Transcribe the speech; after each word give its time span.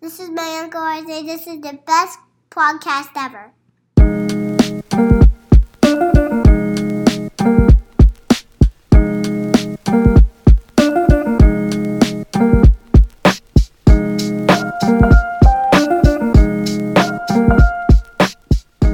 This 0.00 0.18
is 0.20 0.30
my 0.30 0.60
Uncle 0.62 0.82
Isaiah. 0.82 1.22
This 1.24 1.46
is 1.46 1.60
the 1.60 1.78
best 1.86 2.18
podcast 2.50 3.10
ever. 3.16 3.52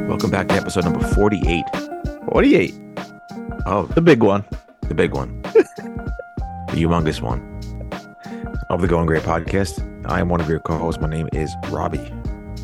Welcome 0.09 0.30
back 0.30 0.48
to 0.48 0.54
episode 0.54 0.84
number 0.84 1.00
48. 1.09 1.64
48. 2.30 2.75
Oh, 3.66 3.86
The 3.95 4.00
big 4.00 4.23
one. 4.23 4.45
the 4.88 4.95
big 4.95 5.12
one. 5.12 5.43
the 5.43 6.73
humongous 6.73 7.20
one 7.20 7.41
of 8.70 8.80
the 8.80 8.88
Going 8.88 9.07
Grey 9.07 9.20
podcast. 9.20 9.82
I 10.09 10.20
am 10.20 10.29
one 10.29 10.41
of 10.41 10.48
your 10.48 10.61
co 10.61 10.79
hosts. 10.79 11.00
My 11.00 11.09
name 11.09 11.29
is 11.32 11.52
Robbie. 11.68 12.12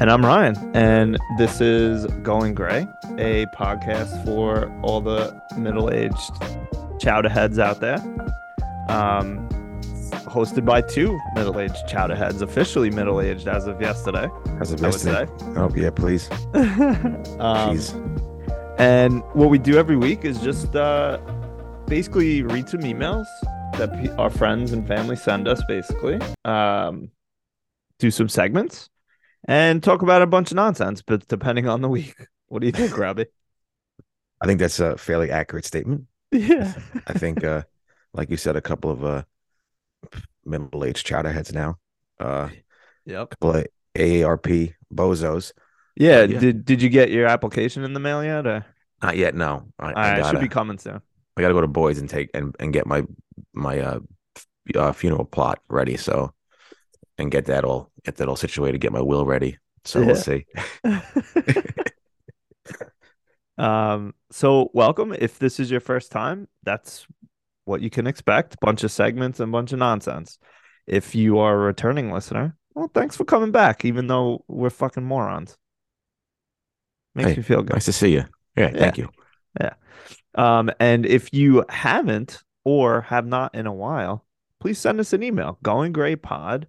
And 0.00 0.10
I'm 0.10 0.24
Ryan. 0.24 0.56
And 0.74 1.18
this 1.38 1.60
is 1.60 2.06
Going 2.22 2.54
Grey, 2.54 2.86
a 3.18 3.46
podcast 3.46 4.24
for 4.24 4.72
all 4.82 5.00
the 5.00 5.40
middle 5.56 5.92
aged 5.92 6.30
chowder 7.00 7.28
heads 7.28 7.58
out 7.58 7.80
there. 7.80 7.96
Um, 8.88 9.48
hosted 10.24 10.64
by 10.64 10.82
two 10.82 11.18
middle 11.34 11.58
aged 11.58 11.88
chowder 11.88 12.14
heads, 12.14 12.42
officially 12.42 12.90
middle 12.90 13.20
aged 13.20 13.48
as 13.48 13.66
of 13.66 13.80
yesterday. 13.80 14.28
As 14.60 14.72
of 14.72 14.80
yesterday. 14.80 15.26
Oh, 15.56 15.68
yeah, 15.74 15.90
please. 15.90 16.30
um, 16.54 17.76
Jeez. 17.76 18.78
And 18.78 19.20
what 19.34 19.50
we 19.50 19.58
do 19.58 19.78
every 19.78 19.96
week 19.96 20.24
is 20.24 20.40
just 20.40 20.76
uh, 20.76 21.18
basically 21.86 22.42
read 22.42 22.68
some 22.68 22.80
emails 22.82 23.26
that 23.78 24.14
our 24.16 24.30
friends 24.30 24.72
and 24.72 24.86
family 24.86 25.16
send 25.16 25.48
us, 25.48 25.60
basically. 25.66 26.20
Um, 26.44 27.10
do 28.02 28.10
some 28.10 28.28
segments 28.28 28.90
and 29.46 29.82
talk 29.82 30.02
about 30.02 30.22
a 30.22 30.26
bunch 30.26 30.50
of 30.50 30.56
nonsense, 30.56 31.02
but 31.02 31.26
depending 31.28 31.68
on 31.68 31.80
the 31.80 31.88
week. 31.88 32.16
What 32.48 32.60
do 32.60 32.66
you 32.66 32.72
think, 32.72 32.98
Robbie? 32.98 33.26
I 34.40 34.46
think 34.46 34.58
that's 34.60 34.80
a 34.80 34.98
fairly 34.98 35.30
accurate 35.30 35.64
statement. 35.64 36.06
yeah. 36.32 36.74
I 37.06 37.14
think, 37.14 37.44
uh, 37.44 37.62
like 38.12 38.28
you 38.28 38.36
said, 38.36 38.56
a 38.56 38.60
couple 38.60 38.90
of 38.90 39.04
uh, 39.04 39.22
middle 40.44 40.84
aged 40.84 41.06
chowder 41.06 41.32
heads 41.32 41.52
now. 41.52 41.78
Uh, 42.20 42.50
Yep. 43.04 43.30
couple 43.30 43.56
of 43.56 43.66
AARP 43.96 44.74
bozos. 44.94 45.52
Yeah. 45.96 46.22
Yeah. 46.22 46.38
Did 46.38 46.64
Did 46.64 46.82
you 46.82 46.88
get 46.88 47.10
your 47.10 47.26
application 47.26 47.82
in 47.82 47.94
the 47.94 48.00
mail 48.00 48.22
yet? 48.22 48.46
Or? 48.46 48.64
Not 49.02 49.16
yet, 49.16 49.34
no. 49.34 49.66
I, 49.78 49.86
I, 49.86 49.90
I, 49.90 50.20
gotta, 50.20 50.30
should 50.30 50.40
be 50.40 50.48
coming 50.48 50.78
soon. 50.78 51.00
I 51.36 51.40
gotta 51.40 51.54
go 51.54 51.62
to 51.62 51.66
Boyd's 51.66 51.98
and 51.98 52.08
take 52.08 52.30
and, 52.32 52.54
and 52.60 52.72
get 52.72 52.86
my 52.86 53.02
my 53.52 53.80
uh, 53.80 53.98
uh 54.76 54.92
funeral 54.92 55.24
plot 55.24 55.60
ready. 55.68 55.96
So 55.96 56.32
and 57.18 57.30
get 57.30 57.46
that 57.46 57.64
all 57.64 57.91
get 58.04 58.16
that 58.16 58.28
all 58.28 58.36
situated, 58.36 58.80
get 58.80 58.92
my 58.92 59.00
will 59.00 59.24
ready. 59.24 59.58
So 59.84 60.00
Yeah. 60.00 60.02
we'll 60.02 60.16
see. 60.16 60.46
um 63.58 64.14
so 64.30 64.70
welcome 64.72 65.14
if 65.18 65.38
this 65.38 65.60
is 65.60 65.70
your 65.70 65.80
first 65.80 66.10
time 66.10 66.48
that's 66.62 67.06
what 67.64 67.82
you 67.82 67.90
can 67.90 68.06
expect 68.06 68.58
bunch 68.60 68.82
of 68.82 68.90
segments 68.90 69.40
and 69.40 69.52
bunch 69.52 69.72
of 69.72 69.78
nonsense 69.78 70.38
if 70.86 71.14
you 71.14 71.38
are 71.38 71.54
a 71.54 71.58
returning 71.58 72.10
listener 72.10 72.56
well 72.74 72.90
thanks 72.94 73.14
for 73.14 73.24
coming 73.24 73.52
back 73.52 73.84
even 73.84 74.06
though 74.06 74.42
we're 74.48 74.70
fucking 74.70 75.04
morons 75.04 75.56
makes 77.14 77.30
Hey, 77.30 77.36
me 77.36 77.42
feel 77.42 77.62
good 77.62 77.74
Nice 77.74 77.84
to 77.84 77.92
see 77.92 78.12
you. 78.12 78.24
Yeah, 78.56 78.70
thank 78.70 78.96
you. 78.98 79.08
Yeah. 79.60 79.74
Um 80.34 80.70
and 80.80 81.04
if 81.04 81.32
you 81.34 81.64
haven't 81.68 82.42
or 82.64 83.02
have 83.02 83.26
not 83.26 83.54
in 83.54 83.66
a 83.66 83.72
while 83.74 84.24
please 84.60 84.78
send 84.78 84.98
us 84.98 85.12
an 85.12 85.22
email 85.22 85.58
goinggreypod 85.62 86.64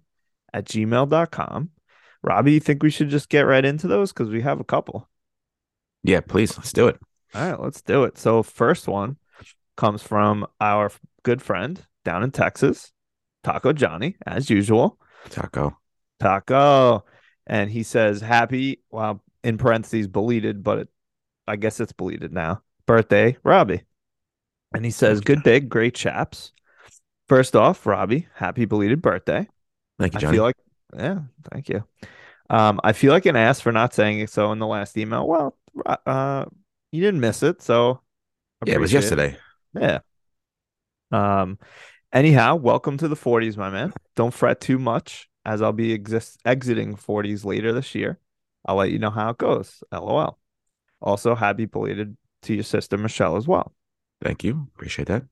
at 0.54 0.64
gmail.com 0.64 1.68
robbie 2.22 2.52
you 2.52 2.60
think 2.60 2.82
we 2.82 2.90
should 2.90 3.10
just 3.10 3.28
get 3.28 3.42
right 3.42 3.66
into 3.66 3.86
those 3.86 4.10
because 4.10 4.30
we 4.30 4.40
have 4.40 4.58
a 4.58 4.64
couple 4.64 5.06
Yeah, 6.02 6.20
please 6.20 6.56
let's 6.56 6.72
do 6.72 6.88
it. 6.88 6.98
All 7.34 7.50
right, 7.50 7.60
let's 7.60 7.82
do 7.82 8.04
it. 8.04 8.16
So, 8.16 8.42
first 8.42 8.86
one 8.86 9.16
comes 9.76 10.02
from 10.02 10.46
our 10.60 10.92
good 11.24 11.42
friend 11.42 11.84
down 12.04 12.22
in 12.22 12.30
Texas, 12.30 12.92
Taco 13.42 13.72
Johnny, 13.72 14.16
as 14.24 14.50
usual. 14.50 14.98
Taco. 15.30 15.76
Taco. 16.20 17.04
And 17.46 17.70
he 17.70 17.82
says, 17.82 18.20
Happy, 18.20 18.82
well, 18.90 19.22
in 19.42 19.58
parentheses, 19.58 20.06
beleted, 20.06 20.62
but 20.62 20.78
it, 20.78 20.88
I 21.48 21.56
guess 21.56 21.80
it's 21.80 21.92
beleted 21.92 22.32
now. 22.32 22.62
Birthday, 22.86 23.36
Robbie. 23.42 23.82
And 24.74 24.84
he 24.84 24.90
says, 24.90 25.20
Good 25.20 25.42
day, 25.42 25.58
great 25.60 25.94
chaps. 25.94 26.52
First 27.28 27.56
off, 27.56 27.84
Robbie, 27.86 28.28
happy 28.34 28.66
belated 28.66 29.02
birthday. 29.02 29.48
Thank 29.98 30.20
you, 30.20 30.28
I 30.28 30.32
feel 30.32 30.42
like, 30.42 30.56
yeah, 30.96 31.18
thank 31.52 31.68
you. 31.68 31.84
Um, 32.50 32.80
I 32.84 32.92
feel 32.92 33.12
like 33.12 33.26
an 33.26 33.36
ass 33.36 33.60
for 33.60 33.72
not 33.72 33.94
saying 33.94 34.20
it 34.20 34.30
so 34.30 34.52
in 34.52 34.58
the 34.58 34.66
last 34.66 34.96
email. 34.96 35.26
Well, 35.26 35.56
uh, 35.86 36.44
you 36.92 37.00
didn't 37.00 37.20
miss 37.20 37.42
it, 37.42 37.62
so 37.62 38.00
yeah, 38.64 38.74
it 38.74 38.80
was 38.80 38.92
yesterday. 38.92 39.36
Yeah. 39.78 40.00
Um. 41.10 41.58
Anyhow, 42.12 42.54
welcome 42.54 42.96
to 42.98 43.08
the 43.08 43.16
40s, 43.16 43.56
my 43.56 43.70
man. 43.70 43.92
Don't 44.14 44.32
fret 44.32 44.60
too 44.60 44.78
much, 44.78 45.28
as 45.44 45.60
I'll 45.60 45.72
be 45.72 45.92
exist- 45.92 46.38
exiting 46.44 46.94
40s 46.94 47.44
later 47.44 47.72
this 47.72 47.92
year. 47.96 48.20
I'll 48.64 48.76
let 48.76 48.92
you 48.92 49.00
know 49.00 49.10
how 49.10 49.30
it 49.30 49.38
goes. 49.38 49.82
LOL. 49.90 50.38
Also, 51.00 51.34
happy 51.34 51.64
belated 51.64 52.16
to 52.42 52.54
your 52.54 52.62
sister 52.62 52.96
Michelle 52.96 53.36
as 53.36 53.48
well. 53.48 53.74
Thank 54.22 54.44
you. 54.44 54.68
Appreciate 54.76 55.08
that. 55.08 55.24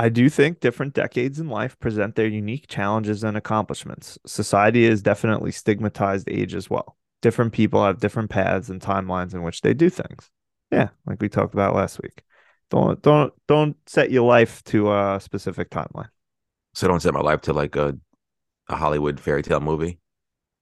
I 0.00 0.08
do 0.08 0.30
think 0.30 0.60
different 0.60 0.94
decades 0.94 1.38
in 1.40 1.50
life 1.50 1.78
present 1.78 2.14
their 2.14 2.26
unique 2.26 2.68
challenges 2.68 3.22
and 3.22 3.36
accomplishments. 3.36 4.18
Society 4.24 4.88
has 4.88 5.02
definitely 5.02 5.52
stigmatized 5.52 6.26
age 6.30 6.54
as 6.54 6.70
well. 6.70 6.96
Different 7.20 7.52
people 7.52 7.84
have 7.84 8.00
different 8.00 8.30
paths 8.30 8.70
and 8.70 8.80
timelines 8.80 9.34
in 9.34 9.42
which 9.42 9.60
they 9.60 9.74
do 9.74 9.90
things. 9.90 10.30
Yeah, 10.70 10.88
like 11.04 11.20
we 11.20 11.28
talked 11.28 11.52
about 11.52 11.74
last 11.74 12.00
week. 12.00 12.22
Don't 12.70 13.02
don't 13.02 13.34
don't 13.46 13.76
set 13.84 14.10
your 14.10 14.26
life 14.26 14.64
to 14.64 14.90
a 14.90 15.20
specific 15.20 15.68
timeline. 15.68 16.08
So 16.72 16.88
don't 16.88 17.00
set 17.00 17.12
my 17.12 17.20
life 17.20 17.42
to 17.42 17.52
like 17.52 17.76
a 17.76 17.94
a 18.70 18.76
Hollywood 18.76 19.20
fairy 19.20 19.42
tale 19.42 19.60
movie. 19.60 19.98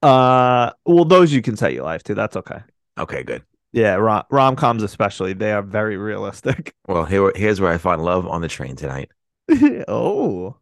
Uh, 0.03 0.73
well, 0.85 1.05
those 1.05 1.33
you 1.33 1.43
can 1.43 1.57
set 1.57 1.75
your 1.75 1.85
life 1.85 2.03
to. 2.05 2.15
That's 2.17 2.35
okay. 2.35 2.59
Okay, 2.99 3.23
good. 3.23 3.45
Yeah, 3.71 3.95
rom 3.95 4.25
rom 4.31 4.57
coms 4.57 4.83
especially, 4.83 5.33
they 5.33 5.53
are 5.53 5.63
very 5.63 5.97
realistic. 5.97 6.75
Well, 6.89 7.05
here 7.05 7.31
here's 7.37 7.61
where 7.61 7.71
I 7.71 7.77
find 7.77 8.03
love 8.03 8.27
on 8.27 8.41
the 8.41 8.49
train 8.49 8.75
tonight. 8.75 9.11
oh, 9.89 10.57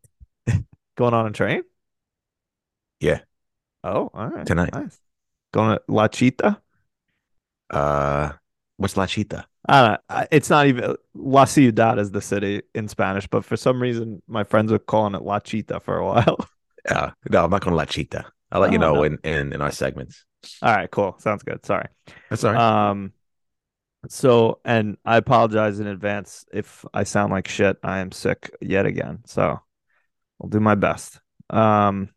going 0.96 1.14
on 1.14 1.26
a 1.26 1.30
train? 1.30 1.62
Yeah. 3.00 3.20
Oh, 3.84 4.10
all 4.12 4.28
right. 4.28 4.46
Tonight. 4.46 4.72
Nice. 4.72 4.98
Going 5.52 5.76
to 5.76 5.82
La 5.88 6.08
Chita? 6.08 6.60
Uh, 7.70 8.32
what's 8.76 8.96
La 8.96 9.06
Chita? 9.06 9.46
I 9.68 9.80
don't 9.88 10.00
know. 10.10 10.26
It's 10.30 10.50
not 10.50 10.66
even 10.66 10.94
La 11.14 11.44
Ciudad 11.44 11.98
is 11.98 12.10
the 12.12 12.20
city 12.20 12.62
in 12.74 12.88
Spanish, 12.88 13.26
but 13.26 13.44
for 13.44 13.56
some 13.56 13.82
reason 13.82 14.22
my 14.28 14.44
friends 14.44 14.70
were 14.70 14.78
calling 14.78 15.14
it 15.14 15.22
La 15.22 15.40
Chita 15.40 15.80
for 15.80 15.98
a 15.98 16.04
while. 16.06 16.38
Uh, 16.88 17.10
no, 17.30 17.42
I'm 17.42 17.50
not 17.50 17.62
going 17.62 17.72
to 17.72 17.76
La 17.76 17.84
Chita. 17.84 18.24
I'll 18.52 18.60
let 18.60 18.70
you 18.70 18.78
Oh, 18.78 18.80
know 18.80 18.94
no. 18.94 19.02
in, 19.02 19.18
in 19.24 19.52
in 19.52 19.60
our 19.60 19.72
segments. 19.72 20.24
All 20.62 20.72
right, 20.72 20.88
cool. 20.88 21.16
Sounds 21.18 21.42
good. 21.42 21.66
Sorry. 21.66 21.88
That's 22.30 22.44
all 22.44 22.52
right. 22.52 22.90
Um, 22.90 23.12
so, 24.08 24.60
and 24.64 24.96
I 25.04 25.16
apologize 25.16 25.80
in 25.80 25.86
advance 25.86 26.44
if 26.52 26.84
I 26.94 27.04
sound 27.04 27.32
like 27.32 27.48
shit. 27.48 27.76
I 27.82 27.98
am 27.98 28.12
sick 28.12 28.50
yet 28.60 28.86
again, 28.86 29.20
so 29.26 29.60
I'll 30.40 30.48
do 30.48 30.60
my 30.60 30.74
best. 30.74 31.20
Um, 31.50 32.10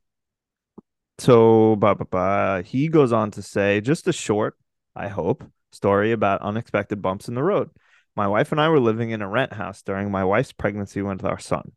so, 1.17 1.75
ba 1.75 1.95
ba 1.95 2.05
ba. 2.05 2.63
He 2.65 2.87
goes 2.87 3.11
on 3.11 3.31
to 3.31 3.41
say, 3.41 3.81
just 3.81 4.07
a 4.07 4.13
short, 4.13 4.57
I 4.95 5.07
hope, 5.07 5.43
story 5.71 6.11
about 6.11 6.41
unexpected 6.41 7.01
bumps 7.01 7.27
in 7.27 7.35
the 7.35 7.43
road. 7.43 7.69
My 8.15 8.27
wife 8.27 8.51
and 8.51 8.59
I 8.59 8.69
were 8.69 8.79
living 8.79 9.11
in 9.11 9.21
a 9.21 9.29
rent 9.29 9.53
house 9.53 9.81
during 9.81 10.11
my 10.11 10.23
wife's 10.23 10.51
pregnancy 10.51 11.01
with 11.01 11.23
our 11.23 11.39
son. 11.39 11.71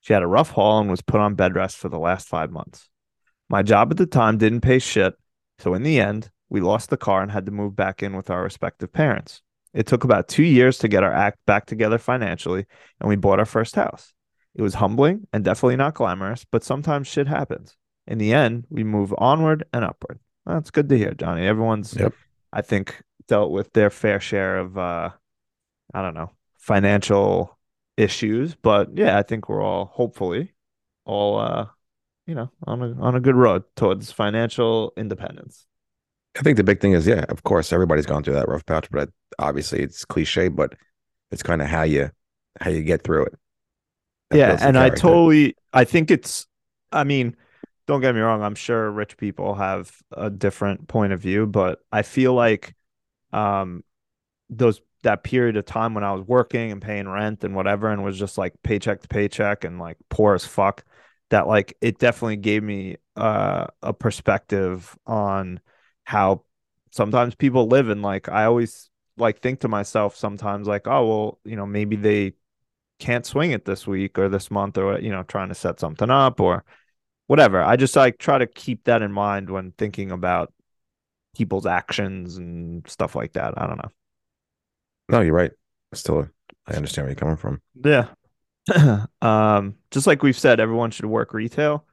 She 0.00 0.12
had 0.12 0.22
a 0.22 0.28
rough 0.28 0.50
haul 0.50 0.80
and 0.80 0.90
was 0.90 1.02
put 1.02 1.20
on 1.20 1.34
bed 1.34 1.54
rest 1.54 1.76
for 1.76 1.88
the 1.88 1.98
last 1.98 2.28
five 2.28 2.50
months. 2.50 2.88
My 3.48 3.62
job 3.62 3.90
at 3.90 3.96
the 3.96 4.06
time 4.06 4.38
didn't 4.38 4.60
pay 4.60 4.78
shit, 4.78 5.14
so 5.58 5.74
in 5.74 5.82
the 5.82 6.00
end, 6.00 6.30
we 6.48 6.60
lost 6.60 6.90
the 6.90 6.96
car 6.96 7.22
and 7.22 7.30
had 7.30 7.46
to 7.46 7.52
move 7.52 7.74
back 7.74 8.02
in 8.02 8.14
with 8.14 8.30
our 8.30 8.42
respective 8.42 8.92
parents. 8.92 9.42
It 9.74 9.86
took 9.86 10.04
about 10.04 10.28
two 10.28 10.42
years 10.44 10.78
to 10.78 10.88
get 10.88 11.02
our 11.02 11.12
act 11.12 11.38
back 11.46 11.66
together 11.66 11.98
financially, 11.98 12.66
and 13.00 13.08
we 13.08 13.16
bought 13.16 13.38
our 13.38 13.46
first 13.46 13.74
house. 13.74 14.12
It 14.54 14.62
was 14.62 14.74
humbling 14.74 15.26
and 15.32 15.44
definitely 15.44 15.76
not 15.76 15.94
glamorous, 15.94 16.44
but 16.50 16.64
sometimes 16.64 17.06
shit 17.06 17.28
happens. 17.28 17.76
In 18.06 18.18
the 18.18 18.32
end, 18.32 18.64
we 18.70 18.82
move 18.82 19.14
onward 19.18 19.64
and 19.72 19.84
upward. 19.84 20.18
That's 20.46 20.70
good 20.70 20.88
to 20.88 20.96
hear, 20.96 21.12
Johnny. 21.12 21.46
Everyone's, 21.46 21.94
Yep. 21.94 22.14
I 22.52 22.62
think, 22.62 23.02
dealt 23.28 23.52
with 23.52 23.72
their 23.74 23.90
fair 23.90 24.18
share 24.18 24.58
of, 24.58 24.78
uh, 24.78 25.10
I 25.92 26.02
don't 26.02 26.14
know, 26.14 26.30
financial 26.56 27.58
issues. 27.98 28.54
But 28.54 28.96
yeah, 28.96 29.18
I 29.18 29.22
think 29.22 29.48
we're 29.48 29.62
all 29.62 29.84
hopefully 29.84 30.54
all, 31.04 31.38
uh, 31.38 31.66
you 32.26 32.34
know, 32.34 32.50
on 32.66 32.82
a 32.82 33.00
on 33.00 33.14
a 33.14 33.20
good 33.20 33.36
road 33.36 33.64
towards 33.76 34.10
financial 34.10 34.92
independence. 34.96 35.66
I 36.38 36.42
think 36.42 36.56
the 36.56 36.64
big 36.64 36.80
thing 36.80 36.92
is, 36.92 37.06
yeah, 37.06 37.24
of 37.28 37.42
course, 37.42 37.72
everybody's 37.72 38.06
gone 38.06 38.22
through 38.22 38.34
that 38.34 38.48
rough 38.48 38.64
patch, 38.64 38.88
but 38.90 39.10
obviously 39.38 39.82
it's 39.82 40.04
cliche, 40.04 40.48
but 40.48 40.74
it's 41.30 41.42
kind 41.42 41.60
of 41.60 41.68
how 41.68 41.82
you 41.82 42.10
how 42.60 42.70
you 42.70 42.82
get 42.82 43.02
through 43.02 43.26
it. 43.26 43.34
That 44.30 44.38
yeah 44.38 44.58
and 44.60 44.76
i 44.76 44.90
totally 44.90 45.56
i 45.72 45.84
think 45.84 46.10
it's 46.10 46.46
i 46.92 47.02
mean 47.02 47.34
don't 47.86 48.02
get 48.02 48.14
me 48.14 48.20
wrong, 48.20 48.42
I'm 48.42 48.54
sure 48.54 48.90
rich 48.90 49.16
people 49.16 49.54
have 49.54 49.90
a 50.12 50.28
different 50.28 50.88
point 50.88 51.14
of 51.14 51.22
view, 51.22 51.46
but 51.46 51.80
I 51.90 52.02
feel 52.02 52.34
like 52.34 52.74
um 53.32 53.82
those 54.50 54.80
that 55.04 55.24
period 55.24 55.56
of 55.56 55.64
time 55.64 55.94
when 55.94 56.04
I 56.04 56.12
was 56.12 56.22
working 56.26 56.70
and 56.70 56.82
paying 56.82 57.08
rent 57.08 57.44
and 57.44 57.54
whatever 57.54 57.90
and 57.90 58.04
was 58.04 58.18
just 58.18 58.36
like 58.36 58.54
paycheck 58.62 59.00
to 59.02 59.08
paycheck 59.08 59.64
and 59.64 59.78
like 59.78 59.96
poor 60.10 60.34
as 60.34 60.44
fuck 60.44 60.84
that 61.30 61.46
like 61.46 61.76
it 61.80 61.98
definitely 61.98 62.36
gave 62.36 62.62
me 62.62 62.96
uh, 63.16 63.66
a 63.82 63.92
perspective 63.94 64.96
on 65.06 65.60
how 66.08 66.42
sometimes 66.90 67.34
people 67.34 67.66
live 67.66 67.90
and 67.90 68.00
like 68.00 68.30
I 68.30 68.46
always 68.46 68.88
like 69.18 69.40
think 69.42 69.60
to 69.60 69.68
myself 69.68 70.16
sometimes 70.16 70.66
like 70.66 70.86
oh 70.86 71.06
well 71.06 71.38
you 71.44 71.54
know 71.54 71.66
maybe 71.66 71.96
they 71.96 72.32
can't 72.98 73.26
swing 73.26 73.50
it 73.50 73.66
this 73.66 73.86
week 73.86 74.18
or 74.18 74.30
this 74.30 74.50
month 74.50 74.78
or 74.78 74.98
you 75.00 75.10
know 75.10 75.22
trying 75.22 75.50
to 75.50 75.54
set 75.54 75.78
something 75.78 76.08
up 76.08 76.40
or 76.40 76.64
whatever 77.26 77.62
I 77.62 77.76
just 77.76 77.94
like 77.94 78.16
try 78.16 78.38
to 78.38 78.46
keep 78.46 78.84
that 78.84 79.02
in 79.02 79.12
mind 79.12 79.50
when 79.50 79.72
thinking 79.72 80.10
about 80.10 80.50
people's 81.36 81.66
actions 81.66 82.38
and 82.38 82.88
stuff 82.88 83.14
like 83.14 83.34
that 83.34 83.52
I 83.60 83.66
don't 83.66 83.76
know 83.76 83.90
No, 85.10 85.20
you're 85.20 85.34
right. 85.34 85.52
Still, 85.92 86.26
I 86.66 86.72
understand 86.72 87.04
where 87.04 87.10
you're 87.10 87.16
coming 87.16 87.36
from. 87.36 87.60
Yeah. 87.84 88.08
um, 89.20 89.74
just 89.90 90.06
like 90.06 90.22
we've 90.22 90.38
said, 90.38 90.58
everyone 90.58 90.90
should 90.90 91.04
work 91.04 91.34
retail 91.34 91.84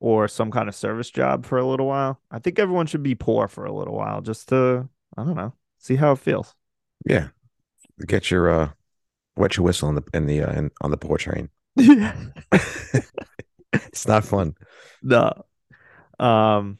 or 0.00 0.28
some 0.28 0.50
kind 0.50 0.68
of 0.68 0.74
service 0.74 1.10
job 1.10 1.44
for 1.44 1.58
a 1.58 1.66
little 1.66 1.86
while. 1.86 2.20
I 2.30 2.38
think 2.38 2.58
everyone 2.58 2.86
should 2.86 3.02
be 3.02 3.14
poor 3.14 3.48
for 3.48 3.64
a 3.64 3.72
little 3.72 3.94
while 3.96 4.20
just 4.20 4.48
to, 4.50 4.88
I 5.16 5.24
don't 5.24 5.34
know, 5.36 5.54
see 5.78 5.96
how 5.96 6.12
it 6.12 6.18
feels. 6.18 6.54
Yeah, 7.04 7.28
get 8.06 8.30
your 8.30 8.48
uh, 8.50 8.70
wet 9.36 9.56
your 9.56 9.64
whistle 9.64 9.88
in 9.88 9.94
the 9.96 10.04
in 10.14 10.26
the 10.26 10.42
uh, 10.42 10.52
in, 10.52 10.70
on 10.80 10.90
the 10.90 10.96
poor 10.96 11.16
train. 11.18 11.48
it's 13.72 14.06
not 14.06 14.24
fun. 14.24 14.54
no. 15.02 15.44
Um, 16.18 16.78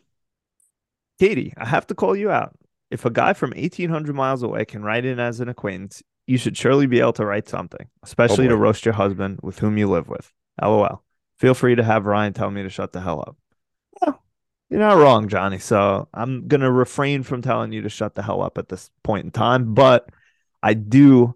Katie, 1.20 1.52
I 1.56 1.66
have 1.66 1.86
to 1.88 1.94
call 1.94 2.16
you 2.16 2.30
out. 2.30 2.54
If 2.90 3.04
a 3.04 3.10
guy 3.10 3.32
from 3.34 3.50
1800 3.50 4.14
miles 4.14 4.42
away 4.42 4.64
can 4.64 4.82
write 4.82 5.04
in 5.04 5.20
as 5.20 5.40
an 5.40 5.48
acquaintance, 5.48 6.02
you 6.26 6.38
should 6.38 6.56
surely 6.56 6.86
be 6.86 7.00
able 7.00 7.12
to 7.14 7.24
write 7.26 7.48
something, 7.48 7.88
especially 8.02 8.46
Oh, 8.46 8.50
to 8.50 8.56
roast 8.56 8.84
your 8.84 8.94
husband 8.94 9.40
with 9.42 9.58
whom 9.58 9.76
you 9.78 9.88
live 9.88 10.08
with. 10.08 10.32
LOL. 10.60 11.02
Feel 11.38 11.54
free 11.54 11.74
to 11.74 11.84
have 11.84 12.06
Ryan 12.06 12.32
tell 12.32 12.50
me 12.50 12.62
to 12.62 12.68
shut 12.68 12.92
the 12.92 13.00
hell 13.00 13.20
up. 13.20 13.36
Well, 14.00 14.22
you're 14.70 14.80
not 14.80 14.98
wrong, 14.98 15.28
Johnny. 15.28 15.58
So 15.58 16.08
I'm 16.12 16.48
going 16.48 16.62
to 16.62 16.70
refrain 16.70 17.22
from 17.22 17.42
telling 17.42 17.72
you 17.72 17.82
to 17.82 17.88
shut 17.88 18.14
the 18.14 18.22
hell 18.22 18.42
up 18.42 18.58
at 18.58 18.68
this 18.68 18.90
point 19.02 19.24
in 19.24 19.30
time, 19.30 19.74
but 19.74 20.08
I 20.62 20.74
do 20.74 21.34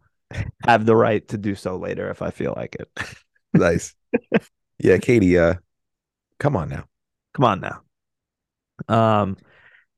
have 0.64 0.86
the 0.86 0.96
right 0.96 1.26
to 1.28 1.38
do 1.38 1.54
so 1.54 1.76
later 1.76 2.10
if 2.10 2.22
I 2.22 2.30
feel 2.30 2.54
like 2.56 2.76
it. 2.76 2.90
Nice. 3.54 3.94
yeah, 4.78 4.96
Katie. 4.96 5.36
Uh, 5.36 5.56
come 6.38 6.56
on 6.56 6.70
now. 6.70 6.84
Come 7.34 7.44
on 7.44 7.60
now. 7.60 7.82
Um, 8.88 9.36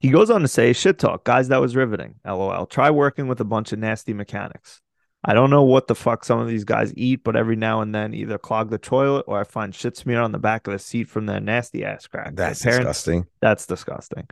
he 0.01 0.11
goes 0.11 0.29
on 0.29 0.41
to 0.41 0.49
say, 0.49 0.73
shit 0.73 0.99
talk, 0.99 1.25
guys, 1.25 1.49
that 1.49 1.61
was 1.61 1.77
riveting. 1.77 2.17
LOL. 2.27 2.67
Try 2.67 2.91
working 2.91 3.29
with 3.29 3.41
a 3.41 3.45
bunch 3.45 3.73
of 3.73 3.79
nasty 3.79 4.13
mechanics. 4.13 4.81
I 5.25 5.33
don't 5.33 5.49
know 5.51 5.63
what 5.63 5.87
the 5.87 5.95
fuck 5.95 6.23
some 6.25 6.39
of 6.39 6.49
these 6.49 6.65
guys 6.65 6.93
eat, 6.97 7.25
but 7.25 7.35
every 7.35 7.57
now 7.57 7.81
and 7.81 7.95
then 7.95 8.13
either 8.13 8.37
clog 8.37 8.69
the 8.71 8.79
toilet 8.79 9.25
or 9.27 9.41
I 9.41 9.45
find 9.45 9.75
shit 9.75 9.97
smear 9.97 10.21
on 10.21 10.33
the 10.33 10.39
back 10.39 10.67
of 10.67 10.73
the 10.75 10.79
seat 10.79 11.09
from 11.09 11.25
their 11.27 11.41
nasty 11.41 11.85
ass 11.85 12.07
crack. 12.07 12.35
Their 12.37 12.49
That's 12.49 12.63
parents, 12.63 12.81
disgusting. 12.81 13.27
That's 13.41 13.67
disgusting. 13.67 14.29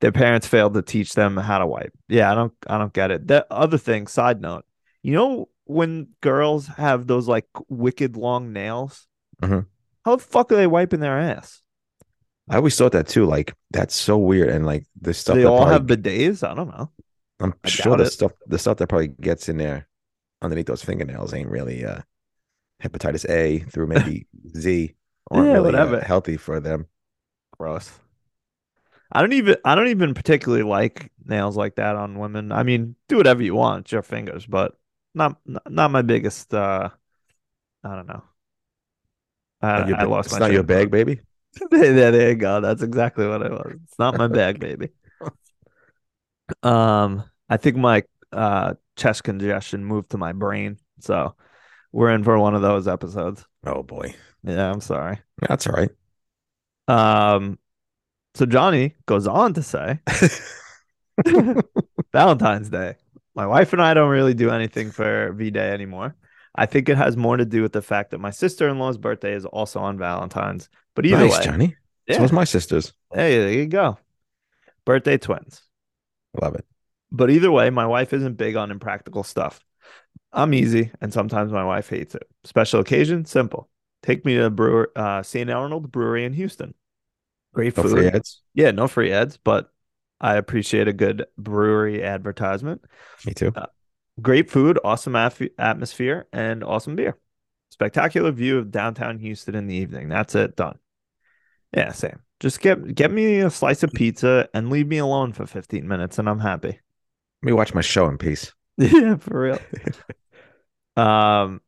Their 0.00 0.12
parents 0.12 0.46
failed 0.46 0.74
to 0.74 0.82
teach 0.82 1.14
them 1.14 1.36
how 1.36 1.58
to 1.58 1.66
wipe. 1.66 1.92
Yeah, 2.08 2.30
I 2.30 2.36
don't 2.36 2.52
I 2.68 2.78
don't 2.78 2.92
get 2.92 3.10
it. 3.10 3.26
The 3.26 3.46
other 3.50 3.78
thing, 3.78 4.06
side 4.06 4.40
note, 4.40 4.64
you 5.02 5.12
know 5.14 5.48
when 5.64 6.08
girls 6.20 6.66
have 6.68 7.06
those 7.08 7.26
like 7.26 7.46
wicked 7.68 8.16
long 8.16 8.52
nails, 8.52 9.06
Mhm. 9.42 9.66
how 10.04 10.16
the 10.16 10.22
fuck 10.22 10.52
are 10.52 10.56
they 10.56 10.66
wiping 10.68 11.00
their 11.00 11.18
ass? 11.18 11.62
I 12.48 12.56
always 12.56 12.76
thought 12.76 12.92
that 12.92 13.08
too. 13.08 13.26
Like 13.26 13.54
that's 13.72 13.96
so 13.96 14.16
weird. 14.18 14.50
And 14.50 14.64
like 14.64 14.86
the 15.00 15.12
stuff 15.14 15.34
they 15.34 15.44
all 15.44 15.66
probably, 15.66 15.72
have 15.74 16.00
bidets? 16.00 16.48
I 16.48 16.54
don't 16.54 16.68
know. 16.68 16.90
I'm 17.40 17.54
I 17.64 17.68
sure 17.68 17.96
the 17.96 18.04
it. 18.04 18.10
stuff 18.10 18.32
the 18.46 18.58
stuff 18.58 18.76
that 18.78 18.86
probably 18.86 19.08
gets 19.08 19.48
in 19.48 19.58
there 19.58 19.88
underneath 20.42 20.66
those 20.66 20.84
fingernails 20.84 21.34
ain't 21.34 21.50
really 21.50 21.84
uh 21.84 22.00
hepatitis 22.82 23.28
A 23.30 23.60
through 23.70 23.86
maybe 23.88 24.26
Z 24.56 24.94
aren't 25.30 25.52
Yeah, 25.52 25.60
really 25.60 25.86
uh, 25.86 26.00
healthy 26.02 26.36
for 26.36 26.60
them. 26.60 26.88
Gross. 27.58 27.98
I 29.10 29.20
don't 29.20 29.32
even 29.32 29.56
I 29.64 29.74
don't 29.74 29.88
even 29.88 30.14
particularly 30.14 30.64
like 30.64 31.10
nails 31.24 31.56
like 31.56 31.76
that 31.76 31.96
on 31.96 32.18
women. 32.18 32.52
I 32.52 32.62
mean, 32.62 32.94
do 33.08 33.16
whatever 33.16 33.42
you 33.42 33.54
want, 33.54 33.86
it's 33.86 33.92
your 33.92 34.02
fingers, 34.02 34.46
but 34.46 34.76
not 35.14 35.38
not 35.46 35.90
my 35.90 36.02
biggest 36.02 36.52
uh 36.54 36.90
I 37.84 37.96
don't 37.96 38.08
know. 38.08 38.24
I, 39.62 39.80
your 39.80 39.96
I 40.00 40.04
lost 40.04 40.30
it's 40.30 40.38
my 40.38 40.40
not 40.40 40.52
your 40.52 40.62
bag, 40.62 40.90
baby. 40.90 41.20
there, 41.70 42.10
there 42.12 42.28
you 42.30 42.36
go. 42.36 42.60
That's 42.60 42.82
exactly 42.82 43.26
what 43.26 43.42
it 43.42 43.50
was. 43.52 43.78
It's 43.84 43.98
not 43.98 44.16
my 44.16 44.28
bag, 44.28 44.58
baby. 44.60 44.90
Um, 46.62 47.24
I 47.48 47.56
think 47.56 47.76
my 47.76 48.04
uh 48.32 48.74
chest 48.98 49.24
congestion 49.24 49.84
moved 49.84 50.10
to 50.10 50.18
my 50.18 50.32
brain, 50.32 50.78
so 51.00 51.34
we're 51.92 52.10
in 52.10 52.24
for 52.24 52.38
one 52.38 52.54
of 52.54 52.62
those 52.62 52.86
episodes. 52.86 53.46
Oh 53.64 53.82
boy, 53.82 54.14
Yeah, 54.42 54.70
I'm 54.70 54.80
sorry. 54.82 55.20
that's 55.48 55.66
all 55.66 55.74
right. 55.74 55.90
Um, 56.88 57.58
so 58.34 58.46
Johnny 58.46 58.94
goes 59.06 59.26
on 59.26 59.54
to 59.54 59.62
say 59.62 60.00
Valentine's 62.12 62.70
Day. 62.70 62.96
My 63.34 63.46
wife 63.46 63.72
and 63.72 63.82
I 63.82 63.94
don't 63.94 64.10
really 64.10 64.34
do 64.34 64.50
anything 64.50 64.90
for 64.90 65.32
V 65.32 65.50
Day 65.50 65.70
anymore. 65.70 66.16
I 66.54 66.66
think 66.66 66.88
it 66.88 66.96
has 66.96 67.16
more 67.16 67.36
to 67.36 67.44
do 67.44 67.62
with 67.62 67.72
the 67.72 67.82
fact 67.82 68.10
that 68.10 68.18
my 68.18 68.30
sister 68.30 68.68
in 68.68 68.78
law's 68.78 68.98
birthday 68.98 69.34
is 69.34 69.44
also 69.44 69.80
on 69.80 69.98
Valentine's. 69.98 70.68
But 70.94 71.06
either 71.06 71.18
nice, 71.18 71.38
way, 71.38 71.44
Johnny. 71.44 71.76
So 72.10 72.14
yeah, 72.14 72.22
was 72.22 72.32
my 72.32 72.44
sister's. 72.44 72.92
hey, 73.14 73.38
there 73.38 73.52
you 73.52 73.66
go. 73.66 73.98
Birthday 74.84 75.18
twins. 75.18 75.62
Love 76.40 76.54
it. 76.56 76.64
But 77.10 77.30
either 77.30 77.50
way, 77.50 77.70
my 77.70 77.86
wife 77.86 78.12
isn't 78.12 78.34
big 78.36 78.56
on 78.56 78.70
impractical 78.70 79.22
stuff. 79.22 79.60
I'm 80.32 80.52
easy, 80.52 80.90
and 81.00 81.12
sometimes 81.12 81.52
my 81.52 81.64
wife 81.64 81.88
hates 81.88 82.14
it. 82.14 82.28
Special 82.44 82.80
occasion, 82.80 83.24
simple. 83.24 83.68
Take 84.02 84.24
me 84.24 84.36
to 84.36 84.50
brewer, 84.50 84.92
uh, 84.94 85.22
St. 85.22 85.50
Arnold 85.50 85.90
Brewery 85.90 86.24
in 86.24 86.34
Houston. 86.34 86.74
Great 87.54 87.76
No 87.76 87.82
food. 87.82 87.92
free 87.92 88.06
ads. 88.08 88.42
Yeah, 88.54 88.70
no 88.72 88.88
free 88.88 89.10
ads, 89.10 89.38
but 89.38 89.72
I 90.20 90.36
appreciate 90.36 90.86
a 90.86 90.92
good 90.92 91.24
brewery 91.38 92.02
advertisement. 92.04 92.84
Me 93.24 93.32
too. 93.32 93.52
Great 94.20 94.50
food, 94.50 94.78
awesome 94.84 95.16
af- 95.16 95.40
atmosphere, 95.58 96.26
and 96.32 96.62
awesome 96.62 96.94
beer. 96.96 97.16
Spectacular 97.70 98.30
view 98.32 98.58
of 98.58 98.70
downtown 98.70 99.18
Houston 99.18 99.54
in 99.54 99.66
the 99.66 99.74
evening. 99.76 100.08
That's 100.08 100.34
it. 100.34 100.56
Done. 100.56 100.78
Yeah, 101.74 101.92
same. 101.92 102.20
Just 102.40 102.60
get 102.60 102.94
get 102.94 103.10
me 103.10 103.40
a 103.40 103.50
slice 103.50 103.82
of 103.82 103.92
pizza 103.92 104.48
and 104.54 104.70
leave 104.70 104.86
me 104.88 104.98
alone 104.98 105.32
for 105.32 105.46
15 105.46 105.86
minutes, 105.88 106.18
and 106.18 106.28
I'm 106.28 106.40
happy. 106.40 106.80
Let 107.42 107.46
me 107.46 107.52
watch 107.52 107.74
my 107.74 107.80
show 107.80 108.06
in 108.08 108.18
peace. 108.18 108.52
yeah, 108.78 109.16
for 109.16 109.40
real. 109.40 109.58
um, 110.96 111.60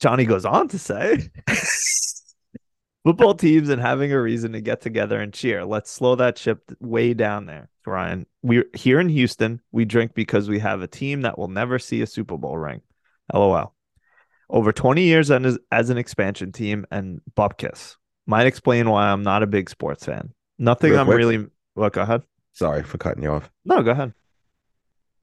Johnny 0.00 0.24
goes 0.24 0.44
on 0.44 0.68
to 0.68 0.78
say, 0.78 1.30
football 3.04 3.34
teams 3.34 3.68
and 3.68 3.80
having 3.80 4.12
a 4.12 4.20
reason 4.20 4.52
to 4.52 4.60
get 4.60 4.80
together 4.80 5.20
and 5.20 5.32
cheer. 5.32 5.64
Let's 5.64 5.90
slow 5.90 6.16
that 6.16 6.38
ship 6.38 6.70
way 6.80 7.14
down 7.14 7.46
there, 7.46 7.68
Ryan. 7.86 8.26
We're 8.42 8.66
here 8.74 9.00
in 9.00 9.08
Houston. 9.08 9.60
We 9.72 9.84
drink 9.84 10.14
because 10.14 10.48
we 10.48 10.58
have 10.58 10.82
a 10.82 10.86
team 10.86 11.22
that 11.22 11.38
will 11.38 11.48
never 11.48 11.78
see 11.78 12.02
a 12.02 12.06
Super 12.06 12.36
Bowl 12.36 12.56
ring. 12.58 12.82
LOL. 13.32 13.74
Over 14.48 14.72
20 14.72 15.02
years 15.02 15.30
as, 15.30 15.58
as 15.70 15.90
an 15.90 15.98
expansion 15.98 16.52
team 16.52 16.84
and 16.90 17.20
Bupkiss. 17.36 17.96
Might 18.26 18.46
explain 18.46 18.88
why 18.90 19.08
I'm 19.08 19.22
not 19.22 19.42
a 19.42 19.46
big 19.46 19.70
sports 19.70 20.04
fan. 20.04 20.32
Nothing 20.58 20.92
Real 20.92 21.00
I'm 21.00 21.06
quick. 21.06 21.16
really. 21.16 21.46
What? 21.74 21.92
Go 21.92 22.02
ahead. 22.02 22.22
Sorry 22.52 22.82
for 22.82 22.98
cutting 22.98 23.22
you 23.22 23.30
off. 23.30 23.50
No, 23.64 23.82
go 23.82 23.92
ahead. 23.92 24.12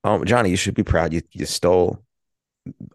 Um, 0.07 0.25
Johnny, 0.25 0.49
you 0.49 0.57
should 0.57 0.75
be 0.75 0.83
proud. 0.83 1.13
You 1.13 1.21
you 1.31 1.45
stole 1.45 2.03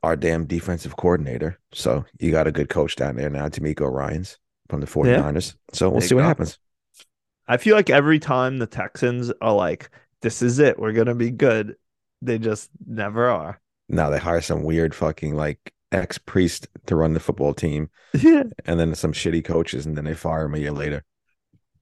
our 0.02 0.16
damn 0.16 0.44
defensive 0.44 0.96
coordinator. 0.96 1.58
So 1.72 2.04
you 2.18 2.30
got 2.30 2.46
a 2.46 2.52
good 2.52 2.68
coach 2.68 2.96
down 2.96 3.16
there 3.16 3.30
now, 3.30 3.48
DeMeco 3.48 3.90
Ryans 3.90 4.38
from 4.68 4.80
the 4.80 4.86
49ers. 4.86 5.54
So 5.72 5.88
we'll 5.88 6.00
There 6.00 6.08
see 6.08 6.14
what 6.14 6.22
go. 6.22 6.26
happens. 6.28 6.58
I 7.48 7.56
feel 7.56 7.74
like 7.76 7.90
every 7.90 8.18
time 8.18 8.58
the 8.58 8.66
Texans 8.66 9.32
are 9.40 9.52
like, 9.54 9.90
"This 10.20 10.42
is 10.42 10.58
it. 10.58 10.78
We're 10.78 10.92
gonna 10.92 11.14
be 11.14 11.30
good," 11.30 11.76
they 12.20 12.38
just 12.38 12.70
never 12.86 13.28
are. 13.28 13.60
Now 13.88 14.10
they 14.10 14.18
hire 14.18 14.40
some 14.40 14.62
weird 14.62 14.94
fucking 14.94 15.34
like 15.34 15.72
ex 15.90 16.16
priest 16.18 16.68
to 16.86 16.96
run 16.96 17.12
the 17.14 17.20
football 17.20 17.52
team, 17.52 17.90
Yeah. 18.14 18.44
and 18.64 18.78
then 18.80 18.94
some 18.94 19.12
shitty 19.12 19.44
coaches, 19.44 19.84
and 19.86 19.96
then 19.96 20.04
they 20.04 20.14
fire 20.14 20.44
him 20.46 20.54
a 20.54 20.58
year 20.58 20.72
later. 20.72 21.04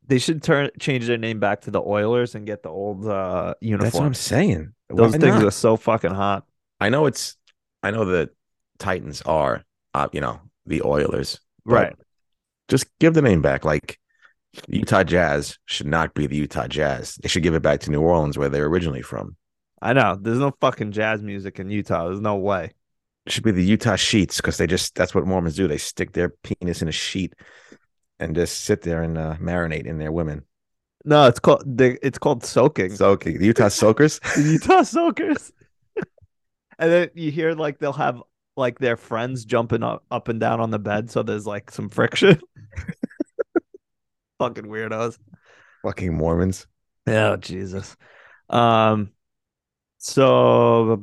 They 0.07 0.19
should 0.19 0.43
turn 0.43 0.71
change 0.81 1.07
their 1.07 1.19
name 1.19 1.39
back 1.39 1.61
to 1.63 1.71
the 1.71 1.81
Oilers 1.81 2.35
and 2.35 2.47
get 2.47 2.63
the 2.65 2.71
old 2.71 3.07
uh 3.07 3.55
uniform. 3.61 3.85
That's 3.85 3.95
what 3.97 4.07
I'm 4.07 4.15
saying. 4.15 4.73
Those 4.93 5.13
things 5.13 5.37
not? 5.37 5.45
are 5.45 5.51
so 5.51 5.77
fucking 5.77 6.13
hot. 6.13 6.45
I 6.81 6.89
know 6.89 7.07
it's. 7.07 7.37
I 7.83 7.91
know 7.91 8.05
the 8.05 8.31
Titans 8.79 9.23
are, 9.23 9.65
uh, 9.95 10.09
you 10.13 10.21
know, 10.21 10.41
the 10.67 10.83
Oilers. 10.83 11.41
Right. 11.65 11.95
Just 12.69 12.87
give 12.99 13.15
the 13.15 13.23
name 13.23 13.43
back. 13.43 13.65
Like 13.65 13.99
Utah 14.69 15.03
Jazz 15.05 15.59
should 15.67 15.87
not 15.87 16.15
be 16.15 16.27
the 16.27 16.37
Utah 16.37 16.67
Jazz. 16.67 17.17
They 17.23 17.29
should 17.29 17.43
give 17.43 17.55
it 17.55 17.63
back 17.63 17.81
to 17.81 17.91
New 17.91 18.01
Orleans, 18.01 18.37
where 18.37 18.49
they're 18.49 18.67
originally 18.67 19.03
from. 19.03 19.37
I 19.83 19.93
know. 19.93 20.17
There's 20.21 20.39
no 20.39 20.53
fucking 20.61 20.93
jazz 20.93 21.23
music 21.23 21.59
in 21.59 21.71
Utah. 21.71 22.07
There's 22.07 22.21
no 22.21 22.37
way. 22.37 22.73
It 23.27 23.33
should 23.33 23.45
be 23.45 23.51
the 23.51 23.65
Utah 23.65 23.97
Sheets 23.97 24.37
because 24.37 24.57
they 24.57 24.67
just 24.67 24.95
that's 24.95 25.15
what 25.15 25.27
Mormons 25.27 25.57
do. 25.57 25.69
They 25.69 25.79
stick 25.79 26.13
their 26.13 26.31
penis 26.43 26.83
in 26.83 26.89
a 26.89 26.93
sheet 26.93 27.35
and 28.19 28.35
just 28.35 28.61
sit 28.61 28.83
there 28.83 29.03
and 29.03 29.17
uh, 29.17 29.37
marinate 29.37 29.87
in 29.87 29.99
their 29.99 30.13
women. 30.13 30.43
No, 31.05 31.27
it's 31.27 31.41
called 31.41 31.63
they, 31.67 31.99
it's 32.03 32.19
called 32.19 32.45
soaking. 32.45 32.95
Soaking. 32.95 33.39
The 33.39 33.47
Utah 33.47 33.69
Soakers. 33.69 34.21
The 34.37 34.43
Utah 34.43 34.83
Soakers. 34.83 35.53
and 36.79 36.93
then 36.93 37.11
you 37.15 37.31
hear 37.31 37.55
like 37.55 37.79
they'll 37.79 37.93
have 37.93 38.23
like 38.57 38.79
their 38.79 38.97
friends 38.97 39.45
jumping 39.45 39.83
up, 39.83 40.05
up 40.11 40.29
and 40.29 40.39
down 40.39 40.61
on 40.61 40.71
the 40.71 40.79
bed, 40.79 41.11
so 41.11 41.23
there's 41.23 41.47
like 41.47 41.71
some 41.71 41.89
friction. 41.89 42.41
Fucking 44.39 44.65
weirdos. 44.65 45.19
Fucking 45.83 46.15
Mormons. 46.15 46.67
Oh 47.07 47.37
Jesus. 47.37 47.97
Um. 48.51 49.13
So. 49.99 50.99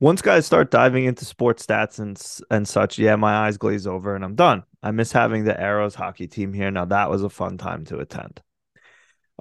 Once 0.00 0.22
guys 0.22 0.46
start 0.46 0.70
diving 0.70 1.04
into 1.04 1.24
sports 1.24 1.64
stats 1.66 1.98
and 1.98 2.20
and 2.50 2.66
such, 2.66 2.98
yeah, 2.98 3.16
my 3.16 3.46
eyes 3.46 3.58
glaze 3.58 3.86
over 3.86 4.14
and 4.14 4.24
I'm 4.24 4.34
done. 4.34 4.62
I 4.82 4.90
miss 4.92 5.12
having 5.12 5.44
the 5.44 5.52
Aeros 5.52 5.94
hockey 5.94 6.26
team 6.26 6.52
here. 6.52 6.70
Now 6.70 6.86
that 6.86 7.10
was 7.10 7.22
a 7.22 7.28
fun 7.28 7.58
time 7.58 7.84
to 7.86 7.98
attend. 7.98 8.40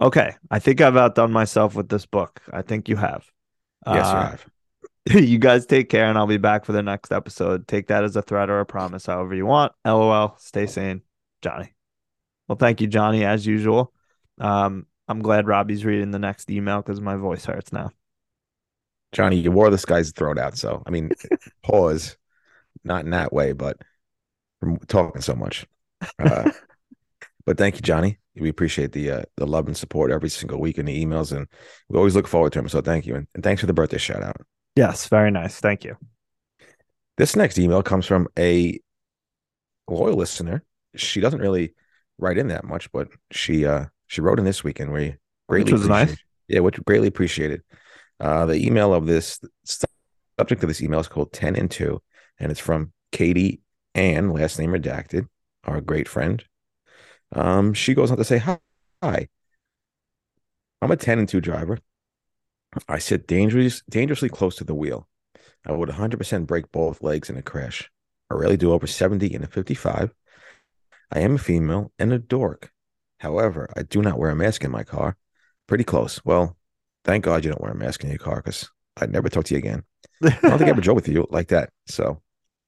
Okay, 0.02 0.36
I 0.50 0.60
think 0.60 0.82
I've 0.82 0.96
outdone 0.98 1.32
myself 1.32 1.76
with 1.76 1.90
this 1.90 2.06
book. 2.06 2.42
I 2.52 2.62
think 2.62 2.88
you 2.88 2.96
have. 2.96 3.26
Yes, 3.86 4.14
you 4.14 4.18
Uh, 4.18 4.32
have. 4.32 4.46
you 5.24 5.40
guys 5.40 5.66
take 5.66 5.90
care, 5.90 6.06
and 6.06 6.18
I'll 6.18 6.28
be 6.28 6.38
back 6.38 6.66
for 6.66 6.72
the 6.72 6.84
next 6.84 7.12
episode. 7.12 7.68
Take 7.68 7.88
that 7.88 8.04
as 8.04 8.16
a 8.16 8.22
threat 8.22 8.50
or 8.50 8.60
a 8.60 8.66
promise, 8.66 9.06
however 9.06 9.36
you 9.36 9.46
want. 9.46 9.74
LOL. 9.86 10.36
Stay 10.40 10.68
sane, 10.68 11.02
Johnny. 11.42 11.74
Well, 12.48 12.58
thank 12.58 12.82
you, 12.82 12.88
Johnny, 12.88 13.26
as 13.26 13.46
usual. 13.46 13.94
Um, 14.40 14.88
I'm 15.08 15.22
glad 15.22 15.48
Robbie's 15.48 15.86
reading 15.86 16.12
the 16.12 16.20
next 16.20 16.50
email 16.50 16.82
because 16.82 17.02
my 17.02 17.16
voice 17.16 17.46
hurts 17.46 17.74
now. 17.74 17.92
Johnny, 19.12 19.38
you 19.38 19.52
wore 19.52 19.70
this 19.70 19.86
guy's 19.86 20.12
throat 20.12 20.38
out. 20.38 20.58
So, 20.58 20.84
I 20.86 20.90
mean, 20.92 21.12
pause, 21.64 22.18
not 22.84 23.04
in 23.06 23.12
that 23.12 23.34
way, 23.34 23.54
but 23.54 23.78
from 24.60 24.78
talking 24.88 25.22
so 25.22 25.36
much. 25.36 25.66
Uh, 26.20 26.52
but 27.46 27.58
thank 27.58 27.76
you, 27.76 27.82
Johnny. 27.82 28.20
We 28.36 28.50
appreciate 28.50 28.94
the 28.94 29.12
uh, 29.12 29.22
the 29.36 29.46
love 29.46 29.68
and 29.68 29.76
support 29.76 30.12
every 30.12 30.30
single 30.30 30.60
week 30.60 30.78
in 30.78 30.86
the 30.86 31.06
emails, 31.06 31.36
and 31.36 31.48
we 31.90 31.98
always 31.98 32.16
look 32.16 32.28
forward 32.28 32.54
to 32.54 32.60
them. 32.60 32.70
So, 32.70 32.82
thank 32.82 33.06
you, 33.06 33.16
and, 33.16 33.28
and 33.34 33.44
thanks 33.44 33.60
for 33.60 33.68
the 33.68 33.74
birthday 33.74 33.98
shout 33.98 34.24
out. 34.24 34.38
Yes, 34.76 35.08
very 35.08 35.32
nice. 35.32 35.60
Thank 35.60 35.84
you. 35.84 35.98
This 37.18 37.36
next 37.36 37.60
email 37.60 37.84
comes 37.84 38.06
from 38.06 38.28
a 38.38 38.80
loyal 39.90 40.16
listener. 40.16 40.64
She 40.96 41.20
doesn't 41.20 41.42
really 41.42 41.74
write 42.18 42.38
in 42.38 42.48
that 42.48 42.64
much, 42.64 42.92
but 42.92 43.10
she 43.32 43.66
uh 43.66 43.86
she 44.08 44.22
wrote 44.22 44.40
in 44.40 44.46
this 44.46 44.64
week, 44.64 44.80
and 44.80 44.94
we 44.94 45.18
greatly 45.50 45.74
was 45.74 45.88
nice. 45.88 46.16
Yeah, 46.48 46.62
which 46.62 46.84
greatly 46.86 47.08
appreciated. 47.08 47.62
Uh, 48.20 48.46
the 48.46 48.66
email 48.66 48.94
of 48.94 49.06
this 49.06 49.40
subject 49.64 50.64
of 50.64 50.68
this 50.68 50.82
email 50.82 51.00
is 51.00 51.08
called 51.08 51.32
ten 51.32 51.56
and 51.56 51.72
two, 51.72 52.02
and 52.40 52.52
it's 52.52 52.60
from 52.60 52.92
Katie 53.12 53.62
Ann, 53.96 54.32
last 54.32 54.60
name 54.60 54.72
redacted, 54.72 55.28
our 55.64 55.82
great 55.82 56.08
friend. 56.08 56.44
Um, 57.34 57.74
she 57.74 57.94
goes 57.94 58.12
on 58.12 58.18
to 58.18 58.24
say, 58.24 58.38
"Hi. 59.02 59.30
I'm 60.82 60.92
a 60.92 60.98
ten 60.98 61.20
and 61.20 61.28
two 61.30 61.42
driver. 61.42 61.80
I 62.88 63.00
sit 63.00 63.28
dangerous, 63.28 63.82
dangerously 63.90 64.30
close 64.30 64.56
to 64.58 64.64
the 64.64 64.76
wheel. 64.76 65.08
I 65.66 65.72
would 65.72 65.90
100% 65.90 66.46
break 66.46 66.72
both 66.72 67.02
legs 67.02 67.30
in 67.30 67.38
a 67.38 67.42
crash. 67.42 67.90
I 68.30 68.36
rarely 68.36 68.58
do 68.58 68.72
over 68.72 68.88
70 68.88 69.34
in 69.34 69.44
a 69.44 69.48
55. 69.48 70.14
I 71.12 71.20
am 71.20 71.36
a 71.36 71.40
female 71.40 71.92
and 71.98 72.14
a 72.14 72.20
dork. 72.20 72.72
However, 73.20 73.70
I 73.76 73.84
do 73.84 74.02
not 74.02 74.18
wear 74.18 74.30
a 74.30 74.36
mask 74.36 74.64
in 74.64 74.72
my 74.72 74.84
car. 74.84 75.18
Pretty 75.68 75.84
close. 75.84 76.24
Well, 76.24 76.58
thank 77.06 77.24
God 77.24 77.44
you 77.44 77.52
don't 77.52 77.62
wear 77.62 77.72
a 77.72 77.76
mask 77.76 78.04
in 78.04 78.10
your 78.10 78.20
car 78.20 78.38
because 78.38 78.70
I'd 78.98 79.12
never 79.12 79.30
talk 79.30 79.46
to 79.46 79.54
you 79.54 79.60
again. 79.60 79.84
I 80.24 80.30
don't 80.42 80.58
think 80.58 80.64
I 80.64 80.70
ever 80.70 80.82
drove 80.82 80.96
with 80.96 81.08
you 81.08 81.28
like 81.30 81.50
that. 81.50 81.70
So, 81.88 82.22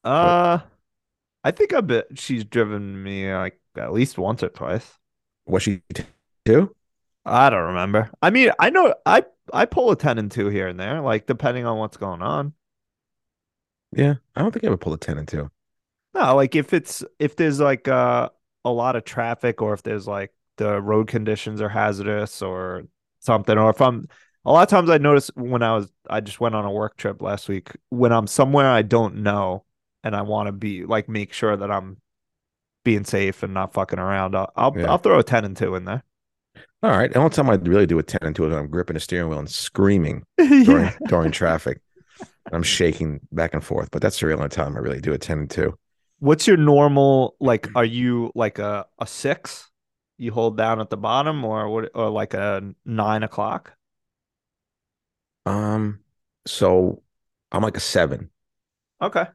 uh, 0.04 0.60
I 1.44 1.52
think 1.52 1.74
I 1.74 1.82
bet 1.82 2.08
she's 2.16 2.44
driven 2.44 3.02
me 3.02 3.34
like 3.34 3.60
at 3.78 3.94
least 3.94 4.18
once 4.18 4.44
or 4.44 4.50
twice. 4.50 4.98
What 5.46 5.62
she 5.62 5.82
too? 6.46 6.76
I 7.26 7.50
don't 7.50 7.68
remember. 7.68 8.10
I 8.22 8.30
mean, 8.30 8.52
I 8.60 8.70
know 8.70 8.94
I 9.06 9.24
I 9.54 9.66
pull 9.66 9.92
a 9.92 9.96
ten 9.96 10.18
and 10.18 10.32
two 10.32 10.48
here 10.50 10.68
and 10.68 10.80
there, 10.80 11.02
like 11.02 11.28
depending 11.28 11.66
on 11.66 11.78
what's 11.78 11.98
going 11.98 12.22
on. 12.22 12.54
Yeah, 13.96 14.16
I 14.36 14.42
don't 14.42 14.52
think 14.52 14.64
I 14.64 14.68
ever 14.68 14.78
pull 14.78 14.94
a 14.94 14.98
10 14.98 15.18
and 15.18 15.28
2. 15.28 15.50
No, 16.14 16.36
like 16.36 16.56
if 16.56 16.74
it's 16.74 17.04
if 17.20 17.36
there's 17.36 17.60
like 17.60 17.88
uh, 17.88 18.30
a 18.66 18.72
lot 18.72 18.96
of 18.96 19.06
traffic 19.06 19.62
or 19.62 19.74
if 19.74 19.84
there's 19.84 20.08
like 20.08 20.34
the 20.58 20.82
road 20.82 21.08
conditions 21.08 21.62
are 21.62 21.70
hazardous 21.70 22.42
or 22.42 22.84
something, 23.22 23.58
or 23.58 23.70
if 23.70 23.82
I'm 23.82 24.08
a 24.46 24.52
lot 24.52 24.64
of 24.64 24.70
times 24.70 24.90
I 24.90 24.98
notice 24.98 25.30
when 25.36 25.64
I 25.64 25.76
was 25.76 25.92
I 26.10 26.20
just 26.20 26.40
went 26.40 26.56
on 26.56 26.66
a 26.66 26.72
work 26.72 26.98
trip 26.98 27.22
last 27.22 27.48
week 27.48 27.72
when 27.90 28.12
I'm 28.12 28.28
somewhere 28.28 28.70
I 28.70 28.82
don't 28.82 29.18
know 29.18 29.64
and 30.04 30.16
I 30.16 30.24
want 30.24 30.48
to 30.48 30.52
be 30.52 30.86
like 30.86 31.08
make 31.08 31.32
sure 31.34 31.56
that 31.56 31.72
I'm 31.72 31.98
being 32.84 33.04
safe 33.06 33.44
and 33.44 33.54
not 33.54 33.74
fucking 33.74 34.00
around. 34.00 34.36
I'll 34.36 34.52
I'll, 34.56 34.74
Yeah. 34.76 34.90
I'll 34.90 34.98
throw 34.98 35.20
a 35.20 35.24
ten 35.24 35.46
and 35.46 35.56
two 35.56 35.76
in 35.76 35.86
there. 35.86 36.04
All 36.84 36.90
right. 36.92 37.12
The 37.12 37.20
only 37.20 37.30
time 37.30 37.50
I 37.50 37.56
really 37.56 37.86
do 37.86 38.00
a 38.00 38.04
10 38.04 38.20
and 38.24 38.36
2 38.36 38.46
is 38.46 38.50
when 38.50 38.60
I'm 38.60 38.68
gripping 38.68 38.96
the 38.96 39.00
steering 39.00 39.30
wheel 39.30 39.38
and 39.38 39.50
screaming 39.50 40.24
during, 40.38 40.66
yeah. 40.86 40.98
during 41.08 41.32
traffic. 41.32 41.80
I'm 42.52 42.64
shaking 42.64 43.20
back 43.32 43.54
and 43.54 43.64
forth, 43.64 43.90
but 43.92 44.02
that's 44.02 44.20
the 44.20 44.34
only 44.34 44.50
time 44.50 44.76
I 44.76 44.80
really 44.80 45.00
do 45.00 45.14
a 45.14 45.18
10 45.18 45.40
and 45.40 45.50
2. 45.50 45.78
What's 46.20 46.48
your 46.48 46.58
normal 46.58 47.36
like? 47.40 47.68
Are 47.76 47.86
you 47.86 48.32
like 48.36 48.60
a 48.60 48.86
a 49.00 49.08
six? 49.08 49.71
You 50.22 50.32
hold 50.32 50.56
down 50.56 50.80
at 50.80 50.90
the 50.90 50.96
bottom, 50.96 51.44
or 51.44 51.68
what? 51.70 51.92
Or 51.96 52.10
like 52.10 52.34
a 52.34 52.74
nine 52.86 53.24
o'clock? 53.24 53.74
Um, 55.46 56.00
so 56.46 57.04
I'm 57.52 57.64
like 57.64 57.78
a 57.78 57.82
seven, 57.82 58.32
Okay. 59.02 59.26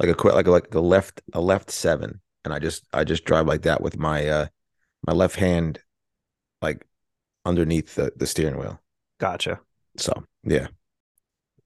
like 0.00 0.10
a 0.10 0.14
quick, 0.14 0.34
like 0.34 0.46
a, 0.46 0.50
like 0.50 0.74
a 0.74 0.80
left, 0.80 1.22
a 1.32 1.40
left 1.40 1.70
seven, 1.70 2.20
and 2.44 2.52
I 2.52 2.58
just 2.58 2.84
I 2.92 3.04
just 3.04 3.24
drive 3.24 3.46
like 3.46 3.62
that 3.62 3.80
with 3.80 3.98
my 3.98 4.26
uh 4.28 4.46
my 5.06 5.12
left 5.14 5.36
hand 5.36 5.80
like 6.62 6.86
underneath 7.44 7.94
the 7.96 8.12
the 8.16 8.26
steering 8.28 8.58
wheel. 8.58 8.80
Gotcha. 9.18 9.60
So 9.96 10.24
yeah. 10.44 10.68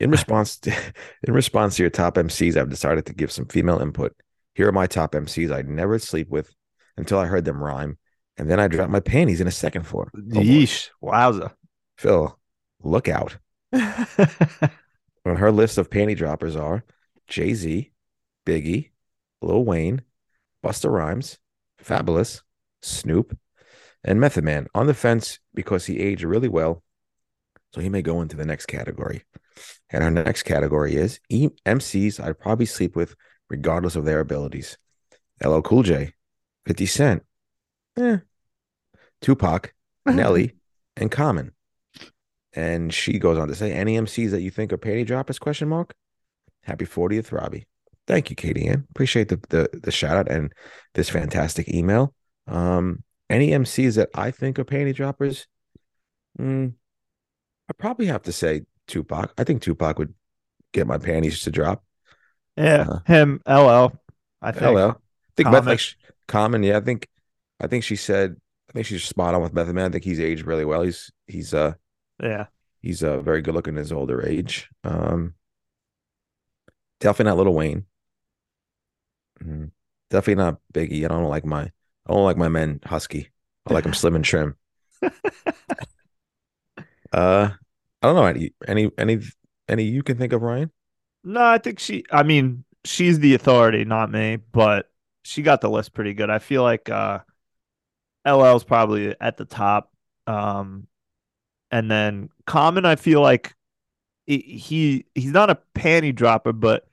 In 0.01 0.11
response 0.13 0.59
to 0.61 0.73
in 1.23 1.35
response 1.35 1.77
to 1.77 1.83
your 1.83 1.91
top 1.91 2.19
MCs, 2.19 2.57
I've 2.57 2.71
decided 2.71 3.07
to 3.07 3.15
give 3.15 3.33
some 3.33 3.47
female 3.47 3.81
input. 3.81 4.15
Here 4.55 4.69
are 4.69 4.73
my 4.73 4.87
top 4.87 5.15
MCs 5.15 5.53
I'd 5.53 5.69
never 5.69 5.99
sleep 5.99 6.29
with 6.29 6.55
until 6.97 7.19
I 7.19 7.27
heard 7.27 7.45
them 7.45 7.63
rhyme, 7.63 7.99
and 8.39 8.49
then 8.49 8.61
I 8.61 8.69
dropped 8.69 8.91
my 8.91 9.01
panties 9.01 9.41
in 9.41 9.49
a 9.49 9.53
second 9.53 9.83
floor. 9.85 10.11
Oh. 10.15 10.19
Yeesh. 10.41 10.91
Wowza. 11.03 11.53
Phil, 11.99 12.39
look 12.83 13.09
out. 13.09 13.37
On 13.73 15.37
her 15.37 15.53
list 15.53 15.77
of 15.77 15.91
panty 15.91 16.17
droppers 16.17 16.57
are 16.57 16.85
Jay 17.27 17.53
Z, 17.53 17.93
Biggie, 18.47 18.91
Lil 19.43 19.65
Wayne, 19.65 20.03
Busta 20.65 20.91
Rhymes, 20.91 21.39
Fabolous, 21.85 22.43
Snoop, 22.81 23.37
and 24.05 24.21
Method 24.21 24.45
Man. 24.45 24.69
On 24.75 24.87
the 24.87 24.95
fence 24.95 25.41
because 25.55 25.87
he 25.87 26.01
aged 26.01 26.23
really 26.23 26.49
well, 26.49 26.83
so 27.75 27.81
he 27.81 27.89
may 27.89 28.03
go 28.03 28.23
into 28.23 28.37
the 28.37 28.47
next 28.47 28.67
category. 28.67 29.25
And 29.91 30.05
our 30.05 30.11
next 30.11 30.45
category 30.45 30.95
is 30.95 31.21
E- 31.29 31.51
MCs 31.67 32.25
I'd 32.25 32.39
probably 32.39 32.67
sleep 32.67 32.95
with 32.95 33.17
regardless 33.51 33.97
of 33.97 34.05
their 34.05 34.21
abilities. 34.21 34.79
LL 35.45 35.61
Cool 35.61 35.83
J, 35.83 36.15
50 36.67 36.87
Cent, 36.87 37.23
eh, 37.99 38.19
Tupac, 39.21 39.75
Nelly, 40.07 40.55
and 40.97 41.11
Common. 41.11 41.53
And 42.55 42.93
she 42.93 43.19
goes 43.19 43.39
on 43.39 43.49
to 43.49 43.55
say, 43.55 43.73
any 43.73 43.97
MCs 43.97 44.31
that 44.31 44.43
you 44.43 44.51
think 44.51 44.73
are 44.73 44.79
panty 44.79 45.07
droppers? 45.07 45.39
Question 45.39 45.69
mark. 45.69 45.95
Happy 46.63 46.87
40th, 46.87 47.31
Robbie. 47.33 47.67
Thank 48.07 48.31
you, 48.31 48.37
Katie 48.37 48.67
Ann. 48.67 48.87
Appreciate 48.91 49.29
the, 49.29 49.39
the 49.51 49.69
the 49.83 49.91
shout 49.91 50.17
out 50.17 50.31
and 50.31 50.51
this 50.95 51.11
fantastic 51.11 51.69
email. 51.69 52.15
Um, 52.47 53.05
any 53.29 53.51
MCs 53.51 53.97
that 53.97 54.09
I 54.15 54.31
think 54.31 54.59
are 54.59 54.65
panty 54.65 54.95
droppers? 54.95 55.47
Mm, 56.41 56.73
I 57.69 57.73
probably 57.75 58.07
have 58.07 58.23
to 58.23 58.33
say 58.33 58.63
Tupac. 58.87 59.35
I 59.37 59.45
think 59.45 59.61
Tupac 59.61 59.99
would 59.99 60.15
get 60.73 60.87
my 60.87 60.97
panties 60.97 61.43
to 61.43 61.51
drop. 61.51 61.85
Yeah. 62.57 62.87
Uh, 62.89 62.99
Him. 63.07 63.43
LL. 63.47 63.93
I 64.41 64.53
think. 64.53 64.63
LL. 64.63 64.79
I 64.79 64.95
think 65.37 65.49
Common. 65.49 65.65
Like, 65.67 65.81
common. 66.27 66.63
Yeah, 66.63 66.79
I 66.79 66.81
think 66.81 67.09
I 67.61 67.67
think 67.67 67.85
she 67.85 67.97
said 67.97 68.37
I 68.71 68.73
think 68.73 68.87
she's 68.87 69.05
spot 69.05 69.35
on 69.35 69.43
with 69.43 69.53
Method 69.53 69.75
Man. 69.75 69.87
I 69.87 69.93
think 69.93 70.05
he's 70.05 70.21
aged 70.21 70.47
really 70.47 70.65
well. 70.65 70.83
He's 70.83 71.11
he's 71.27 71.55
uh 71.55 71.75
Yeah. 72.23 72.47
He's 72.81 73.03
uh, 73.03 73.21
very 73.21 73.43
good 73.43 73.55
looking 73.55 73.75
in 73.75 73.79
his 73.79 73.93
older 73.93 74.25
age. 74.25 74.69
Um, 74.85 75.35
definitely 77.01 77.31
not 77.31 77.37
Little 77.39 77.55
Wayne. 77.55 77.87
Mhm. 79.43 79.71
Definitely 80.11 80.43
not 80.43 80.61
Biggie. 80.73 81.05
I 81.05 81.09
don't 81.09 81.25
like 81.25 81.45
my 81.45 81.63
I 81.63 82.13
don't 82.13 82.25
like 82.25 82.37
my 82.37 82.49
men 82.49 82.81
husky. 82.85 83.31
I 83.67 83.75
like 83.75 83.85
them 83.85 83.95
slim 83.95 84.17
and 84.17 84.25
trim. 84.25 84.57
Uh, 87.13 87.51
I 88.03 88.07
don't 88.07 88.17
know 88.17 88.25
any 88.25 88.53
any 88.67 88.91
any 88.99 89.19
any 89.69 89.85
you 89.85 90.03
can 90.03 90.19
think 90.19 90.33
of 90.33 90.43
Ryan. 90.43 90.71
No, 91.25 91.43
I 91.43 91.59
think 91.59 91.79
she. 91.79 92.05
I 92.11 92.23
mean, 92.23 92.65
she's 92.85 93.19
the 93.19 93.35
authority, 93.35 93.85
not 93.85 94.11
me. 94.11 94.37
But 94.37 94.91
she 95.25 95.43
got 95.43 95.61
the 95.61 95.71
list 95.71 95.95
pretty 95.95 96.15
good. 96.15 96.31
I 96.31 96.39
feel 96.39 96.63
like 96.63 96.89
uh, 96.89 97.21
LL's 98.29 98.65
probably 98.65 99.15
at 99.21 99.37
the 99.37 99.45
top. 99.45 99.93
Um, 100.27 100.87
and 101.71 101.91
then 101.91 102.31
Common, 102.47 102.85
I 102.87 102.97
feel 102.97 103.21
like 103.23 103.55
he, 104.27 104.39
he 104.41 105.07
he's 105.15 105.33
not 105.33 105.51
a 105.51 105.59
panty 105.75 106.15
dropper, 106.15 106.53
but 106.53 106.89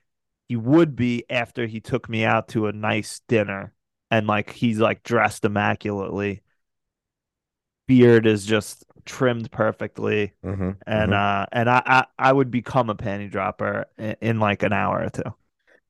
he 0.48 0.56
would 0.56 0.96
be 0.96 1.24
after 1.30 1.66
he 1.66 1.80
took 1.80 2.08
me 2.08 2.24
out 2.24 2.48
to 2.50 2.66
a 2.68 2.72
nice 2.72 3.20
dinner 3.28 3.74
and 4.10 4.26
like 4.26 4.52
he's 4.52 4.78
like 4.80 5.02
dressed 5.04 5.44
immaculately. 5.44 6.42
Beard 7.86 8.26
is 8.26 8.44
just 8.44 8.84
trimmed 9.04 9.50
perfectly, 9.52 10.32
hmm 10.42 10.78
and 10.86 11.14
uh, 11.14 11.46
and 11.52 11.70
I, 11.70 11.82
I 11.86 12.06
I 12.18 12.32
would 12.32 12.50
become 12.50 12.90
a 12.90 12.94
panty 12.96 13.30
dropper 13.30 13.86
in, 13.98 14.16
in 14.20 14.40
like 14.40 14.62
an 14.62 14.72
hour 14.72 15.04
or 15.04 15.10
two. 15.10 15.34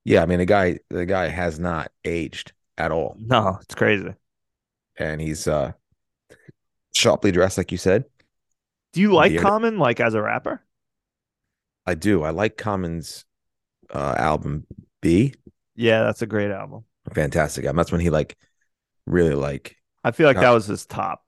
yeah, 0.05 0.23
I 0.23 0.26
mean 0.26 0.38
the 0.38 0.47
guy 0.47 0.79
the 0.91 1.07
guy 1.07 1.29
has 1.29 1.59
not 1.59 1.93
aged 2.05 2.53
at 2.79 2.93
all, 2.93 3.19
No, 3.19 3.59
it's 3.62 3.75
crazy. 3.75 4.15
And 4.99 5.21
he's 5.21 5.47
uh 5.47 5.73
sharply 6.95 7.33
dressed, 7.33 7.59
like 7.59 7.73
you 7.73 7.79
said. 7.79 8.05
Do 8.93 9.00
you 9.00 9.12
like. 9.12 9.38
Common 9.38 9.79
like 9.79 10.00
as 10.00 10.15
a 10.15 10.23
rapper? 10.23 10.62
I 11.87 11.95
do. 11.95 12.23
I 12.23 12.31
like 12.31 12.57
Common's 12.57 13.25
uh 13.91 14.15
album 14.19 14.67
Be. 15.03 15.35
Yeah, 15.75 16.03
that's 16.05 16.23
a 16.23 16.26
great 16.26 16.50
album. 16.50 16.85
Fantastic 17.15 17.65
album. 17.65 17.76
That's 17.76 17.93
when 17.93 18.00
he 18.00 18.11
like 18.11 18.37
really 19.07 19.35
like 19.35 19.76
I 20.03 20.11
feel 20.11 20.26
like 20.26 20.37
that 20.38 20.50
was 20.50 20.67
his 20.67 20.87
top. 20.87 21.25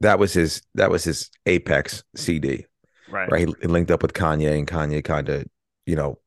that 0.00 0.18
was 0.18 0.32
his 0.32 0.62
that 0.74 0.90
was 0.90 1.04
his 1.04 1.30
apex 1.46 2.02
CD. 2.16 2.66
Right. 3.08 3.30
Right. 3.30 3.46
He, 3.48 3.54
he 3.62 3.68
linked 3.68 3.90
up 3.90 4.02
with 4.02 4.12
Kanye 4.14 4.56
and 4.58 4.66
Kanye 4.66 5.04
kind 5.04 5.28
of, 5.28 5.44
you 5.86 5.96
know, 5.96 6.18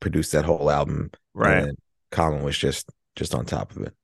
produced 0.00 0.32
that 0.32 0.44
whole 0.44 0.70
album. 0.70 1.10
Right. 1.34 1.64
And 1.64 1.78
Common 2.10 2.42
was 2.42 2.56
just 2.56 2.88
just 3.16 3.34
on 3.34 3.44
top 3.46 3.72
of 3.74 3.82
it. 3.82 3.94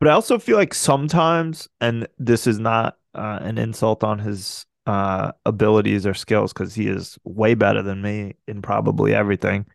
But 0.00 0.08
I 0.08 0.12
also 0.12 0.38
feel 0.40 0.58
like 0.58 0.74
sometimes, 0.74 1.68
and 1.80 2.08
this 2.18 2.48
is 2.48 2.58
not 2.58 2.98
uh, 3.14 3.40
an 3.42 3.58
insult 3.58 4.04
on 4.04 4.18
his 4.18 4.66
uh, 4.86 5.32
abilities 5.46 6.06
or 6.06 6.14
skills 6.14 6.52
because 6.52 6.74
he 6.74 6.88
is 6.88 7.18
way 7.24 7.54
better 7.54 7.82
than 7.82 8.02
me 8.02 8.34
in 8.48 8.62
probably 8.62 9.14
everything. 9.14 9.66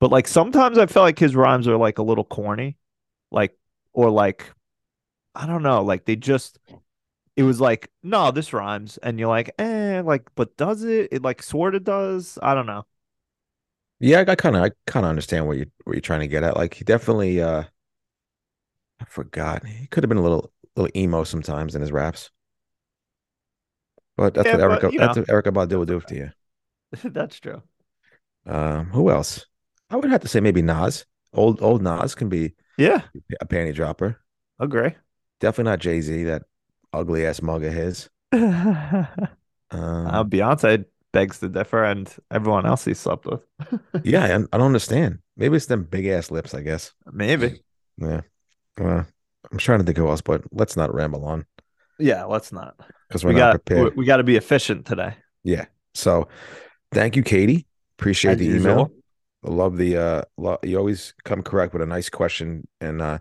But 0.00 0.12
like 0.12 0.28
sometimes 0.28 0.78
I 0.78 0.86
feel 0.86 1.02
like 1.02 1.18
his 1.18 1.36
rhymes 1.36 1.68
are 1.68 1.76
like 1.76 1.98
a 1.98 2.04
little 2.04 2.24
corny, 2.24 2.78
like 3.30 3.56
or 3.92 4.10
like 4.10 4.52
I 5.34 5.46
don't 5.46 5.62
know, 5.62 5.82
like 5.82 6.04
they 6.06 6.16
just 6.16 6.58
it 7.36 7.44
was 7.44 7.60
like 7.60 7.90
no, 8.02 8.30
this 8.30 8.52
rhymes, 8.52 8.98
and 8.98 9.18
you're 9.18 9.28
like 9.28 9.52
eh, 9.58 10.02
like 10.04 10.28
but 10.36 10.56
does 10.56 10.84
it? 10.84 11.08
It 11.12 11.22
like 11.22 11.42
sort 11.42 11.74
of 11.74 11.84
does. 11.84 12.38
I 12.42 12.54
don't 12.54 12.66
know. 12.66 12.84
Yeah, 14.00 14.24
I 14.26 14.34
kind 14.34 14.56
of 14.56 14.62
I 14.64 14.70
kind 14.86 15.06
of 15.06 15.10
understand 15.10 15.46
what 15.46 15.58
you 15.58 15.66
what 15.84 15.94
you're 15.94 16.00
trying 16.00 16.20
to 16.20 16.28
get 16.28 16.42
at. 16.42 16.56
Like 16.56 16.74
he 16.74 16.84
definitely 16.84 17.40
uh 17.40 17.64
I 19.02 19.04
forgot. 19.04 19.66
He 19.66 19.86
could 19.88 20.02
have 20.02 20.08
been 20.08 20.16
a 20.18 20.22
little 20.22 20.50
little 20.76 20.90
emo 20.96 21.24
sometimes 21.24 21.74
in 21.74 21.82
his 21.82 21.92
raps. 21.92 22.30
But 24.16 24.32
that's 24.32 24.50
Yeah, 24.50 24.54
what 24.54 24.62
but, 24.68 24.82
Erykah 24.82 24.92
you 24.92 24.98
that's 24.98 25.16
know. 25.16 25.18
what 25.18 25.26
Erykah 25.28 25.52
Badu 25.52 25.76
will 25.76 25.84
do 25.84 26.00
to 26.00 26.14
you. 26.14 26.30
That's 27.04 27.40
true. 27.40 27.62
Um, 28.46 28.86
who 28.90 29.10
else? 29.10 29.46
I 29.90 29.96
would 29.96 30.10
have 30.10 30.20
to 30.22 30.28
say 30.28 30.40
maybe 30.40 30.62
Nas. 30.62 31.04
Old 31.32 31.62
old 31.62 31.82
Nas 31.82 32.14
can 32.14 32.28
be 32.28 32.54
Yeah, 32.76 33.02
a 33.40 33.46
panty 33.46 33.74
dropper. 33.74 34.20
agree. 34.58 34.94
Definitely 35.40 35.70
not 35.72 35.80
Jay 35.80 36.00
Z, 36.00 36.24
that 36.24 36.44
ugly 36.92 37.26
ass 37.26 37.42
mug 37.42 37.64
of 37.64 37.72
his. 37.74 38.08
uh, 38.32 39.26
Um, 39.70 40.24
Beyonce 40.24 40.84
begs 41.12 41.38
to 41.40 41.48
differ, 41.48 41.84
and 41.84 42.14
everyone 42.30 42.66
else 42.66 42.84
he 42.84 42.94
slept 42.94 43.26
with. 43.26 43.40
yeah, 44.02 44.24
I, 44.24 44.34
I 44.34 44.58
don't 44.58 44.66
understand. 44.66 45.18
Maybe 45.36 45.56
it's 45.56 45.66
them 45.66 45.84
big 45.84 46.06
ass 46.06 46.30
lips. 46.30 46.54
I 46.54 46.62
guess. 46.62 46.92
Maybe. 47.12 47.62
Yeah. 47.96 48.22
Well, 48.78 49.06
I'm 49.50 49.58
trying 49.58 49.80
to 49.80 49.84
think 49.84 49.98
who 49.98 50.08
else, 50.08 50.20
but 50.22 50.42
let's 50.52 50.76
not 50.76 50.94
ramble 50.94 51.24
on 51.24 51.44
Yeah, 51.98 52.24
let's 52.24 52.52
not. 52.52 52.74
because 53.08 53.24
we're 53.24 53.32
We 53.34 53.40
not 53.40 53.52
got 53.52 53.52
we, 53.54 53.58
prepared. 53.58 53.96
we 53.96 54.04
got 54.06 54.16
to 54.18 54.24
be 54.24 54.36
efficient 54.36 54.86
today. 54.86 55.14
Yeah. 55.44 55.66
So, 55.94 56.28
thank 56.92 57.16
you, 57.16 57.22
Katie. 57.22 57.66
Appreciate 57.98 58.32
as 58.32 58.38
the 58.38 58.46
usual. 58.46 58.72
email. 58.72 58.90
I 59.44 59.50
love 59.50 59.76
the 59.76 59.96
uh 59.96 60.22
lo- 60.36 60.58
you 60.62 60.78
always 60.78 61.14
come 61.24 61.42
correct 61.42 61.72
with 61.72 61.82
a 61.82 61.86
nice 61.86 62.08
question 62.08 62.66
and 62.80 63.02
uh 63.02 63.18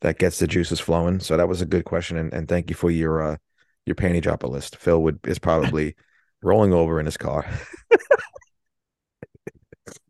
that 0.00 0.18
gets 0.18 0.38
the 0.38 0.46
juices 0.46 0.80
flowing. 0.80 1.20
So 1.20 1.36
that 1.36 1.48
was 1.48 1.60
a 1.60 1.66
good 1.66 1.84
question 1.84 2.16
and, 2.16 2.32
and 2.32 2.48
thank 2.48 2.70
you 2.70 2.74
for 2.74 2.90
your 2.90 3.22
uh 3.22 3.36
your 3.86 3.94
panty 3.94 4.22
dropper 4.22 4.46
list. 4.48 4.76
Phil 4.76 5.02
would 5.02 5.20
is 5.26 5.38
probably 5.38 5.96
rolling 6.42 6.72
over 6.72 6.98
in 6.98 7.06
his 7.06 7.16
car. 7.18 7.44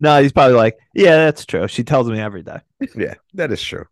No, 0.03 0.21
he's 0.23 0.33
probably 0.33 0.57
like, 0.57 0.79
yeah, 0.95 1.17
that's 1.27 1.45
true. 1.45 1.69
She 1.69 1.85
tells 1.85 2.09
me 2.09 2.19
every 2.21 2.43
day. 2.43 2.61
yeah, 2.97 3.15
that 3.35 3.53
is 3.53 3.63
true. 3.63 3.85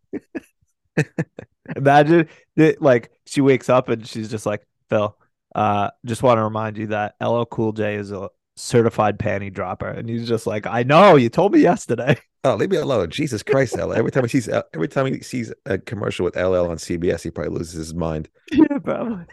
Imagine 1.76 2.28
that, 2.56 2.80
like 2.82 3.10
she 3.26 3.40
wakes 3.40 3.68
up 3.68 3.88
and 3.88 4.06
she's 4.06 4.30
just 4.30 4.46
like, 4.46 4.66
Phil, 4.88 5.16
uh, 5.54 5.90
just 6.04 6.22
want 6.22 6.38
to 6.38 6.42
remind 6.44 6.78
you 6.78 6.88
that 6.88 7.14
LL 7.20 7.44
Cool 7.44 7.72
J 7.72 7.96
is 7.96 8.10
a 8.12 8.30
certified 8.56 9.18
panty 9.18 9.52
dropper, 9.52 9.88
and 9.88 10.08
he's 10.08 10.26
just 10.26 10.46
like, 10.46 10.66
I 10.66 10.82
know, 10.82 11.16
you 11.16 11.28
told 11.28 11.52
me 11.52 11.60
yesterday. 11.60 12.16
Oh, 12.44 12.54
leave 12.54 12.70
me 12.70 12.76
alone. 12.76 13.10
Jesus 13.10 13.42
Christ, 13.42 13.76
LL. 13.76 13.92
Every 13.92 14.12
time 14.12 14.22
he 14.22 14.28
sees 14.28 14.48
every 14.72 14.86
time 14.88 15.06
he 15.06 15.20
sees 15.22 15.52
a 15.66 15.76
commercial 15.76 16.24
with 16.24 16.36
LL 16.36 16.70
on 16.70 16.76
CBS, 16.76 17.22
he 17.22 17.30
probably 17.32 17.58
loses 17.58 17.74
his 17.74 17.94
mind. 17.94 18.28
yeah, 18.52 18.78
probably. 18.78 19.24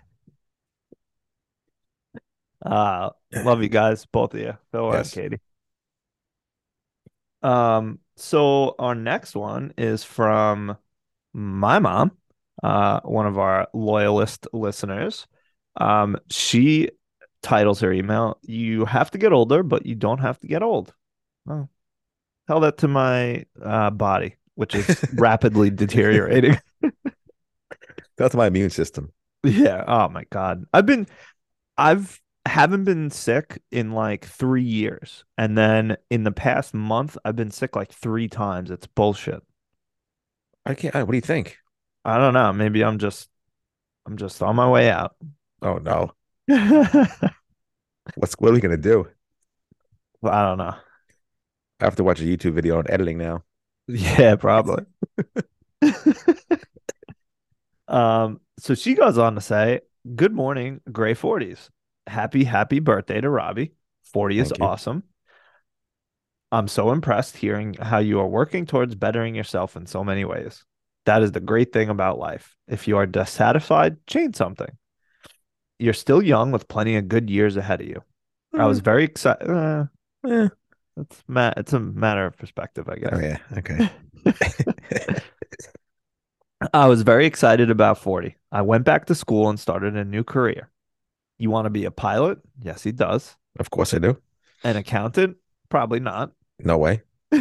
Uh, 2.65 3.11
love 3.43 3.61
you 3.61 3.69
guys, 3.69 4.05
both 4.07 4.33
of 4.33 4.39
you, 4.39 4.57
Phil 4.71 4.91
Yes. 4.91 5.15
and 5.15 5.23
Katie. 5.31 5.41
Um, 7.43 7.99
so 8.15 8.75
our 8.79 8.95
next 8.95 9.35
one 9.35 9.73
is 9.77 10.03
from 10.03 10.75
my 11.35 11.79
mom, 11.79 12.11
uh, 12.63 13.01
one 13.01 13.27
of 13.27 13.37
our 13.37 13.67
loyalist 13.73 14.47
listeners. 14.53 15.27
Um, 15.75 16.17
she 16.29 16.89
titles 17.41 17.81
her 17.81 17.91
email, 17.91 18.39
You 18.41 18.85
have 18.85 19.11
to 19.11 19.17
get 19.17 19.33
older, 19.33 19.61
but 19.61 19.85
you 19.85 19.95
don't 19.95 20.19
have 20.19 20.39
to 20.39 20.47
get 20.47 20.63
old. 20.63 20.93
Well, 21.45 21.69
tell 22.47 22.61
that 22.61 22.77
to 22.79 22.87
my 22.87 23.45
uh 23.61 23.91
body, 23.91 24.37
which 24.55 24.73
is 24.73 25.03
rapidly 25.13 25.69
deteriorating. 25.69 26.57
That's 28.17 28.33
my 28.33 28.47
immune 28.47 28.69
system. 28.69 29.11
Yeah. 29.43 29.83
Oh 29.85 30.07
my 30.07 30.23
God. 30.31 30.63
I've 30.73 30.85
been, 30.85 31.05
I've 31.77 32.21
haven't 32.45 32.85
been 32.85 33.11
sick 33.11 33.61
in 33.71 33.91
like 33.91 34.25
three 34.25 34.63
years, 34.63 35.25
and 35.37 35.57
then 35.57 35.97
in 36.09 36.23
the 36.23 36.31
past 36.31 36.73
month, 36.73 37.17
I've 37.25 37.35
been 37.35 37.51
sick 37.51 37.75
like 37.75 37.91
three 37.91 38.29
times. 38.29 38.71
It's 38.71 38.87
bullshit. 38.87 39.43
I 40.65 40.73
can't. 40.73 40.95
What 40.95 41.11
do 41.11 41.15
you 41.15 41.21
think? 41.21 41.57
I 42.03 42.17
don't 42.17 42.33
know. 42.33 42.53
Maybe 42.53 42.83
I'm 42.83 42.97
just, 42.97 43.29
I'm 44.05 44.17
just 44.17 44.41
on 44.41 44.55
my 44.55 44.69
way 44.69 44.89
out. 44.89 45.15
Oh 45.61 45.77
no. 45.77 46.11
What's 48.15 48.35
what 48.35 48.49
are 48.49 48.53
we 48.53 48.59
gonna 48.61 48.77
do? 48.77 49.07
Well, 50.21 50.33
I 50.33 50.43
don't 50.43 50.57
know. 50.57 50.75
I 51.79 51.83
have 51.83 51.95
to 51.97 52.03
watch 52.03 52.21
a 52.21 52.23
YouTube 52.23 52.53
video 52.53 52.77
on 52.77 52.85
editing 52.89 53.17
now. 53.17 53.43
Yeah, 53.87 54.35
probably. 54.35 54.85
um, 57.87 58.39
so 58.57 58.73
she 58.73 58.95
goes 58.95 59.17
on 59.17 59.35
to 59.35 59.41
say, 59.41 59.81
Good 60.15 60.33
morning, 60.33 60.81
gray 60.91 61.15
40s. 61.15 61.69
Happy, 62.07 62.43
happy 62.43 62.79
birthday 62.79 63.21
to 63.21 63.29
Robbie. 63.29 63.73
40 64.13 64.39
is 64.39 64.53
awesome. 64.61 65.03
I'm 66.55 66.67
so 66.69 66.91
impressed 66.91 67.37
hearing 67.37 67.73
how 67.75 67.99
you 67.99 68.19
are 68.19 68.27
working 68.27 68.65
towards 68.65 68.95
bettering 68.95 69.35
yourself 69.35 69.75
in 69.75 69.85
so 69.85 70.03
many 70.03 70.25
ways. 70.25 70.63
That 71.05 71.21
is 71.21 71.33
the 71.33 71.39
great 71.41 71.71
thing 71.73 71.89
about 71.89 72.17
life. 72.17 72.55
If 72.67 72.87
you 72.87 72.97
are 72.97 73.05
dissatisfied, 73.05 73.97
change 74.07 74.35
something. 74.35 74.75
You're 75.79 75.93
still 75.93 76.21
young 76.23 76.51
with 76.51 76.67
plenty 76.69 76.95
of 76.95 77.09
good 77.09 77.29
years 77.29 77.57
ahead 77.57 77.81
of 77.81 77.87
you. 77.87 78.01
I 78.57 78.65
was 78.67 78.79
very 78.79 79.03
excited. 79.03 79.49
Uh, 79.49 79.85
Eh. 80.25 80.47
it's 80.97 81.23
ma- 81.27 81.53
it's 81.57 81.73
a 81.73 81.79
matter 81.79 82.25
of 82.25 82.37
perspective, 82.37 82.87
I 82.89 82.95
guess. 82.95 83.13
Oh 83.13 83.19
yeah. 83.19 83.37
Okay. 83.57 83.89
I 86.73 86.87
was 86.87 87.01
very 87.01 87.25
excited 87.25 87.69
about 87.69 87.97
40. 87.97 88.37
I 88.51 88.61
went 88.61 88.85
back 88.85 89.07
to 89.07 89.15
school 89.15 89.49
and 89.49 89.59
started 89.59 89.97
a 89.97 90.05
new 90.05 90.23
career. 90.23 90.69
You 91.37 91.51
want 91.51 91.65
to 91.65 91.69
be 91.69 91.83
a 91.85 91.91
pilot? 91.91 92.39
Yes, 92.61 92.81
he 92.81 92.93
does. 92.93 93.35
of 93.59 93.69
course 93.69 93.93
I 93.93 93.99
do. 93.99 94.17
An 94.63 94.77
accountant? 94.77 95.35
Probably 95.69 95.99
not. 95.99 96.31
No 96.59 96.77
way. 96.77 97.01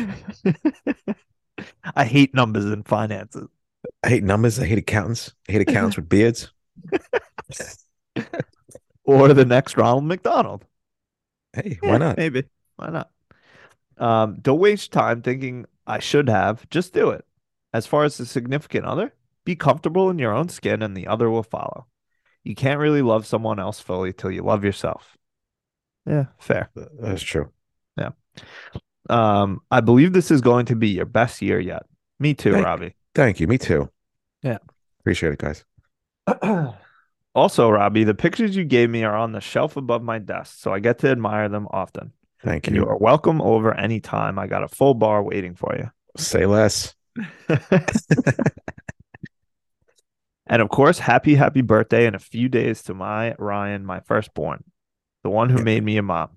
I 1.94 2.04
hate 2.04 2.34
numbers 2.34 2.64
and 2.64 2.86
finances. 2.86 3.48
I 4.02 4.08
hate 4.08 4.24
numbers. 4.24 4.58
I 4.58 4.66
hate 4.66 4.78
accountants. 4.78 5.32
I 5.48 5.52
hate 5.52 5.62
accountants 5.62 5.96
with 5.96 6.08
beards. 6.08 6.52
Or 9.06 9.34
the 9.34 9.44
next 9.44 9.76
Ronald 9.76 10.04
McDonald. 10.04 10.64
Hey, 11.52 11.78
Yeah, 11.82 11.90
why 11.90 11.98
not? 11.98 12.16
Maybe. 12.16 12.44
Why 12.76 12.88
not? 12.88 13.10
Um, 13.98 14.38
don't 14.40 14.58
waste 14.58 14.92
time 14.92 15.20
thinking 15.20 15.66
I 15.86 15.98
should 15.98 16.28
have. 16.30 16.68
Just 16.70 16.94
do 16.94 17.10
it. 17.10 17.24
As 17.74 17.86
far 17.86 18.04
as 18.04 18.16
the 18.16 18.24
significant 18.24 18.86
other, 18.86 19.12
be 19.44 19.56
comfortable 19.56 20.08
in 20.08 20.18
your 20.18 20.32
own 20.32 20.48
skin 20.48 20.80
and 20.82 20.96
the 20.96 21.06
other 21.06 21.28
will 21.28 21.42
follow. 21.42 21.86
You 22.44 22.54
can't 22.54 22.80
really 22.80 23.02
love 23.02 23.26
someone 23.26 23.58
else 23.58 23.78
fully 23.78 24.12
till 24.14 24.30
you 24.30 24.42
love 24.42 24.64
yourself. 24.64 25.18
Yeah, 26.06 26.26
fair. 26.38 26.70
That's 26.74 27.22
true. 27.22 27.50
Um, 29.10 29.60
I 29.70 29.80
believe 29.80 30.12
this 30.12 30.30
is 30.30 30.40
going 30.40 30.66
to 30.66 30.76
be 30.76 30.88
your 30.88 31.04
best 31.06 31.42
year 31.42 31.60
yet. 31.60 31.84
Me 32.18 32.34
too, 32.34 32.52
Thank- 32.52 32.64
Robbie. 32.64 32.94
Thank 33.14 33.40
you. 33.40 33.46
Me 33.46 33.58
too. 33.58 33.90
Yeah. 34.42 34.58
Appreciate 35.00 35.32
it, 35.34 35.38
guys. 35.38 35.64
also, 37.34 37.70
Robbie, 37.70 38.04
the 38.04 38.14
pictures 38.14 38.56
you 38.56 38.64
gave 38.64 38.90
me 38.90 39.04
are 39.04 39.16
on 39.16 39.32
the 39.32 39.40
shelf 39.40 39.76
above 39.76 40.02
my 40.02 40.18
desk, 40.18 40.56
so 40.58 40.72
I 40.72 40.78
get 40.80 40.98
to 41.00 41.10
admire 41.10 41.48
them 41.48 41.68
often. 41.70 42.12
Thank 42.42 42.66
And 42.66 42.76
you. 42.76 42.82
you 42.82 42.88
are 42.88 42.96
welcome 42.98 43.40
over 43.40 43.72
anytime. 43.74 44.38
I 44.38 44.46
got 44.46 44.62
a 44.64 44.68
full 44.68 44.94
bar 44.94 45.22
waiting 45.22 45.54
for 45.54 45.74
you. 45.76 45.90
Say 46.16 46.46
less. 46.46 46.94
And 50.46 50.60
of 50.60 50.68
course, 50.68 50.98
happy, 50.98 51.34
happy 51.36 51.62
birthday 51.62 52.06
in 52.06 52.14
a 52.14 52.18
few 52.18 52.48
days 52.50 52.82
to 52.82 52.94
my 52.94 53.34
Ryan, 53.38 53.84
my 53.86 54.00
firstborn, 54.00 54.62
the 55.22 55.30
one 55.30 55.48
who 55.48 55.56
Yeah. 55.58 55.64
made 55.64 55.82
me 55.82 55.96
a 55.96 56.02
mom. 56.02 56.36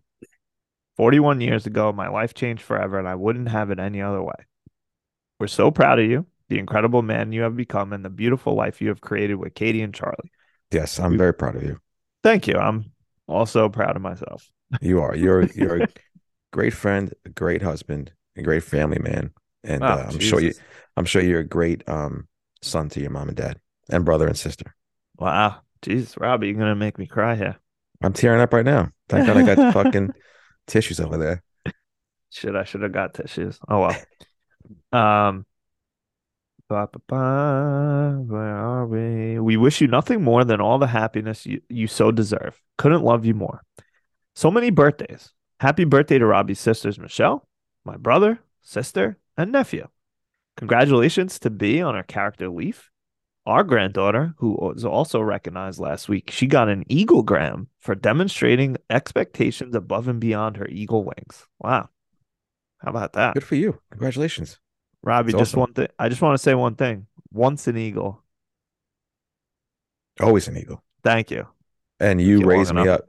41 0.97 1.41
years 1.41 1.65
ago, 1.65 1.91
my 1.93 2.09
life 2.09 2.33
changed 2.33 2.63
forever, 2.63 2.99
and 2.99 3.07
I 3.07 3.15
wouldn't 3.15 3.49
have 3.49 3.71
it 3.71 3.79
any 3.79 4.01
other 4.01 4.21
way. 4.21 4.33
We're 5.39 5.47
so 5.47 5.71
proud 5.71 5.99
of 5.99 6.05
you, 6.09 6.25
the 6.49 6.57
incredible 6.59 7.03
man 7.03 7.31
you 7.31 7.43
have 7.43 7.55
become, 7.55 7.93
and 7.93 8.03
the 8.03 8.09
beautiful 8.09 8.55
life 8.55 8.81
you 8.81 8.89
have 8.89 9.01
created 9.01 9.35
with 9.35 9.53
Katie 9.53 9.81
and 9.81 9.93
Charlie. 9.93 10.31
Yes, 10.71 10.99
I'm 10.99 11.17
very 11.17 11.33
proud 11.33 11.55
of 11.55 11.63
you. 11.63 11.79
Thank 12.23 12.47
you. 12.47 12.55
I'm 12.55 12.91
also 13.27 13.69
proud 13.69 13.95
of 13.95 14.01
myself. 14.01 14.49
You 14.81 14.99
are. 14.99 15.15
You're 15.15 15.45
you're 15.45 15.83
a 15.83 15.87
great 16.51 16.73
friend, 16.73 17.13
a 17.25 17.29
great 17.29 17.61
husband, 17.61 18.11
a 18.35 18.41
great 18.41 18.63
family 18.63 18.99
man, 18.99 19.31
and 19.63 19.81
Oh, 19.81 19.87
uh, 19.87 20.07
I'm 20.09 20.19
sure 20.19 20.41
you. 20.41 20.51
I'm 20.97 21.05
sure 21.05 21.21
you're 21.21 21.39
a 21.39 21.45
great 21.47 21.87
um 21.87 22.27
son 22.61 22.89
to 22.89 22.99
your 22.99 23.11
mom 23.11 23.29
and 23.29 23.37
dad 23.37 23.61
and 23.89 24.03
brother 24.03 24.27
and 24.27 24.37
sister. 24.37 24.75
Wow. 25.17 25.61
Jesus, 25.81 26.17
Robbie, 26.17 26.47
you're 26.47 26.55
going 26.55 26.67
to 26.67 26.75
make 26.75 26.97
me 26.97 27.05
cry 27.05 27.35
here. 27.35 27.55
I'm 28.01 28.11
tearing 28.11 28.41
up 28.41 28.51
right 28.51 28.65
now. 28.65 28.89
Thank 29.07 29.27
God 29.27 29.37
I 29.37 29.55
got 29.55 29.73
fucking 29.73 30.11
tissues 30.67 30.99
over 30.99 31.17
there. 31.17 31.43
Shit, 32.29 32.55
I 32.55 32.63
should 32.63 32.81
have 32.83 32.91
got 32.91 33.13
tissues. 33.13 33.59
Oh 33.67 33.81
well. 33.81 34.01
Um 34.91 35.45
where 36.69 36.81
are 38.57 38.85
we? 38.85 39.39
We 39.39 39.55
wish 39.55 39.79
you 39.79 39.87
nothing 39.87 40.21
more 40.21 40.43
than 40.43 40.59
all 40.59 40.77
the 40.77 40.87
happiness 40.87 41.45
you, 41.45 41.61
you 41.69 41.87
so 41.87 42.11
deserve. 42.11 42.61
Couldn't 42.77 43.03
love 43.03 43.25
you 43.25 43.33
more. 43.33 43.63
So 44.35 44.51
many 44.51 44.69
birthdays. 44.69 45.31
Happy 45.59 45.85
birthday 45.85 46.19
to 46.19 46.25
Robbie's 46.25 46.59
sisters, 46.59 46.99
Michelle, 46.99 47.47
my 47.85 47.95
brother, 47.97 48.39
sister, 48.61 49.17
and 49.37 49.51
nephew. 49.51 49.87
Congratulations 50.57 51.39
to 51.39 51.49
B 51.49 51.81
on 51.81 51.95
her 51.95 52.03
character 52.03 52.49
leaf. 52.49 52.91
Our 53.47 53.63
granddaughter, 53.63 54.33
who 54.39 54.57
was 54.59 54.83
also 54.83 55.21
recognized 55.21 55.79
last 55.79 56.09
week, 56.09 56.31
she 56.31 56.47
got 56.47 56.67
an 56.67 56.83
Eagle 56.89 57.23
Gram 57.23 57.69
for 57.79 57.95
demonstrating 57.95 58.75
expectations 58.89 59.73
above 59.73 60.09
and 60.09 60.19
beyond 60.19 60.57
her 60.57 60.67
eagle 60.67 61.05
wings. 61.05 61.47
Wow. 61.57 61.87
How 62.79 62.89
about 62.89 63.13
that? 63.13 63.35
Good 63.35 63.45
for 63.45 63.55
you. 63.55 63.79
Congratulations. 63.91 64.59
Robbie, 65.01 65.31
That's 65.31 65.43
just 65.43 65.51
awesome. 65.51 65.59
one 65.61 65.73
thing. 65.73 65.87
I 65.97 66.09
just 66.09 66.21
want 66.21 66.33
to 66.33 66.43
say 66.43 66.55
one 66.55 66.75
thing. 66.75 67.07
Once 67.31 67.67
an 67.67 67.77
eagle. 67.77 68.21
Always 70.19 70.49
an 70.49 70.57
eagle. 70.57 70.83
Thank 71.01 71.31
you. 71.31 71.47
And 72.01 72.21
you 72.21 72.45
raised 72.45 72.73
me 72.73 72.81
enough. 72.81 72.99
up. 72.99 73.05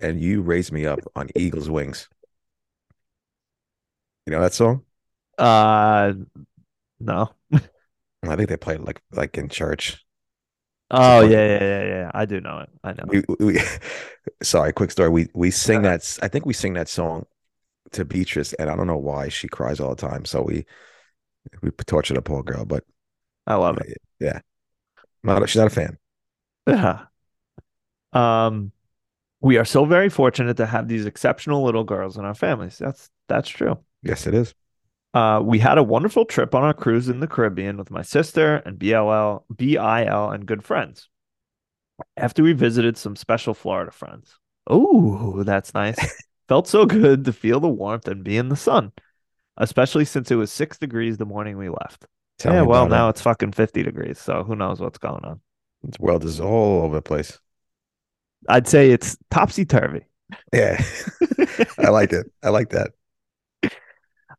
And 0.00 0.18
you 0.18 0.40
raised 0.40 0.72
me 0.72 0.86
up 0.86 1.00
on 1.14 1.28
eagle's 1.36 1.68
wings. 1.68 2.08
You 4.24 4.30
know 4.32 4.40
that 4.40 4.54
song? 4.54 4.82
Uh 5.36 6.14
no. 6.98 7.28
I 8.28 8.36
think 8.36 8.48
they 8.48 8.56
played 8.56 8.80
like 8.80 9.02
like 9.12 9.36
in 9.38 9.48
church. 9.48 10.04
Oh 10.90 11.20
yeah, 11.22 11.44
yeah, 11.46 11.62
yeah, 11.62 11.84
yeah. 11.84 12.10
I 12.14 12.24
do 12.26 12.40
know 12.40 12.58
it. 12.60 12.70
I 12.84 12.92
know. 12.92 13.04
We, 13.06 13.22
we 13.40 13.60
sorry, 14.42 14.72
quick 14.72 14.90
story. 14.90 15.08
We 15.10 15.28
we 15.34 15.50
sing 15.50 15.82
Uh-huh. 15.82 15.82
that. 15.82 16.18
I 16.22 16.28
think 16.28 16.46
we 16.46 16.52
sing 16.52 16.74
that 16.74 16.88
song 16.88 17.26
to 17.92 18.04
Beatrice, 18.04 18.54
and 18.54 18.70
I 18.70 18.76
don't 18.76 18.86
know 18.88 18.98
why 18.98 19.28
she 19.28 19.48
cries 19.48 19.80
all 19.80 19.94
the 19.94 20.08
time. 20.08 20.24
So 20.26 20.42
we 20.42 20.66
we 21.62 21.70
torture 21.72 22.14
the 22.14 22.22
poor 22.22 22.42
girl, 22.42 22.64
but 22.64 22.84
I 23.46 23.54
love 23.56 23.78
it. 23.78 23.88
yeah, 24.20 24.40
not 25.24 25.48
she's 25.48 25.58
not 25.60 25.68
a 25.68 25.70
fan. 25.70 25.98
Yeah. 26.66 27.06
Um, 28.12 28.72
we 29.40 29.58
are 29.58 29.64
so 29.64 29.84
very 29.86 30.08
fortunate 30.10 30.56
to 30.58 30.66
have 30.66 30.88
these 30.88 31.06
exceptional 31.06 31.64
little 31.64 31.84
girls 31.84 32.18
in 32.18 32.24
our 32.24 32.34
families. 32.34 32.78
That's 32.78 33.10
that's 33.28 33.48
true. 33.48 33.78
Yes, 34.02 34.26
it 34.26 34.34
is. 34.34 34.54
Uh, 35.14 35.40
we 35.40 35.60
had 35.60 35.78
a 35.78 35.82
wonderful 35.82 36.24
trip 36.24 36.56
on 36.56 36.64
our 36.64 36.74
cruise 36.74 37.08
in 37.08 37.20
the 37.20 37.28
Caribbean 37.28 37.76
with 37.76 37.90
my 37.90 38.02
sister 38.02 38.56
and 38.56 38.78
BLL, 38.78 39.44
BIL, 39.54 40.30
and 40.30 40.44
good 40.44 40.64
friends. 40.64 41.08
After 42.16 42.42
we 42.42 42.52
visited 42.52 42.98
some 42.98 43.14
special 43.14 43.54
Florida 43.54 43.92
friends. 43.92 44.36
Oh, 44.66 45.44
that's 45.44 45.72
nice. 45.72 45.96
Felt 46.48 46.66
so 46.66 46.84
good 46.84 47.24
to 47.26 47.32
feel 47.32 47.60
the 47.60 47.68
warmth 47.68 48.08
and 48.08 48.24
be 48.24 48.36
in 48.36 48.48
the 48.48 48.56
sun, 48.56 48.90
especially 49.56 50.04
since 50.04 50.32
it 50.32 50.34
was 50.34 50.50
six 50.50 50.78
degrees 50.78 51.16
the 51.16 51.24
morning 51.24 51.56
we 51.56 51.68
left. 51.68 52.06
Tell 52.38 52.52
yeah, 52.52 52.62
well, 52.62 52.82
about 52.82 52.94
it. 52.94 52.98
now 52.98 53.08
it's 53.08 53.22
fucking 53.22 53.52
50 53.52 53.84
degrees, 53.84 54.18
so 54.18 54.42
who 54.42 54.56
knows 54.56 54.80
what's 54.80 54.98
going 54.98 55.24
on. 55.24 55.40
This 55.84 56.00
world 56.00 56.24
is 56.24 56.40
all 56.40 56.82
over 56.82 56.96
the 56.96 57.02
place. 57.02 57.38
I'd 58.48 58.66
say 58.66 58.90
it's 58.90 59.16
topsy 59.30 59.64
turvy. 59.64 60.06
Yeah, 60.52 60.82
I 61.78 61.90
like 61.90 62.12
it. 62.12 62.26
I 62.42 62.48
like 62.48 62.70
that. 62.70 62.90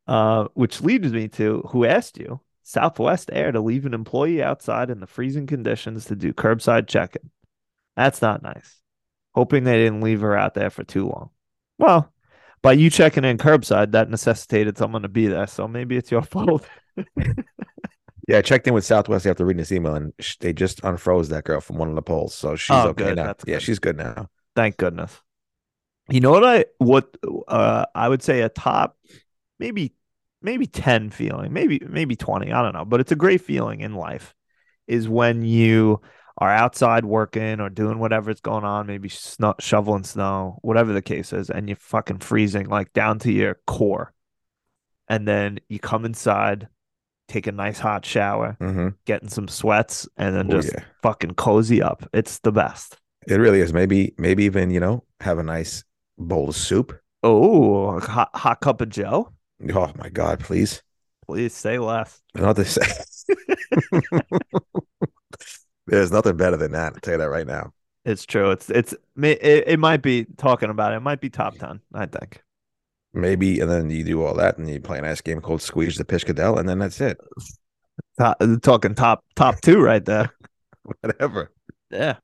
Uh, 0.08 0.48
which 0.54 0.82
leads 0.82 1.12
me 1.12 1.28
to 1.28 1.62
who 1.70 1.84
asked 1.86 2.18
you, 2.20 2.40
Southwest 2.64 3.30
Air, 3.34 3.52
to 3.52 3.60
leave 3.60 3.86
an 3.86 3.94
employee 3.94 4.44
outside 4.44 4.90
in 4.90 5.00
the 5.00 5.08
freezing 5.08 5.48
conditions 5.48 6.06
to 6.06 6.16
do 6.16 6.32
curbside 6.34 6.88
check-in. 6.88 7.32
That's 7.96 8.22
not 8.22 8.44
nice. 8.44 8.82
Hoping 9.34 9.64
they 9.64 9.78
didn't 9.78 10.02
leave 10.02 10.22
her 10.22 10.38
out 10.38 10.54
there 10.54 10.70
for 10.70 10.84
too 10.84 11.08
long. 11.08 11.32
Well, 11.78 12.12
by 12.62 12.74
you 12.74 12.90
checking 12.90 13.26
in 13.26 13.38
curbside, 13.38 13.92
that 13.92 14.10
necessitated 14.10 14.78
someone 14.78 15.02
to 15.04 15.10
be 15.10 15.28
there, 15.28 15.48
so 15.48 15.68
maybe 15.68 15.98
it's 15.98 16.12
your 16.12 16.22
fault. 16.24 16.68
Yeah, 18.28 18.40
I 18.40 18.42
checked 18.42 18.68
in 18.68 18.74
with 18.74 18.86
Southwest 18.86 19.28
after 19.28 19.46
reading 19.46 19.60
this 19.60 19.72
email, 19.72 19.94
and 19.94 20.12
they 20.40 20.52
just 20.52 20.82
unfroze 20.82 21.30
that 21.30 21.44
girl 21.44 21.62
from 21.62 21.78
one 21.78 21.90
of 21.90 21.96
the 21.96 22.02
poles, 22.02 22.34
so 22.34 22.56
she's 22.56 22.72
Oh, 22.76 22.90
okay 22.90 23.04
good. 23.06 23.16
now. 23.16 23.26
That's 23.28 23.44
Yeah, 23.46 23.56
good. 23.56 23.62
she's 23.62 23.80
good 23.80 23.98
now. 23.98 24.30
Thank 24.56 24.78
goodness. 24.78 25.22
You 26.10 26.20
know 26.22 26.32
what 26.32 26.44
I 26.44 26.66
what 26.78 27.16
uh 27.48 27.86
I 27.96 28.08
would 28.10 28.22
say 28.24 28.42
a 28.42 28.50
top 28.50 28.98
maybe 29.60 29.94
maybe 30.42 30.68
10 30.68 31.10
feeling, 31.10 31.54
maybe 31.54 31.82
maybe 31.88 32.16
20, 32.16 32.52
I 32.52 32.62
don't 32.62 32.74
know, 32.74 32.86
but 32.86 33.00
it's 33.00 33.12
a 33.12 33.16
great 33.16 33.42
feeling 33.42 33.82
in 33.82 33.96
life 33.96 34.34
is 34.88 35.10
when 35.10 35.44
you 35.44 36.02
are 36.38 36.52
outside 36.52 37.06
working 37.06 37.60
or 37.62 37.70
doing 37.70 37.98
whatever's 37.98 38.42
going 38.42 38.64
on, 38.66 38.88
maybe 38.88 39.10
snow, 39.10 39.56
shoveling 39.60 40.04
snow, 40.04 40.60
whatever 40.62 40.94
the 40.94 41.02
case 41.02 41.34
is, 41.34 41.50
and 41.50 41.68
you're 41.70 41.78
fucking 41.78 42.20
freezing 42.20 42.68
like 42.68 42.92
down 42.94 43.20
to 43.20 43.32
your 43.32 43.58
core. 43.66 44.14
And 45.08 45.28
then 45.28 45.60
you 45.70 45.80
come 45.80 46.06
inside, 46.06 46.68
take 47.28 47.48
a 47.48 47.52
nice 47.52 47.80
hot 47.80 48.06
shower, 48.06 48.58
hmm 48.60 48.90
get 49.06 49.22
in 49.24 49.30
some 49.30 49.48
sweats, 49.48 50.08
and 50.18 50.36
then 50.36 50.48
Oh, 50.48 50.62
just 50.62 50.74
yeah. 50.74 50.84
fucking 51.02 51.36
cozy 51.36 51.82
up. 51.82 52.08
It's 52.14 52.40
the 52.40 52.52
best. 52.52 52.98
It 53.28 53.36
really 53.36 53.62
is. 53.62 53.74
Maybe, 53.74 54.14
maybe 54.18 54.44
even 54.46 54.72
you 54.72 54.80
know, 54.80 55.04
have 55.22 55.40
a 55.40 55.44
nice 55.44 55.84
bowl 56.18 56.50
of 56.50 56.56
soup. 56.56 57.00
Oh, 57.24 58.00
hot, 58.00 58.30
hot 58.36 58.62
cup 58.62 58.82
of 58.82 58.90
Joe. 58.90 59.32
Oh 59.74 59.92
my 59.96 60.10
God, 60.10 60.40
please. 60.40 60.82
Please 61.26 61.54
say 61.54 61.80
less. 61.80 62.22
Not 62.36 62.56
to 62.58 62.66
say. 62.66 62.86
There's 65.88 66.12
nothing 66.12 66.38
better 66.38 66.58
than 66.58 66.72
that. 66.74 66.94
I'll 66.94 67.00
tell 67.00 67.16
you 67.16 67.20
that 67.20 67.30
right 67.30 67.48
now. 67.48 67.74
It's 68.04 68.26
true. 68.26 68.52
It's 68.52 68.70
it's 68.70 68.94
it, 69.18 69.64
it 69.68 69.80
might 69.80 70.04
be 70.04 70.26
talking 70.38 70.70
about 70.70 70.94
it. 70.94 70.98
It 70.98 71.02
might 71.02 71.22
be 71.22 71.30
top 71.30 71.58
ten. 71.58 71.82
I 71.94 72.06
think. 72.06 72.42
Maybe, 73.14 73.62
and 73.62 73.72
then 73.72 73.90
you 73.90 74.04
do 74.04 74.24
all 74.24 74.36
that, 74.36 74.58
and 74.58 74.70
you 74.70 74.80
play 74.82 75.00
a 75.00 75.02
nice 75.02 75.22
game 75.22 75.42
called 75.42 75.62
Squeeze 75.62 75.98
the 75.98 76.04
Piscadell, 76.04 76.60
and 76.60 76.68
then 76.68 76.80
that's 76.80 77.00
it. 77.02 77.18
Top, 78.20 78.42
talking 78.62 78.96
top 78.96 79.26
top 79.36 79.60
two 79.62 79.82
right 79.82 80.04
there. 80.04 80.34
Whatever. 81.02 81.52
Yeah. 81.90 82.16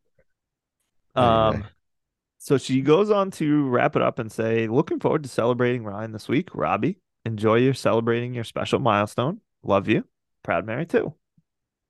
Anyway. 1.15 1.31
Um. 1.33 1.65
So 2.37 2.57
she 2.57 2.81
goes 2.81 3.09
on 3.09 3.31
to 3.31 3.67
wrap 3.67 3.95
it 3.95 4.01
up 4.01 4.19
and 4.19 4.31
say, 4.31 4.67
"Looking 4.67 4.99
forward 4.99 5.23
to 5.23 5.29
celebrating 5.29 5.83
Ryan 5.83 6.11
this 6.11 6.29
week. 6.29 6.49
Robbie, 6.53 6.97
enjoy 7.25 7.55
your 7.55 7.73
celebrating 7.73 8.33
your 8.33 8.43
special 8.43 8.79
milestone. 8.79 9.41
Love 9.63 9.87
you. 9.87 10.05
Proud 10.43 10.65
Mary 10.65 10.85
too. 10.85 11.13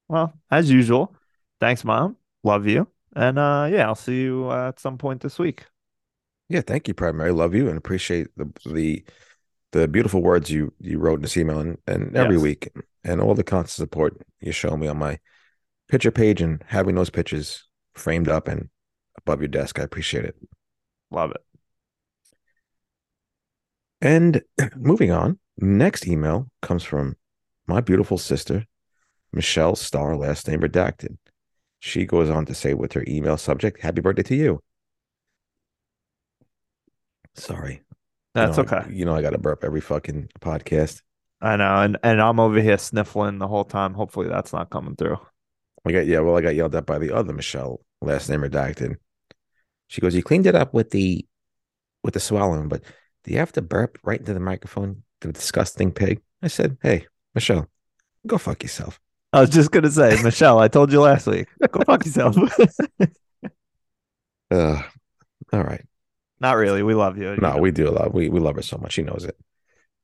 Well, 0.07 0.33
as 0.49 0.69
usual. 0.69 1.15
Thanks, 1.59 1.83
mom. 1.85 2.17
Love 2.43 2.67
you. 2.67 2.87
And 3.15 3.37
uh, 3.37 3.67
yeah, 3.71 3.85
I'll 3.87 3.95
see 3.95 4.21
you 4.21 4.49
uh, 4.49 4.69
at 4.69 4.79
some 4.79 4.97
point 4.97 5.21
this 5.21 5.37
week. 5.39 5.65
Yeah, 6.49 6.61
thank 6.61 6.87
you, 6.87 6.93
Proud 6.93 7.15
Mary. 7.15 7.31
Love 7.31 7.55
you 7.55 7.69
and 7.69 7.77
appreciate 7.77 8.27
the 8.35 8.51
the 8.65 9.03
the 9.71 9.87
beautiful 9.87 10.21
words 10.21 10.49
you 10.49 10.73
you 10.79 10.99
wrote 10.99 11.15
in 11.15 11.21
this 11.21 11.37
email 11.37 11.59
and, 11.59 11.77
and 11.87 12.15
every 12.15 12.35
Yes. 12.35 12.43
week 12.43 12.69
and 13.05 13.21
all 13.21 13.35
the 13.35 13.43
constant 13.43 13.87
support 13.87 14.21
you 14.41 14.51
show 14.51 14.75
me 14.75 14.87
on 14.87 14.97
my 14.97 15.17
picture 15.87 16.11
page 16.11 16.41
and 16.41 16.63
having 16.67 16.95
those 16.95 17.09
pictures 17.09 17.65
framed 17.95 18.27
up 18.27 18.47
and 18.49 18.69
above 19.17 19.39
your 19.39 19.47
desk. 19.47 19.79
I 19.79 19.83
appreciate 19.83 20.25
it. 20.25 20.35
Love 21.09 21.31
it. 21.31 21.41
And 24.01 24.41
moving 24.75 25.11
on, 25.11 25.39
next 25.57 26.07
email 26.07 26.49
comes 26.61 26.83
from 26.83 27.15
my 27.67 27.81
beautiful 27.81 28.17
sister, 28.17 28.65
Michelle 29.31 29.75
Starr, 29.75 30.17
last 30.17 30.47
name 30.47 30.61
redacted. 30.61 31.17
She 31.79 32.05
goes 32.05 32.29
on 32.29 32.45
to 32.45 32.53
say 32.53 32.73
with 32.73 32.93
her 32.93 33.03
email 33.07 33.37
subject, 33.37 33.81
Happy 33.81 34.01
birthday 34.01 34.23
to 34.23 34.35
you. 34.35 34.61
Sorry. 37.35 37.73
You 37.73 37.81
That's 38.33 38.57
know, 38.57 38.63
okay. 38.63 38.91
You 38.91 39.05
know, 39.05 39.15
I 39.15 39.21
got 39.21 39.31
to 39.31 39.37
burp 39.37 39.63
every 39.63 39.81
fucking 39.81 40.29
podcast. 40.39 41.01
I 41.41 41.55
know, 41.55 41.81
and 41.81 41.97
and 42.03 42.21
I'm 42.21 42.39
over 42.39 42.61
here 42.61 42.77
sniffling 42.77 43.39
the 43.39 43.47
whole 43.47 43.65
time. 43.65 43.95
Hopefully, 43.95 44.27
that's 44.29 44.53
not 44.53 44.69
coming 44.69 44.95
through. 44.95 45.17
I 45.85 45.91
got, 45.91 46.05
yeah, 46.05 46.19
well, 46.19 46.37
I 46.37 46.41
got 46.41 46.55
yelled 46.55 46.75
at 46.75 46.85
by 46.85 46.99
the 46.99 47.15
other 47.15 47.33
Michelle, 47.33 47.81
last 48.01 48.29
name 48.29 48.41
redacted. 48.41 48.97
She 49.87 50.01
goes, 50.01 50.13
You 50.13 50.21
cleaned 50.21 50.45
it 50.45 50.55
up 50.55 50.73
with 50.73 50.91
the 50.91 51.25
with 52.03 52.13
the 52.13 52.19
swallowing, 52.19 52.67
but 52.67 52.83
do 53.23 53.31
you 53.31 53.39
have 53.39 53.51
to 53.53 53.61
burp 53.61 53.97
right 54.03 54.19
into 54.19 54.33
the 54.33 54.39
microphone? 54.39 55.03
The 55.21 55.31
disgusting 55.31 55.91
pig. 55.91 56.21
I 56.41 56.47
said, 56.47 56.77
Hey, 56.81 57.05
Michelle, 57.35 57.67
go 58.25 58.37
fuck 58.37 58.63
yourself. 58.63 58.99
I 59.33 59.41
was 59.41 59.49
just 59.49 59.71
gonna 59.71 59.91
say, 59.91 60.21
Michelle, 60.23 60.59
I 60.59 60.67
told 60.67 60.91
you 60.91 61.01
last 61.01 61.27
week. 61.27 61.47
Go 61.71 61.81
fuck 61.85 62.05
yourself. 62.05 62.35
Uh, 64.51 64.83
all 65.53 65.63
right. 65.63 65.85
Not 66.41 66.57
really. 66.57 66.83
We 66.83 66.93
love 66.93 67.17
you. 67.17 67.37
No, 67.37 67.55
we 67.57 67.71
do 67.71 67.89
love 67.89 68.13
we 68.13 68.27
we 68.27 68.41
love 68.41 68.57
her 68.57 68.61
so 68.61 68.77
much. 68.77 68.91
She 68.91 69.01
knows 69.01 69.23
it. 69.23 69.37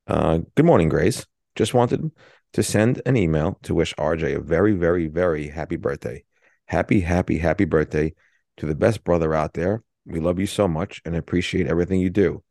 Uh, 0.07 0.39
good 0.55 0.65
morning, 0.65 0.87
Grace. 0.87 1.25
Just 1.57 1.73
wanted 1.73 2.11
to 2.53 2.63
send 2.63 3.01
an 3.05 3.17
email 3.17 3.59
to 3.63 3.75
wish 3.75 3.93
RJ 3.95 4.37
a 4.37 4.39
very, 4.39 4.71
very, 4.73 5.07
very 5.07 5.47
happy 5.49 5.75
birthday. 5.75 6.23
Happy, 6.65 7.01
happy, 7.01 7.39
happy 7.39 7.65
birthday 7.65 8.13
to 8.57 8.65
the 8.65 8.75
best 8.75 9.03
brother 9.03 9.33
out 9.33 9.53
there. 9.53 9.83
We 10.05 10.19
love 10.19 10.39
you 10.39 10.47
so 10.47 10.67
much 10.67 11.01
and 11.03 11.15
appreciate 11.15 11.67
everything 11.67 11.99
you 11.99 12.09
do. 12.09 12.43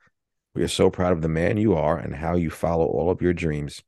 We 0.56 0.62
are 0.62 0.68
so 0.68 0.88
proud 0.88 1.12
of 1.12 1.20
the 1.20 1.28
man 1.28 1.58
you 1.58 1.74
are 1.74 1.98
and 1.98 2.14
how 2.16 2.34
you 2.34 2.48
follow 2.48 2.86
all 2.86 3.10
of 3.10 3.20
your 3.20 3.34
dreams. 3.34 3.82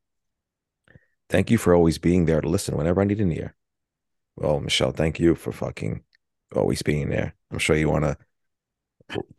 Thank 1.27 1.49
you 1.49 1.57
for 1.57 1.73
always 1.73 1.97
being 1.97 2.25
there 2.25 2.41
to 2.41 2.47
listen 2.47 2.77
whenever 2.77 3.01
I 3.01 3.05
need 3.05 3.19
an 3.21 3.31
ear. 3.31 3.55
Well, 4.35 4.59
Michelle, 4.59 4.91
thank 4.91 5.19
you 5.19 5.33
for 5.33 5.51
fucking 5.51 6.03
always 6.55 6.83
being 6.83 7.09
there. 7.09 7.33
I'm 7.51 7.57
sure 7.57 7.75
you 7.75 7.89
want 7.89 8.05
to 8.05 8.17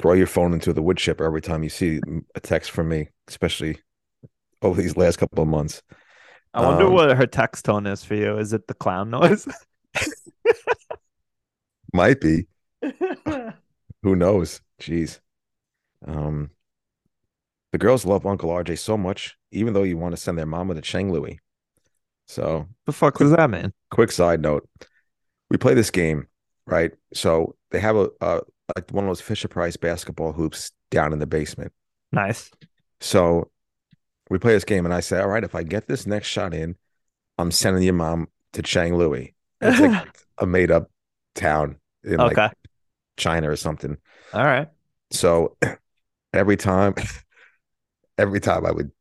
throw 0.01 0.15
your 0.15 0.27
phone 0.27 0.53
into 0.53 0.73
the 0.73 0.83
wood 0.83 0.97
chipper 0.97 1.25
every 1.25 1.41
time 1.41 1.63
you 1.63 1.69
see 1.69 2.01
a 2.35 2.41
text 2.41 2.73
from 2.73 2.89
me, 2.89 3.11
especially 3.29 3.79
over 4.61 4.83
these 4.83 4.97
last 4.97 5.19
couple 5.19 5.41
of 5.41 5.49
months. 5.49 5.83
I 6.53 6.63
wonder 6.63 6.87
Um, 6.87 6.93
what 6.95 7.17
her 7.17 7.29
text 7.29 7.65
tone 7.65 7.87
is 7.87 8.03
for 8.03 8.17
you. 8.17 8.39
Is 8.39 8.53
it 8.53 8.67
the 8.67 8.75
clown 8.75 9.09
noise? 9.09 9.47
Might 11.93 12.21
be. 12.21 12.49
Who 14.03 14.17
knows? 14.17 14.61
Jeez. 14.81 15.21
Um, 16.05 16.51
the 17.73 17.79
girls 17.79 18.05
love 18.05 18.27
Uncle 18.27 18.51
RJ 18.51 18.79
so 18.79 18.97
much, 18.97 19.37
even 19.53 19.73
though 19.73 19.83
you 19.83 19.97
want 19.97 20.15
to 20.15 20.21
send 20.21 20.39
their 20.39 20.47
mama 20.47 20.75
to 20.75 20.81
Cheng 20.81 21.13
Louis. 21.13 21.39
So, 22.27 22.67
the 22.87 22.93
fuck 22.93 23.19
does 23.19 23.33
that 23.33 23.51
mean? 23.51 23.73
quick 23.91 24.13
side 24.13 24.41
note: 24.41 24.69
we 25.51 25.57
play 25.57 25.75
this 25.75 25.91
game, 25.91 26.29
right? 26.67 26.93
So 27.13 27.57
they 27.71 27.81
have 27.81 27.97
a, 27.97 28.11
a 28.21 28.41
like 28.77 28.91
one 28.91 29.05
of 29.05 29.09
those 29.11 29.21
Fisher 29.21 29.49
Price 29.49 29.77
basketball 29.77 30.33
hoops 30.33 30.71
down 30.91 31.13
in 31.13 31.19
the 31.19 31.27
basement. 31.27 31.73
Nice. 32.13 32.51
So 33.01 33.51
we 34.29 34.39
play 34.39 34.53
this 34.53 34.65
game, 34.65 34.85
and 34.85 34.95
I 34.95 35.01
say, 35.01 35.21
"All 35.21 35.29
right, 35.29 35.45
if 35.45 35.55
I 35.55 35.63
get 35.63 35.89
this 35.89 36.07
next 36.07 36.29
shot 36.29 36.55
in, 36.55 36.77
I'm 37.39 37.51
sending 37.51 37.83
your 37.83 37.95
mom 37.95 38.29
to 38.53 38.63
Chang 38.63 38.97
Louis. 38.97 39.35
It's 39.63 39.79
like 39.79 40.09
a 40.39 40.47
made 40.47 40.71
up 40.71 40.91
town 41.35 41.77
in 42.03 42.17
like. 42.17 42.55
China 43.21 43.51
or 43.51 43.57
something. 43.57 43.97
All 44.33 44.43
right. 44.43 44.69
So 45.11 45.57
every 46.33 46.57
time, 46.57 46.95
every 48.21 48.41
time 48.41 48.67
I 48.67 48.71
would 48.71 48.93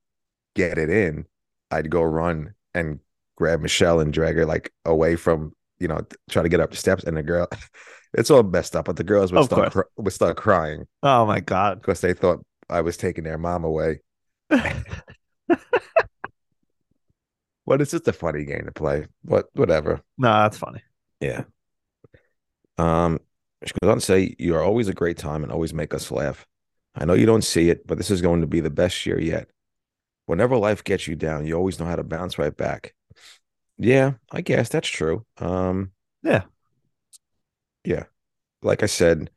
get 0.55 0.77
it 0.77 0.89
in, 0.89 1.25
I'd 1.71 1.89
go 1.89 2.01
run 2.01 2.53
and 2.73 2.99
grab 3.35 3.61
Michelle 3.61 3.99
and 3.99 4.13
drag 4.13 4.35
her 4.37 4.45
like 4.45 4.71
away 4.85 5.15
from, 5.15 5.53
you 5.79 5.87
know, 5.87 6.01
try 6.29 6.41
to 6.43 6.49
get 6.49 6.59
up 6.59 6.71
the 6.71 6.77
steps. 6.77 7.03
And 7.03 7.17
the 7.17 7.23
girl, 7.23 7.47
it's 8.13 8.31
all 8.31 8.43
messed 8.43 8.75
up, 8.75 8.85
but 8.85 8.95
the 8.95 9.03
girls 9.03 9.31
would 9.31 9.39
Of 9.39 9.45
start 9.45 9.71
cr- 9.73 9.81
would 9.97 10.13
start 10.13 10.37
crying 10.37 10.87
Oh 11.03 11.25
my 11.25 11.39
god. 11.41 11.81
because 11.81 12.01
they 12.01 12.13
thought 12.13 12.43
I 12.69 12.81
was 12.81 12.97
taking 12.97 13.23
their 13.23 13.37
mom 13.37 13.63
away. 13.63 13.99
But 17.65 17.81
it's 17.81 17.91
just 17.91 18.07
a 18.07 18.13
funny 18.13 18.45
game 18.45 18.65
to 18.65 18.71
play. 18.71 19.05
But 19.23 19.47
whatever. 19.53 20.01
No, 20.17 20.29
that's 20.29 20.57
funny. 20.57 20.81
Yeah. 21.19 21.43
Um, 22.77 23.19
she 23.63 23.73
goes 23.81 23.91
on 23.91 23.97
to 23.99 24.01
say, 24.01 24.35
You 24.39 24.55
are 24.55 24.63
always 24.63 24.87
a 24.87 24.93
great 24.93 25.17
time 25.17 25.43
and 25.43 25.51
always 25.51 25.73
make 25.73 25.93
us 25.93 26.09
laugh. 26.11 26.47
I 26.99 27.05
know 27.05 27.13
you 27.13 27.25
don't 27.25 27.43
see 27.43 27.69
it, 27.69 27.87
but 27.87 27.97
this 27.97 28.11
is 28.11 28.21
going 28.21 28.41
to 28.41 28.47
be 28.47 28.59
the 28.59 28.69
best 28.69 29.05
year 29.05 29.19
yet. 29.19 29.49
Whenever 30.25 30.57
life 30.57 30.83
gets 30.83 31.07
you 31.07 31.15
down, 31.15 31.45
you 31.45 31.55
always 31.55 31.79
know 31.79 31.85
how 31.85 31.95
to 31.95 32.03
bounce 32.03 32.37
right 32.37 32.55
back. 32.55 32.93
Yeah, 33.77 34.13
I 34.31 34.41
guess 34.41 34.69
that's 34.69 34.89
true. 34.89 35.25
Um, 35.37 35.91
Yeah. 36.21 36.43
Yeah. 37.83 38.03
Like 38.61 38.83
I 38.83 38.87
said 38.87 39.31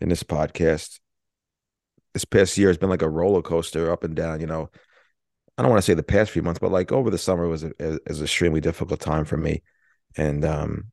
in 0.00 0.08
this 0.08 0.22
podcast, 0.22 1.00
this 2.14 2.24
past 2.24 2.56
year 2.56 2.68
has 2.68 2.78
been 2.78 2.88
like 2.88 3.02
a 3.02 3.08
roller 3.08 3.42
coaster 3.42 3.90
up 3.90 4.04
and 4.04 4.14
down, 4.14 4.40
you 4.40 4.46
know. 4.46 4.70
I 5.56 5.62
don't 5.62 5.70
want 5.72 5.82
to 5.82 5.86
say 5.86 5.94
the 5.94 6.04
past 6.04 6.30
few 6.30 6.42
months, 6.42 6.60
but 6.60 6.70
like 6.70 6.92
over 6.92 7.10
the 7.10 7.18
summer 7.18 7.48
was 7.48 7.64
a, 7.64 7.72
is 7.80 8.18
an 8.18 8.24
extremely 8.24 8.60
difficult 8.60 9.00
time 9.00 9.24
for 9.24 9.36
me. 9.36 9.62
And 10.16 10.44
um, 10.44 10.92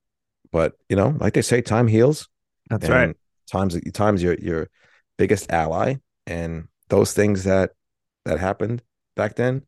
but 0.52 0.74
you 0.90 0.96
know, 0.96 1.16
like 1.20 1.34
they 1.36 1.44
say, 1.44 1.62
time 1.62 1.88
heals. 1.88 2.28
That's 2.70 2.90
right. 2.90 3.16
Times 3.52 3.80
times 3.94 4.24
your 4.24 4.34
your 4.36 4.70
biggest 5.18 5.52
ally, 5.52 5.96
and 6.28 6.68
those 6.90 7.14
things 7.14 7.44
that 7.44 7.72
that 8.26 8.40
happened 8.40 8.82
back 9.16 9.36
then 9.36 9.64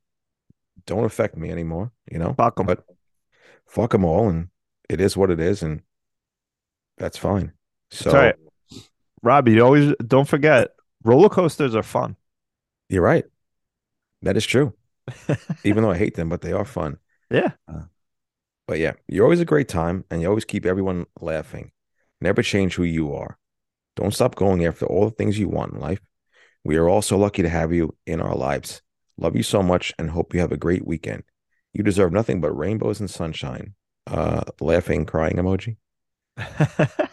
don't 0.85 1.05
affect 1.05 1.37
me 1.37 1.51
anymore. 1.51 1.91
You 2.11 2.19
know, 2.19 2.33
Fuck 2.33 2.59
'em. 2.59 2.65
but 2.65 2.83
fuck 3.65 3.91
them 3.91 4.05
all, 4.05 4.29
and 4.29 4.49
it 4.89 5.01
is 5.01 5.17
what 5.17 5.29
it 5.31 5.39
is, 5.39 5.61
and 5.63 5.81
that's 6.97 7.17
fine. 7.17 7.53
So 7.91 8.11
right. 8.13 8.35
Robbie, 9.21 9.53
you 9.53 9.61
always 9.65 9.93
don't 10.05 10.27
forget 10.27 10.71
roller 11.03 11.29
coasters 11.29 11.75
are 11.75 11.83
fun. 11.83 12.15
you're 12.89 13.01
right. 13.03 13.25
That 14.21 14.37
is 14.37 14.45
true. 14.45 14.73
Even 15.63 15.83
though 15.83 15.91
I 15.91 15.97
hate 15.97 16.15
them, 16.15 16.29
but 16.29 16.41
they 16.41 16.51
are 16.53 16.65
fun. 16.65 16.97
Yeah. 17.29 17.51
Uh, 17.67 17.83
but 18.67 18.79
yeah, 18.79 18.93
you're 19.07 19.23
always 19.23 19.39
a 19.39 19.45
great 19.45 19.67
time, 19.67 20.05
and 20.09 20.21
you 20.21 20.27
always 20.27 20.45
keep 20.45 20.65
everyone 20.65 21.05
laughing. 21.21 21.71
Never 22.19 22.41
change 22.41 22.75
who 22.75 22.83
you 22.83 23.13
are. 23.13 23.37
Don't 23.95 24.13
stop 24.13 24.35
going 24.35 24.65
after 24.65 24.85
all 24.85 25.05
the 25.05 25.15
things 25.15 25.37
you 25.39 25.47
want 25.49 25.73
in 25.73 25.79
life. 25.79 26.01
We 26.67 26.75
are 26.75 26.89
all 26.89 27.01
so 27.01 27.17
lucky 27.17 27.43
to 27.43 27.49
have 27.49 27.71
you 27.71 27.95
in 28.05 28.19
our 28.19 28.35
lives. 28.35 28.81
Love 29.17 29.37
you 29.37 29.43
so 29.43 29.63
much 29.63 29.93
and 29.97 30.09
hope 30.09 30.33
you 30.33 30.41
have 30.41 30.51
a 30.51 30.57
great 30.57 30.85
weekend. 30.85 31.23
You 31.71 31.81
deserve 31.81 32.11
nothing 32.11 32.41
but 32.41 32.51
rainbows 32.51 32.99
and 32.99 33.09
sunshine. 33.09 33.73
Uh, 34.05 34.41
laughing, 34.59 35.05
crying 35.05 35.37
emoji. 35.37 35.77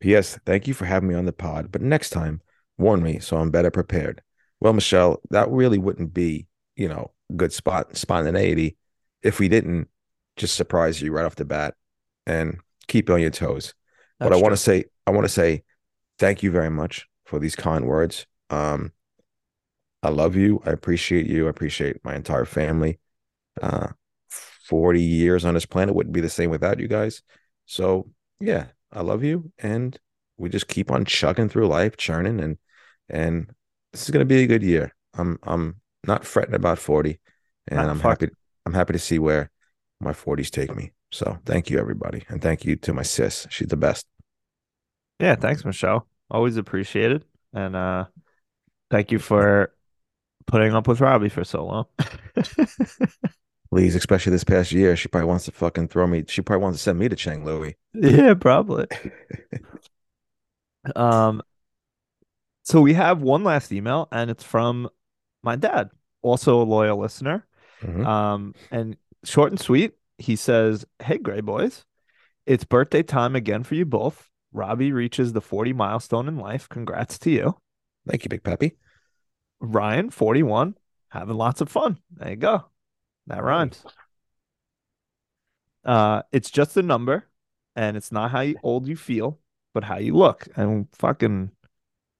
P.S. 0.00 0.38
Thank 0.46 0.66
you 0.66 0.72
for 0.72 0.86
having 0.86 1.10
me 1.10 1.14
on 1.14 1.26
the 1.26 1.34
pod, 1.34 1.70
but 1.70 1.82
next 1.82 2.08
time, 2.08 2.40
warn 2.78 3.02
me 3.02 3.18
so 3.18 3.36
I'm 3.36 3.50
better 3.50 3.70
prepared. 3.70 4.22
Well, 4.60 4.72
Michelle, 4.72 5.20
that 5.28 5.50
really 5.50 5.76
wouldn't 5.76 6.14
be, 6.14 6.46
you 6.74 6.88
know, 6.88 7.12
good 7.36 7.52
spot 7.52 7.98
spontaneity 7.98 8.78
if 9.22 9.38
we 9.38 9.50
didn't 9.50 9.88
just 10.36 10.54
surprise 10.54 11.02
you 11.02 11.12
right 11.12 11.26
off 11.26 11.36
the 11.36 11.44
bat 11.44 11.74
and 12.26 12.60
keep 12.88 13.10
you 13.10 13.14
on 13.16 13.20
your 13.20 13.28
toes. 13.28 13.74
but 14.18 14.32
I 14.32 14.36
want 14.36 14.52
to 14.54 14.56
say, 14.56 14.86
I 15.06 15.10
want 15.10 15.26
to 15.26 15.32
say 15.32 15.64
thank 16.18 16.42
you 16.42 16.50
very 16.50 16.70
much 16.70 17.06
for 17.26 17.38
these 17.38 17.56
kind 17.56 17.84
words. 17.84 18.26
Um, 18.50 18.92
I 20.02 20.10
love 20.10 20.36
you. 20.36 20.62
I 20.64 20.70
appreciate 20.70 21.26
you. 21.26 21.46
I 21.46 21.50
appreciate 21.50 22.04
my 22.04 22.14
entire 22.14 22.44
family. 22.44 22.98
Uh, 23.60 23.88
40 24.30 25.00
years 25.00 25.44
on 25.44 25.54
this 25.54 25.66
planet 25.66 25.94
wouldn't 25.94 26.14
be 26.14 26.20
the 26.20 26.28
same 26.28 26.50
without 26.50 26.78
you 26.80 26.88
guys. 26.88 27.22
So 27.66 28.10
yeah, 28.40 28.66
I 28.92 29.02
love 29.02 29.24
you. 29.24 29.52
And 29.58 29.98
we 30.36 30.48
just 30.48 30.68
keep 30.68 30.90
on 30.90 31.04
chugging 31.04 31.48
through 31.48 31.68
life, 31.68 31.96
churning 31.96 32.40
and, 32.40 32.58
and 33.08 33.50
this 33.92 34.02
is 34.04 34.10
going 34.10 34.20
to 34.20 34.26
be 34.28 34.42
a 34.42 34.46
good 34.46 34.62
year. 34.62 34.94
I'm, 35.14 35.38
I'm 35.44 35.80
not 36.06 36.24
fretting 36.24 36.54
about 36.54 36.78
40 36.78 37.20
and 37.68 37.88
Ah, 37.88 37.90
I'm 37.90 38.00
fuck. 38.00 38.20
happy. 38.20 38.28
I'm 38.66 38.74
happy 38.74 38.92
to 38.92 38.98
see 38.98 39.18
where 39.18 39.50
my 40.00 40.12
40s 40.12 40.50
take 40.50 40.74
me. 40.74 40.92
So 41.12 41.38
thank 41.46 41.70
you, 41.70 41.78
everybody. 41.78 42.24
And 42.28 42.42
thank 42.42 42.64
you 42.64 42.76
to 42.76 42.92
my 42.92 43.02
sis. 43.02 43.46
She's 43.50 43.68
the 43.68 43.76
best. 43.76 44.06
Yeah, 45.18 45.34
thanks, 45.36 45.64
Michelle. 45.64 46.06
Always 46.30 46.56
appreciated. 46.56 47.24
And 47.52 47.74
uh 47.76 48.06
thank 48.90 49.12
you 49.12 49.18
for 49.18 49.72
putting 50.46 50.74
up 50.74 50.88
with 50.88 51.00
Robbie 51.00 51.28
for 51.28 51.44
so 51.44 51.64
long. 51.64 51.86
Please, 53.70 53.94
especially 53.94 54.30
this 54.30 54.44
past 54.44 54.72
year, 54.72 54.96
she 54.96 55.08
probably 55.08 55.28
wants 55.28 55.44
to 55.46 55.52
fucking 55.52 55.88
throw 55.88 56.06
me. 56.06 56.24
She 56.28 56.40
probably 56.40 56.62
wants 56.62 56.78
to 56.78 56.82
send 56.82 56.98
me 56.98 57.08
to 57.08 57.16
Chang 57.16 57.44
Louis. 57.44 57.76
yeah, 57.94 58.34
probably. 58.34 58.86
um 60.94 61.42
so 62.62 62.80
we 62.80 62.94
have 62.94 63.22
one 63.22 63.44
last 63.44 63.72
email 63.72 64.08
and 64.10 64.30
it's 64.30 64.42
from 64.42 64.88
my 65.42 65.56
dad, 65.56 65.90
also 66.22 66.60
a 66.60 66.64
loyal 66.64 66.98
listener. 66.98 67.46
Mhm. 67.82 68.04
Um, 68.04 68.54
and 68.70 68.96
short 69.24 69.52
and 69.52 69.60
sweet, 69.60 69.92
he 70.18 70.36
says, 70.36 70.84
Hey, 71.00 71.18
Gray 71.18 71.40
Boys, 71.40 71.84
it's 72.44 72.64
birthday 72.64 73.02
time 73.02 73.36
again 73.36 73.62
for 73.62 73.76
you 73.76 73.84
both. 73.84 74.28
Robbie 74.52 74.92
reaches 74.92 75.32
the 75.32 75.40
40 75.40 75.72
milestone 75.74 76.28
in 76.28 76.38
life. 76.38 76.68
Congrats 76.68 77.18
to 77.20 77.30
you. 77.30 77.56
Thank 78.08 78.24
you, 78.24 78.28
Big 78.28 78.42
Peppy. 78.42 78.76
Ryan, 79.60 80.10
41, 80.10 80.76
having 81.08 81.36
lots 81.36 81.60
of 81.60 81.68
fun. 81.68 81.98
There 82.10 82.30
you 82.30 82.36
go. 82.36 82.66
That 83.26 83.42
rhymes. 83.42 83.84
Uh, 85.84 86.22
it's 86.32 86.50
just 86.50 86.76
a 86.76 86.82
number, 86.82 87.28
and 87.74 87.96
it's 87.96 88.10
not 88.10 88.30
how 88.30 88.40
you, 88.40 88.56
old 88.62 88.86
you 88.88 88.96
feel, 88.96 89.38
but 89.72 89.84
how 89.84 89.98
you 89.98 90.14
look. 90.14 90.48
And 90.56 90.88
fucking 90.94 91.52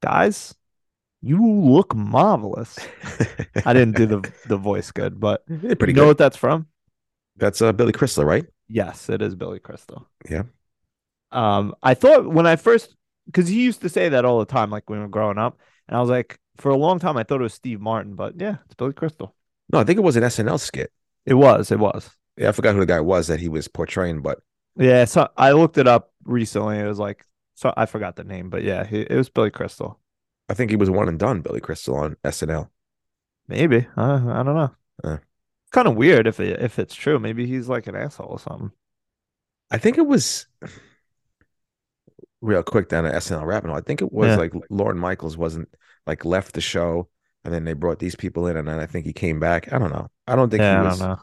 guys, 0.03 0.55
you 1.22 1.44
look 1.46 1.94
marvelous. 1.94 2.88
I 3.64 3.72
didn't 3.72 3.96
do 3.96 4.07
the 4.07 4.33
the 4.46 4.57
voice 4.57 4.90
good, 4.92 5.20
but 5.20 5.44
Yeah, 5.49 5.75
pretty 5.75 5.92
you 5.92 5.94
know 5.94 6.07
good. 6.07 6.07
what 6.07 6.18
that's 6.18 6.37
from? 6.37 6.68
That's 7.37 7.61
uh, 7.62 7.72
Billy 7.72 7.92
Crystal, 7.92 8.25
right? 8.25 8.46
Yes, 8.68 9.09
it 9.09 9.22
is 9.22 9.35
Billy 9.35 9.59
Crystal. 9.59 10.09
Yeah. 10.29 10.44
Um, 11.33 11.75
I 11.83 11.94
thought 11.94 12.27
when 12.27 12.46
I 12.46 12.57
first, 12.57 12.94
because 13.27 13.49
he 13.49 13.62
used 13.64 13.81
to 13.83 13.88
say 13.88 14.09
that 14.11 14.25
all 14.25 14.38
the 14.38 14.44
time, 14.46 14.70
like 14.70 14.88
when 14.88 15.01
we 15.01 15.05
were 15.05 15.11
growing 15.11 15.38
up, 15.38 15.59
and 15.88 15.96
I 15.96 16.01
was 16.01 16.11
like, 16.11 16.38
for 16.57 16.70
a 16.70 16.77
long 16.77 16.99
time, 16.99 17.16
I 17.16 17.22
thought 17.22 17.40
it 17.40 17.44
was 17.44 17.55
Steve 17.55 17.81
Martin, 17.81 18.14
but 18.14 18.40
yeah, 18.40 18.57
it's 18.64 18.75
Billy 18.75 18.92
Crystal. 18.92 19.35
No, 19.72 19.79
I 19.79 19.85
think 19.85 19.99
it 19.99 20.03
was 20.03 20.16
an 20.16 20.22
SNL 20.22 20.61
skit. 20.61 20.92
It 21.25 21.35
was, 21.35 21.70
it 21.70 21.79
was. 21.79 22.11
Yeah, 22.37 22.49
I 22.49 22.53
forgot 22.53 22.75
who 22.75 22.81
the 22.81 22.87
guy 22.87 23.01
was 23.01 23.27
that 23.29 23.40
he 23.40 23.49
was 23.49 23.68
portraying, 23.68 24.22
but 24.22 24.40
Yeah, 24.77 25.05
so 25.05 25.29
I 25.37 25.53
looked 25.53 25.79
it 25.79 25.88
up 25.88 26.12
recently. 26.25 26.79
It 26.79 26.87
was 26.87 26.99
like 26.99 27.25
so 27.55 27.72
I 27.77 27.87
forgot 27.87 28.16
the 28.16 28.25
name, 28.25 28.51
but 28.51 28.62
yeah, 28.62 28.85
he, 28.85 29.01
it 29.01 29.16
was 29.16 29.31
Billy 29.31 29.51
Crystal. 29.51 29.99
I 30.49 30.55
think 30.55 30.70
he 30.70 30.77
was 30.77 30.90
one 30.90 31.09
and 31.09 31.18
done. 31.18 31.40
Billy 31.40 31.61
Crystal 31.61 31.96
on 31.96 32.16
SNL. 32.22 32.68
Maybe 33.49 33.87
uh, 33.96 34.20
I 34.29 34.42
don't 34.42 34.55
know. 34.55 34.70
Uh. 35.03 35.18
kind 35.72 35.88
of 35.88 35.96
weird 35.96 36.27
if 36.27 36.38
it, 36.40 36.61
if 36.61 36.79
it's 36.79 36.94
true. 36.94 37.18
Maybe 37.18 37.46
he's 37.46 37.68
like 37.68 37.87
an 37.87 37.96
asshole 37.96 38.29
or 38.29 38.38
something. 38.38 38.72
I 39.70 39.79
think 39.79 39.99
it 39.99 40.07
was 40.07 40.46
real 42.40 42.62
quick 42.62 42.88
down 42.88 43.05
to 43.05 43.14
SNL 43.14 43.46
rapping. 43.46 43.70
I 43.70 43.81
think 43.81 44.03
it 44.03 44.12
was 44.12 44.37
Yeah. 44.37 44.37
like 44.37 44.53
Lorne 44.70 44.99
Michaels 44.99 45.37
wasn't 45.37 45.68
like 46.07 46.25
left 46.25 46.55
the 46.55 46.61
show, 46.61 47.09
and 47.44 47.53
then 47.55 47.64
they 47.64 47.72
brought 47.75 47.99
these 47.99 48.16
people 48.16 48.46
in, 48.46 48.57
and 48.57 48.68
then 48.68 48.79
I 48.81 48.87
think 48.87 49.07
he 49.07 49.12
came 49.12 49.40
back. 49.40 49.72
I 49.72 49.79
don't 49.79 49.92
know. 49.92 50.09
I 50.27 50.37
don't 50.37 50.51
think 50.51 50.64
Yeah, 50.64 50.64
he 50.64 50.79
I 50.81 50.83
was. 50.83 50.96
don't 50.96 50.99
know. 50.99 51.22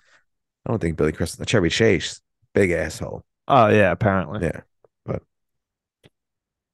I 0.66 0.72
don't 0.72 0.80
think 0.82 0.98
Billy 0.98 1.14
Crystal, 1.14 1.46
Chevy 1.46 1.70
Chase, 1.70 2.22
big 2.54 2.72
asshole. 2.72 3.26
Oh 3.48 3.68
yeah, 3.70 3.92
apparently. 3.92 4.42
Yeah, 4.42 4.62
but 5.06 5.24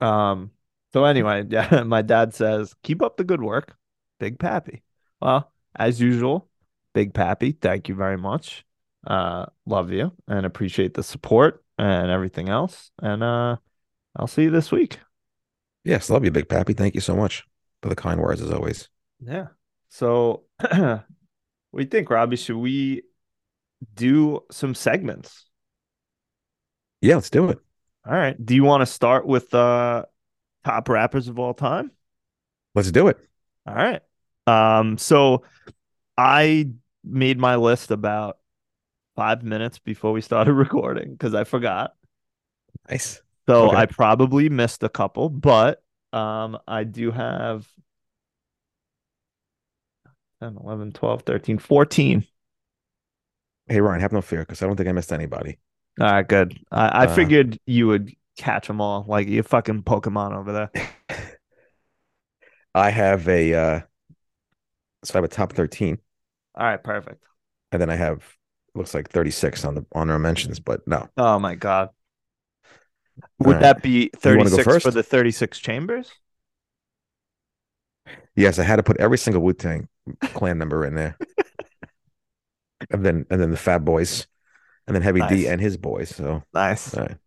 Um. 0.02 0.52
So 0.94 1.06
anyway, 1.06 1.46
yeah, 1.50 1.84
my 1.84 2.02
dad 2.02 2.34
says, 2.34 2.74
"Keep 2.84 3.02
up 3.02 3.18
the 3.18 3.24
good 3.24 3.42
work, 3.42 3.76
Big 4.20 4.40
Pappy." 4.40 4.84
Well, 5.22 5.52
as 5.76 6.00
usual, 6.02 6.50
Big 6.94 7.14
Pappy, 7.14 7.52
thank 7.52 7.90
you 7.90 7.96
very 7.96 8.18
much. 8.18 8.66
Uh, 9.06 9.46
love 9.66 9.92
you 9.92 10.12
and 10.28 10.46
appreciate 10.46 10.94
the 10.94 11.04
support 11.04 11.64
and 11.78 12.12
everything 12.12 12.50
else. 12.50 12.92
And 13.02 13.24
uh, 13.24 13.58
I'll 14.16 14.28
see 14.28 14.44
you 14.44 14.50
this 14.52 14.72
week. 14.72 15.00
yes, 15.84 16.10
love 16.10 16.26
you, 16.26 16.32
Big 16.32 16.50
Pappy. 16.50 16.74
Thank 16.74 16.96
you 16.96 17.02
so 17.02 17.16
much 17.16 17.44
for 17.82 17.90
the 17.90 17.96
kind 17.96 18.20
words 18.20 18.42
as 18.42 18.52
always. 18.52 18.90
Yeah. 19.20 19.48
So, 19.90 20.44
we 21.72 21.86
think, 21.86 22.10
Robbie? 22.10 22.36
Should 22.36 22.58
we 22.58 23.04
do 23.96 24.42
some 24.52 24.76
segments? 24.76 25.46
Yeah, 27.02 27.16
let's 27.16 27.30
do 27.30 27.50
it. 27.50 27.60
All 28.06 28.14
right. 28.14 28.44
Do 28.44 28.56
you 28.56 28.64
want 28.64 28.82
to 28.82 28.86
start 28.86 29.26
with 29.26 29.54
uh 29.54 30.06
top 30.66 30.90
rappers 30.90 31.28
of 31.28 31.40
all 31.40 31.54
time? 31.54 31.92
Let's 32.76 32.92
do 32.92 33.08
it. 33.08 33.18
All 33.66 33.76
right. 33.76 34.02
Um, 34.48 34.98
so 34.98 35.44
I 36.18 36.72
made 37.04 37.40
my 37.40 37.56
list 37.56 37.92
about 37.92 38.38
five 39.16 39.44
minutes 39.44 39.80
before 39.80 40.12
we 40.12 40.22
started 40.22 40.54
recording 40.66 41.12
because 41.12 41.34
I 41.34 41.44
forgot. 41.44 41.94
Nice. 42.90 43.22
So 43.50 43.64
Okay. 43.64 43.72
I 43.72 43.86
probably 43.88 44.50
missed 44.50 44.84
a 44.84 44.90
couple, 44.90 45.30
but 45.30 45.82
um, 46.14 46.60
I 46.68 46.84
do 46.84 47.12
have 47.12 47.68
10, 50.40 50.58
11, 50.58 50.92
12, 50.92 51.24
13, 51.24 51.58
14. 51.58 52.28
Hey 53.70 53.80
Ryan, 53.80 54.02
have 54.02 54.12
no 54.12 54.22
fear 54.22 54.42
because 54.42 54.62
I 54.62 54.68
don't 54.68 54.76
think 54.76 54.90
I 54.90 54.92
missed 54.92 55.14
anybody. 55.14 55.58
All 56.00 56.08
right, 56.08 56.28
good. 56.28 56.58
I, 56.72 57.04
I 57.04 57.06
Uh, 57.06 57.08
figured 57.08 57.60
you 57.66 57.88
would 57.88 58.14
catch 58.38 58.68
them 58.68 58.80
all 58.80 59.04
like 59.08 59.28
you 59.28 59.44
fucking 59.44 59.84
Pokemon 59.84 60.34
over 60.34 60.52
there. 60.54 60.72
I 62.76 62.90
have 62.92 63.28
a 63.28 63.54
uh 63.54 63.80
so 65.04 65.16
I 65.16 65.18
have 65.18 65.24
a 65.24 65.28
top 65.28 65.54
13, 65.54 65.98
All 66.56 66.66
right, 66.66 66.84
perfect. 66.84 67.24
and 67.72 67.82
then 67.82 67.90
I 67.90 67.96
have 67.96 68.24
looks 68.76 68.94
like 68.94 69.10
36 69.10 69.66
on 69.66 69.76
the 69.76 69.86
honorable 69.94 70.22
mentions, 70.24 70.60
but 70.60 70.88
no. 70.88 71.10
Oh 71.18 71.40
my 71.40 71.56
God. 71.56 71.90
Would 73.40 73.58
right. 73.58 73.62
that 73.62 73.82
be 73.82 74.12
You 74.26 74.38
wanna 74.38 74.50
36 74.50 74.78
for 74.78 74.92
the 74.92 75.04
36 75.04 75.60
chambers? 75.60 76.12
Yes, 78.36 78.60
I 78.60 78.64
had 78.64 78.78
to 78.78 78.84
put 78.84 78.98
every 78.98 79.18
single 79.18 79.42
Wu 79.42 79.54
Tang 79.54 79.88
clan 80.34 80.58
member 80.58 80.86
in 80.86 80.96
there. 80.96 81.18
and 82.92 83.06
then 83.06 83.26
and 83.30 83.42
then 83.42 83.52
the 83.52 83.58
Fat 83.58 83.80
Boys, 83.80 84.28
and 84.88 84.96
then 84.96 85.02
Heavy 85.04 85.20
Nice. 85.20 85.30
D 85.30 85.48
and 85.48 85.60
his 85.62 85.78
boys. 85.78 86.10
So 86.10 86.44
Nice. 86.54 86.96
right. 86.96 87.18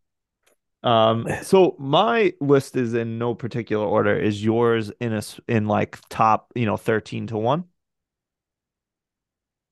Um, 0.83 1.29
so 1.43 1.77
my 1.79 2.35
list 2.41 2.77
is 2.77 2.95
in 2.95 3.19
no 3.19 3.35
particular 3.35 3.87
order. 3.87 4.17
Is 4.19 4.45
yours 4.45 4.91
in 5.01 5.13
a 5.13 5.23
in 5.47 5.69
like 5.69 5.99
top, 6.09 6.53
you 6.57 6.67
know, 6.67 6.77
13 6.77 7.29
to 7.29 7.39
1? 7.39 7.65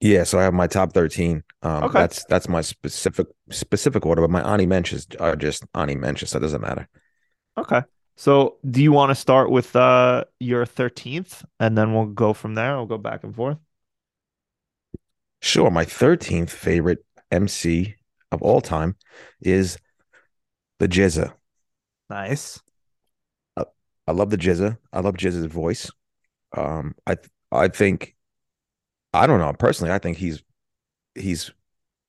Yeah, 0.01 0.25
so 0.25 0.39
I 0.39 0.45
have 0.45 0.55
my 0.55 0.67
top 0.67 0.93
13. 0.93 1.43
Um 1.63 1.89
Okay. 1.89 1.95
that's 1.95 2.25
that's 2.25 2.49
my 2.49 2.63
specific 2.63 3.27
specific 3.51 4.07
order, 4.07 4.23
but 4.23 4.31
my 4.31 4.43
Ani 4.43 4.67
mentions 4.67 5.07
are 5.19 5.37
just 5.37 5.65
Ani 5.75 5.95
mentions, 5.95 6.31
so 6.31 6.39
it 6.39 6.43
doesn't 6.43 6.63
matter. 6.63 6.89
Okay. 7.59 7.83
So 8.17 8.59
do 8.69 8.83
you 8.83 8.93
want 8.93 9.11
to 9.11 9.15
start 9.15 9.51
with 9.51 9.75
uh 9.77 10.25
your 10.39 10.67
13th 10.67 11.45
and 11.59 11.77
then 11.77 11.95
we'll 11.95 12.07
go 12.07 12.33
from 12.33 12.55
there? 12.55 12.77
We'll 12.77 12.87
go 12.87 12.99
back 12.99 13.25
and 13.25 13.35
forth. 13.35 13.59
Sure, 15.43 15.71
my 15.71 15.85
13th 15.85 16.49
favorite 16.51 17.05
MC 17.31 17.97
of 18.33 18.41
all 18.43 18.61
time 18.63 18.97
is 19.43 19.77
the 20.79 20.89
GZA. 20.89 21.35
Nice. 22.11 22.61
I 24.07 24.13
love 24.13 24.31
the 24.31 24.37
GZA. 24.37 24.79
I 24.93 25.01
love 25.01 25.17
GZA's 25.17 25.47
voice. 25.47 25.91
Um, 26.57 26.95
I 27.07 27.17
I 27.53 27.69
think 27.69 28.17
I 29.13 29.27
don't 29.27 29.41
know 29.41 29.53
personally. 29.53 29.93
I 29.93 29.99
think 29.99 30.17
he's 30.17 30.43
he's 31.15 31.51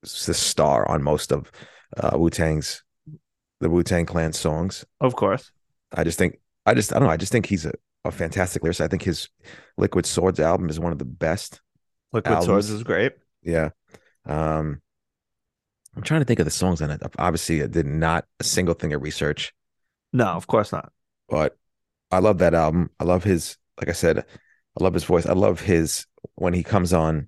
the 0.02 0.34
star 0.34 0.88
on 0.90 1.04
most 1.04 1.32
of 1.32 1.52
uh, 1.98 2.18
Wu 2.18 2.30
Tang's 2.30 2.84
the 3.60 3.70
Wu 3.70 3.84
Tang 3.84 4.06
Clan 4.06 4.34
songs. 4.34 4.86
Of 5.00 5.16
course. 5.16 5.52
I 5.94 6.04
just 6.04 6.18
think 6.18 6.40
I 6.66 6.74
just 6.74 6.94
I 6.94 7.00
don't 7.00 7.08
know. 7.08 7.14
I 7.14 7.18
just 7.18 7.32
think 7.32 7.46
he's 7.46 7.66
a, 7.66 7.74
a 8.06 8.12
fantastic 8.12 8.62
lyricist. 8.64 8.82
I 8.82 8.88
think 8.88 9.04
his 9.04 9.30
Liquid 9.78 10.06
Swords 10.06 10.40
album 10.40 10.70
is 10.70 10.80
one 10.80 10.92
of 10.92 11.00
the 11.00 11.06
best. 11.06 11.62
Liquid 12.14 12.44
Swords 12.44 12.70
is 12.70 12.84
great. 12.84 13.14
Yeah. 13.44 13.70
Um, 14.26 14.82
I'm 15.96 16.04
trying 16.04 16.22
to 16.22 16.26
think 16.26 16.40
of 16.40 16.46
the 16.46 16.52
songs 16.52 16.82
on 16.82 16.90
it. 16.92 17.02
Obviously, 17.20 17.64
I 17.64 17.68
did 17.68 17.86
not 17.86 18.26
a 18.40 18.44
single 18.44 18.74
thing 18.76 18.94
of 18.94 19.02
research. 19.02 19.54
No, 20.14 20.26
of 20.28 20.48
course 20.48 20.72
not. 20.72 20.92
but 21.30 21.58
I 22.12 22.20
love 22.20 22.40
that 22.40 22.54
album. 22.54 22.90
I 23.00 23.06
love 23.06 23.24
his, 23.24 23.58
like 23.80 23.90
I 23.90 23.94
said, 23.94 24.20
I 24.20 24.84
love 24.84 24.94
his 24.94 25.04
voice. 25.06 25.26
I 25.26 25.34
love 25.34 25.62
his 25.62 26.06
when 26.41 26.56
he 26.56 26.63
comes 26.63 26.91
on 26.91 27.27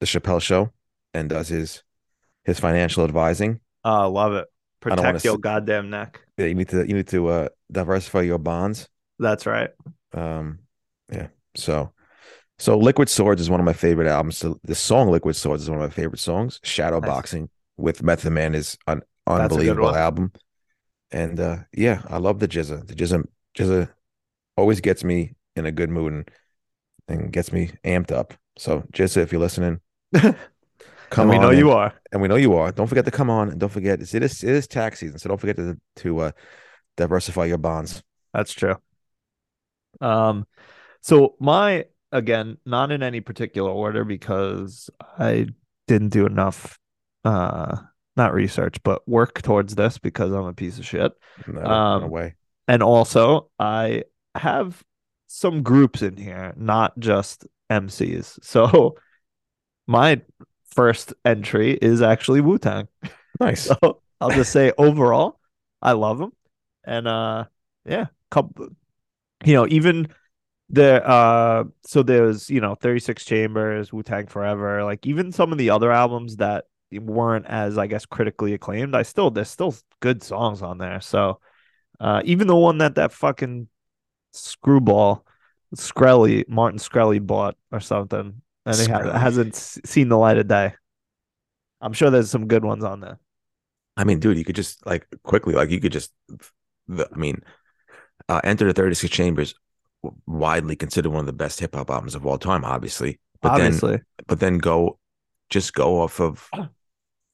the 0.00 0.06
Chappelle 0.06 0.40
show 0.40 0.72
and 1.12 1.28
does 1.28 1.48
his 1.48 1.82
his 2.44 2.58
financial 2.58 3.04
advising. 3.04 3.60
Uh, 3.84 4.04
I 4.04 4.06
love 4.06 4.32
it. 4.32 4.46
Protect 4.80 5.24
your 5.24 5.34
s- 5.34 5.40
goddamn 5.40 5.90
neck. 5.90 6.20
Yeah, 6.38 6.46
you 6.46 6.54
need 6.54 6.68
to 6.70 6.88
you 6.88 6.94
need 6.94 7.08
to 7.08 7.28
uh, 7.28 7.48
diversify 7.70 8.22
your 8.22 8.38
bonds. 8.38 8.88
That's 9.18 9.44
right. 9.44 9.70
Um, 10.14 10.60
yeah. 11.12 11.28
So, 11.54 11.92
so 12.58 12.78
Liquid 12.78 13.10
Swords 13.10 13.42
is 13.42 13.50
one 13.50 13.60
of 13.60 13.66
my 13.66 13.74
favorite 13.74 14.08
albums. 14.08 14.38
So 14.38 14.58
the 14.64 14.74
song 14.74 15.10
Liquid 15.10 15.36
Swords 15.36 15.62
is 15.62 15.70
one 15.70 15.80
of 15.80 15.88
my 15.88 15.94
favorite 15.94 16.20
songs. 16.20 16.58
Shadow 16.62 17.00
Nice. 17.00 17.10
Boxing 17.10 17.50
with 17.76 18.02
Method 18.02 18.32
Man 18.32 18.54
is 18.54 18.78
an 18.86 19.02
unbelievable 19.26 19.94
album. 19.94 20.32
And 21.10 21.38
uh, 21.38 21.56
yeah, 21.72 22.02
I 22.08 22.18
love 22.18 22.38
the 22.38 22.48
GZA. 22.48 22.86
The 22.86 22.94
GZA, 22.94 23.24
GZA 23.56 23.90
always 24.56 24.80
gets 24.80 25.04
me 25.04 25.34
in 25.54 25.66
a 25.66 25.72
good 25.72 25.90
mood 25.90 26.12
and, 26.12 26.30
and 27.08 27.32
gets 27.32 27.52
me 27.52 27.70
amped 27.84 28.12
up. 28.12 28.34
So 28.56 28.82
GZA, 28.92 29.18
if 29.22 29.32
you're 29.32 29.40
listening, 29.40 29.80
come 31.10 31.28
we 31.28 31.38
know 31.38 31.50
you 31.50 31.70
are. 31.72 31.94
and 32.12 32.22
we 32.22 32.28
know 32.28 32.36
you 32.36 32.54
are. 32.54 32.72
Don't 32.72 32.86
forget 32.86 33.04
to 33.04 33.10
come 33.10 33.30
on, 33.30 33.50
and 33.50 33.60
don't 33.60 33.72
forget 33.72 34.00
it 34.00 34.22
is 34.22 34.42
it 34.44 34.50
is 34.50 34.66
tax 34.66 35.00
season, 35.00 35.18
so 35.18 35.28
don't 35.28 35.38
forget 35.40 35.56
to 35.56 35.78
to 35.96 36.18
uh, 36.20 36.30
diversify 36.96 37.44
your 37.46 37.58
bonds. 37.58 38.02
That's 38.32 38.52
true. 38.52 38.76
Um, 40.00 40.46
so 41.00 41.36
my 41.40 41.86
again, 42.12 42.58
not 42.64 42.92
in 42.92 43.02
any 43.02 43.20
particular 43.20 43.70
order 43.70 44.04
because 44.04 44.90
I 45.18 45.46
didn't 45.86 46.10
do 46.10 46.26
enough 46.26 46.78
uh 47.24 47.76
not 48.16 48.32
research, 48.32 48.82
but 48.82 49.06
work 49.06 49.42
towards 49.42 49.74
this 49.74 49.98
because 49.98 50.32
I'm 50.32 50.46
a 50.46 50.54
piece 50.54 50.78
of 50.78 50.86
shit. 50.86 51.12
No, 51.46 51.62
Um, 51.62 52.02
no 52.02 52.08
way. 52.08 52.34
And 52.66 52.82
also 52.82 53.50
I 53.58 54.04
have 54.34 54.82
some 55.26 55.62
groups 55.62 56.00
in 56.02 56.16
here, 56.16 56.54
not 56.56 56.98
just 56.98 57.46
MCs. 57.70 58.38
So 58.42 58.96
my 59.86 60.20
first 60.74 61.14
entry 61.24 61.72
is 61.72 62.02
actually 62.02 62.40
Wu-Tang. 62.40 62.88
Nice. 63.40 63.70
So 63.82 64.00
I'll 64.20 64.30
just 64.30 64.52
say 64.52 64.72
overall, 64.78 65.38
I 65.82 65.92
love 65.92 66.18
them. 66.18 66.32
And 66.84 67.06
uh 67.08 67.44
yeah, 67.84 68.06
couple 68.30 68.68
you 69.44 69.54
know, 69.54 69.66
even 69.68 70.08
the 70.70 71.06
uh 71.06 71.64
so 71.86 72.02
there's, 72.02 72.50
you 72.50 72.60
know, 72.60 72.74
36 72.74 73.24
Chambers, 73.24 73.92
Wu-Tang 73.92 74.26
Forever, 74.26 74.84
like 74.84 75.06
even 75.06 75.32
some 75.32 75.52
of 75.52 75.58
the 75.58 75.70
other 75.70 75.92
albums 75.92 76.36
that 76.36 76.64
weren't 76.92 77.46
as 77.46 77.78
I 77.78 77.86
guess 77.88 78.06
critically 78.06 78.54
acclaimed, 78.54 78.94
I 78.96 79.02
still 79.02 79.30
there's 79.30 79.50
still 79.50 79.74
good 80.00 80.22
songs 80.22 80.62
on 80.62 80.78
there. 80.78 81.00
So 81.00 81.40
uh 82.00 82.22
even 82.24 82.46
the 82.46 82.56
one 82.56 82.78
that 82.78 82.94
that 82.96 83.12
fucking 83.12 83.68
screwball 84.32 85.25
Shkreli, 85.76 86.48
Martin 86.48 86.78
Shkreli 86.78 87.24
bought 87.24 87.56
or 87.72 87.80
something 87.80 88.40
and 88.64 88.80
it 88.80 88.88
ha- 88.90 89.18
hasn't 89.18 89.54
s- 89.54 89.78
seen 89.84 90.08
the 90.08 90.18
light 90.18 90.38
of 90.38 90.48
day. 90.48 90.74
I'm 91.80 91.92
sure 91.92 92.10
there's 92.10 92.30
some 92.30 92.48
good 92.48 92.64
ones 92.64 92.84
on 92.84 93.00
there. 93.00 93.18
I 93.96 94.04
mean, 94.04 94.18
dude, 94.20 94.36
you 94.38 94.44
could 94.44 94.56
just 94.56 94.84
like 94.86 95.06
quickly, 95.22 95.54
like 95.54 95.70
you 95.70 95.80
could 95.80 95.92
just, 95.92 96.12
the, 96.88 97.08
I 97.12 97.16
mean, 97.16 97.42
uh, 98.28 98.40
Enter 98.44 98.66
the 98.66 98.74
36 98.74 99.14
Chambers, 99.14 99.54
widely 100.26 100.76
considered 100.76 101.10
one 101.10 101.20
of 101.20 101.26
the 101.26 101.32
best 101.32 101.60
hip 101.60 101.74
hop 101.74 101.90
albums 101.90 102.14
of 102.14 102.26
all 102.26 102.38
time, 102.38 102.64
obviously. 102.64 103.20
But 103.40 103.52
Obviously. 103.52 103.92
then, 103.92 104.04
but 104.26 104.40
then 104.40 104.58
go, 104.58 104.98
just 105.50 105.74
go 105.74 106.00
off 106.00 106.20
of 106.20 106.50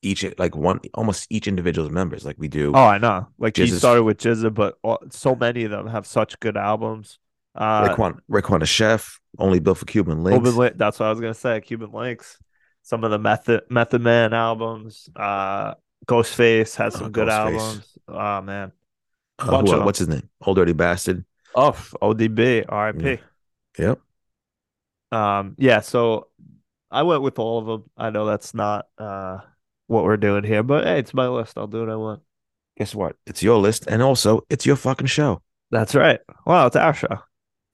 each 0.02 0.24
like 0.36 0.56
one 0.56 0.80
almost 0.94 1.26
each 1.30 1.46
individual's 1.46 1.90
members 1.90 2.24
like 2.24 2.36
we 2.38 2.48
do. 2.48 2.72
Oh, 2.74 2.84
I 2.84 2.98
know. 2.98 3.28
Like 3.38 3.56
he 3.56 3.68
started 3.68 4.02
with 4.02 4.18
GZA, 4.18 4.52
but 4.52 4.76
all, 4.82 4.98
so 5.10 5.34
many 5.34 5.64
of 5.64 5.70
them 5.70 5.86
have 5.86 6.06
such 6.06 6.38
good 6.40 6.56
albums. 6.56 7.18
Uh, 7.54 7.88
Raekwon 7.94 8.18
Raekwon 8.30 8.60
the 8.60 8.66
chef, 8.66 9.20
only 9.38 9.60
built 9.60 9.78
for 9.78 9.84
Cuban 9.84 10.22
links. 10.24 10.48
Cuban 10.50 10.72
that's 10.76 10.98
what 10.98 11.06
I 11.06 11.10
was 11.10 11.20
gonna 11.20 11.34
say. 11.34 11.60
Cuban 11.60 11.92
Links, 11.92 12.38
some 12.82 13.04
of 13.04 13.10
the 13.10 13.18
Method 13.18 13.62
Method 13.68 14.00
Man 14.02 14.32
albums. 14.32 15.08
Uh, 15.14 15.74
Ghostface 16.06 16.74
has 16.76 16.96
Oh, 16.96 17.00
some 17.00 17.12
good 17.12 17.28
Ghostface. 17.28 17.58
albums. 17.58 17.98
Oh 18.08 18.40
man. 18.42 18.72
Uh, 19.38 19.60
who- 19.62 19.84
what's 19.84 19.98
his 19.98 20.08
name? 20.08 20.28
Old 20.40 20.56
Dirty 20.56 20.72
Bastard. 20.72 21.24
Oh, 21.54 21.72
ODB, 22.00 22.64
RIP. 22.70 23.20
Yep. 23.78 24.00
Um, 25.10 25.54
yeah, 25.58 25.80
so 25.80 26.28
I 26.90 27.02
went 27.02 27.22
with 27.22 27.38
all 27.38 27.58
of 27.58 27.66
them. 27.66 27.90
I 27.96 28.10
know 28.10 28.24
that's 28.24 28.54
not 28.54 28.86
uh 28.98 29.38
what 29.88 30.04
we're 30.04 30.16
doing 30.16 30.44
here, 30.44 30.62
but 30.62 30.84
hey, 30.84 30.98
it's 30.98 31.12
my 31.12 31.28
list. 31.28 31.58
I'll 31.58 31.66
do 31.66 31.80
what 31.80 31.90
I 31.90 31.96
want. 31.96 32.22
Guess 32.78 32.94
what? 32.94 33.16
It's 33.26 33.42
your 33.42 33.58
list, 33.58 33.86
and 33.88 34.02
also 34.02 34.46
it's 34.48 34.64
your 34.64 34.76
fucking 34.76 35.06
show. 35.08 35.42
That's 35.70 35.94
right. 35.94 36.20
Well, 36.46 36.66
it's 36.66 36.76
our 36.76 36.94
show. 36.94 37.18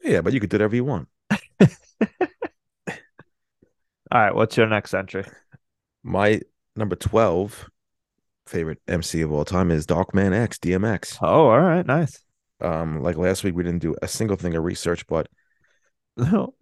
Yeah, 0.02 0.20
but 0.22 0.32
you 0.32 0.40
could 0.40 0.50
do 0.50 0.54
whatever 0.56 0.76
you 0.76 0.84
want. 0.84 1.08
All 4.10 4.20
right, 4.20 4.34
what's 4.34 4.56
your 4.56 4.66
next 4.66 4.94
entry? 4.94 5.24
My 6.02 6.40
number 6.76 6.96
twelve 6.96 7.68
favorite 8.46 8.80
MC 8.88 9.22
of 9.22 9.32
all 9.32 9.44
time 9.44 9.70
is 9.70 9.86
Darkman 9.86 10.32
X, 10.34 10.58
DMX. 10.58 11.18
Oh, 11.22 11.48
all 11.48 11.60
right, 11.60 11.86
nice. 11.86 12.22
Um, 12.60 13.02
like 13.02 13.16
last 13.16 13.44
week, 13.44 13.54
we 13.54 13.62
didn't 13.62 13.80
do 13.82 13.94
a 14.02 14.08
single 14.08 14.36
thing 14.36 14.54
of 14.56 14.64
research, 14.64 15.06
but 15.06 15.28
No, 16.16 16.54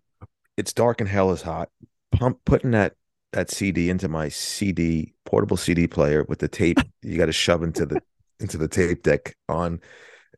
it's 0.57 0.73
dark 0.75 1.01
and 1.01 1.09
hell 1.11 1.33
is 1.33 1.43
hot. 1.43 1.71
Pump 2.13 2.41
putting 2.47 2.73
that 2.73 2.95
that 3.33 3.51
CD 3.51 3.91
into 3.91 4.09
my 4.09 4.29
CD 4.31 5.15
portable 5.27 5.57
CD 5.59 5.87
player 5.89 6.25
with 6.29 6.39
the 6.41 6.49
tape 6.49 6.79
you 7.03 7.19
got 7.19 7.27
to 7.27 7.33
shove 7.33 7.63
into 7.63 7.87
the 7.87 8.01
into 8.41 8.59
the 8.59 8.69
tape 8.69 9.03
deck 9.03 9.37
on 9.49 9.81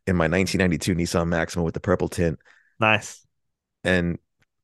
in 0.07 0.17
my 0.17 0.29
1992 0.29 0.95
Nissan 0.95 1.29
Maxima 1.29 1.65
with 1.65 1.75
the 1.75 1.81
purple 1.81 2.09
tint 2.09 2.39
nice. 2.81 3.27
and 3.85 4.19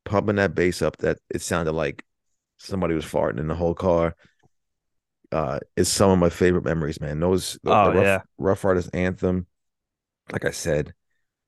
pumping 0.04 0.36
that 0.36 0.54
bass 0.54 0.82
up 0.82 0.96
that 0.98 1.18
it 1.30 1.40
sounded 1.42 1.72
like 1.72 2.04
somebody 2.58 2.94
was 2.94 3.04
farting 3.04 3.38
in 3.38 3.48
the 3.48 3.54
whole 3.54 3.74
car. 3.74 4.14
Uh, 5.32 5.58
is 5.76 5.90
some 5.90 6.10
of 6.10 6.18
my 6.18 6.28
favorite 6.30 6.64
memories, 6.64 7.00
man. 7.00 7.18
Those 7.18 7.58
Oh, 7.66 7.92
rough, 7.92 8.04
yeah. 8.04 8.20
Ruff 8.38 8.62
Ryders 8.64 8.88
anthem, 8.88 9.46
like 10.30 10.44
I 10.44 10.50
said, 10.52 10.94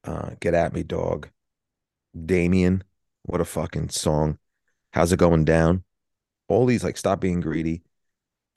uh, 0.04 0.30
get 0.40 0.54
at 0.54 0.72
me, 0.72 0.82
dog. 0.82 1.28
Damien, 2.24 2.82
what 3.22 3.40
a 3.40 3.44
fucking 3.44 3.90
song. 3.90 4.38
How's 4.92 5.12
it 5.12 5.18
going 5.18 5.44
down? 5.44 5.84
All 6.48 6.66
these 6.66 6.82
like 6.82 6.96
stop 6.96 7.20
being 7.20 7.40
greedy, 7.40 7.82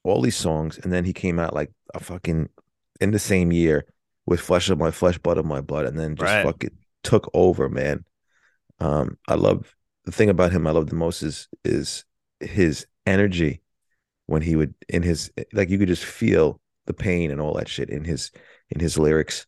all 0.03 0.22
these 0.22 0.36
songs, 0.38 0.80
and 0.80 0.91
then 0.91 1.03
he 1.05 1.14
came 1.14 1.38
out 1.39 1.53
like 1.53 1.72
a 1.93 1.99
fucking 1.99 2.49
in 3.01 3.12
the 3.12 3.20
same 3.20 3.51
year 3.51 3.86
with 4.26 4.39
flesh 4.39 4.70
of 4.70 4.78
my 4.80 4.91
flesh, 4.91 5.18
blood 5.18 5.38
of 5.38 5.45
my 5.45 5.62
blood, 5.62 5.86
and 5.86 5.99
then 5.99 6.16
just 6.16 6.32
Right. 6.32 6.45
fucking 6.45 6.78
took 7.04 7.30
over, 7.34 7.70
man. 7.70 8.06
Um, 8.80 9.18
I 9.28 9.36
love 9.36 9.76
the 10.06 10.12
thing 10.12 10.30
about 10.30 10.52
him 10.52 10.66
I 10.66 10.72
love 10.72 10.89
the 10.89 10.95
most 10.95 11.22
is 11.24 11.47
is 11.64 12.06
his 12.39 12.88
energy 13.06 13.62
when 14.28 14.41
he 14.41 14.56
would 14.56 14.74
in 14.88 15.04
his 15.04 15.32
like 15.54 15.70
you 15.70 15.78
could 15.78 15.88
just 15.88 16.06
feel 16.06 16.60
the 16.86 16.93
pain 16.93 17.32
and 17.32 17.41
all 17.41 17.54
that 17.56 17.68
shit 17.68 17.89
in 17.89 18.04
his 18.04 18.32
in 18.70 18.80
his 18.80 18.97
lyrics. 18.97 19.45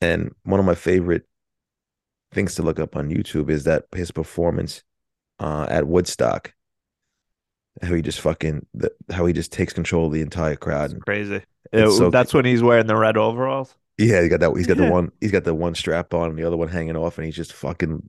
And 0.00 0.34
one 0.44 0.58
of 0.60 0.66
my 0.66 0.74
favorite 0.74 1.22
things 2.32 2.54
to 2.56 2.62
look 2.62 2.80
up 2.80 2.96
on 2.96 3.10
YouTube 3.10 3.50
is 3.50 3.64
that 3.64 3.84
his 3.94 4.10
performance 4.10 4.82
uh 5.38 5.66
at 5.68 5.86
Woodstock. 5.86 6.52
How 7.80 7.94
he 7.94 8.02
just 8.02 8.20
fucking 8.20 8.66
the, 8.74 8.92
how 9.10 9.24
he 9.26 9.32
just 9.32 9.52
takes 9.52 9.72
control 9.72 10.06
of 10.06 10.12
the 10.12 10.20
entire 10.20 10.56
crowd. 10.56 10.92
It's 10.92 11.04
crazy. 11.04 11.42
It- 11.72 11.90
so- 11.90 12.10
that's 12.10 12.34
when 12.34 12.44
he's 12.44 12.62
wearing 12.62 12.86
the 12.86 12.96
red 12.96 13.16
overalls. 13.16 13.74
Yeah, 13.98 14.22
he 14.22 14.28
got 14.28 14.40
that. 14.40 14.56
He's 14.56 14.66
got 14.66 14.78
the 14.78 14.90
one. 14.90 15.12
He's 15.20 15.32
got 15.32 15.44
the 15.44 15.54
one 15.54 15.74
strap 15.74 16.14
on, 16.14 16.30
and 16.30 16.38
the 16.38 16.44
other 16.44 16.56
one 16.56 16.68
hanging 16.68 16.96
off, 16.96 17.18
and 17.18 17.24
he's 17.24 17.36
just 17.36 17.52
fucking 17.52 18.08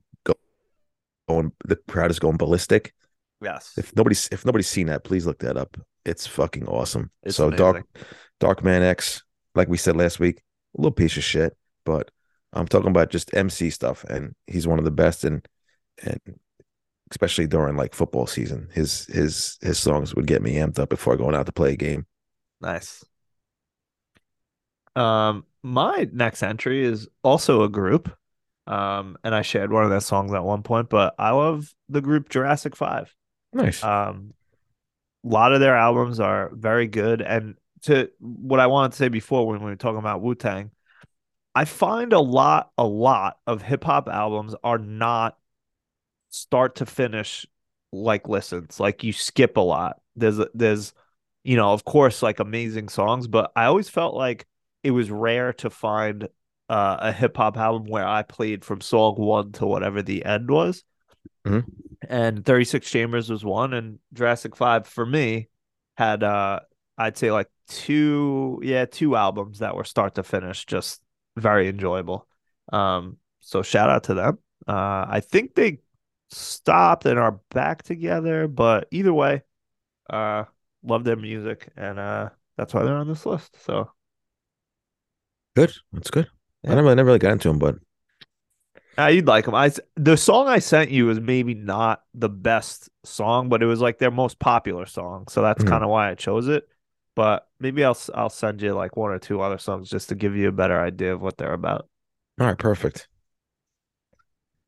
going. 1.28 1.52
The 1.66 1.76
crowd 1.88 2.10
is 2.10 2.18
going 2.18 2.36
ballistic. 2.36 2.94
Yes. 3.42 3.74
If 3.76 3.94
nobody's 3.94 4.28
if 4.32 4.44
nobody's 4.44 4.68
seen 4.68 4.86
that, 4.86 5.04
please 5.04 5.26
look 5.26 5.40
that 5.40 5.56
up. 5.56 5.76
It's 6.04 6.26
fucking 6.26 6.66
awesome. 6.66 7.10
It's 7.22 7.36
so 7.36 7.48
amazing. 7.48 7.58
dark, 7.58 7.86
Dark 8.40 8.64
Man 8.64 8.82
X, 8.82 9.22
like 9.54 9.68
we 9.68 9.76
said 9.76 9.96
last 9.96 10.18
week, 10.18 10.42
a 10.76 10.80
little 10.80 10.92
piece 10.92 11.16
of 11.16 11.24
shit, 11.24 11.56
but 11.84 12.10
I'm 12.52 12.66
talking 12.66 12.90
about 12.90 13.10
just 13.10 13.34
MC 13.34 13.70
stuff, 13.70 14.04
and 14.04 14.34
he's 14.46 14.66
one 14.66 14.78
of 14.78 14.84
the 14.84 14.90
best, 14.90 15.24
and 15.24 15.46
and 16.02 16.20
especially 17.10 17.46
during 17.46 17.76
like 17.76 17.94
football 17.94 18.26
season, 18.26 18.68
his 18.72 19.06
his 19.06 19.58
his 19.60 19.78
songs 19.78 20.14
would 20.14 20.26
get 20.26 20.42
me 20.42 20.54
amped 20.54 20.78
up 20.78 20.88
before 20.88 21.16
going 21.16 21.34
out 21.34 21.46
to 21.46 21.52
play 21.52 21.72
a 21.72 21.76
game. 21.76 22.06
Nice. 22.60 23.04
Um, 24.96 25.44
my 25.64 26.06
next 26.12 26.42
entry 26.42 26.84
is 26.84 27.08
also 27.22 27.64
a 27.64 27.68
group. 27.68 28.14
Um, 28.66 29.16
and 29.24 29.34
I 29.34 29.42
shared 29.42 29.72
one 29.72 29.84
of 29.84 29.90
their 29.90 30.00
songs 30.00 30.32
at 30.32 30.44
one 30.44 30.62
point, 30.62 30.88
but 30.88 31.14
I 31.18 31.30
love 31.30 31.74
the 31.88 32.00
group 32.00 32.28
Jurassic 32.28 32.76
Five. 32.76 33.14
Nice. 33.52 33.82
Um, 33.82 34.34
a 35.24 35.28
lot 35.28 35.52
of 35.52 35.60
their 35.60 35.76
albums 35.76 36.20
are 36.20 36.50
very 36.52 36.86
good. 36.86 37.22
And 37.22 37.56
to 37.82 38.10
what 38.20 38.60
I 38.60 38.66
wanted 38.66 38.92
to 38.92 38.98
say 38.98 39.08
before 39.08 39.46
when 39.46 39.60
we 39.60 39.70
were 39.70 39.76
talking 39.76 39.98
about 39.98 40.20
Wu 40.20 40.34
Tang, 40.34 40.70
I 41.54 41.64
find 41.64 42.12
a 42.12 42.20
lot, 42.20 42.70
a 42.76 42.84
lot 42.86 43.38
of 43.46 43.62
hip 43.62 43.84
hop 43.84 44.08
albums 44.08 44.54
are 44.62 44.78
not 44.78 45.38
start 46.28 46.76
to 46.76 46.86
finish 46.86 47.46
like 47.92 48.28
listens. 48.28 48.78
Like 48.78 49.02
you 49.02 49.12
skip 49.12 49.56
a 49.56 49.60
lot. 49.60 50.00
There's, 50.16 50.40
there's, 50.52 50.92
you 51.42 51.56
know, 51.56 51.72
of 51.72 51.84
course, 51.84 52.22
like 52.22 52.40
amazing 52.40 52.88
songs, 52.88 53.28
but 53.28 53.50
I 53.56 53.64
always 53.66 53.88
felt 53.88 54.14
like 54.14 54.46
it 54.84 54.92
was 54.92 55.10
rare 55.10 55.52
to 55.54 55.70
find 55.70 56.28
uh, 56.68 56.96
a 57.00 57.12
hip 57.12 57.36
hop 57.36 57.56
album 57.56 57.86
where 57.88 58.06
I 58.06 58.22
played 58.22 58.64
from 58.64 58.80
song 58.80 59.16
one 59.16 59.52
to 59.52 59.66
whatever 59.66 60.02
the 60.02 60.24
end 60.24 60.50
was. 60.50 60.84
Mhm. 61.46 61.64
And 62.08 62.44
36 62.44 62.90
Chambers 62.90 63.30
was 63.30 63.44
one, 63.44 63.72
and 63.72 63.98
Jurassic 64.12 64.56
5 64.56 64.86
for 64.86 65.06
me 65.06 65.48
had 65.96 66.22
uh 66.22 66.60
I'd 66.98 67.16
say 67.16 67.32
like 67.32 67.48
two 67.68 68.60
yeah, 68.62 68.84
two 68.86 69.16
albums 69.16 69.60
that 69.60 69.74
were 69.76 69.84
start 69.84 70.16
to 70.16 70.22
finish 70.22 70.64
just 70.66 71.00
very 71.36 71.68
enjoyable. 71.68 72.26
Um 72.72 73.18
so 73.40 73.62
shout 73.62 73.90
out 73.90 74.04
to 74.04 74.14
them. 74.14 74.38
Uh 74.66 75.06
I 75.08 75.20
think 75.20 75.54
they 75.54 75.80
stopped 76.30 77.06
and 77.06 77.18
are 77.18 77.40
back 77.50 77.82
together, 77.82 78.48
but 78.48 78.88
either 78.90 79.12
way, 79.14 79.42
uh 80.10 80.44
love 80.82 81.04
their 81.04 81.16
music 81.16 81.68
and 81.76 81.98
uh 81.98 82.30
that's 82.56 82.74
why 82.74 82.84
they're 82.84 82.96
on 82.96 83.08
this 83.08 83.26
list. 83.26 83.56
So 83.64 83.90
good. 85.56 85.72
That's 85.92 86.10
good. 86.10 86.28
Yeah. 86.62 86.72
I 86.72 86.74
never, 86.76 86.88
I 86.88 86.94
never 86.94 87.06
really 87.08 87.18
got 87.18 87.32
into 87.32 87.48
him, 87.48 87.58
but 87.58 87.76
Uh, 88.96 89.06
you'd 89.06 89.26
like 89.26 89.44
them. 89.44 89.54
I 89.56 89.72
the 89.96 90.16
song 90.16 90.46
I 90.46 90.60
sent 90.60 90.90
you 90.90 91.06
was 91.06 91.20
maybe 91.20 91.54
not 91.54 92.02
the 92.14 92.28
best 92.28 92.88
song, 93.04 93.48
but 93.48 93.60
it 93.62 93.66
was 93.66 93.80
like 93.80 93.98
their 93.98 94.12
most 94.12 94.38
popular 94.38 94.86
song, 94.86 95.26
so 95.28 95.42
that's 95.42 95.64
Mhm. 95.64 95.64
kind 95.64 95.82
of 95.82 95.90
why 95.90 96.10
I 96.10 96.14
chose 96.14 96.46
it. 96.46 96.68
But 97.16 97.48
maybe 97.58 97.84
I'll 97.84 97.98
I'll 98.14 98.30
send 98.30 98.62
you 98.62 98.72
like 98.74 98.96
one 98.96 99.10
or 99.10 99.18
two 99.18 99.40
other 99.40 99.58
songs 99.58 99.90
just 99.90 100.10
to 100.10 100.14
give 100.14 100.36
you 100.36 100.48
a 100.48 100.52
better 100.52 100.80
idea 100.80 101.12
of 101.12 101.20
what 101.20 101.38
they're 101.38 101.52
about. 101.54 101.88
All 102.38 102.46
right, 102.46 102.56
perfect. 102.58 103.08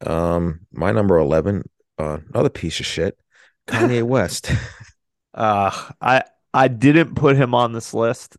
Um, 0.07 0.67
my 0.73 0.93
number 0.93 1.17
eleven, 1.19 1.69
uh, 1.99 2.19
another 2.33 2.51
piece 2.51 2.81
of 2.81 2.87
shit, 2.87 3.19
Kanye 3.67 4.03
West. 4.07 4.51
Uh, 5.35 5.91
I 6.01 6.23
I 6.55 6.69
didn't 6.69 7.15
put 7.15 7.37
him 7.37 7.55
on 7.55 7.73
this 7.73 7.93
list, 7.95 8.37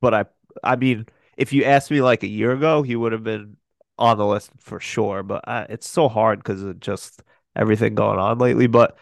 but 0.00 0.14
I 0.14 0.24
I 0.62 0.76
mean, 0.76 1.06
if 1.36 1.52
you 1.52 1.64
asked 1.64 1.90
me 1.90 2.02
like 2.02 2.22
a 2.22 2.28
year 2.28 2.52
ago, 2.52 2.82
he 2.82 2.96
would 2.96 3.12
have 3.12 3.24
been 3.24 3.56
on 3.98 4.18
the 4.18 4.26
list 4.26 4.50
for 4.58 4.80
sure. 4.80 5.22
But 5.22 5.48
I, 5.48 5.62
it's 5.62 5.88
so 5.88 6.08
hard 6.08 6.40
because 6.40 6.62
of 6.62 6.80
just 6.80 7.22
everything 7.56 7.94
going 7.94 8.18
on 8.18 8.38
lately. 8.38 8.66
But 8.66 8.96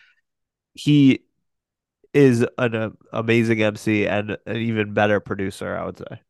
he 0.74 1.24
is 2.14 2.46
an 2.58 2.74
uh, 2.74 2.90
amazing 3.12 3.62
MC 3.62 4.06
and 4.06 4.36
an 4.46 4.56
even 4.56 4.94
better 4.94 5.20
producer, 5.20 5.76
I 5.76 5.84
would 5.86 5.98
say. 5.98 6.20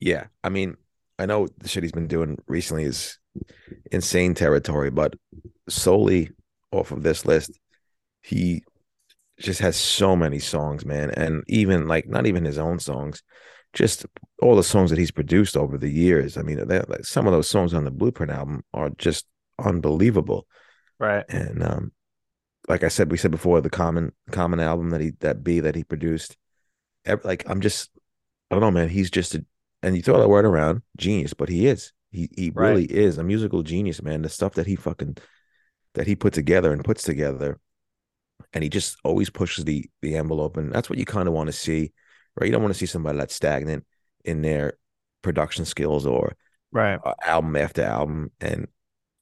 yeah, 0.00 0.26
I 0.42 0.48
mean, 0.48 0.76
I 1.18 1.26
know 1.26 1.48
the 1.58 1.68
shit 1.68 1.82
he's 1.82 1.92
been 1.92 2.08
doing 2.08 2.38
recently 2.46 2.84
is 2.84 3.18
insane 3.92 4.34
territory, 4.34 4.90
but 4.90 5.14
solely 5.68 6.30
off 6.72 6.92
of 6.92 7.02
this 7.02 7.24
list, 7.24 7.58
he 8.22 8.62
just 9.40 9.60
has 9.60 9.76
so 9.76 10.16
many 10.16 10.38
songs, 10.38 10.84
man, 10.84 11.10
and 11.12 11.44
even 11.48 11.88
like 11.88 12.08
not 12.08 12.26
even 12.26 12.44
his 12.44 12.58
own 12.58 12.78
songs, 12.78 13.22
just 13.74 14.06
all 14.40 14.56
the 14.56 14.62
songs 14.62 14.90
that 14.90 14.98
he's 14.98 15.10
produced 15.10 15.56
over 15.56 15.76
the 15.76 15.90
years. 15.90 16.36
I 16.38 16.42
mean, 16.42 16.66
that, 16.66 16.88
like, 16.88 17.04
some 17.04 17.26
of 17.26 17.32
those 17.32 17.48
songs 17.48 17.74
on 17.74 17.84
the 17.84 17.90
Blueprint 17.90 18.32
album 18.32 18.64
are 18.72 18.90
just 18.90 19.26
unbelievable. 19.58 20.46
Right. 20.98 21.24
and 21.28 21.62
um 21.62 21.92
like 22.68 22.82
i 22.82 22.88
said 22.88 23.10
we 23.10 23.18
said 23.18 23.30
before 23.30 23.60
the 23.60 23.68
common 23.70 24.12
common 24.30 24.58
album 24.60 24.90
that 24.90 25.00
he 25.00 25.10
that 25.20 25.44
b 25.44 25.60
that 25.60 25.74
he 25.74 25.84
produced 25.84 26.36
ev- 27.04 27.24
like 27.24 27.44
i'm 27.48 27.60
just 27.60 27.90
i 28.50 28.54
don't 28.54 28.62
know 28.62 28.70
man 28.70 28.88
he's 28.88 29.10
just 29.10 29.34
a 29.34 29.44
and 29.82 29.96
you 29.96 30.02
throw 30.02 30.18
that 30.18 30.28
word 30.28 30.44
around 30.44 30.82
genius 30.96 31.34
but 31.34 31.48
he 31.48 31.66
is 31.66 31.92
he 32.10 32.28
he 32.36 32.50
Right. 32.50 32.70
really 32.70 32.84
is 32.84 33.18
a 33.18 33.24
musical 33.24 33.62
genius 33.62 34.02
man 34.02 34.22
the 34.22 34.28
stuff 34.28 34.54
that 34.54 34.66
he 34.66 34.76
fucking 34.76 35.16
that 35.94 36.06
he 36.06 36.16
put 36.16 36.32
together 36.32 36.72
and 36.72 36.84
puts 36.84 37.02
together 37.02 37.58
and 38.52 38.62
he 38.64 38.70
just 38.70 38.96
always 39.04 39.30
pushes 39.30 39.64
the 39.64 39.88
the 40.02 40.16
envelope, 40.16 40.56
and 40.56 40.72
that's 40.72 40.88
what 40.88 40.98
you 40.98 41.04
kind 41.04 41.28
of 41.28 41.34
want 41.34 41.48
to 41.48 41.52
see, 41.52 41.92
right? 42.36 42.46
You 42.46 42.52
don't 42.52 42.62
want 42.62 42.74
to 42.74 42.78
see 42.78 42.86
somebody 42.86 43.18
that's 43.18 43.34
stagnant 43.34 43.84
in 44.24 44.42
their 44.42 44.74
production 45.22 45.64
skills 45.64 46.06
or 46.06 46.36
Right. 46.72 47.00
uh, 47.04 47.14
album 47.24 47.56
after 47.56 47.82
album, 47.82 48.30
and 48.40 48.66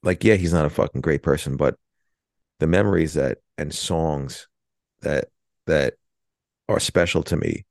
like, 0.03 0.23
yeah, 0.23 0.35
he's 0.35 0.53
not 0.53 0.65
a 0.65 0.69
fucking 0.69 1.01
great 1.01 1.23
person, 1.23 1.57
but 1.57 1.75
the 2.59 2.67
memories 2.67 3.13
that 3.15 3.39
and 3.57 3.73
songs 3.73 4.47
that 5.01 5.25
that 5.67 5.95
are 6.69 6.79
special 6.79 7.23
to 7.23 7.37
me 7.37 7.65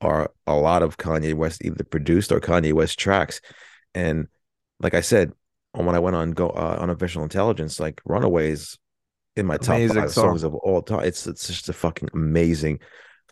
are 0.00 0.30
a 0.46 0.54
lot 0.54 0.82
of 0.82 0.96
Kanye 0.96 1.34
West 1.34 1.64
either 1.64 1.84
produced 1.84 2.32
or 2.32 2.40
Kanye 2.40 2.72
West 2.72 2.98
tracks, 2.98 3.40
and 3.94 4.28
like 4.80 4.94
I 4.94 5.00
said, 5.00 5.32
when 5.72 5.94
I 5.94 5.98
went 5.98 6.16
on 6.16 6.32
go 6.32 6.48
uh, 6.50 6.78
unofficial 6.80 7.22
intelligence, 7.22 7.78
like 7.80 8.00
Runaways 8.04 8.78
in 9.36 9.46
my 9.46 9.56
top 9.56 9.76
Amazing 9.76 10.02
five 10.02 10.12
song. 10.12 10.30
songs 10.30 10.42
of 10.44 10.54
all 10.56 10.82
time. 10.82 11.04
It's 11.04 11.26
it's 11.26 11.46
just 11.46 11.68
a 11.68 11.72
fucking 11.72 12.10
amazing, 12.14 12.80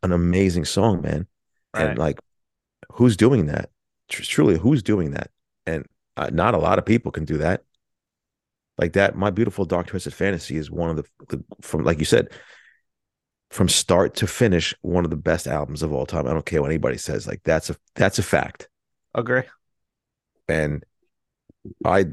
an 0.03 0.13
amazing 0.13 0.65
song, 0.65 1.03
man. 1.03 1.27
Right. 1.77 1.91
And 1.91 1.99
like, 1.99 2.19
who's 2.93 3.17
doing 3.17 3.47
that? 3.47 3.71
Tr- 4.09 4.23
Truly, 4.23 4.59
who's 4.59 4.83
doing 4.83 5.13
that? 5.13 5.31
And 5.67 5.87
uh, 6.17 6.31
not 6.33 6.55
a 6.55 6.59
lot 6.59 6.79
of 6.79 6.87
people 6.87 7.13
can 7.13 7.25
do 7.25 7.39
that. 7.39 7.63
Like 8.79 8.93
that, 8.95 9.17
my 9.17 9.31
beautiful 9.31 9.65
dark 9.65 9.87
twisted 9.87 10.15
fantasy 10.15 10.57
is 10.57 10.71
one 10.71 10.91
of 10.91 10.97
the, 10.97 11.05
the 11.29 11.45
from 11.63 11.85
like 11.85 11.99
you 11.99 12.05
said, 12.05 12.29
from 13.51 13.69
start 13.69 14.15
to 14.17 14.27
finish, 14.27 14.75
one 14.83 15.05
of 15.05 15.11
the 15.11 15.17
best 15.17 15.47
albums 15.47 15.83
of 15.83 15.93
all 15.93 16.05
time. 16.05 16.27
I 16.27 16.33
don't 16.33 16.45
care 16.45 16.61
what 16.61 16.71
anybody 16.71 16.99
says. 16.99 17.27
Like 17.27 17.41
that's 17.45 17.71
a 17.71 17.77
that's 17.95 18.19
a 18.19 18.23
fact. 18.23 18.69
Agree. 19.15 19.45
And 20.49 20.85
I, 21.85 22.07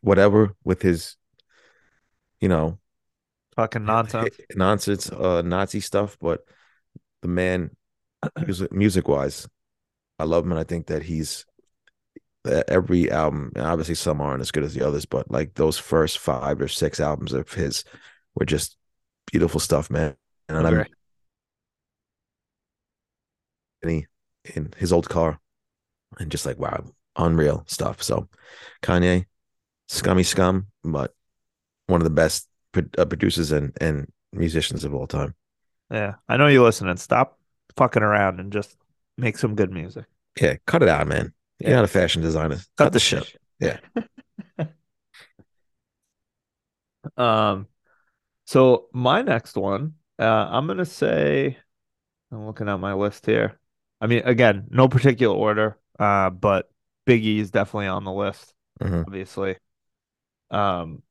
whatever 0.00 0.54
with 0.62 0.82
his, 0.82 1.16
you 2.40 2.48
know, 2.48 2.78
Fucking 3.56 3.84
nonsense. 3.84 4.36
nonsense, 4.54 5.10
uh, 5.10 5.42
Nazi 5.42 5.80
stuff, 5.80 6.16
but 6.20 6.44
the 7.22 7.28
man, 7.28 7.70
music, 8.36 8.72
music 8.72 9.08
wise, 9.08 9.48
I 10.18 10.24
love 10.24 10.44
him, 10.44 10.52
and 10.52 10.60
I 10.60 10.64
think 10.64 10.86
that 10.86 11.02
he's 11.02 11.44
every 12.68 13.10
album, 13.10 13.52
and 13.56 13.66
obviously 13.66 13.94
some 13.94 14.20
aren't 14.20 14.42
as 14.42 14.50
good 14.50 14.64
as 14.64 14.74
the 14.74 14.86
others, 14.86 15.06
but 15.06 15.30
like 15.30 15.54
those 15.54 15.78
first 15.78 16.18
five 16.18 16.60
or 16.60 16.68
six 16.68 17.00
albums 17.00 17.32
of 17.32 17.50
his 17.52 17.84
were 18.34 18.44
just 18.44 18.76
beautiful 19.32 19.60
stuff, 19.60 19.90
man. 19.90 20.14
And 20.48 20.58
I'm 20.58 20.66
Agree. 20.66 20.84
in, 23.82 23.88
he- 23.88 24.06
in 24.54 24.72
his 24.76 24.92
old 24.92 25.08
car, 25.08 25.40
and 26.18 26.30
just 26.30 26.44
like 26.46 26.58
wow, 26.58 26.84
unreal 27.16 27.64
stuff. 27.66 28.02
So 28.02 28.28
Kanye, 28.82 29.24
scummy 29.88 30.22
scum, 30.22 30.66
but 30.82 31.14
one 31.86 32.00
of 32.00 32.04
the 32.04 32.10
best 32.10 32.48
uh, 32.98 33.04
producers 33.06 33.52
and 33.52 33.72
and 33.80 34.12
musicians 34.32 34.84
of 34.84 34.94
all 34.94 35.06
time. 35.06 35.34
Yeah. 35.90 36.14
I 36.28 36.36
know 36.36 36.48
you're 36.48 36.64
listening. 36.64 36.96
Stop 36.96 37.38
fucking 37.76 38.02
around 38.02 38.40
and 38.40 38.52
just 38.52 38.76
make 39.16 39.38
some 39.38 39.54
good 39.54 39.72
music. 39.72 40.04
Yeah, 40.40 40.56
cut 40.66 40.82
it 40.82 40.88
out, 40.88 41.06
man. 41.06 41.32
You're 41.58 41.70
Yeah. 41.70 41.76
not 41.76 41.84
a 41.84 41.88
fashion 41.88 42.22
designer. 42.22 42.58
Cut 42.76 42.92
the 42.92 43.00
shit. 43.00 43.36
Yeah. 43.60 43.78
Um, 47.16 47.68
so 48.46 48.88
my 48.92 49.22
next 49.22 49.56
one, 49.56 49.94
uh, 50.18 50.24
I'm 50.50 50.66
gonna 50.66 50.84
say, 50.84 51.58
I'm 52.30 52.46
looking 52.46 52.68
at 52.68 52.80
my 52.80 52.94
list 52.94 53.26
here. 53.26 53.58
I 54.00 54.06
mean, 54.06 54.22
again, 54.24 54.66
no 54.70 54.88
particular 54.88 55.34
order, 55.36 55.78
uh, 55.98 56.30
but 56.30 56.70
Biggie 57.06 57.38
is 57.38 57.50
definitely 57.50 57.88
on 57.88 58.04
the 58.04 58.12
list, 58.12 58.54
Mhm. 58.80 59.04
obviously. 59.06 59.56
Um, 60.50 61.02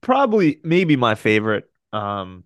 probably 0.00 0.60
maybe 0.64 0.96
my 0.96 1.14
favorite. 1.14 1.70
Um, 1.92 2.44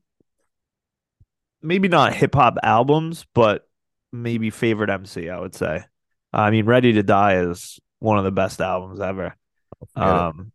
maybe 1.62 1.88
not 1.88 2.14
hip 2.14 2.34
hop 2.34 2.56
albums, 2.62 3.26
but 3.34 3.68
maybe 4.12 4.50
favorite 4.50 4.90
MC. 4.90 5.28
I 5.28 5.38
would 5.40 5.54
say. 5.54 5.84
I 6.32 6.50
mean, 6.50 6.66
Ready 6.66 6.92
to 6.94 7.02
Die 7.02 7.36
is 7.40 7.80
one 8.00 8.18
of 8.18 8.24
the 8.24 8.30
best 8.32 8.60
albums 8.60 9.00
ever. 9.00 9.34
Um, 9.96 10.52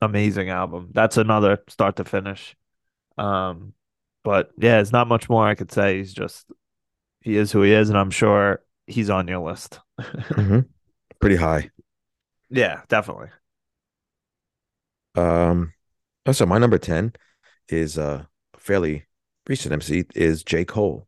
amazing 0.00 0.50
album. 0.50 0.90
That's 0.92 1.16
another 1.16 1.62
start 1.68 1.96
to 1.96 2.04
finish. 2.04 2.56
Um, 3.18 3.74
but 4.24 4.50
yeah, 4.58 4.80
it's 4.80 4.92
not 4.92 5.08
much 5.08 5.28
more 5.28 5.46
I 5.46 5.54
could 5.54 5.72
say. 5.72 5.98
He's 5.98 6.14
just 6.14 6.46
he 7.20 7.36
is 7.36 7.52
who 7.52 7.62
he 7.62 7.72
is, 7.72 7.88
and 7.90 7.98
I'm 7.98 8.10
sure 8.10 8.62
he's 8.86 9.10
on 9.10 9.28
your 9.28 9.40
list. 9.40 9.80
Mhm. 10.00 10.68
Pretty 11.20 11.36
high. 11.36 11.70
yeah, 12.50 12.82
definitely. 12.88 13.28
Um, 15.14 15.72
also 16.26 16.46
my 16.46 16.58
number 16.58 16.78
ten 16.78 17.12
is 17.68 17.98
uh 17.98 18.24
fairly 18.58 19.06
recent 19.48 19.72
MC 19.72 20.04
is 20.14 20.42
J 20.42 20.64
Cole. 20.64 21.06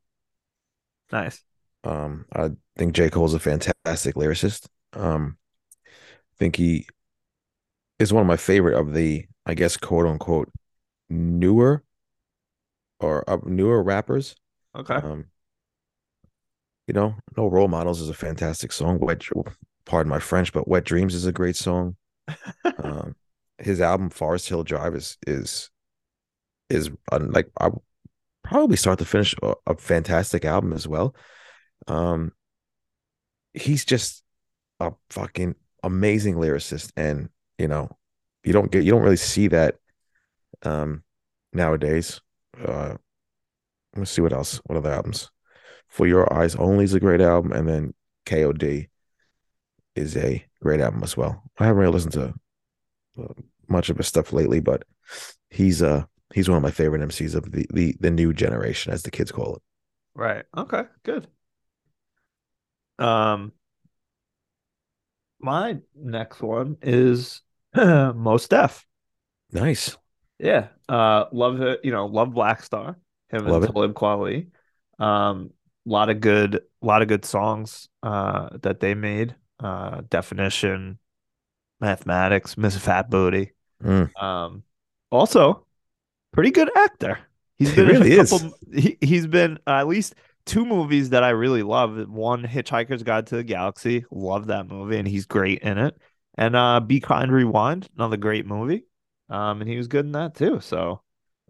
Nice. 1.13 1.43
Um, 1.85 2.27
I 2.35 2.51
think 2.77 2.95
J 2.95 3.11
Cole's 3.11 3.35
a 3.35 3.39
fantastic 3.39 4.15
lyricist. 4.17 4.67
Um, 4.93 5.37
I 5.87 6.37
think 6.39 6.57
he 6.57 6.87
is 7.99 8.13
one 8.13 8.23
of 8.23 8.27
my 8.27 8.37
favorite 8.37 8.79
of 8.79 8.93
the, 8.93 9.27
I 9.45 9.55
guess, 9.55 9.77
quote 9.77 10.07
unquote, 10.07 10.51
newer 11.09 11.85
or 13.01 13.29
uh, 13.29 13.39
newer 13.45 13.83
rappers. 13.83 14.35
Okay. 14.75 14.95
Um, 14.95 15.27
you 16.87 16.95
know, 16.95 17.15
No 17.37 17.49
Role 17.49 17.69
Models 17.69 18.01
is 18.01 18.09
a 18.09 18.15
fantastic 18.15 18.73
song. 18.73 18.99
Wet, 19.01 19.23
pardon 19.85 20.11
my 20.11 20.19
French, 20.19 20.53
but 20.53 20.69
Wet 20.69 20.85
Dreams 20.85 21.15
is 21.15 21.27
a 21.27 21.33
great 21.33 21.57
song. 21.57 21.97
um, 22.83 23.15
his 23.59 23.81
album 23.81 24.11
Forest 24.11 24.49
Hill 24.49 24.65
Drive 24.65 24.95
is 24.95 25.17
is 25.27 25.71
is 26.69 26.91
uh, 27.11 27.21
like 27.23 27.49
I 27.61 27.71
probably 28.47 28.77
start 28.77 28.99
to 29.01 29.05
finish 29.05 29.35
a, 29.43 29.55
a 29.67 29.77
fantastic 29.77 30.45
album 30.45 30.73
as 30.73 30.87
well. 30.87 31.15
Um, 31.87 32.33
he's 33.53 33.85
just 33.85 34.23
a 34.81 34.93
fucking 35.11 35.55
amazing 35.83 36.37
lyricist, 36.37 36.93
and 36.97 37.29
you 37.59 37.69
know, 37.69 37.91
you 38.45 38.53
don't 38.53 38.71
get 38.71 38.85
you 38.85 38.93
don't 38.93 39.03
really 39.03 39.17
see 39.17 39.49
that 39.49 39.77
um 40.63 41.03
nowadays. 41.53 42.21
Uh, 42.63 42.97
let's 43.97 44.11
see 44.11 44.23
what 44.23 44.33
else. 44.33 44.61
What 44.65 44.79
other 44.79 44.93
albums? 44.93 45.31
For 45.89 46.07
Your 46.07 46.33
Eyes 46.33 46.57
Only 46.57 46.85
is 46.85 46.95
a 46.95 47.01
great 47.01 47.21
album, 47.21 47.53
and 47.53 47.69
then 47.69 47.95
KOD 48.27 48.89
is 49.95 50.17
a 50.17 50.45
great 50.63 50.81
album 50.81 51.03
as 51.03 51.17
well. 51.17 51.43
I 51.59 51.67
haven't 51.67 51.81
really 51.81 51.93
listened 51.93 52.13
to 52.15 52.35
uh, 53.19 53.33
much 53.69 53.89
of 53.89 53.97
his 53.97 54.07
stuff 54.07 54.33
lately, 54.33 54.61
but 54.61 54.85
he's 55.51 55.83
uh 55.83 56.05
he's 56.35 56.49
one 56.49 56.57
of 56.57 56.63
my 56.63 56.71
favorite 56.71 57.03
MCs 57.03 57.35
of 57.35 57.51
the 57.53 57.67
the 57.73 57.97
the 58.01 58.11
new 58.11 58.33
generation, 58.33 58.93
as 58.93 59.03
the 59.03 59.11
kids 59.11 59.33
call 59.33 59.57
it. 59.57 59.63
Right. 60.15 60.45
Okay. 60.57 60.85
Good. 61.03 61.29
Um, 62.99 63.53
my 65.39 65.79
next 65.95 66.41
one 66.41 66.77
is 66.83 67.43
Mos 67.75 68.49
Def. 68.49 68.87
Nice. 69.53 69.97
Yeah. 70.39 70.69
Uh, 70.89 71.27
love 71.33 71.61
it. 71.61 71.81
You 71.85 71.93
know, 71.93 72.07
love 72.07 72.33
Black 72.33 72.63
Star. 72.63 72.99
Him 73.29 73.47
Love 73.47 73.65
and. 73.65 73.73
Talib 73.73 73.95
Kweli. 73.95 74.49
Um, 74.99 75.51
a 75.87 75.91
lot 75.91 76.09
of 76.09 76.21
good, 76.21 76.57
a 76.57 76.87
lot 76.87 77.03
of 77.03 77.09
good 77.09 77.25
songs 77.25 77.89
uh 78.03 78.51
that 78.63 78.81
they 78.81 78.95
made. 78.95 79.35
Uh, 79.63 80.03
Definition, 80.09 80.99
Mathematics, 81.81 82.57
Miss 82.57 82.77
Fat 82.77 83.11
Booty. 83.11 83.53
Mm. 83.83 84.15
Um, 84.21 84.63
also 85.11 85.66
pretty 86.33 86.51
good 86.51 86.71
actor. 86.77 87.19
He's 87.59 87.73
He 87.73 87.83
been 87.83 87.89
a 87.89 87.95
really 87.95 88.13
is. 88.13 88.31
couple. 88.31 88.55
He 88.75 88.99
he's 89.01 89.27
been 89.27 89.59
uh, 89.67 89.73
at 89.81 89.89
least 89.89 90.15
two 90.45 90.65
movies 90.65 91.11
that 91.11 91.25
I 91.25 91.31
really 91.31 91.63
love. 91.63 92.09
One, 92.09 92.43
Hitchhiker's 92.45 93.03
Guide 93.03 93.27
to 93.29 93.37
the 93.37 93.45
Galaxy. 93.45 94.05
Love 94.11 94.49
that 94.49 94.67
movie, 94.69 94.99
and 94.99 95.09
he's 95.09 95.27
great 95.27 95.61
in 95.61 95.79
it. 95.79 95.97
And 96.37 96.55
uh, 96.55 96.81
Be 96.81 97.01
Kind, 97.01 97.33
Rewind, 97.33 97.89
another 97.97 98.19
great 98.19 98.47
movie. 98.47 98.85
Um, 99.31 99.61
and 99.61 99.71
he 99.71 99.77
was 99.79 99.89
good 99.89 100.05
in 100.05 100.13
that 100.13 100.35
too. 100.35 100.61
So, 100.61 101.03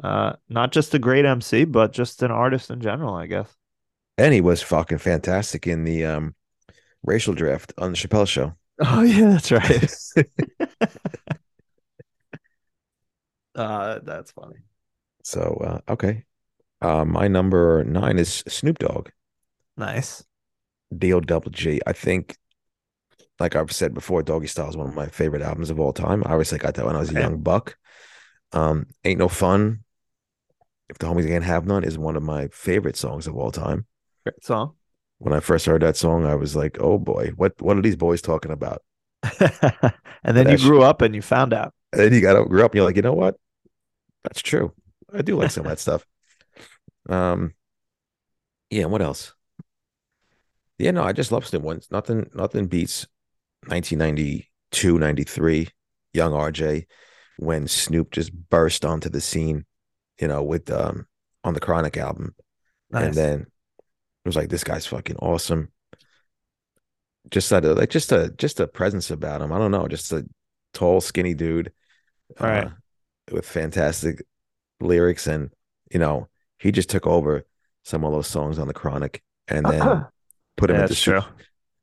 uh, 0.02 0.34
not 0.48 0.72
just 0.72 0.94
a 0.94 0.98
great 0.98 1.24
MC, 1.24 1.64
but 1.64 1.92
just 1.92 2.22
an 2.22 2.30
artist 2.30 2.70
in 2.70 2.80
general, 2.80 3.14
I 3.14 3.26
guess. 3.26 3.52
And 4.18 4.34
he 4.34 4.40
was 4.42 4.62
fucking 4.62 4.98
fantastic 4.98 5.66
in 5.66 5.84
the 5.84 6.04
um 6.04 6.34
racial 7.04 7.34
draft 7.34 7.72
on 7.78 7.92
the 7.92 7.98
Chappelle 7.98 8.28
show. 8.28 8.54
Oh 8.80 9.02
yeah, 9.02 9.30
that's 9.30 9.52
right. 9.52 9.94
uh, 13.56 13.98
that's 14.02 14.30
funny. 14.30 14.56
So 15.22 15.60
uh 15.88 15.92
okay. 15.92 16.24
Uh 16.80 17.04
my 17.04 17.26
number 17.26 17.82
nine 17.84 18.18
is 18.18 18.44
Snoop 18.46 18.78
Dogg. 18.78 19.08
Nice. 19.76 20.24
D-O 20.96 21.20
double 21.20 21.50
G. 21.50 21.80
I 21.86 21.92
think 21.92 22.36
like 23.38 23.56
I've 23.56 23.72
said 23.72 23.92
before, 23.92 24.22
Doggy 24.22 24.46
Style 24.46 24.68
is 24.68 24.76
one 24.76 24.88
of 24.88 24.94
my 24.94 25.08
favorite 25.08 25.42
albums 25.42 25.70
of 25.70 25.80
all 25.80 25.92
time. 25.92 26.22
I 26.24 26.30
obviously 26.30 26.58
got 26.58 26.74
that 26.74 26.86
when 26.86 26.96
I 26.96 27.00
was 27.00 27.10
a 27.10 27.20
young 27.20 27.40
buck. 27.40 27.76
Um, 28.52 28.86
Ain't 29.04 29.18
No 29.18 29.28
Fun. 29.28 29.82
If 30.88 30.98
the 30.98 31.06
homies 31.06 31.26
can't 31.26 31.44
have 31.44 31.66
none 31.66 31.84
is 31.84 31.98
one 31.98 32.16
of 32.16 32.22
my 32.22 32.48
favorite 32.48 32.96
songs 32.96 33.26
of 33.26 33.36
all 33.36 33.50
time. 33.50 33.86
Great 34.24 34.44
song. 34.44 34.74
When 35.18 35.34
I 35.34 35.40
first 35.40 35.66
heard 35.66 35.82
that 35.82 35.96
song, 35.96 36.24
I 36.24 36.34
was 36.36 36.54
like, 36.54 36.78
"Oh 36.80 36.98
boy, 36.98 37.32
what 37.36 37.60
what 37.60 37.76
are 37.76 37.82
these 37.82 37.96
boys 37.96 38.22
talking 38.22 38.52
about?" 38.52 38.82
and 39.40 40.36
then 40.36 40.48
you 40.48 40.56
That 40.56 40.60
grew 40.60 40.82
up 40.82 41.02
and 41.02 41.14
you 41.14 41.22
found 41.22 41.52
out. 41.52 41.74
And 41.92 42.00
then 42.00 42.12
you 42.14 42.20
got 42.20 42.34
to 42.34 42.44
grow 42.44 42.64
up, 42.64 42.72
and 42.72 42.76
you're 42.76 42.84
like, 42.84 42.96
"You 42.96 43.02
know 43.02 43.14
what? 43.14 43.36
That's 44.26 44.42
true. 44.42 44.72
I 45.12 45.22
do 45.22 45.36
like 45.36 45.50
some 45.50 45.64
of 45.66 45.70
that 45.70 45.78
stuff." 45.80 46.04
Um, 47.08 47.54
yeah. 48.68 48.86
What 48.86 49.00
else? 49.00 49.32
Yeah, 50.78 50.90
no, 50.90 51.04
I 51.04 51.12
just 51.12 51.30
love 51.30 51.46
Snoop. 51.46 51.62
ones. 51.62 51.86
nothing, 51.92 52.28
nothing 52.34 52.66
beats 52.66 53.06
1992, 53.68 54.98
93, 54.98 55.68
young 56.12 56.32
RJ 56.32 56.86
when 57.38 57.68
Snoop 57.68 58.10
just 58.10 58.32
burst 58.50 58.84
onto 58.84 59.08
the 59.08 59.20
scene, 59.20 59.66
you 60.20 60.26
know, 60.26 60.42
with 60.42 60.68
um 60.70 61.06
on 61.44 61.54
the 61.54 61.60
Chronic 61.60 61.96
album, 61.96 62.34
and 62.92 63.14
then 63.14 63.40
it 63.42 64.28
was 64.28 64.34
like 64.36 64.48
this 64.48 64.64
guy's 64.64 64.86
fucking 64.86 65.16
awesome. 65.16 65.70
Just 67.30 67.52
a 67.52 67.60
like 67.60 67.90
just 67.90 68.10
a 68.12 68.30
just 68.36 68.58
a 68.58 68.66
presence 68.66 69.10
about 69.12 69.42
him. 69.42 69.52
I 69.52 69.58
don't 69.58 69.70
know, 69.70 69.86
just 69.86 70.12
a 70.12 70.26
tall, 70.72 71.00
skinny 71.00 71.34
dude, 71.34 71.72
Right. 72.40 72.64
uh, 72.64 72.70
with 73.32 73.46
fantastic 73.46 74.22
lyrics, 74.80 75.26
and 75.26 75.50
you 75.92 75.98
know, 76.00 76.28
he 76.58 76.72
just 76.72 76.90
took 76.90 77.06
over 77.06 77.46
some 77.84 78.04
of 78.04 78.12
those 78.12 78.26
songs 78.28 78.58
on 78.58 78.68
the 78.68 78.74
Chronic, 78.74 79.22
and 79.48 79.68
then 79.70 80.06
put 80.56 80.70
him 80.70 80.78
Yeah, 80.78 80.80
into 80.80 80.94
it's 80.94 80.96
su- 80.96 81.14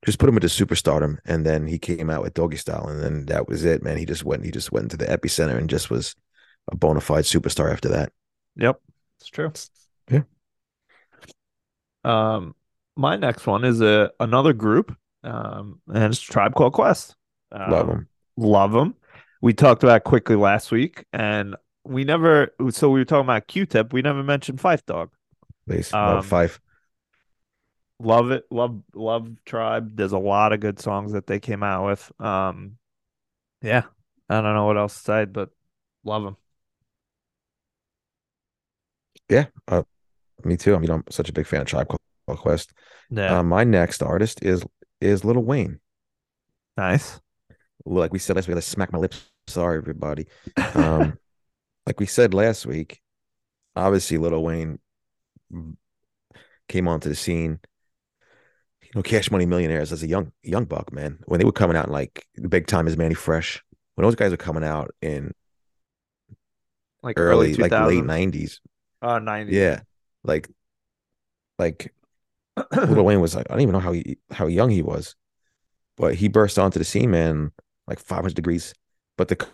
just 0.06 0.20
put 0.20 0.30
him 0.30 0.36
into 0.38 0.48
superstardom, 0.48 1.18
and 1.26 1.46
then 1.46 1.68
he 1.68 1.80
came 1.80 2.10
out 2.10 2.22
with 2.24 2.34
Doggy 2.34 2.58
Style, 2.58 2.88
and 2.88 3.02
then 3.04 3.26
that 3.28 3.48
was 3.48 3.66
it, 3.66 3.84
man. 3.84 3.98
He 3.98 4.06
just 4.06 4.24
went, 4.26 4.46
he 4.46 4.52
just 4.52 4.72
went 4.72 4.86
into 4.86 4.98
the 4.98 5.06
epicenter 5.06 5.58
and 5.58 5.70
just 5.70 5.90
was 5.90 6.16
a 6.72 6.76
bona 6.78 7.02
fide 7.02 7.26
superstar 7.26 7.72
after 7.72 7.90
that. 7.90 8.12
Yep, 8.56 8.82
it's 9.20 9.30
true. 9.30 9.54
Yeah. 10.10 10.24
Um, 12.04 12.56
my 12.96 13.16
next 13.16 13.48
one 13.48 13.64
is 13.66 13.82
a 13.82 14.12
another 14.20 14.54
group, 14.54 14.96
um, 15.24 15.82
and 15.94 16.04
it's 16.14 16.22
Tribe 16.22 16.54
Called 16.54 16.74
Quest. 16.74 17.16
Love 17.66 17.88
them. 17.88 18.08
Love 18.38 18.72
them. 18.72 18.96
We 19.44 19.54
talked 19.54 19.84
about 19.84 20.06
quickly 20.06 20.38
last 20.38 20.72
week, 20.72 21.04
and 21.12 21.58
we 21.84 22.06
never. 22.06 22.54
So 22.70 22.90
we 22.90 23.02
were 23.02 23.06
talking 23.06 23.26
about 23.26 23.48
Q-Tip. 23.48 23.92
We 23.92 24.02
never 24.02 24.24
mentioned 24.24 24.60
Phife 24.60 24.86
Dawg. 24.86 25.10
Please, 25.68 25.94
um, 25.94 26.16
love 26.16 26.30
Phife. 26.30 26.60
Love 28.00 28.32
it. 28.32 28.46
Love 28.50 28.82
love 28.96 29.30
Tribe. 29.46 29.98
There's 29.98 30.14
a 30.14 30.18
lot 30.18 30.54
of 30.54 30.62
good 30.62 30.80
songs 30.80 31.12
that 31.12 31.28
they 31.28 31.42
came 31.42 31.62
out 31.62 31.86
with. 31.86 32.10
Um, 32.22 32.78
yeah, 33.62 33.84
I 34.30 34.40
don't 34.40 34.54
know 34.56 34.66
what 34.66 34.78
else 34.78 34.96
to 34.96 35.04
say, 35.04 35.26
but 35.26 35.50
love 36.06 36.24
them. 36.24 36.38
Yeah, 39.30 39.48
uh, 39.68 39.84
me 40.46 40.56
too. 40.56 40.74
I 40.74 40.80
mean, 40.80 40.90
I'm 40.90 41.04
such 41.10 41.28
a 41.28 41.34
big 41.34 41.48
fan 41.48 41.62
of 41.62 41.68
Tribe 41.68 41.90
Called 41.90 42.40
Quest. 42.40 42.72
Yeah, 43.10 43.40
Uh, 43.40 43.44
my 43.44 43.66
next 43.66 44.02
artist 44.02 44.42
is 44.42 44.64
is 45.02 45.26
Little 45.26 45.44
Wayne. 45.44 45.82
nice. 46.78 47.20
Like 47.86 48.14
we 48.14 48.20
said 48.20 48.36
last 48.36 48.48
week, 48.48 48.56
let's 48.56 48.68
smack 48.68 48.94
my 48.94 49.00
lips. 49.00 49.30
Sorry, 49.48 49.78
everybody. 49.78 50.28
Um, 50.74 51.18
like 51.86 52.00
we 52.00 52.06
said 52.06 52.34
last 52.34 52.66
week, 52.66 53.02
obviously 53.76 54.18
Little 54.18 54.44
Wayne 54.44 54.80
came 56.70 56.88
onto 56.88 57.10
the 57.10 57.16
scene. 57.16 57.60
You 58.84 58.90
know, 58.96 59.04
Cash 59.04 59.32
Money 59.32 59.46
Millionaires 59.46 59.92
as 59.92 60.04
a 60.04 60.08
young 60.08 60.32
young 60.44 60.66
buck, 60.66 60.94
man. 60.94 61.20
When 61.26 61.40
they 61.40 61.46
were 61.46 61.52
coming 61.52 61.76
out, 61.76 61.88
in 61.88 61.92
like 61.92 62.26
the 62.36 62.48
big 62.48 62.68
time 62.68 62.88
is 62.88 62.96
Mannie 62.96 63.16
Fresh. 63.16 63.64
When 63.96 64.06
those 64.06 64.16
guys 64.16 64.32
were 64.32 64.38
coming 64.38 64.64
out 64.64 64.92
in 65.02 65.34
Like 67.02 67.20
early, 67.20 67.54
like 67.56 67.72
late 67.72 68.04
nineties, 68.06 68.62
Uh, 69.02 69.20
90s. 69.20 69.52
yeah, 69.52 69.82
like 70.24 70.48
like 71.60 71.94
Little 72.72 73.04
Wayne 73.06 73.20
was 73.20 73.36
like, 73.36 73.48
I 73.50 73.54
don't 73.54 73.62
even 73.62 73.74
know 73.74 73.80
how 73.80 73.92
he 73.92 74.18
how 74.32 74.48
young 74.48 74.70
he 74.70 74.82
was, 74.82 75.16
but 75.98 76.16
he 76.16 76.28
burst 76.28 76.58
onto 76.60 76.80
the 76.80 76.86
scene, 76.86 77.12
man, 77.12 77.52
like 77.88 78.00
500 78.00 78.36
degrees. 78.36 78.74
But 79.18 79.28
the 79.28 79.48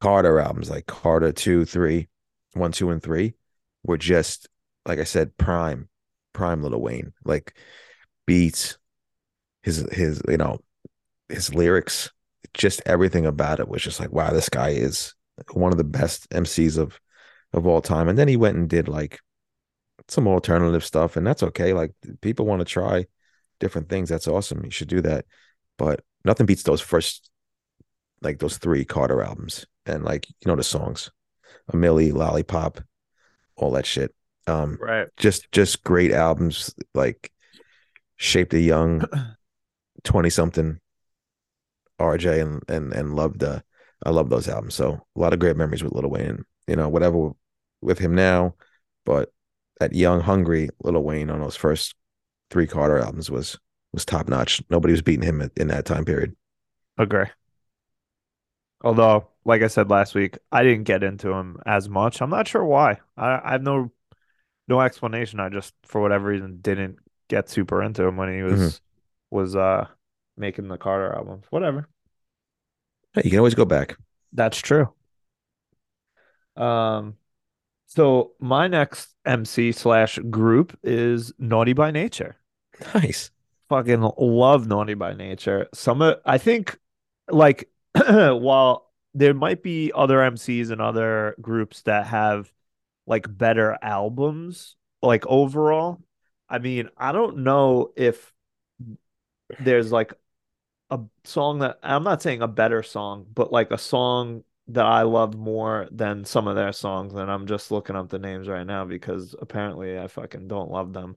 Carter 0.00 0.38
albums, 0.40 0.70
like 0.70 0.86
Carter 0.86 1.32
two, 1.32 1.64
three, 1.64 2.08
one, 2.54 2.72
two, 2.72 2.90
and 2.90 3.02
three, 3.02 3.34
were 3.82 3.98
just 3.98 4.48
like 4.86 4.98
I 4.98 5.04
said, 5.04 5.36
prime, 5.36 5.88
prime 6.32 6.62
Little 6.62 6.80
Wayne. 6.80 7.12
Like 7.24 7.56
beats, 8.26 8.78
his 9.62 9.86
his 9.92 10.22
you 10.28 10.36
know, 10.36 10.58
his 11.28 11.54
lyrics, 11.54 12.10
just 12.54 12.82
everything 12.86 13.26
about 13.26 13.60
it 13.60 13.68
was 13.68 13.82
just 13.82 14.00
like, 14.00 14.12
wow, 14.12 14.30
this 14.30 14.48
guy 14.48 14.70
is 14.70 15.14
one 15.52 15.72
of 15.72 15.78
the 15.78 15.84
best 15.84 16.28
MCs 16.30 16.78
of 16.78 16.98
of 17.52 17.66
all 17.66 17.80
time. 17.80 18.08
And 18.08 18.18
then 18.18 18.28
he 18.28 18.36
went 18.36 18.56
and 18.56 18.68
did 18.68 18.88
like 18.88 19.20
some 20.08 20.26
alternative 20.26 20.84
stuff, 20.84 21.16
and 21.16 21.26
that's 21.26 21.42
okay. 21.42 21.72
Like 21.72 21.92
people 22.20 22.46
want 22.46 22.60
to 22.60 22.64
try 22.64 23.06
different 23.60 23.88
things. 23.88 24.08
That's 24.08 24.28
awesome. 24.28 24.64
You 24.64 24.70
should 24.70 24.88
do 24.88 25.00
that. 25.02 25.26
But 25.76 26.00
nothing 26.24 26.46
beats 26.46 26.62
those 26.62 26.80
first, 26.80 27.30
like 28.22 28.38
those 28.38 28.58
three 28.58 28.84
Carter 28.84 29.22
albums, 29.22 29.66
and 29.86 30.04
like 30.04 30.28
you 30.28 30.46
know 30.46 30.56
the 30.56 30.62
songs, 30.62 31.10
a 31.68 31.76
Milli, 31.76 32.12
Lollipop, 32.12 32.80
all 33.56 33.72
that 33.72 33.86
shit. 33.86 34.14
Um, 34.46 34.78
Right. 34.80 35.08
just 35.16 35.50
just 35.52 35.84
great 35.84 36.12
albums. 36.12 36.74
Like 36.94 37.30
shaped 38.16 38.54
a 38.54 38.60
young 38.60 39.04
twenty 40.04 40.30
something 40.30 40.80
RJ, 42.00 42.40
and 42.40 42.62
and 42.68 42.92
and 42.92 43.14
loved. 43.16 43.42
Uh, 43.42 43.60
I 44.04 44.10
love 44.10 44.30
those 44.30 44.48
albums. 44.48 44.74
So 44.74 44.92
a 45.16 45.20
lot 45.20 45.32
of 45.32 45.38
great 45.40 45.56
memories 45.56 45.82
with 45.82 45.92
Little 45.92 46.10
Wayne. 46.10 46.44
You 46.66 46.76
know, 46.76 46.88
whatever 46.88 47.30
with 47.80 47.98
him 47.98 48.14
now, 48.14 48.54
but 49.04 49.32
that 49.80 49.94
young, 49.94 50.20
hungry 50.20 50.68
Little 50.82 51.02
Wayne 51.04 51.30
on 51.30 51.40
those 51.40 51.56
first 51.56 51.94
three 52.50 52.66
Carter 52.66 52.98
albums 52.98 53.30
was 53.30 53.58
was 53.92 54.04
top 54.04 54.28
notch. 54.28 54.62
Nobody 54.70 54.92
was 54.92 55.02
beating 55.02 55.24
him 55.24 55.50
in 55.56 55.68
that 55.68 55.84
time 55.86 56.04
period. 56.04 56.36
Agree. 56.98 57.26
Although, 58.82 59.28
like 59.44 59.62
I 59.62 59.66
said 59.66 59.90
last 59.90 60.14
week, 60.14 60.38
I 60.52 60.62
didn't 60.62 60.84
get 60.84 61.02
into 61.02 61.32
him 61.32 61.60
as 61.66 61.88
much. 61.88 62.20
I'm 62.20 62.30
not 62.30 62.46
sure 62.46 62.64
why. 62.64 62.98
I, 63.16 63.40
I 63.44 63.52
have 63.52 63.62
no 63.62 63.90
no 64.68 64.80
explanation. 64.80 65.40
I 65.40 65.48
just, 65.48 65.74
for 65.82 66.00
whatever 66.00 66.28
reason, 66.28 66.58
didn't 66.60 66.98
get 67.28 67.48
super 67.48 67.82
into 67.82 68.04
him 68.04 68.16
when 68.16 68.32
he 68.32 68.42
was 68.42 68.80
was 69.30 69.56
uh 69.56 69.86
making 70.36 70.68
the 70.68 70.78
Carter 70.78 71.14
albums. 71.14 71.44
Whatever. 71.50 71.88
Hey, 73.14 73.22
you 73.24 73.30
can 73.30 73.38
always 73.38 73.54
go 73.54 73.64
back. 73.64 73.96
That's 74.32 74.58
true. 74.58 74.92
Um, 76.56 77.16
so 77.86 78.32
my 78.38 78.68
next 78.68 79.14
MC 79.24 79.72
slash 79.72 80.18
group 80.30 80.78
is 80.82 81.32
Naughty 81.38 81.72
by 81.72 81.90
Nature. 81.90 82.36
Nice. 82.94 83.30
fucking 83.68 84.08
love 84.18 84.66
Naughty 84.66 84.94
by 84.94 85.14
Nature. 85.14 85.68
Some 85.74 86.02
of 86.02 86.18
I 86.24 86.38
think 86.38 86.78
like 87.28 87.68
while 88.06 88.90
there 89.14 89.34
might 89.34 89.62
be 89.62 89.92
other 89.94 90.20
MCs 90.22 90.70
and 90.70 90.80
other 90.80 91.34
groups 91.40 91.82
that 91.82 92.06
have 92.06 92.52
like 93.06 93.26
better 93.36 93.78
albums, 93.82 94.76
like 95.02 95.26
overall, 95.26 96.02
I 96.48 96.58
mean, 96.58 96.90
I 96.96 97.12
don't 97.12 97.38
know 97.38 97.92
if 97.96 98.32
there's 99.60 99.92
like 99.92 100.12
a 100.90 101.00
song 101.24 101.60
that 101.60 101.78
I'm 101.82 102.04
not 102.04 102.22
saying 102.22 102.42
a 102.42 102.48
better 102.48 102.82
song, 102.82 103.26
but 103.34 103.52
like 103.52 103.70
a 103.70 103.78
song 103.78 104.44
that 104.68 104.86
I 104.86 105.02
love 105.02 105.34
more 105.36 105.88
than 105.90 106.24
some 106.24 106.48
of 106.48 106.56
their 106.56 106.72
songs. 106.72 107.14
And 107.14 107.30
I'm 107.30 107.46
just 107.46 107.70
looking 107.70 107.96
up 107.96 108.10
the 108.10 108.18
names 108.18 108.48
right 108.48 108.66
now 108.66 108.84
because 108.84 109.34
apparently 109.40 109.98
I 109.98 110.08
fucking 110.08 110.48
don't 110.48 110.70
love 110.70 110.92
them. 110.92 111.16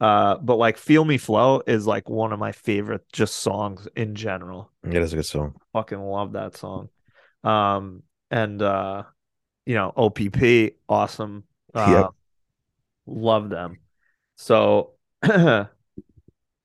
Uh, 0.00 0.36
but 0.36 0.56
like 0.56 0.76
Feel 0.78 1.04
Me 1.04 1.16
Flow 1.16 1.62
is 1.66 1.86
like 1.86 2.08
one 2.08 2.32
of 2.32 2.38
my 2.38 2.52
favorite 2.52 3.04
just 3.12 3.36
songs 3.36 3.86
in 3.94 4.14
general. 4.14 4.70
Yeah, 4.84 5.00
that's 5.00 5.12
a 5.12 5.16
good 5.16 5.26
song. 5.26 5.54
Fucking 5.72 6.00
love 6.00 6.32
that 6.32 6.56
song. 6.56 6.88
Um, 7.44 8.02
and 8.30 8.60
uh, 8.60 9.04
you 9.64 9.74
know, 9.74 9.92
OPP, 9.96 10.74
awesome. 10.88 11.44
Uh, 11.74 11.88
Yep. 11.88 12.10
love 13.06 13.48
them. 13.50 13.78
So 14.36 14.94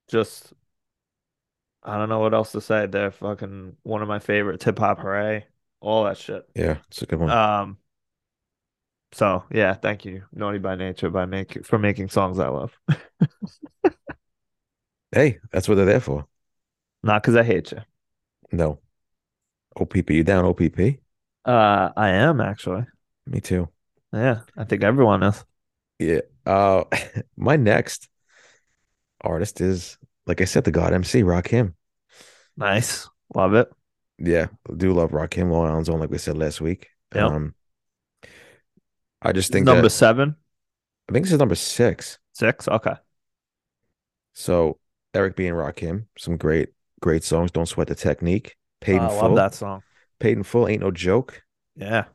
just 0.08 0.54
I 1.84 1.98
don't 1.98 2.10
know 2.10 2.20
what 2.20 2.34
else 2.34 2.52
to 2.52 2.62
say. 2.62 2.86
They're 2.86 3.12
fucking 3.12 3.78
one 3.84 4.02
of 4.02 4.08
my 4.08 4.20
favorites. 4.20 4.66
Hip 4.66 4.80
Hop 4.80 5.00
Hooray, 5.00 5.46
all 5.80 6.04
that 6.06 6.18
shit. 6.18 6.48
Yeah, 6.56 6.78
it's 6.90 7.02
a 7.02 7.06
good 7.06 7.20
one. 7.20 7.30
Um, 7.30 7.78
so 9.12 9.44
yeah, 9.52 9.74
thank 9.74 10.06
you, 10.06 10.24
Naughty 10.34 10.60
by 10.60 10.76
Nature, 10.76 11.10
by 11.10 11.26
making 11.26 11.64
for 11.64 11.78
making 11.78 12.10
songs 12.10 12.40
I 12.40 12.48
love. 12.48 12.78
hey, 15.12 15.40
that's 15.52 15.68
what 15.68 15.76
they're 15.76 15.86
there 15.86 16.00
for. 16.00 16.26
Not 17.04 17.22
because 17.22 17.36
I 17.36 17.44
hate 17.44 17.72
you. 17.72 17.80
No. 18.52 18.80
OPP, 19.76 20.10
you 20.10 20.24
down 20.24 20.46
OPP? 20.46 21.00
Uh, 21.46 21.90
I 21.96 22.10
am 22.10 22.42
actually. 22.42 22.86
Me 23.26 23.40
too. 23.40 23.70
Yeah, 24.14 24.42
I 24.58 24.64
think 24.64 24.84
everyone 24.84 25.24
is. 25.24 25.46
Yeah. 26.00 26.22
Uh 26.46 26.84
my 27.38 27.56
next 27.56 28.10
artist 29.22 29.62
is 29.62 29.98
like 30.26 30.42
I 30.42 30.46
said, 30.46 30.64
the 30.64 30.72
God 30.72 30.94
MC, 30.94 31.24
Rakim. 31.24 31.74
Nice, 32.58 33.08
love 33.34 33.54
it. 33.54 33.70
Yeah, 34.20 34.48
do 34.76 34.94
love 34.94 35.12
Rakim, 35.12 35.52
Long 35.52 35.68
Island 35.68 35.86
Zone, 35.86 36.00
like 36.00 36.10
we 36.10 36.18
said 36.18 36.38
last 36.38 36.60
week. 36.62 36.90
Yep. 37.14 37.24
Um 37.24 37.56
I 39.28 39.34
just 39.34 39.52
think 39.52 39.66
Number 39.66 39.82
that 39.82 39.90
seven, 39.90 40.38
I 41.10 41.12
think 41.12 41.26
this 41.26 41.34
is 41.34 41.40
number 41.40 41.54
six. 41.54 42.18
six. 42.32 42.66
Okay. 42.66 42.94
So 44.32 44.80
Eric 45.14 45.36
B 45.36 45.48
and 45.48 45.58
Rakim, 45.58 46.06
some 46.18 46.38
great, 46.38 46.70
great 47.02 47.26
songs. 47.26 47.52
Don't 47.52 47.66
sweat 47.66 47.88
the 47.88 47.96
technique. 47.96 48.56
Paid 48.80 49.02
oh, 49.02 49.04
I 49.04 49.08
in 49.08 49.10
love 49.10 49.20
full. 49.20 49.36
that 49.36 49.54
song. 49.54 49.84
Paid 50.22 50.38
in 50.38 50.44
full 50.44 50.66
ain't 50.70 50.82
no 50.82 50.92
joke. 50.92 51.44
Yeah. 51.76 52.06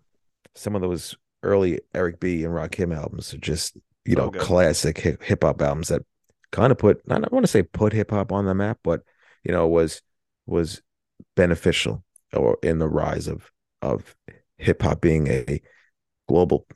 Some 0.54 0.74
of 0.74 0.80
those 0.80 1.14
early 1.42 1.80
Eric 1.92 2.18
B 2.18 2.44
and 2.44 2.54
Rakim 2.54 2.96
albums 2.96 3.34
are 3.34 3.38
just 3.38 3.76
you 4.06 4.16
know, 4.16 4.30
good. 4.30 4.40
classic 4.40 4.98
hip 4.98 5.44
hop 5.44 5.60
albums 5.60 5.88
that 5.88 6.00
kind 6.50 6.72
of 6.72 6.78
put 6.78 7.02
I 7.10 7.18
don't 7.18 7.30
want 7.30 7.44
to 7.44 7.52
say 7.52 7.62
put 7.62 7.92
hip 7.92 8.10
hop 8.10 8.32
on 8.32 8.46
the 8.46 8.54
map, 8.54 8.78
but 8.82 9.02
you 9.44 9.52
know, 9.52 9.68
was 9.68 10.00
was 10.46 10.80
beneficial 11.36 12.04
or 12.32 12.56
in 12.62 12.78
the 12.78 12.88
rise 12.88 13.28
of 13.28 13.52
of 13.82 14.16
hip 14.56 14.80
hop 14.80 15.02
being 15.02 15.28
a 15.28 15.60
global 16.26 16.66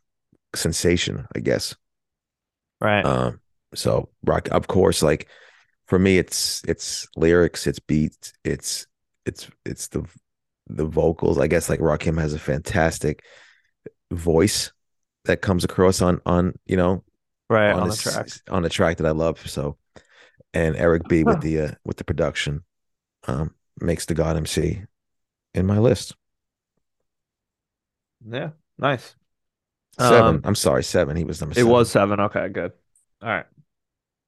sensation, 0.57 1.27
I 1.35 1.41
guess. 1.41 1.75
Right. 2.81 3.05
Um, 3.05 3.41
so 3.75 4.09
rock, 4.25 4.49
of 4.51 4.67
course, 4.67 5.03
like 5.03 5.29
for 5.87 5.99
me, 5.99 6.19
it's 6.19 6.63
it's 6.67 7.07
lyrics, 7.17 7.67
it's 7.67 7.79
beats, 7.79 8.33
it's 8.45 8.87
it's 9.25 9.49
it's 9.65 9.89
the 9.89 10.05
the 10.69 10.85
vocals. 10.85 11.39
I 11.39 11.47
guess 11.47 11.69
like 11.69 11.81
Rakim 11.81 12.21
has 12.21 12.35
a 12.35 12.39
fantastic 12.39 13.23
voice 14.11 14.73
that 15.25 15.43
comes 15.43 15.65
across 15.65 16.01
on 16.01 16.21
on 16.27 16.55
you 16.67 16.77
know 16.77 17.05
right 17.49 17.73
on, 17.73 17.83
on 17.83 17.89
a 17.89 17.91
the 17.91 17.97
track. 17.97 18.29
on 18.51 18.63
the 18.63 18.69
track 18.69 18.97
that 18.99 19.07
I 19.07 19.13
love. 19.13 19.49
So, 19.49 19.77
and 20.53 20.77
Eric 20.77 21.03
B 21.09 21.25
with 21.25 21.41
the 21.41 21.61
uh, 21.61 21.71
with 21.85 21.97
the 21.97 22.05
production 22.05 22.65
um, 23.27 23.55
makes 23.81 24.07
the 24.07 24.15
God 24.15 24.37
MC 24.37 24.83
in 25.55 25.67
my 25.67 25.79
list. 25.79 26.15
Yeah. 28.29 28.51
Nice. 28.79 29.15
Seven. 29.99 30.37
Um, 30.37 30.41
I'm 30.45 30.55
sorry, 30.55 30.85
seven. 30.85 31.17
He 31.17 31.25
was 31.25 31.41
number 31.41 31.53
It 31.53 31.57
seven. 31.57 31.71
was 31.73 31.91
seven. 31.91 32.21
Okay, 32.21 32.49
good. 32.49 32.73
All 33.23 33.29
right. 33.29 33.47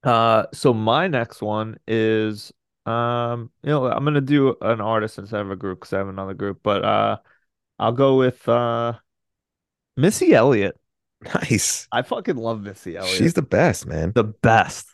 Uh, 0.03 0.45
so 0.53 0.73
my 0.73 1.07
next 1.07 1.41
one 1.41 1.77
is 1.87 2.51
um, 2.85 3.51
you 3.61 3.69
know, 3.69 3.85
I'm 3.85 4.03
gonna 4.03 4.21
do 4.21 4.55
an 4.61 4.81
artist 4.81 5.19
instead 5.19 5.41
of 5.41 5.51
a 5.51 5.55
group 5.55 5.79
because 5.79 5.93
I 5.93 5.97
have 5.99 6.07
another 6.07 6.33
group, 6.33 6.61
but 6.63 6.83
uh, 6.83 7.17
I'll 7.77 7.91
go 7.91 8.17
with 8.17 8.47
uh, 8.49 8.93
Missy 9.95 10.33
Elliott. 10.33 10.79
nice. 11.35 11.87
I 11.91 12.01
fucking 12.01 12.37
love 12.37 12.61
Missy 12.61 12.97
Elliott. 12.97 13.15
She's 13.15 13.33
the 13.33 13.41
best, 13.41 13.85
man. 13.85 14.13
the 14.15 14.23
best. 14.23 14.87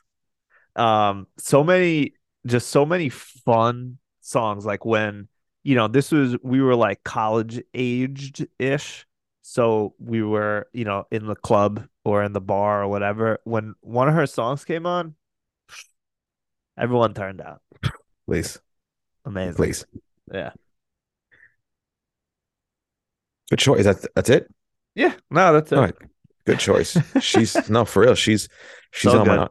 Um, 0.76 1.28
so 1.38 1.63
many, 1.63 2.15
just 2.45 2.69
so 2.69 2.86
many 2.86 3.09
fun 3.09 3.97
songs. 4.21 4.65
Like 4.65 4.84
when, 4.84 5.30
you 5.63 5.76
know, 5.76 5.88
this 5.88 6.11
was, 6.11 6.36
we 6.43 6.61
were 6.61 6.76
like 6.76 7.03
college 7.03 7.61
aged 7.73 8.45
ish. 8.59 9.05
So 9.47 9.93
we 9.99 10.23
were, 10.23 10.67
you 10.73 10.85
know, 10.85 11.05
in 11.11 11.27
the 11.27 11.35
club 11.35 11.85
or 12.03 12.23
in 12.23 12.33
the 12.33 12.41
bar 12.41 12.81
or 12.81 12.87
whatever. 12.87 13.37
When 13.43 13.75
one 13.81 14.09
of 14.09 14.15
her 14.15 14.25
songs 14.25 14.65
came 14.65 14.87
on, 14.87 15.13
everyone 16.75 17.13
turned 17.13 17.41
out. 17.41 17.61
Please, 18.25 18.59
Amazing. 19.23 19.53
please. 19.53 19.85
Yeah. 20.33 20.49
Good 23.51 23.59
choice. 23.59 23.83
That 23.83 24.03
that's 24.15 24.31
it. 24.31 24.51
Yeah. 24.95 25.13
No, 25.29 25.53
that's 25.53 25.71
it. 25.71 25.75
All 25.75 25.83
right. 25.83 25.95
Good 26.47 26.57
choice. 26.57 26.97
She's 27.21 27.55
no 27.69 27.85
for 27.85 28.01
real. 28.01 28.15
She's 28.15 28.49
she's 28.89 29.11
So 29.11 29.19
on 29.19 29.27
my 29.27 29.47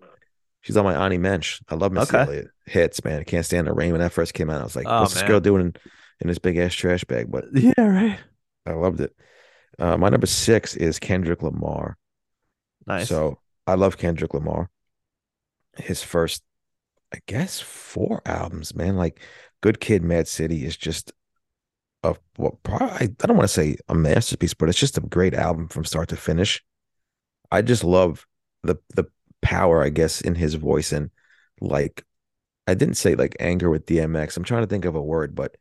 she's 0.62 0.76
on 0.76 0.84
my 0.84 1.04
Ani 1.06 1.18
Mensch. 1.18 1.60
I 1.68 1.76
love 1.76 1.92
Missy 1.92 2.16
Okay. 2.16 2.24
Elliott 2.24 2.48
hits, 2.66 3.04
man. 3.04 3.20
I 3.20 3.22
can't 3.24 3.46
stand 3.46 3.68
the 3.68 3.72
rain 3.72 3.92
when 3.92 4.00
that 4.00 4.10
first 4.10 4.34
came 4.34 4.50
out. 4.50 4.60
I 4.60 4.64
was 4.64 4.74
like, 4.74 4.86
Oh, 4.88 5.02
what's 5.02 5.14
this 5.14 5.22
girl 5.22 5.38
doing 5.38 5.60
in, 5.60 5.74
in 6.20 6.26
this 6.26 6.40
big 6.40 6.56
ass 6.56 6.74
trash 6.74 7.04
bag? 7.04 7.30
But 7.30 7.44
Yeah, 7.54 7.72
right. 7.78 8.18
I 8.66 8.72
loved 8.72 9.00
it. 9.00 9.14
Uh, 9.78 9.96
my 9.96 10.08
number 10.08 10.26
six 10.26 10.76
is 10.76 10.98
Kendrick 10.98 11.42
Lamar. 11.42 11.96
Nice. 12.86 13.08
So 13.08 13.38
I 13.66 13.74
love 13.74 13.98
Kendrick 13.98 14.34
Lamar. 14.34 14.70
His 15.76 16.02
first, 16.02 16.42
I 17.12 17.18
guess, 17.26 17.60
four 17.60 18.22
albums, 18.26 18.74
man. 18.74 18.96
Like 18.96 19.20
Good 19.60 19.80
Kid, 19.80 20.02
Mad 20.02 20.28
City 20.28 20.64
is 20.64 20.76
just 20.76 21.12
a 22.02 22.14
well, 22.38 22.58
probably, 22.62 22.88
I 22.96 23.26
don't 23.26 23.36
want 23.36 23.48
to 23.48 23.54
say 23.54 23.76
a 23.88 23.94
masterpiece, 23.94 24.54
but 24.54 24.68
it's 24.68 24.78
just 24.78 24.98
a 24.98 25.00
great 25.00 25.34
album 25.34 25.68
from 25.68 25.84
start 25.84 26.08
to 26.10 26.16
finish. 26.16 26.62
I 27.50 27.62
just 27.62 27.84
love 27.84 28.26
the 28.62 28.76
the 28.94 29.06
power, 29.42 29.82
I 29.82 29.88
guess, 29.88 30.20
in 30.20 30.34
his 30.34 30.54
voice 30.54 30.92
and 30.92 31.10
like 31.60 32.04
I 32.66 32.74
didn't 32.74 32.96
say 32.96 33.14
like 33.14 33.36
anger 33.40 33.70
with 33.70 33.86
DMX. 33.86 34.36
I'm 34.36 34.44
trying 34.44 34.62
to 34.62 34.68
think 34.68 34.84
of 34.84 34.94
a 34.94 35.02
word, 35.02 35.34
but 35.34 35.56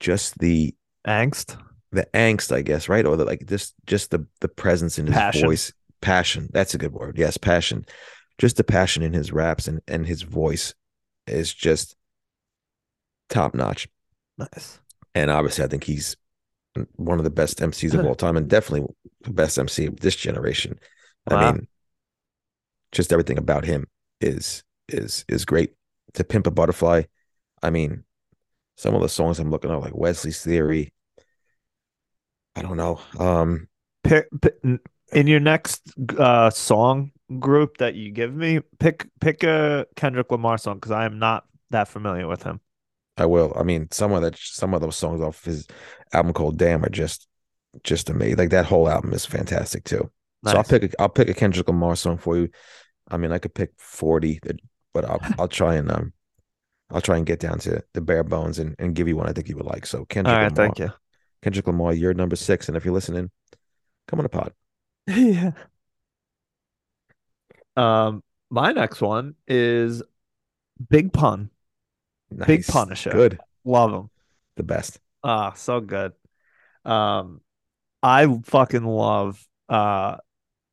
just 0.00 0.38
the 0.38 0.74
Angst. 1.06 1.58
The 1.92 2.06
angst, 2.14 2.54
I 2.54 2.62
guess, 2.62 2.88
right? 2.88 3.06
Or 3.06 3.16
the, 3.16 3.24
like 3.24 3.46
just 3.46 3.74
just 3.86 4.10
the 4.10 4.26
the 4.40 4.48
presence 4.48 4.98
in 4.98 5.06
his 5.06 5.14
Passion. 5.14 5.46
voice, 5.46 5.72
passion. 6.00 6.48
That's 6.52 6.74
a 6.74 6.78
good 6.78 6.92
word. 6.92 7.18
Yes, 7.18 7.36
passion. 7.36 7.86
Just 8.38 8.56
the 8.56 8.64
passion 8.64 9.02
in 9.02 9.12
his 9.12 9.32
raps 9.32 9.68
and 9.68 9.80
and 9.88 10.06
his 10.06 10.22
voice 10.22 10.74
is 11.26 11.52
just 11.52 11.96
top 13.28 13.54
notch. 13.54 13.88
Nice. 14.36 14.80
And 15.14 15.30
obviously, 15.30 15.64
I 15.64 15.68
think 15.68 15.84
he's 15.84 16.16
one 16.96 17.18
of 17.18 17.24
the 17.24 17.30
best 17.30 17.58
MCs 17.58 17.94
of 17.94 18.00
uh-huh. 18.00 18.08
all 18.08 18.14
time, 18.14 18.36
and 18.36 18.48
definitely 18.48 18.86
the 19.22 19.32
best 19.32 19.58
MC 19.58 19.86
of 19.86 20.00
this 20.00 20.16
generation. 20.16 20.78
I 21.26 21.52
mean, 21.52 21.68
just 22.92 23.12
everything 23.12 23.38
about 23.38 23.64
him 23.64 23.86
is 24.20 24.62
is 24.88 25.24
is 25.28 25.44
great. 25.44 25.74
To 26.14 26.24
Pimp 26.24 26.46
a 26.46 26.50
Butterfly, 26.50 27.02
I 27.62 27.70
mean, 27.70 28.04
some 28.76 28.94
of 28.94 29.02
the 29.02 29.08
songs 29.08 29.38
I'm 29.38 29.50
looking 29.50 29.70
at, 29.70 29.80
like 29.80 29.96
Wesley's 29.96 30.42
Theory. 30.42 30.92
I 32.58 32.62
don't 32.62 32.76
know. 32.76 33.00
Um, 33.18 33.68
pick, 34.04 34.28
in 35.12 35.26
your 35.26 35.40
next 35.40 35.92
uh 36.18 36.50
song 36.50 37.12
group 37.38 37.78
that 37.78 37.94
you 37.94 38.10
give 38.10 38.34
me 38.34 38.60
pick 38.78 39.06
pick 39.20 39.42
a 39.42 39.86
Kendrick 39.96 40.30
Lamar 40.30 40.58
song 40.58 40.76
because 40.76 40.92
I 40.92 41.04
am 41.04 41.18
not 41.18 41.44
that 41.70 41.88
familiar 41.88 42.26
with 42.26 42.42
him. 42.42 42.60
I 43.16 43.26
will. 43.26 43.52
I 43.56 43.64
mean, 43.64 43.88
some 43.90 44.12
of 44.12 44.22
that, 44.22 44.38
some 44.38 44.74
of 44.74 44.80
those 44.80 44.96
songs 44.96 45.20
off 45.20 45.44
his 45.44 45.66
album 46.12 46.32
called 46.32 46.56
"Damn" 46.56 46.84
are 46.84 46.88
just, 46.88 47.26
just 47.82 48.08
amazing. 48.08 48.38
Like 48.38 48.50
that 48.50 48.66
whole 48.66 48.88
album 48.88 49.12
is 49.12 49.26
fantastic 49.26 49.84
too. 49.84 50.10
So 50.46 50.56
I'll 50.56 50.64
pick, 50.64 50.84
a, 50.84 51.02
I'll 51.02 51.08
pick 51.08 51.28
a 51.28 51.34
Kendrick 51.34 51.66
Lamar 51.66 51.96
song 51.96 52.16
for 52.16 52.36
you. 52.36 52.48
I 53.08 53.16
mean, 53.16 53.32
I 53.32 53.38
could 53.38 53.54
pick 53.54 53.72
forty, 53.76 54.38
but 54.94 55.04
I'll, 55.04 55.20
I'll 55.38 55.48
try 55.48 55.74
and 55.74 55.90
um, 55.90 56.12
I'll 56.90 57.00
try 57.00 57.16
and 57.16 57.26
get 57.26 57.40
down 57.40 57.58
to 57.60 57.82
the 57.92 58.00
bare 58.00 58.22
bones 58.22 58.58
and, 58.60 58.76
and 58.78 58.94
give 58.94 59.08
you 59.08 59.16
one 59.16 59.28
I 59.28 59.32
think 59.32 59.48
you 59.48 59.56
would 59.56 59.66
like. 59.66 59.84
So 59.84 60.04
Kendrick 60.04 60.36
right, 60.36 60.52
Lamar, 60.52 60.54
thank 60.54 60.78
you. 60.78 60.92
Kendrick 61.42 61.66
Lamar, 61.66 61.94
you're 61.94 62.14
number 62.14 62.36
six, 62.36 62.68
and 62.68 62.76
if 62.76 62.84
you're 62.84 62.94
listening, 62.94 63.30
come 64.08 64.18
on 64.20 64.26
a 64.26 64.28
pod. 64.28 64.52
yeah. 65.06 65.52
Um, 67.76 68.22
my 68.50 68.72
next 68.72 69.00
one 69.00 69.34
is 69.46 70.02
Big 70.90 71.12
Pun. 71.12 71.50
Big 72.46 72.60
Nice. 72.60 72.70
Punisher. 72.70 73.10
good, 73.10 73.38
Love 73.64 73.92
him. 73.92 74.10
the 74.56 74.62
best. 74.62 75.00
Ah, 75.22 75.52
so 75.54 75.80
good. 75.80 76.12
Um, 76.84 77.40
I 78.02 78.26
fucking 78.44 78.84
love 78.84 79.44
uh, 79.68 80.16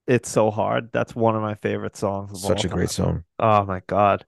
it's 0.07 0.29
so 0.29 0.51
hard. 0.51 0.91
That's 0.91 1.15
one 1.15 1.35
of 1.35 1.41
my 1.41 1.55
favorite 1.55 1.95
songs 1.97 2.31
of 2.31 2.39
Such 2.39 2.65
a 2.65 2.67
great 2.69 2.89
song. 2.89 3.23
Oh 3.39 3.65
my 3.65 3.81
God. 3.87 4.25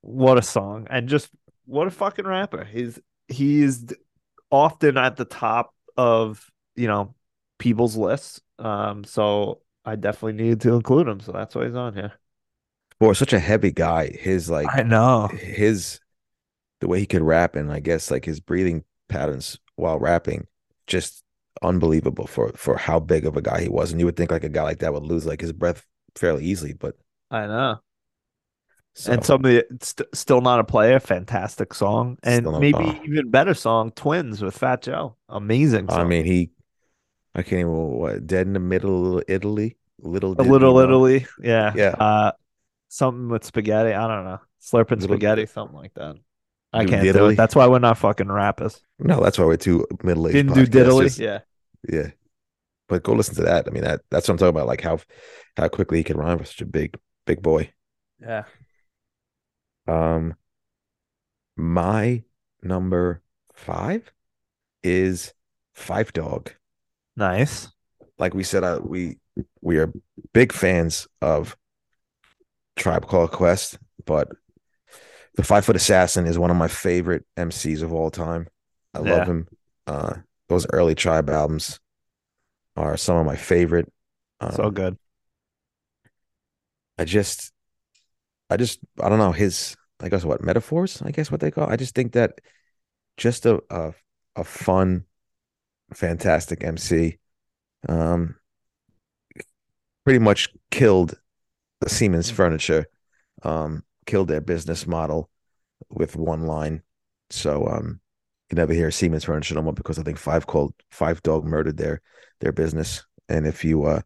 What 0.00 0.38
a 0.38 0.42
song. 0.42 0.86
And 0.90 1.08
just 1.08 1.30
what 1.66 1.86
a 1.86 1.90
fucking 1.90 2.26
rapper. 2.26 2.64
He's 2.64 2.98
he's 3.28 3.86
often 4.50 4.96
at 4.96 5.16
the 5.16 5.24
top 5.24 5.74
of, 5.96 6.50
you 6.76 6.88
know, 6.88 7.14
people's 7.58 7.96
lists. 7.96 8.40
Um, 8.58 9.04
so 9.04 9.60
I 9.84 9.96
definitely 9.96 10.42
needed 10.42 10.60
to 10.62 10.74
include 10.74 11.08
him. 11.08 11.20
So 11.20 11.32
that's 11.32 11.54
why 11.54 11.66
he's 11.66 11.74
on 11.74 11.94
here. 11.94 12.12
Boy, 12.98 13.14
such 13.14 13.32
a 13.32 13.38
heavy 13.38 13.72
guy. 13.72 14.08
His 14.08 14.50
like 14.50 14.68
I 14.70 14.82
know. 14.82 15.28
his 15.28 16.00
the 16.80 16.88
way 16.88 17.00
he 17.00 17.06
could 17.06 17.22
rap 17.22 17.56
and 17.56 17.72
I 17.72 17.80
guess 17.80 18.10
like 18.10 18.24
his 18.24 18.40
breathing 18.40 18.84
patterns 19.08 19.58
while 19.76 19.98
rapping, 19.98 20.46
just 20.86 21.22
unbelievable 21.62 22.26
for 22.26 22.52
for 22.56 22.76
how 22.76 23.00
big 23.00 23.24
of 23.26 23.36
a 23.36 23.42
guy 23.42 23.62
he 23.62 23.68
was. 23.68 23.90
And 23.90 24.00
you 24.00 24.06
would 24.06 24.16
think 24.16 24.30
like 24.30 24.44
a 24.44 24.48
guy 24.48 24.62
like 24.62 24.78
that 24.80 24.92
would 24.92 25.02
lose 25.04 25.26
like 25.26 25.40
his 25.40 25.52
breath 25.52 25.86
fairly 26.14 26.44
easily, 26.44 26.72
but 26.74 26.96
I 27.30 27.46
know. 27.46 27.78
So, 28.94 29.12
And 29.12 29.24
some 29.24 29.44
of 29.44 29.50
the 29.50 29.64
st- 29.80 30.08
still 30.14 30.40
not 30.40 30.60
a 30.60 30.64
player, 30.64 30.98
fantastic 30.98 31.72
song. 31.74 32.18
And 32.22 32.46
maybe 32.58 32.78
oh. 32.78 33.00
even 33.04 33.30
better 33.30 33.54
song, 33.54 33.92
Twins 33.92 34.42
with 34.42 34.56
Fat 34.56 34.82
Joe. 34.82 35.16
Amazing 35.28 35.90
I 35.90 36.04
mean 36.04 36.24
he 36.24 36.50
I 37.34 37.42
can't 37.42 37.60
even 37.60 37.72
what 37.72 38.26
dead 38.26 38.46
in 38.46 38.52
the 38.52 38.60
middle 38.60 39.18
of 39.18 39.24
Italy, 39.28 39.76
little 40.00 40.32
a 40.38 40.42
little 40.42 40.74
know. 40.74 40.80
Italy. 40.80 41.26
Yeah. 41.40 41.72
Yeah. 41.74 41.90
Uh 41.90 42.32
something 42.88 43.28
with 43.28 43.44
spaghetti. 43.44 43.94
I 43.94 44.08
don't 44.08 44.24
know. 44.24 44.40
Slurping 44.60 45.00
Little- 45.00 45.08
spaghetti, 45.08 45.46
something 45.46 45.76
like 45.76 45.94
that. 45.94 46.16
I 46.72 46.84
can't 46.84 47.02
do 47.02 47.26
it. 47.26 47.36
That's 47.36 47.56
why 47.56 47.66
we're 47.66 47.80
not 47.80 47.98
fucking 47.98 48.30
rappers. 48.30 48.80
No, 48.98 49.20
that's 49.20 49.38
why 49.38 49.44
we're 49.44 49.56
two 49.56 49.86
middle 50.04 50.28
aged. 50.28 50.34
Didn't 50.34 50.54
do 50.54 50.66
diddly. 50.66 51.18
Yeah. 51.18 51.40
Yeah. 51.88 52.10
But 52.88 53.02
go 53.02 53.12
listen 53.12 53.36
to 53.36 53.42
that. 53.42 53.66
I 53.66 53.70
mean 53.70 53.84
that 53.84 54.02
that's 54.10 54.28
what 54.28 54.34
I'm 54.34 54.38
talking 54.38 54.50
about, 54.50 54.66
like 54.66 54.80
how 54.80 54.98
how 55.56 55.68
quickly 55.68 55.98
he 55.98 56.04
can 56.04 56.16
rhyme 56.16 56.38
for 56.38 56.44
such 56.44 56.60
a 56.60 56.66
big, 56.66 56.96
big 57.26 57.40
boy. 57.40 57.72
Yeah. 58.20 58.44
Um, 59.90 60.36
my 61.56 62.22
number 62.62 63.22
five 63.54 64.12
is 64.82 65.34
Phife 65.76 66.12
Dawg. 66.12 66.52
Nice. 67.16 67.68
Like 68.18 68.34
we 68.34 68.44
said, 68.44 68.64
uh, 68.64 68.80
we 68.82 69.18
we 69.60 69.78
are 69.78 69.92
big 70.32 70.52
fans 70.52 71.08
of 71.22 71.56
Tribe 72.76 73.06
Called 73.06 73.32
Quest, 73.32 73.78
but 74.04 74.28
the 75.36 75.42
Five 75.44 75.64
Foot 75.64 75.76
Assassin 75.76 76.26
is 76.26 76.38
one 76.38 76.50
of 76.50 76.56
my 76.56 76.68
favorite 76.68 77.24
MCs 77.36 77.82
of 77.82 77.92
all 77.92 78.10
time. 78.10 78.48
I 78.94 79.00
Yeah. 79.00 79.18
love 79.18 79.26
him. 79.28 79.48
Uh, 79.86 80.14
those 80.48 80.66
early 80.72 80.94
Tribe 80.94 81.30
albums 81.30 81.80
are 82.76 82.96
some 82.96 83.16
of 83.16 83.26
my 83.26 83.36
favorite. 83.36 83.90
Um, 84.40 84.52
So 84.52 84.70
good. 84.70 84.98
I 86.98 87.04
just, 87.04 87.52
I 88.50 88.56
just, 88.56 88.80
I 89.00 89.08
don't 89.08 89.18
know 89.18 89.32
his, 89.32 89.76
I 90.02 90.08
guess 90.08 90.24
what 90.24 90.42
metaphors, 90.42 91.02
I 91.02 91.10
guess 91.10 91.30
what 91.30 91.40
they 91.40 91.50
call. 91.50 91.68
I 91.68 91.76
just 91.76 91.94
think 91.94 92.12
that 92.12 92.40
just 93.16 93.46
a 93.46 93.62
a, 93.70 93.92
a 94.36 94.44
fun, 94.44 95.04
fantastic 95.92 96.64
MC, 96.64 97.18
um, 97.88 98.36
pretty 100.04 100.18
much 100.18 100.48
killed 100.70 101.18
the 101.80 101.88
Seaman's 101.88 102.30
Furniture, 102.30 102.86
um, 103.42 103.84
killed 104.06 104.28
their 104.28 104.40
business 104.40 104.86
model 104.86 105.30
with 105.88 106.16
one 106.16 106.42
line. 106.42 106.82
So 107.30 107.66
um, 107.68 108.00
you 108.50 108.56
never 108.56 108.72
hear 108.72 108.90
Seaman's 108.90 109.24
Furniture 109.24 109.54
no 109.54 109.62
more 109.62 109.72
because 109.72 109.98
I 109.98 110.02
think 110.02 110.18
Phife 110.18 110.46
called 110.46 110.74
Phife 110.92 111.22
Dawg 111.22 111.44
murdered 111.44 111.76
their 111.76 112.00
their 112.40 112.52
business. 112.52 113.04
And 113.28 113.46
if 113.46 113.64
you 113.64 113.84
uh, 113.84 114.00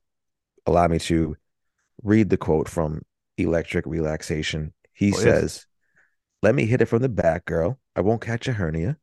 allow 0.67 0.87
me 0.89 0.99
to 1.01 1.37
read 2.03 2.31
the 2.31 2.37
quote 2.37 2.69
from 2.69 3.03
Electric 3.39 3.87
Relaxation, 3.87 4.73
he 4.93 5.13
Please. 5.13 5.23
says, 5.23 5.67
"Let 6.45 6.55
me 6.55 6.67
hit 6.67 6.81
it 6.83 6.87
from 6.87 7.03
the 7.03 7.09
back, 7.09 7.47
girl. 7.47 7.81
I 7.97 8.03
won't 8.03 8.21
catch 8.21 8.47
a 8.49 8.53
hernia. 8.53 8.99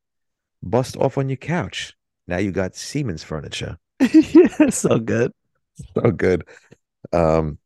Bust 0.64 0.96
off 0.98 1.18
on 1.18 1.30
your 1.30 1.38
couch. 1.38 1.96
Now 2.28 2.38
you 2.38 2.52
got 2.52 2.76
Seaman's 2.76 3.24
Furniture. 3.24 3.80
yeah, 4.00 4.70
so 4.70 5.00
good. 5.00 5.32
So 5.96 6.12
good." 6.12 6.48
Um, 7.14 7.58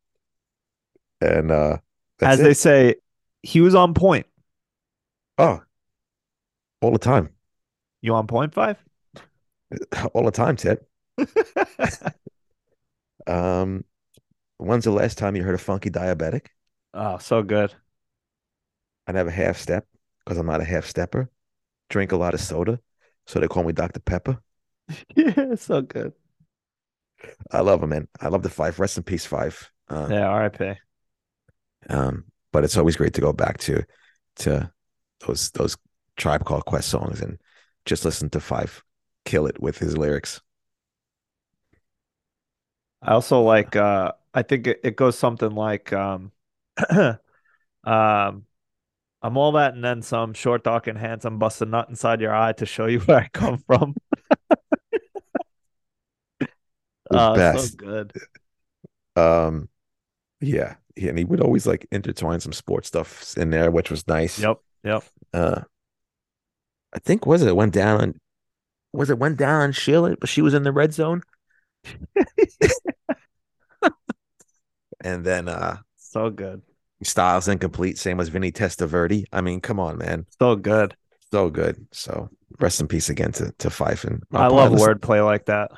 and 1.21 1.51
uh, 1.51 1.78
As 2.21 2.39
it. 2.39 2.43
they 2.43 2.53
say, 2.53 2.95
he 3.43 3.61
was 3.61 3.76
on 3.76 3.93
point. 3.93 4.26
oh, 5.38 5.61
all 6.82 6.91
the 6.91 6.99
time, 6.99 7.30
You 8.01 8.13
on 8.15 8.28
point 8.28 8.53
Phife? 8.53 8.78
all 10.13 10.23
the 10.23 10.32
time, 10.32 10.55
Tip. 10.55 10.88
Um, 13.28 13.86
when's 14.57 14.86
the 14.86 14.91
last 14.91 15.17
time 15.17 15.36
you 15.36 15.43
heard 15.43 15.55
a 15.55 15.59
funky 15.59 15.89
diabetic? 15.91 16.47
oh, 16.93 17.17
so 17.19 17.43
good. 17.43 17.73
I 19.07 19.11
never 19.13 19.29
half 19.31 19.57
step 19.57 19.87
because 20.23 20.37
I'm 20.37 20.45
not 20.47 20.61
a 20.61 20.65
half 20.65 20.85
stepper. 20.85 21.29
Drink 21.89 22.11
a 22.13 22.17
lot 22.17 22.33
of 22.35 22.41
soda, 22.41 22.79
so 23.27 23.39
they 23.39 23.47
call 23.47 23.63
me 23.63 23.73
Dr. 23.73 23.99
Pepper. 24.01 24.39
Yeah, 25.15 25.55
so 25.55 25.81
good. 25.81 26.13
I 27.51 27.61
love 27.61 27.83
him, 27.83 27.89
man. 27.89 28.07
I 28.19 28.27
love 28.27 28.43
the 28.43 28.49
Phife. 28.49 28.79
Rest 28.79 28.97
in 28.97 29.03
peace, 29.03 29.25
Phife. 29.27 29.69
Uh, 29.89 30.11
Yeah, 30.11 30.25
R.I.P. 30.27 30.75
um, 31.89 32.25
but 32.51 32.63
it's 32.63 32.77
always 32.77 32.95
great 32.95 33.13
to 33.13 33.21
go 33.21 33.33
back 33.33 33.57
to 33.59 33.83
to 34.37 34.71
those 35.25 35.51
those 35.51 35.77
Tribe 36.17 36.45
Called 36.45 36.65
Quest 36.65 36.89
songs 36.89 37.21
and 37.21 37.37
just 37.85 38.05
listen 38.05 38.29
to 38.31 38.39
Phife 38.39 38.81
kill 39.25 39.47
it 39.47 39.59
with 39.59 39.77
his 39.79 39.97
lyrics. 39.97 40.41
I 43.01 43.13
also 43.13 43.41
like 43.41 43.75
uh 43.75 44.13
I 44.33 44.41
think 44.43 44.67
it, 44.67 44.79
it 44.83 44.95
goes 44.95 45.17
something 45.17 45.51
like 45.51 45.93
um 45.93 46.31
um 47.85 48.45
I'm 49.22 49.38
all 49.38 49.53
that 49.53 49.74
and 49.74 49.84
then 49.84 50.01
some 50.01 50.34
short 50.34 50.63
dark 50.63 50.88
and 50.88 50.97
handsome 50.97 51.39
bust 51.39 51.61
a 51.61 51.66
nut 51.66 51.89
inside 51.89 52.22
your 52.22 52.36
eye 52.36 52.53
to 52.53 52.66
show 52.66 52.86
you 52.86 52.99
where 53.01 53.20
I 53.20 53.30
come 53.34 53.57
from. 53.57 53.95
Oh, 56.41 56.47
so 57.11 57.36
best. 57.36 57.78
good. 57.78 58.13
Um, 59.16 59.70
yeah, 60.41 60.76
yeah, 60.95 61.09
and 61.09 61.18
he 61.18 61.24
would 61.24 61.41
always 61.41 61.66
like 61.66 61.88
intertwine 61.91 62.39
some 62.39 62.53
sports 62.53 62.88
stuff 62.88 63.36
in 63.38 63.49
there, 63.49 63.72
which 63.72 63.89
was 63.89 64.07
nice. 64.07 64.39
Yep, 64.39 64.59
yep. 64.84 65.03
uh 65.34 65.61
I 66.93 66.99
think 66.99 67.26
was 67.26 67.41
it 67.41 67.55
went 67.55 67.74
down 67.74 68.01
on 68.01 68.20
was 68.93 69.09
it 69.09 69.20
went 69.20 69.38
down 69.38 69.61
on 69.61 69.72
Sheila, 69.72 70.16
but 70.18 70.30
she 70.30 70.41
was 70.41 70.53
in 70.53 70.63
the 70.63 70.72
red 70.72 70.93
zone. 70.93 71.22
and 75.03 75.26
then 75.26 75.47
uh 75.47 75.78
So 75.97 76.30
good. 76.30 76.61
Styles 77.05 77.47
incomplete, 77.47 77.97
same 77.97 78.19
as 78.19 78.29
Vinny 78.29 78.51
Testaverde. 78.51 79.25
I 79.31 79.41
mean, 79.41 79.61
come 79.61 79.79
on, 79.79 79.97
man. 79.97 80.25
So 80.39 80.55
good. 80.55 80.95
So 81.31 81.49
good. 81.49 81.87
So 81.91 82.29
rest 82.59 82.79
in 82.79 82.87
peace 82.87 83.09
again 83.09 83.31
to 83.33 83.51
to 83.59 83.69
Phife 83.69 84.05
and 84.05 84.23
I 84.33 84.47
love 84.47 84.71
wordplay 84.71 85.23
like 85.23 85.45
that. 85.45 85.71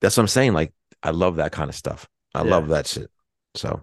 That's 0.00 0.16
what 0.16 0.22
I'm 0.22 0.28
saying. 0.28 0.52
Like, 0.52 0.72
I 1.02 1.10
love 1.10 1.36
that 1.36 1.52
kind 1.52 1.68
of 1.68 1.74
stuff. 1.74 2.08
I 2.34 2.42
Yeah. 2.44 2.50
love 2.50 2.68
that 2.68 2.86
shit. 2.86 3.10
So 3.54 3.80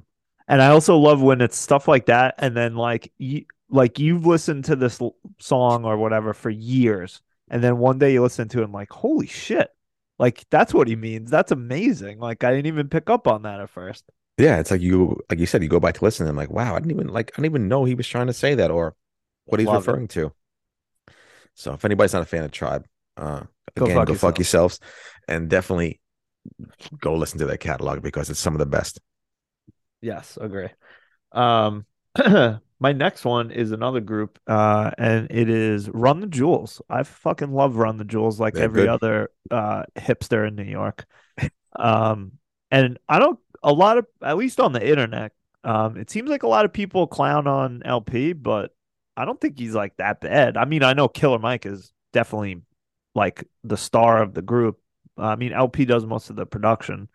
And 0.48 0.62
I 0.62 0.70
also 0.70 0.98
love 0.98 1.22
when 1.22 1.42
it's 1.42 1.58
stuff 1.58 1.88
like 1.88 2.08
that, 2.08 2.36
and 2.38 2.56
then 2.56 2.76
like 2.76 3.12
you 3.18 3.46
like 3.70 4.00
you've 4.00 4.26
listened 4.26 4.66
to 4.66 4.76
this 4.76 5.00
l- 5.02 5.16
song 5.40 5.86
or 5.86 5.98
whatever 5.98 6.34
for 6.34 6.50
years, 6.50 7.22
and 7.50 7.64
then 7.64 7.78
one 7.78 8.00
day 8.00 8.14
you 8.14 8.22
listen 8.22 8.50
to 8.50 8.60
it 8.62 8.66
and 8.66 8.74
like, 8.74 8.92
holy 8.92 9.28
shit, 9.28 9.70
like 10.20 10.44
that's 10.50 10.74
what 10.74 10.88
he 10.88 10.96
means. 10.96 11.30
That's 11.32 11.52
amazing. 11.52 12.20
Like 12.20 12.44
I 12.44 12.52
didn't 12.52 12.68
even 12.68 12.90
pick 12.90 13.10
up 13.10 13.28
on 13.28 13.44
that 13.44 13.62
at 13.62 13.70
first. 13.70 14.04
Yeah, 14.38 14.60
it's 14.60 14.72
like 14.72 14.82
you 14.82 15.20
like 15.30 15.40
you 15.40 15.46
said, 15.46 15.62
you 15.64 15.70
go 15.70 15.80
back 15.80 15.96
to 15.96 16.04
listen 16.04 16.28
and 16.28 16.38
like, 16.38 16.50
wow, 16.50 16.76
I 16.76 16.80
didn't 16.80 16.92
even 16.92 17.08
like 17.10 17.32
I 17.34 17.42
didn't 17.42 17.52
even 17.52 17.68
know 17.68 17.86
he 17.86 17.96
was 17.96 18.08
trying 18.08 18.28
to 18.28 18.34
say 18.34 18.56
that 18.56 18.72
or 18.72 18.96
what 19.46 19.60
he's 19.60 19.68
Love 19.68 19.88
it. 19.88 19.92
referring 19.92 20.08
to. 20.10 20.34
So 21.56 21.74
if 21.74 21.86
anybody's 21.86 22.14
not 22.14 22.22
a 22.22 22.26
fan 22.26 22.44
of 22.44 22.52
Tribe, 22.52 22.86
uh 23.18 23.44
Go 23.78 23.86
again, 23.86 23.96
fuck 23.96 24.08
go 24.08 24.14
fuck 24.16 24.38
yourselves 24.38 24.80
and 25.28 25.50
definitely 25.50 26.00
go 27.00 27.16
listen 27.16 27.40
to 27.40 27.46
their 27.46 27.58
catalog 27.58 28.02
because 28.02 28.30
it's 28.30 28.40
some 28.40 28.54
of 28.54 28.60
the 28.60 28.66
best. 28.66 29.00
Yes, 30.02 30.38
agree. 30.40 30.70
Um, 31.32 31.86
my 32.80 32.92
next 32.94 33.26
one 33.26 33.52
is 33.52 33.72
another 33.72 34.02
group, 34.02 34.40
uh, 34.48 34.92
and 34.98 35.28
it 35.32 35.50
is 35.50 35.90
Run 35.90 36.20
the 36.22 36.28
Jewels. 36.28 36.82
I 36.90 37.04
fucking 37.04 37.52
love 37.52 37.76
Run 37.78 37.98
the 37.98 38.06
Jewels 38.06 38.40
like 38.40 38.56
They're 38.56 38.64
every 38.64 38.84
good. 38.84 38.90
other 38.90 39.30
uh 39.52 39.84
hipster 39.96 40.48
in 40.48 40.56
New 40.56 40.64
York. 40.64 41.06
Um, 41.76 42.34
and 42.72 43.00
I 43.08 43.20
don't 43.20 43.40
a 43.64 43.72
lot 43.74 43.98
of 43.98 44.08
at 44.24 44.38
least 44.38 44.60
on 44.60 44.74
the 44.74 44.88
internet, 44.88 45.34
um, 45.64 45.98
it 45.98 46.10
seems 46.10 46.30
like 46.30 46.44
a 46.44 46.48
lot 46.48 46.66
of 46.66 46.74
people 46.74 47.08
clown 47.08 47.48
on 47.48 47.82
El-P, 47.86 48.34
but 48.34 48.76
I 49.16 49.26
don't 49.26 49.40
think 49.40 49.60
he's 49.60 49.76
like 49.76 49.98
that 49.98 50.22
bad. 50.22 50.58
I 50.58 50.66
mean, 50.66 50.84
I 50.84 50.94
know 50.94 51.08
Killer 51.08 51.40
Mike 51.40 51.66
is 51.66 51.92
definitely 52.14 52.62
like 53.16 53.46
the 53.64 53.78
star 53.78 54.22
of 54.22 54.34
the 54.34 54.42
group. 54.42 54.80
I 55.18 55.36
mean, 55.36 55.54
El-P 55.54 55.86
does 55.86 56.06
most 56.06 56.30
of 56.30 56.36
the 56.36 56.46
production 56.46 57.10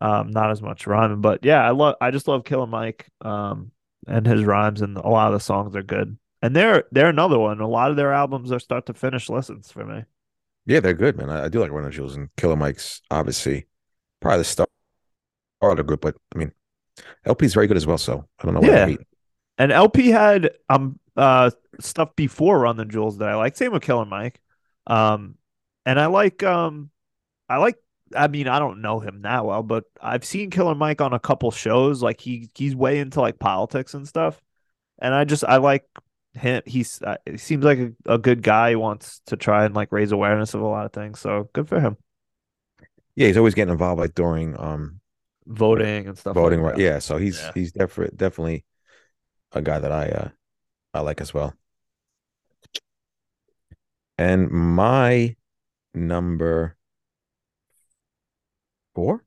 um 0.00 0.30
not 0.30 0.50
as 0.50 0.62
much 0.62 0.86
rhyming 0.86 1.20
but 1.20 1.44
yeah 1.44 1.62
i 1.62 1.70
love 1.70 1.94
i 2.00 2.10
just 2.10 2.26
love 2.26 2.44
killer 2.44 2.66
mike 2.66 3.06
um 3.20 3.70
and 4.06 4.26
his 4.26 4.44
rhymes 4.44 4.80
and 4.80 4.96
a 4.96 5.08
lot 5.08 5.26
of 5.28 5.34
the 5.34 5.40
songs 5.40 5.76
are 5.76 5.82
good 5.82 6.16
and 6.42 6.56
they're 6.56 6.84
they're 6.90 7.08
another 7.08 7.38
one 7.38 7.60
a 7.60 7.68
lot 7.68 7.90
of 7.90 7.96
their 7.96 8.12
albums 8.12 8.50
are 8.50 8.58
start 8.58 8.86
to 8.86 8.94
finish 8.94 9.28
lessons 9.28 9.70
for 9.70 9.84
me 9.84 10.04
Yeah, 10.66 10.80
they're 10.80 10.94
good, 10.94 11.16
man. 11.16 11.30
I, 11.30 11.44
I 11.44 11.48
do 11.48 11.60
like 11.60 11.70
Run 11.70 11.84
the 11.84 11.90
Jewels 11.90 12.16
and 12.16 12.28
Killer 12.36 12.56
Mike's 12.56 13.02
obviously 13.10 13.66
probably 14.20 14.38
the 14.38 14.44
star 14.44 14.66
of 15.62 15.76
the 15.76 15.84
group, 15.84 16.00
but 16.00 16.16
I 16.34 16.38
mean 16.38 16.52
El-P 17.24 17.46
is 17.46 17.54
very 17.54 17.66
good 17.68 17.76
as 17.78 17.86
well. 17.86 17.98
So 17.98 18.26
I 18.40 18.44
don't 18.44 18.54
know 18.54 18.62
what 18.62 18.66
Yeah. 18.66 18.96
And 19.58 19.72
El-P 19.72 20.08
had 20.08 20.52
um 20.68 20.98
uh 21.16 21.50
stuff 21.80 22.14
before 22.16 22.60
run 22.60 22.76
the 22.76 22.84
jewels 22.84 23.18
that 23.18 23.28
i 23.28 23.34
like 23.34 23.56
same 23.56 23.72
with 23.72 23.82
killer 23.82 24.04
mike 24.04 24.40
um 24.86 25.34
and 25.86 26.00
i 26.00 26.06
like 26.06 26.42
um 26.42 26.90
i 27.48 27.58
like 27.58 27.76
i 28.16 28.28
mean 28.28 28.48
i 28.48 28.58
don't 28.58 28.82
know 28.82 29.00
him 29.00 29.22
that 29.22 29.44
well 29.46 29.62
but 29.62 29.84
i've 30.00 30.24
seen 30.24 30.50
killer 30.50 30.74
mike 30.74 31.00
on 31.00 31.12
a 31.14 31.20
couple 31.20 31.50
shows 31.50 32.02
like 32.02 32.20
he 32.20 32.50
he's 32.54 32.76
way 32.76 33.00
into 33.00 33.20
like 33.20 33.38
politics 33.38 33.94
and 33.94 34.08
stuff 34.08 34.40
and 35.00 35.14
i 35.14 35.24
just 35.24 35.44
i 35.44 35.58
like 35.58 35.84
him 36.34 36.62
he's 36.66 37.02
uh, 37.02 37.16
he 37.26 37.36
seems 37.38 37.64
like 37.64 37.78
a, 37.78 37.92
a 38.06 38.18
good 38.18 38.42
guy 38.42 38.70
he 38.70 38.76
wants 38.76 39.20
to 39.26 39.36
try 39.36 39.64
and 39.64 39.74
like 39.74 39.92
raise 39.92 40.12
awareness 40.12 40.54
of 40.54 40.62
a 40.62 40.66
lot 40.66 40.86
of 40.86 40.92
things 40.92 41.20
so 41.20 41.48
good 41.54 41.68
for 41.68 41.80
him 41.80 41.96
Yeah, 43.16 43.26
he's 43.26 43.36
always 43.36 43.54
getting 43.54 43.72
involved 43.72 44.00
like 44.00 44.14
during 44.14 44.58
um 44.58 45.00
voting 45.46 46.06
and 46.08 46.18
stuff 46.18 46.34
voting 46.34 46.62
like 46.62 46.72
right. 46.72 46.76
that. 46.76 46.82
Yeah, 46.82 46.98
so 46.98 47.16
he's 47.16 47.38
Yeah. 47.40 47.52
he's 47.54 47.72
definitely 47.72 48.16
definitely 48.16 48.64
a 49.52 49.62
guy 49.62 49.78
that 49.78 49.92
I 49.92 50.08
uh 50.08 50.28
I 50.94 51.00
like 51.00 51.20
as 51.20 51.32
well. 51.34 51.54
And 54.18 54.50
my 54.50 55.36
number 55.94 56.76
four, 58.94 59.24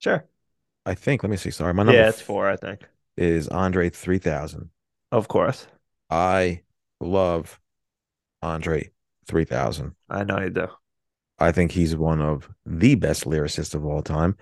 sure 0.00 0.24
I 0.84 0.94
think. 0.94 1.22
Let 1.22 1.30
me 1.30 1.36
see. 1.36 1.50
Sorry, 1.50 1.72
my 1.72 1.82
number 1.84 1.98
yeah 2.00 2.08
it's 2.08 2.20
four 2.20 2.48
i 2.48 2.56
think 2.56 2.82
is 3.16 3.48
Andre 3.48 3.90
three 3.90 4.18
thousand. 4.18 4.70
of 5.12 5.28
course 5.28 5.66
I 6.10 6.62
love 7.00 7.60
Andre 8.42 8.90
three 9.26 9.44
thousand. 9.44 9.94
i 10.10 10.24
know 10.24 10.40
you 10.40 10.50
do 10.50 10.68
I 11.38 11.50
think 11.52 11.72
he's 11.72 11.96
one 11.96 12.20
of 12.20 12.48
the 12.64 12.94
best 12.94 13.24
lyricists 13.24 13.74
of 13.74 13.84
all 13.84 14.02
time. 14.02 14.36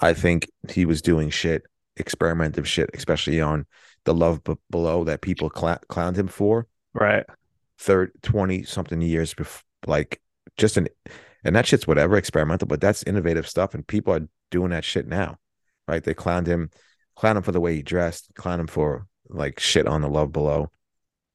I 0.00 0.14
think 0.14 0.50
he 0.70 0.84
was 0.84 1.02
doing 1.02 1.30
shit, 1.30 1.62
experimental 1.96 2.64
shit, 2.64 2.90
especially 2.94 3.40
on 3.40 3.66
the 4.04 4.14
Love 4.14 4.42
B- 4.44 4.54
Below 4.70 5.04
that 5.04 5.20
people 5.20 5.50
cla- 5.50 5.80
clowned 5.88 6.16
him 6.16 6.28
for. 6.28 6.66
right 6.92 7.24
Third, 7.78 8.12
twenty 8.22 8.62
something 8.62 9.00
years 9.00 9.34
before, 9.34 9.62
like 9.86 10.20
just 10.56 10.76
an, 10.76 10.88
and 11.44 11.56
that 11.56 11.66
shit's 11.66 11.86
whatever 11.86 12.16
experimental, 12.16 12.68
but 12.68 12.80
that's 12.80 13.02
innovative 13.02 13.48
stuff, 13.48 13.74
and 13.74 13.86
people 13.86 14.14
are 14.14 14.28
doing 14.50 14.70
that 14.70 14.84
shit 14.84 15.06
now, 15.06 15.38
right? 15.88 16.02
They 16.02 16.14
clowned 16.14 16.46
him, 16.46 16.70
clowned 17.18 17.36
him 17.36 17.42
for 17.42 17.52
the 17.52 17.60
way 17.60 17.74
he 17.74 17.82
dressed, 17.82 18.32
clowned 18.34 18.60
him 18.60 18.66
for 18.68 19.06
like 19.28 19.58
shit 19.58 19.86
on 19.86 20.02
the 20.02 20.08
Love 20.08 20.32
Below. 20.32 20.70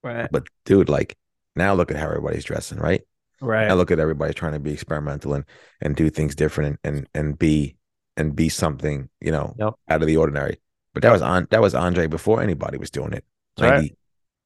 right 0.04 0.30
But 0.32 0.48
dude, 0.66 0.90
like 0.90 1.18
now 1.56 1.74
look 1.74 1.92
at 1.92 1.98
how 1.98 2.08
everybody's 2.08 2.46
dressing, 2.46 2.78
right? 2.78 3.02
right 3.42 3.70
I 3.70 3.74
look 3.74 3.92
at 3.92 4.00
everybody 4.00 4.34
trying 4.34 4.54
to 4.54 4.60
be 4.60 4.72
experimental 4.72 5.34
and 5.34 5.46
and 5.82 5.96
do 5.96 6.10
things 6.10 6.36
different 6.36 6.80
and 6.84 6.98
and, 6.98 7.08
and 7.14 7.40
be 7.40 7.76
and 8.20 8.36
be 8.36 8.50
something 8.50 9.10
you 9.22 9.32
know 9.32 9.56
Yep. 9.58 9.74
out 9.90 10.02
of 10.02 10.08
the 10.08 10.18
ordinary. 10.18 10.60
But 10.94 11.04
that 11.04 11.12
was 11.12 11.22
on 11.24 11.48
that 11.52 11.62
was 11.62 11.74
Andre 11.74 12.06
before 12.08 12.42
anybody 12.42 12.78
was 12.78 12.92
doing 12.92 13.14
it. 13.14 13.26
That's 13.58 13.82
right. 13.82 13.98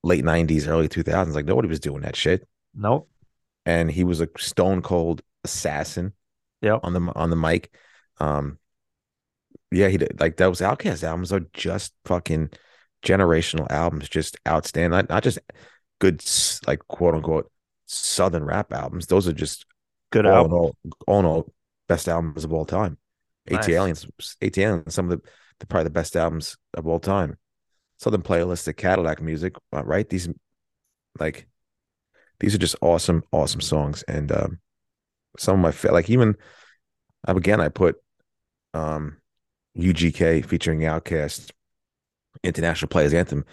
late 0.03 0.23
nineties, 0.23 0.67
early 0.67 0.87
two 0.87 1.03
thousands. 1.03 1.35
Like 1.35 1.45
nobody 1.45 1.67
was 1.67 1.79
doing 1.81 2.01
that 2.03 2.15
shit. 2.15 2.47
Nope. 2.73 3.09
And 3.65 3.89
he 3.91 4.03
was 4.03 4.21
a 4.21 4.27
stone 4.37 4.81
cold 4.81 5.21
assassin 5.43 6.13
Yeah. 6.61 6.79
on 6.83 6.93
the 6.93 7.01
on 7.15 7.29
the 7.29 7.35
mic. 7.35 7.73
Um, 8.19 8.59
yeah, 9.71 9.87
he 9.87 9.97
did 9.97 10.19
like 10.19 10.37
those 10.37 10.61
OutKast 10.61 11.03
albums 11.03 11.31
are 11.33 11.41
just 11.53 11.93
fucking 12.05 12.51
generational 13.03 13.69
albums, 13.71 14.07
just 14.09 14.37
outstanding. 14.47 14.91
Not, 14.91 15.09
not 15.09 15.23
just 15.23 15.39
good, 15.99 16.23
like 16.67 16.79
quote 16.87 17.15
unquote 17.15 17.51
southern 17.87 18.43
rap 18.43 18.71
albums. 18.73 19.07
Those 19.07 19.27
are 19.27 19.33
just 19.33 19.65
Good 20.11 20.25
all 20.27 20.31
in 20.31 20.37
album. 20.51 20.53
all, 20.53 20.75
all 21.07 21.19
in 21.21 21.25
all, 21.25 21.53
best 21.87 22.07
albums 22.07 22.43
of 22.43 22.53
all 22.53 22.65
time. 22.65 22.97
Nice. 23.49 23.67
ATLiens, 23.67 24.35
AT 24.41 24.57
Aliens, 24.57 24.93
some 24.93 25.11
of 25.11 25.19
the, 25.21 25.29
the 25.59 25.67
probably 25.67 25.85
the 25.85 25.89
best 25.89 26.15
albums 26.15 26.57
of 26.73 26.87
all 26.87 26.99
time. 26.99 27.37
Southernplayalisticadillacmuzik, 28.01 29.55
uh, 29.73 29.83
right? 29.83 30.07
These 30.09 30.29
like 31.19 31.47
these 32.39 32.55
are 32.55 32.59
just 32.59 32.75
awesome, 32.81 33.23
awesome 33.31 33.61
songs, 33.61 34.03
and 34.03 34.31
um, 34.31 34.59
some 35.37 35.55
of 35.55 35.61
my 35.61 35.71
fa- 35.71 35.91
like 35.91 36.09
even 36.09 36.35
uh, 37.27 37.35
again 37.35 37.61
I 37.61 37.69
put 37.69 37.95
um 38.73 39.17
UGK 39.77 40.45
featuring 40.45 40.79
OutKast 40.81 41.51
International 42.43 42.89
Players 42.89 43.13
Anthem 43.13 43.45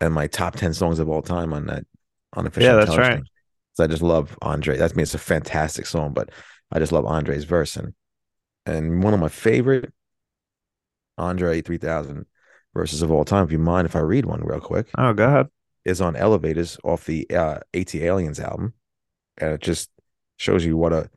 and 0.00 0.12
my 0.12 0.26
top 0.26 0.56
ten 0.56 0.74
songs 0.74 0.98
of 0.98 1.08
all 1.08 1.22
time 1.22 1.52
on 1.52 1.66
that 1.66 1.84
unofficial. 2.36 2.70
Yeah, 2.70 2.84
that's 2.84 2.96
right. 2.96 3.22
So 3.74 3.84
I 3.84 3.86
just 3.86 4.02
love 4.02 4.36
Andre. 4.42 4.76
That's 4.76 4.92
I 4.92 4.96
mean 4.96 5.02
it's 5.02 5.14
a 5.14 5.18
fantastic 5.18 5.86
song, 5.86 6.12
but 6.12 6.30
I 6.70 6.78
just 6.78 6.92
love 6.92 7.06
Andre's 7.06 7.44
verse 7.44 7.76
and 7.76 7.94
and 8.66 9.02
one 9.02 9.14
of 9.14 9.20
my 9.20 9.28
favorite 9.28 9.92
Andre 11.18 11.60
3000 11.60 12.26
verses 12.74 13.02
of 13.02 13.10
all 13.10 13.24
time. 13.24 13.44
If 13.44 13.52
you 13.52 13.58
mind 13.58 13.86
if 13.86 13.96
I 13.96 14.00
read 14.00 14.24
one 14.24 14.42
real 14.44 14.60
quick, 14.60 14.88
Oh, 14.96 15.12
go 15.12 15.26
ahead. 15.26 15.48
is 15.84 16.00
on 16.00 16.16
Elevators 16.16 16.78
off 16.84 17.04
the 17.06 17.28
uh, 17.30 17.58
ATLiens 17.74 18.40
album, 18.40 18.74
and 19.38 19.52
it 19.52 19.60
just 19.60 19.90
shows 20.38 20.64
you 20.64 20.76
what 20.76 20.92
a 20.92 21.10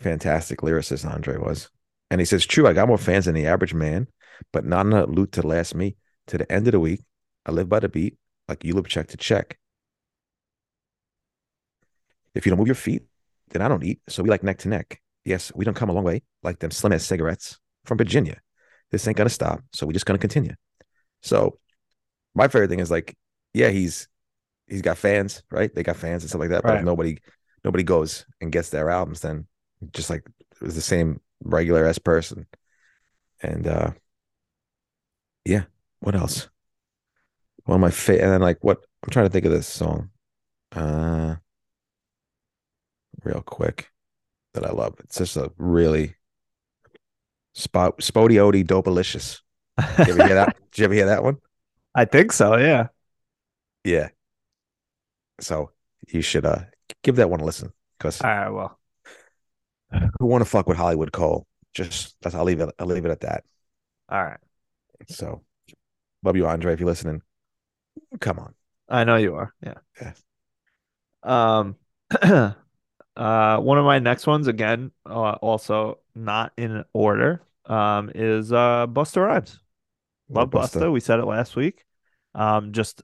fantastic 0.00 0.60
lyricist 0.60 1.08
Andre 1.10 1.36
was. 1.38 1.70
And 2.10 2.20
he 2.20 2.24
says, 2.24 2.46
"True, 2.46 2.66
I 2.66 2.72
got 2.72 2.88
more 2.88 2.98
fans 2.98 3.24
than 3.24 3.34
the 3.34 3.46
average 3.46 3.74
man, 3.74 4.06
but 4.52 4.64
not 4.64 4.86
enough 4.86 5.08
loot 5.08 5.32
to 5.32 5.46
last 5.46 5.74
me 5.74 5.96
to 6.28 6.38
the 6.38 6.50
end 6.50 6.68
of 6.68 6.72
the 6.72 6.80
week. 6.80 7.00
I 7.44 7.50
live 7.52 7.68
by 7.68 7.80
the 7.80 7.88
beat, 7.88 8.16
like 8.48 8.64
you 8.64 8.74
live 8.74 8.86
check 8.86 9.08
to 9.08 9.16
check. 9.16 9.58
If 12.34 12.46
you 12.46 12.50
don't 12.50 12.58
move 12.58 12.68
your 12.68 12.74
feet, 12.74 13.02
then 13.50 13.60
I 13.62 13.68
don't 13.68 13.84
eat. 13.84 14.00
So 14.08 14.22
we 14.22 14.30
like 14.30 14.42
neck 14.42 14.58
to 14.58 14.68
neck. 14.68 15.01
Yes, 15.24 15.52
we 15.54 15.64
don't 15.64 15.74
come 15.74 15.88
a 15.88 15.92
long 15.92 16.04
way, 16.04 16.22
like 16.42 16.58
them 16.58 16.70
slim 16.70 16.92
ass 16.92 17.04
cigarettes 17.04 17.58
from 17.84 17.98
Virginia. 17.98 18.40
This 18.90 19.06
ain't 19.06 19.16
gonna 19.16 19.30
stop, 19.30 19.60
so 19.72 19.86
we're 19.86 19.92
just 19.92 20.06
gonna 20.06 20.18
continue. 20.18 20.54
So 21.22 21.58
my 22.34 22.48
favorite 22.48 22.68
thing 22.68 22.80
is 22.80 22.90
like, 22.90 23.16
yeah, 23.54 23.70
he's 23.70 24.08
he's 24.66 24.82
got 24.82 24.98
fans, 24.98 25.42
right? 25.50 25.74
They 25.74 25.82
got 25.82 25.96
fans 25.96 26.22
and 26.22 26.30
stuff 26.30 26.40
like 26.40 26.50
that. 26.50 26.66
But 26.66 26.76
if 26.76 26.82
nobody 26.82 27.18
nobody 27.64 27.84
goes 27.84 28.26
and 28.40 28.52
gets 28.52 28.70
their 28.70 28.90
albums, 28.90 29.20
then 29.20 29.46
just 29.92 30.10
like 30.10 30.24
it 30.60 30.64
was 30.64 30.74
the 30.74 30.80
same 30.80 31.20
regular 31.42 31.86
ass 31.86 31.98
person. 31.98 32.46
And 33.42 33.66
uh 33.66 33.92
yeah, 35.44 35.64
what 36.00 36.14
else? 36.14 36.48
One 37.64 37.76
of 37.76 37.80
my 37.80 37.90
fa- 37.90 38.20
and 38.20 38.32
then 38.32 38.40
like 38.40 38.62
what 38.62 38.78
I'm 39.02 39.10
trying 39.10 39.26
to 39.26 39.30
think 39.30 39.44
of 39.44 39.52
this 39.52 39.68
song. 39.68 40.10
Uh 40.72 41.36
real 43.24 43.42
quick 43.42 43.91
that 44.54 44.64
I 44.66 44.70
love. 44.70 44.94
It's 45.00 45.18
just 45.18 45.36
a 45.36 45.50
really 45.56 46.16
spot 47.54 47.98
Spottieottiedopaliscious. 47.98 49.40
Did 49.96 50.06
you 50.06 50.12
ever 50.14 50.26
hear 50.26 50.34
that? 50.36 50.56
Did 50.72 50.78
you 50.78 50.84
ever 50.84 50.94
hear 50.94 51.06
that 51.06 51.22
one? 51.22 51.36
I 51.94 52.04
think 52.04 52.32
so. 52.32 52.56
Yeah. 52.56 52.88
Yeah. 53.84 54.08
So 55.40 55.70
you 56.08 56.22
should 56.22 56.46
uh 56.46 56.60
give 57.02 57.16
that 57.16 57.30
one 57.30 57.40
a 57.40 57.44
listen 57.44 57.72
because 57.98 58.20
All 58.20 58.30
right. 58.30 58.50
Well, 58.50 58.78
who 60.18 60.26
want 60.26 60.42
to 60.42 60.48
fuck 60.48 60.66
with 60.66 60.76
Hollywood 60.76 61.12
Cole? 61.12 61.46
Just 61.74 62.16
that's 62.22 62.34
I'll 62.34 62.44
leave 62.44 62.60
it. 62.60 62.70
I'll 62.78 62.86
leave 62.86 63.04
it 63.04 63.10
at 63.10 63.20
that. 63.20 63.44
all 64.08 64.22
right. 64.22 64.38
So 65.08 65.42
love 66.22 66.36
you, 66.36 66.46
Andre, 66.46 66.72
if 66.72 66.80
you're 66.80 66.88
listening. 66.88 67.22
Come 68.20 68.38
on. 68.38 68.54
I 68.88 69.04
know 69.04 69.16
you 69.16 69.34
are. 69.34 69.54
Yeah. 69.64 69.74
Yeah. 70.00 70.12
Um, 71.22 71.76
uh, 73.16 73.58
one 73.58 73.78
of 73.78 73.84
my 73.84 73.98
next 73.98 74.26
ones 74.26 74.46
again, 74.48 74.90
uh, 75.06 75.32
also 75.32 75.98
not 76.14 76.52
in 76.56 76.84
order, 76.92 77.42
um, 77.66 78.10
is 78.14 78.52
uh 78.52 78.86
Busta 78.86 79.24
Rhymes. 79.24 79.60
Love 80.28 80.50
Busta. 80.50 80.80
Busta. 80.80 80.92
We 80.92 81.00
said 81.00 81.20
it 81.20 81.26
last 81.26 81.56
week. 81.56 81.84
Um, 82.34 82.72
just 82.72 83.02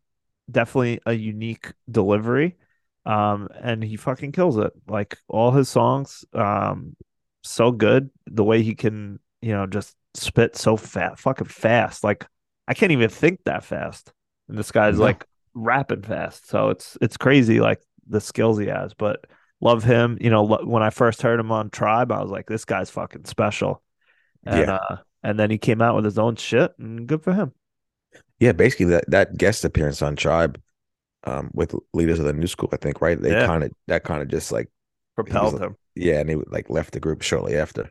definitely 0.51 1.01
a 1.07 1.13
unique 1.13 1.73
delivery. 1.91 2.57
Um, 3.05 3.49
and 3.61 3.83
he 3.83 3.97
fucking 3.97 4.33
kills 4.33 4.59
it. 4.59 4.73
Like 4.87 5.17
all 5.29 5.51
his 5.53 5.69
songs, 5.69 6.25
um, 6.35 6.97
so 7.43 7.71
good. 7.71 8.11
The 8.27 8.45
way 8.45 8.63
he 8.63 8.75
can, 8.75 9.19
you 9.41 9.53
know, 9.53 9.67
just 9.67 9.95
spit 10.15 10.57
so 10.57 10.77
fast, 10.77 11.21
fucking 11.23 11.47
fast. 11.47 12.05
Like 12.05 12.27
I 12.67 12.75
can't 12.75 12.93
even 12.93 13.09
think 13.09 13.41
that 13.45 13.65
fast. 13.65 14.13
And 14.49 14.59
this 14.59 14.73
guy's 14.73 14.99
No. 14.99 15.05
like 15.05 15.25
rapping 15.55 16.03
fast. 16.03 16.49
So 16.49 16.71
it's 16.71 16.99
it's 17.01 17.17
crazy, 17.17 17.61
like 17.61 17.81
the 18.09 18.21
skills 18.21 18.59
he 18.59 18.67
has. 18.67 18.95
But 18.95 19.25
love 19.61 19.85
him. 19.85 20.19
You 20.21 20.31
know, 20.31 20.45
lo- 20.45 20.65
when 20.65 20.83
I 20.83 20.91
first 20.91 21.23
heard 21.23 21.41
him 21.41 21.51
on 21.53 21.71
Tribe, 21.71 22.13
I 22.13 22.23
was 22.23 22.31
like, 22.31 22.47
this 22.47 22.65
guy's 22.65 22.91
fucking 22.91 23.25
special. 23.25 23.83
And 24.45 24.67
Yeah. 24.67 24.75
uh, 24.77 24.97
and 25.23 25.39
then 25.39 25.51
he 25.51 25.59
came 25.59 25.83
out 25.83 25.97
with 25.97 26.05
his 26.05 26.19
own 26.19 26.37
shit, 26.37 26.73
and 26.79 27.07
good 27.07 27.23
for 27.23 27.33
him. 27.33 27.53
Yeah, 28.41 28.53
basically 28.53 28.87
that 28.87 29.11
that 29.11 29.37
guest 29.37 29.65
appearance 29.65 30.01
on 30.03 30.17
Tribe 30.17 30.61
um 31.25 31.51
with 31.53 31.75
leaders 31.93 32.21
of 32.21 32.25
the 32.27 32.33
new 32.33 32.47
school, 32.47 32.69
I 32.73 32.77
think, 32.77 33.01
right? 33.01 33.21
They 33.21 33.33
Yeah. 33.33 33.47
kind 33.47 33.65
of 33.65 33.73
that 33.89 34.05
kind 34.05 34.23
of 34.23 34.29
just 34.29 34.53
like 34.53 34.71
Propelled 35.17 35.55
like- 35.55 35.63
him. 35.63 35.77
yeah, 35.97 36.21
and 36.21 36.31
he 36.31 36.37
like 36.37 36.71
left 36.71 36.93
the 36.93 37.01
group 37.01 37.23
shortly 37.23 37.57
after. 37.57 37.91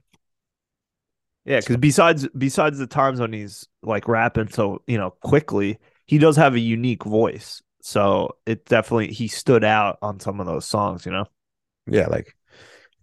Yeah, 1.46 1.60
because 1.60 1.78
besides 1.78 2.28
besides 2.38 2.78
the 2.78 2.88
times 2.88 3.20
when 3.20 3.32
he's 3.34 3.68
like 3.82 4.08
rapping 4.08 4.50
so 4.50 4.82
you 4.88 4.98
know 4.98 5.12
quickly, 5.12 5.80
he 6.06 6.18
does 6.18 6.36
have 6.38 6.56
a 6.56 6.60
unique 6.60 7.04
voice. 7.04 7.62
So 7.82 8.38
it 8.46 8.66
definitely 8.66 9.14
he 9.14 9.28
stood 9.28 9.64
out 9.64 9.98
on 10.02 10.20
some 10.20 10.40
of 10.40 10.46
those 10.46 10.66
songs. 10.66 11.06
You 11.06 11.12
know. 11.14 11.26
Yeah, 11.88 12.08
like 12.08 12.36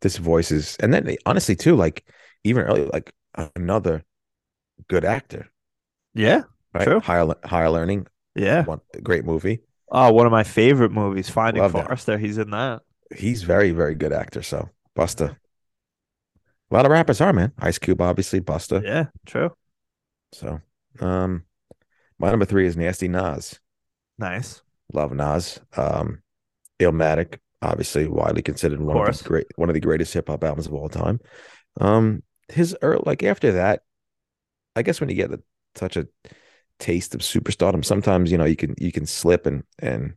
this 0.00 0.16
voice 0.16 0.50
is 0.52 0.76
and 0.80 0.92
then 0.92 1.16
honestly 1.26 1.56
too, 1.56 1.76
like 1.76 2.04
even 2.44 2.64
early 2.64 2.86
like 2.86 3.12
another 3.56 4.04
good 4.88 5.04
actor, 5.04 5.50
Yeah. 6.14 6.42
right? 6.74 6.84
True. 6.84 7.00
Higher 7.00 7.26
higher 7.44 7.70
learning, 7.70 8.06
Yeah. 8.34 8.64
one 8.64 8.80
great 9.02 9.24
movie. 9.24 9.60
Oh, 9.90 10.12
one 10.12 10.26
of 10.26 10.32
my 10.32 10.44
favorite 10.44 10.92
movies, 10.92 11.28
Finding 11.30 11.62
Love 11.62 11.72
that. 11.72 12.18
He's 12.20 12.38
in 12.38 12.50
that. 12.50 12.82
He's 13.14 13.42
very, 13.42 13.70
very 13.70 13.94
good 13.94 14.12
actor. 14.12 14.42
So 14.42 14.70
Busta. 14.96 15.36
A 16.70 16.74
lot 16.74 16.86
of 16.86 16.90
rappers 16.90 17.20
are, 17.20 17.32
man. 17.32 17.52
Ice 17.58 17.78
Cube, 17.78 18.00
obviously, 18.00 18.40
Busta. 18.40 18.82
Yeah. 18.82 19.06
True. 19.26 19.50
So 20.32 20.60
um 21.00 21.44
my 22.18 22.30
number 22.30 22.44
three 22.44 22.66
is 22.66 22.76
Nasty 22.76 23.08
Nas. 23.08 23.60
Nice. 24.18 24.62
Love 24.92 25.12
Nas. 25.12 25.60
Um 25.76 26.22
Illmatic, 26.80 27.38
obviously 27.62 28.06
widely 28.06 28.42
considered 28.42 28.80
one 28.80 28.96
of 28.96 29.04
course. 29.04 29.18
the 29.18 29.28
great 29.28 29.46
one 29.56 29.68
of 29.68 29.74
the 29.74 29.80
greatest 29.80 30.12
hip 30.14 30.28
hop 30.28 30.44
albums 30.44 30.66
of 30.66 30.74
all 30.74 30.88
time. 30.88 31.20
Um 31.80 32.22
his 32.48 32.76
early, 32.82 33.02
like 33.06 33.22
after 33.22 33.52
that, 33.52 33.82
I 34.76 34.82
guess 34.82 35.00
when 35.00 35.08
you 35.08 35.16
get 35.16 35.32
a, 35.32 35.40
such 35.76 35.96
a 35.96 36.06
taste 36.78 37.14
of 37.14 37.22
superstardom, 37.22 37.84
sometimes 37.84 38.30
you 38.30 38.38
know 38.38 38.44
you 38.44 38.56
can 38.56 38.74
you 38.78 38.92
can 38.92 39.06
slip 39.06 39.46
and 39.46 39.64
and 39.78 40.14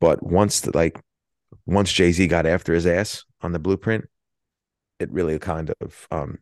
but 0.00 0.22
once 0.22 0.60
the, 0.60 0.76
like 0.76 1.00
once 1.66 1.92
Jay-Z 1.92 2.26
got 2.28 2.46
after 2.46 2.72
his 2.74 2.86
ass 2.86 3.24
on 3.42 3.52
the 3.52 3.58
blueprint, 3.58 4.06
it 5.00 5.10
really 5.12 5.38
kind 5.38 5.72
of 5.80 6.06
um 6.10 6.38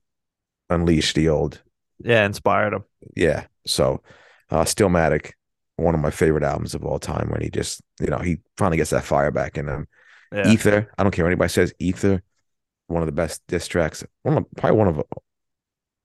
unleashed 0.70 1.14
the 1.16 1.28
old 1.28 1.62
Yeah. 2.02 2.24
Inspired 2.26 2.74
him. 2.74 2.84
yeah. 3.16 3.46
So, 3.66 4.02
uh, 4.50 4.64
Stillmatic, 4.64 5.32
one 5.76 5.94
of 5.94 6.00
my 6.00 6.10
favorite 6.10 6.42
albums 6.44 6.74
of 6.74 6.84
all 6.84 6.98
time. 6.98 7.28
When 7.30 7.40
he 7.42 7.50
just, 7.50 7.82
you 8.00 8.06
know, 8.08 8.18
he 8.18 8.38
finally 8.56 8.76
gets 8.78 8.90
that 8.90 9.04
fire 9.04 9.30
back 9.30 9.58
in 9.58 9.68
him. 9.68 9.86
Yeah. 10.32 10.48
Ether, 10.48 10.90
I 10.98 11.02
don't 11.02 11.12
care 11.12 11.24
what 11.24 11.30
anybody 11.30 11.48
says. 11.50 11.72
Ether, 11.78 12.22
one 12.88 13.02
of 13.02 13.06
the 13.06 13.12
best 13.12 13.42
diss 13.46 13.66
tracks. 13.68 14.04
One 14.22 14.38
of 14.38 14.46
probably 14.56 14.78
one 14.78 14.88
of 14.88 15.02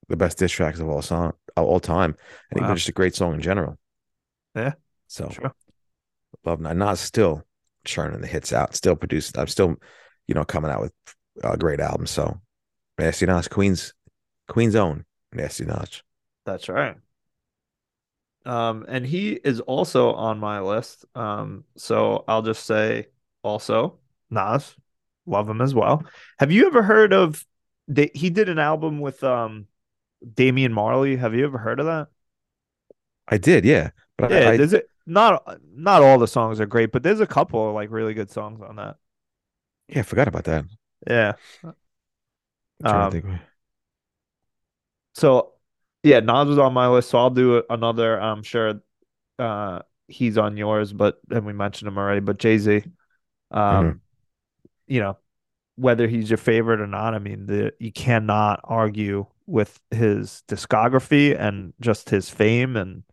the 0.08 0.18
best 0.18 0.38
diss 0.38 0.52
tracks 0.52 0.80
of 0.80 0.90
all 0.90 1.02
song 1.02 1.34
of 1.56 1.66
all 1.66 1.80
time, 1.80 2.16
and 2.50 2.60
Wow. 2.60 2.68
even 2.68 2.76
just 2.78 2.90
a 2.90 2.94
great 2.94 3.16
song 3.16 3.34
in 3.36 3.42
general. 3.42 3.78
Yeah. 4.56 4.74
So 5.08 5.30
Sure. 5.30 5.54
love 6.46 6.60
Nas. 6.60 6.76
Nas 6.76 7.00
still 7.00 7.44
churning 7.86 8.22
the 8.22 8.28
hits 8.28 8.54
out, 8.54 8.76
still 8.76 8.96
producing. 8.96 9.40
I'm 9.40 9.48
still, 9.48 9.76
you 10.28 10.36
know, 10.36 10.44
coming 10.46 10.72
out 10.72 10.82
with 10.82 10.94
uh, 11.44 11.56
great 11.56 11.80
albums. 11.80 12.12
So, 12.12 12.40
Nasty 12.98 13.26
Nas, 13.26 13.48
Queen's 13.48 13.94
Queen's 14.48 14.76
own 14.76 15.06
Nasty 15.34 15.66
Nas. 15.66 16.04
That's 16.46 16.68
right. 16.70 16.96
Um, 18.46 18.86
and 18.88 19.06
he 19.06 19.34
is 19.34 19.60
also 19.62 20.14
on 20.14 20.40
my 20.40 20.60
list. 20.62 21.06
Um, 21.16 21.64
so 21.78 22.24
I'll 22.28 22.42
just 22.42 22.66
say 22.66 23.08
also 23.44 24.00
Nas, 24.30 24.76
love 25.26 25.50
him 25.50 25.62
as 25.62 25.76
well. 25.76 26.06
Have 26.40 26.52
you 26.52 26.68
ever 26.68 26.82
heard 26.82 27.14
of? 27.14 27.46
He 28.14 28.30
did 28.30 28.50
an 28.50 28.60
album 28.60 29.00
with 29.00 29.24
um, 29.24 29.68
Damian 30.36 30.74
Marley. 30.74 31.18
Have 31.18 31.36
you 31.36 31.46
ever 31.46 31.58
heard 31.58 31.80
of 31.80 31.88
that? 31.88 32.08
I 33.28 33.38
did, 33.38 33.66
yeah. 33.66 33.92
But 34.18 34.32
Yeah, 34.32 34.48
I, 34.48 34.52
I 34.52 34.58
there's 34.58 34.74
a, 34.74 34.84
not 35.06 35.44
not 35.74 36.04
all 36.04 36.18
the 36.20 36.28
songs 36.28 36.60
are 36.60 36.66
great, 36.66 36.92
but 36.92 37.04
there's 37.04 37.20
a 37.20 37.28
couple 37.28 37.68
of 37.68 37.76
like 37.76 37.90
really 37.92 38.14
good 38.14 38.30
songs 38.32 38.62
on 38.62 38.76
that. 38.78 38.98
yeah, 39.88 40.00
I 40.00 40.04
forgot 40.04 40.28
about 40.28 40.46
that. 40.46 40.66
Yeah. 41.08 41.34
Um. 42.84 43.22
So 45.14 45.51
yeah, 46.04 46.20
Nas 46.20 46.48
was 46.48 46.58
on 46.60 46.74
my 46.74 46.88
list, 46.88 47.10
so 47.10 47.18
I'll 47.20 47.30
do 47.30 47.64
another. 47.70 48.20
I'm 48.20 48.44
sure 48.44 48.82
uh 49.40 49.82
he's 50.08 50.38
on 50.38 50.58
yours, 50.58 50.94
but 50.94 51.20
and 51.32 51.46
we 51.46 51.54
mentioned 51.54 51.90
him 51.90 51.98
already, 51.98 52.22
but 52.22 52.40
Jay-Z. 52.40 52.84
Um 53.52 53.92
Mhm. 53.92 54.02
you 54.88 55.00
know, 55.00 55.18
whether 55.76 56.08
he's 56.08 56.30
your 56.30 56.38
favorite 56.38 56.82
or 56.82 56.88
not, 56.88 57.14
I 57.16 57.20
mean, 57.20 57.46
the 57.48 57.74
you 57.80 57.92
cannot 57.92 58.62
argue 58.64 59.28
with 59.48 59.80
his 59.92 60.44
discography 60.48 61.38
and 61.40 61.74
just 61.82 62.10
his 62.10 62.30
fame 62.30 62.76
and 62.78 63.04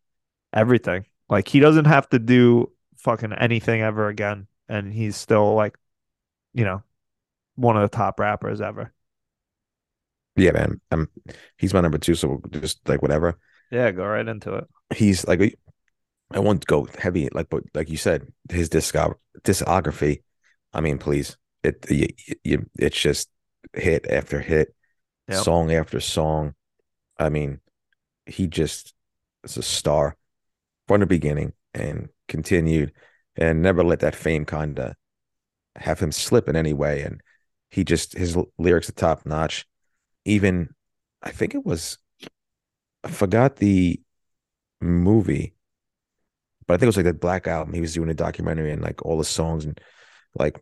everything. 0.55 1.07
Like 1.31 1.49
he 1.49 1.61
doesn't 1.61 1.87
have 1.87 2.09
to 2.11 2.19
do 2.21 2.73
fucking 2.99 3.33
anything 3.35 3.83
ever 3.83 4.09
again, 4.09 4.49
and 4.69 4.93
he's 4.93 5.17
still 5.17 5.55
like, 5.55 5.77
you 6.55 6.65
know, 6.65 6.83
one 7.57 7.77
of 7.77 7.83
the 7.91 7.97
top 7.97 8.21
rappers 8.21 8.61
ever. 8.63 8.93
Yeah, 10.39 10.53
man. 10.53 10.81
Um, 10.91 11.09
he's 11.57 11.75
my 11.75 11.81
number 11.81 11.99
two, 11.99 12.15
so 12.15 12.41
just 12.51 12.87
like 12.89 13.03
whatever. 13.03 13.39
Yeah, 13.71 13.91
go 13.91 14.05
right 14.07 14.27
into 14.27 14.55
it. 14.55 14.67
He's 14.95 15.27
like, 15.27 15.59
I 16.31 16.39
won't 16.41 16.65
go 16.67 16.89
heavy, 16.99 17.29
like, 17.33 17.49
but 17.49 17.65
like 17.75 17.89
you 17.91 17.97
said, 17.97 18.27
his 18.51 18.69
discog 18.69 19.15
discography. 19.43 20.23
I 20.73 20.81
mean, 20.81 20.99
please, 20.99 21.37
it 21.63 21.85
you, 21.91 22.09
you, 22.45 22.71
it's 22.79 22.99
just 23.01 23.29
hit 23.75 24.07
after 24.11 24.41
hit, 24.41 24.75
Yep. 25.29 25.45
song 25.45 25.73
after 25.73 26.01
song. 26.01 26.55
I 27.19 27.29
mean, 27.29 27.61
he 28.27 28.47
just 28.47 28.95
is 29.45 29.57
a 29.57 29.63
star 29.63 30.17
from 30.87 31.01
the 31.01 31.07
beginning 31.07 31.53
and 31.75 32.09
continued, 32.29 32.93
and 33.37 33.63
never 33.63 33.85
let 33.85 34.01
that 34.01 34.15
fame 34.17 34.45
kind 34.45 34.79
of 34.79 34.95
have 35.77 36.01
him 36.01 36.13
slip 36.13 36.49
in 36.49 36.57
any 36.57 36.73
way. 36.73 37.03
And 37.03 37.21
he 37.71 37.85
just 37.85 38.17
his 38.17 38.37
lyrics 38.59 38.89
are 38.89 38.93
top 38.93 39.27
notch. 39.27 39.67
Even 40.29 40.69
I 41.23 41.31
think 41.31 41.55
it 41.55 41.65
was 41.65 41.99
I 43.05 43.09
forgot 43.11 43.57
the 43.57 44.01
movie, 44.81 45.55
but 46.67 46.75
I 46.75 46.77
think 46.77 46.85
it 46.85 46.87
was 46.87 46.97
like 46.97 47.07
that 47.07 47.21
Black 47.21 47.47
Album. 47.47 47.75
He 47.75 47.81
was 47.81 47.95
doing 47.95 48.11
a 48.11 48.15
documentary 48.15 48.71
and 48.73 48.83
like 48.83 49.05
all 49.05 49.17
the 49.19 49.25
songs 49.25 49.65
and 49.65 49.81
like 50.35 50.61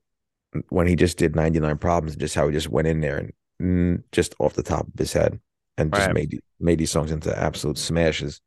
when 0.68 0.86
he 0.86 0.96
just 0.96 1.18
did 1.18 1.34
99 1.36 1.78
Problems 1.78 2.12
and 2.12 2.20
just 2.20 2.34
how 2.34 2.46
he 2.46 2.52
just 2.52 2.68
went 2.70 2.88
in 2.88 3.00
there 3.00 3.30
and 3.58 4.02
just 4.12 4.34
off 4.38 4.54
the 4.54 4.62
top 4.62 4.86
of 4.86 4.92
his 4.98 5.12
head 5.12 5.38
and 5.76 5.92
just 5.92 6.06
Right. 6.06 6.14
made 6.14 6.40
made 6.60 6.78
these 6.78 6.90
songs 6.90 7.10
into 7.10 7.36
absolute 7.36 7.76
smashes. 7.78 8.40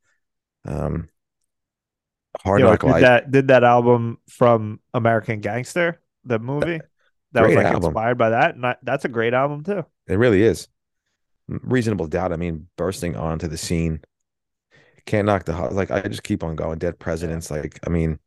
Um, 0.65 1.09
Hard 2.43 2.61
Yo, 2.61 2.67
Knock 2.69 2.81
did 2.81 2.89
Life. 2.89 3.01
that 3.01 3.31
did 3.31 3.47
that 3.49 3.63
album 3.63 4.19
from 4.29 4.79
American 4.93 5.39
Gangster, 5.41 5.99
the 6.23 6.39
movie, 6.39 6.79
that 7.33 7.45
was 7.45 7.55
like 7.55 7.65
album. 7.65 7.85
inspired 7.89 8.17
by 8.17 8.29
that. 8.29 8.55
And 8.55 8.63
that- 8.63 8.79
that's 8.83 9.05
a 9.05 9.09
great 9.09 9.33
album 9.33 9.63
too. 9.63 9.83
It 10.07 10.15
really 10.15 10.41
is. 10.43 10.67
Reasonable 11.49 12.07
doubt. 12.07 12.31
I 12.31 12.35
mean, 12.37 12.67
bursting 12.77 13.15
onto 13.15 13.47
the 13.47 13.57
scene. 13.57 14.01
Can't 15.05 15.25
knock 15.25 15.45
the 15.45 15.53
heart. 15.53 15.73
Like 15.73 15.89
I 15.91 16.01
just 16.01 16.23
keep 16.23 16.43
on 16.43 16.55
going. 16.55 16.77
Dead 16.77 16.99
presidents. 16.99 17.49
Like 17.49 17.79
I 17.85 17.89
mean, 17.89 18.19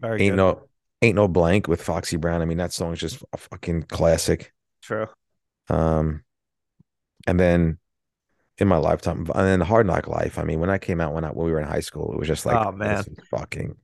Very 0.00 0.22
ain't 0.22 0.32
good. 0.32 0.36
no 0.36 0.68
ain't 1.02 1.16
no 1.16 1.26
blank 1.28 1.66
with 1.68 1.82
Foxy 1.82 2.16
Brown. 2.16 2.42
I 2.42 2.44
mean, 2.44 2.58
that 2.58 2.72
song's 2.72 3.00
just 3.00 3.22
a 3.32 3.36
fucking 3.36 3.84
classic. 3.84 4.52
True. 4.82 5.06
Um, 5.68 6.22
and 7.26 7.38
then 7.38 7.78
in 8.58 8.68
my 8.68 8.76
lifetime, 8.76 9.26
and 9.34 9.46
then 9.46 9.60
Hard 9.60 9.86
Knock 9.86 10.06
Life. 10.06 10.38
I 10.38 10.44
mean, 10.44 10.60
when 10.60 10.70
I 10.70 10.78
came 10.78 11.00
out 11.00 11.14
when 11.14 11.24
I 11.24 11.30
when 11.30 11.46
we 11.46 11.52
were 11.52 11.60
in 11.60 11.68
high 11.68 11.80
school, 11.80 12.12
it 12.12 12.18
was 12.18 12.28
just 12.28 12.46
like, 12.46 12.56
Oh, 12.66 12.72
man. 12.72 12.96
this 12.98 13.08
is 13.08 13.28
fucking. 13.30 13.76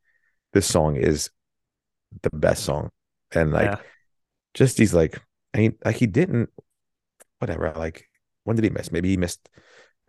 This 0.53 0.67
song 0.67 0.97
is 0.97 1.31
the 2.23 2.31
best 2.31 2.63
song, 2.65 2.91
and 3.33 3.53
like 3.53 3.73
yeah. 3.73 3.77
just 4.55 4.77
these 4.77 4.95
like 4.95 5.21
ain't 5.53 5.85
like 5.85 5.97
he 5.97 6.07
didn't 6.07 6.51
whatever 7.41 7.73
like 7.77 8.07
when 8.45 8.57
did 8.57 8.65
he 8.65 8.71
miss 8.71 8.93
maybe 8.93 9.09
he 9.09 9.17
missed 9.17 9.49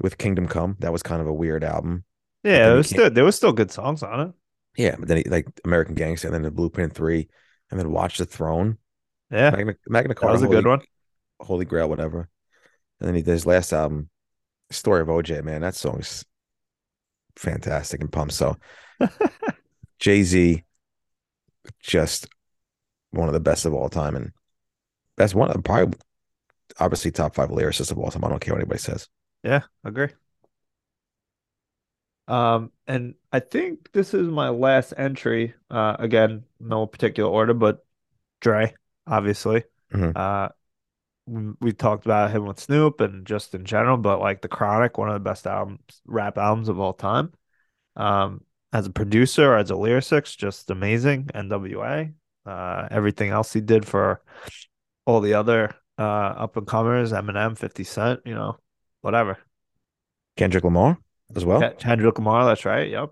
with 0.01 0.17
kingdom 0.17 0.47
come 0.47 0.75
that 0.79 0.91
was 0.91 1.03
kind 1.03 1.21
of 1.21 1.27
a 1.27 1.33
weird 1.33 1.63
album 1.63 2.03
Yeah, 2.43 2.73
it 2.73 2.77
was 2.77 2.89
still 2.89 3.09
there 3.09 3.23
was 3.25 3.35
still 3.35 3.53
good 3.53 3.71
songs 3.71 4.03
on 4.03 4.19
it. 4.19 4.33
yeah 4.77 4.95
but 4.97 5.07
then 5.07 5.17
he, 5.17 5.23
like 5.23 5.47
american 5.65 5.95
gangster 5.95 6.27
and 6.27 6.35
then 6.35 6.41
the 6.43 6.51
blueprint 6.51 6.93
3 6.93 7.27
and 7.71 7.79
then 7.79 7.91
watch 7.91 8.17
the 8.17 8.25
throne 8.25 8.77
Yeah. 9.31 9.51
magna, 9.51 9.75
magna 9.87 10.09
That 10.09 10.15
carta 10.19 10.33
was 10.33 10.43
a 10.43 10.47
good 10.47 10.65
one. 10.65 10.81
holy 11.39 11.65
grail 11.65 11.89
whatever 11.89 12.29
and 12.99 13.07
then 13.07 13.15
he 13.15 13.21
did 13.21 13.31
his 13.31 13.45
last 13.45 13.73
album 13.73 14.09
story 14.71 15.01
of 15.01 15.07
oj 15.07 15.43
man 15.43 15.61
that 15.61 15.75
song's 15.75 16.25
fantastic 17.35 18.01
and 18.01 18.11
pumped 18.11 18.33
so 18.33 18.55
jay-z 19.99 20.63
just 21.81 22.27
one 23.11 23.27
of 23.27 23.33
the 23.33 23.39
best 23.39 23.65
of 23.65 23.73
all 23.73 23.89
time 23.89 24.15
and 24.15 24.31
that's 25.17 25.33
one 25.35 25.49
of 25.49 25.63
probably 25.63 25.97
obviously 26.79 27.11
top 27.11 27.35
five 27.35 27.49
lyricists 27.49 27.91
of 27.91 27.97
all 27.97 28.11
time 28.11 28.23
i 28.25 28.29
don't 28.29 28.39
care 28.41 28.53
what 28.53 28.61
anybody 28.61 28.79
says 28.79 29.07
Yeah, 29.43 29.61
agree. 29.83 30.09
Um, 32.27 32.71
and 32.87 33.15
I 33.31 33.39
think 33.39 33.91
this 33.91 34.13
is 34.13 34.27
my 34.27 34.49
last 34.49 34.93
entry. 34.97 35.53
Uh, 35.69 35.95
again, 35.99 36.43
no 36.59 36.87
particular 36.87 37.29
order, 37.29 37.53
but 37.53 37.85
Dre, 38.41 38.73
obviously. 39.05 39.63
Mhm. 39.93 40.15
Uh, 40.15 40.49
we, 41.27 41.53
we 41.61 41.71
talked 41.73 42.05
about 42.05 42.31
him 42.31 42.45
with 42.45 42.59
Snoop 42.59 43.01
and 43.01 43.25
just 43.25 43.53
in 43.55 43.65
general, 43.65 43.97
but 43.97 44.19
like 44.19 44.41
The 44.41 44.47
Chronic, 44.47 44.97
one 44.97 45.09
of 45.09 45.13
the 45.13 45.19
best 45.19 45.45
albums, 45.47 46.01
rap 46.05 46.37
albums 46.37 46.69
of 46.69 46.79
all 46.79 46.93
time. 46.93 47.31
Um, 47.95 48.43
as 48.73 48.87
a 48.87 48.91
producer, 48.91 49.55
as 49.55 49.71
a 49.71 49.75
lyricist, 49.75 50.37
just 50.37 50.69
amazing. 50.71 51.29
NWA, 51.33 52.11
uh, 52.45 52.87
everything 52.91 53.29
else 53.29 53.53
he 53.53 53.61
did 53.61 53.85
for 53.87 54.21
all 55.05 55.21
the 55.21 55.35
other 55.35 55.75
uh 55.97 56.01
up 56.01 56.57
and 56.57 56.67
comers, 56.67 57.11
Eminem, 57.11 57.57
50 57.57 57.83
Cent, 57.83 58.19
you 58.25 58.35
know, 58.35 58.57
whatever. 59.01 59.37
Kendrick 60.37 60.63
Lamar 60.63 60.97
as 61.35 61.45
well. 61.45 61.61
Ken- 61.61 61.75
Kendrick 61.77 62.17
Lamar, 62.17 62.45
that's 62.45 62.65
right. 62.65 62.89
Yep. 62.89 63.11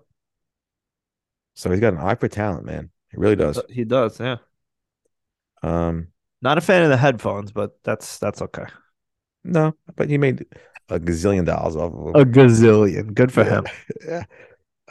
So 1.54 1.70
he's 1.70 1.80
got 1.80 1.94
an 1.94 2.00
eye 2.00 2.14
for 2.16 2.28
talent, 2.28 2.66
man. 2.66 2.90
He 3.10 3.16
really 3.16 3.36
does. 3.36 3.60
He 3.70 3.84
does, 3.84 4.18
yeah. 4.20 4.36
Um, 5.62 6.08
Not 6.42 6.58
a 6.58 6.60
fan 6.60 6.82
of 6.82 6.90
the 6.90 6.96
headphones, 6.96 7.52
but 7.52 7.78
that's 7.84 8.18
that's 8.18 8.42
okay. 8.42 8.66
no, 9.44 9.74
but 9.96 10.08
he 10.10 10.18
made 10.18 10.44
a 10.90 11.00
gazillion 11.00 11.46
dollars 11.46 11.76
off 11.76 11.92
of 11.94 12.12
them. 12.12 12.22
A 12.22 12.24
gazillion. 12.24 13.14
Good 13.14 13.32
for 13.32 13.44
Yeah. 13.44 13.50
him. 13.60 13.64
Yeah. 14.06 14.24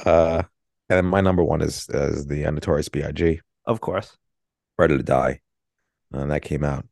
Uh, 0.05 0.43
and 0.89 0.97
then 0.97 1.05
my 1.05 1.21
number 1.21 1.43
one 1.43 1.61
is 1.61 1.87
is 1.89 2.25
the 2.25 2.45
uh, 2.45 2.51
Notorious 2.51 2.89
B.I.G. 2.89 3.39
Of 3.65 3.79
course. 3.81 4.17
Ready 4.77 4.97
to 4.97 5.03
Die, 5.03 5.39
and 6.11 6.31
that 6.31 6.41
came 6.41 6.63
out. 6.63 6.85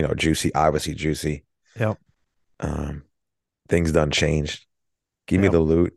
You 0.00 0.08
know, 0.08 0.14
juicy, 0.14 0.50
obviously 0.54 0.94
juicy. 0.94 1.44
Yep. 1.78 1.98
Um, 2.58 3.02
things 3.68 3.92
done 3.92 4.10
changed. 4.10 4.64
Give 5.26 5.42
me 5.42 5.48
the 5.48 5.60
loot. 5.60 5.94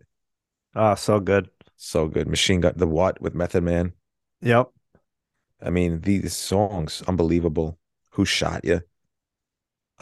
Oh, 0.75 0.95
so 0.95 1.21
good. 1.21 1.49
So 1.77 2.09
good. 2.09 2.27
Machine 2.27 2.59
Gun, 2.59 2.73
the 2.75 2.85
what 2.85 3.21
with 3.21 3.33
Method 3.33 3.63
Man. 3.63 3.93
Yep. 4.41 4.71
I 5.61 5.69
mean, 5.69 6.01
these 6.01 6.35
songs, 6.35 7.01
unbelievable. 7.07 7.79
Who 8.09 8.25
shot 8.25 8.65
you? 8.65 8.81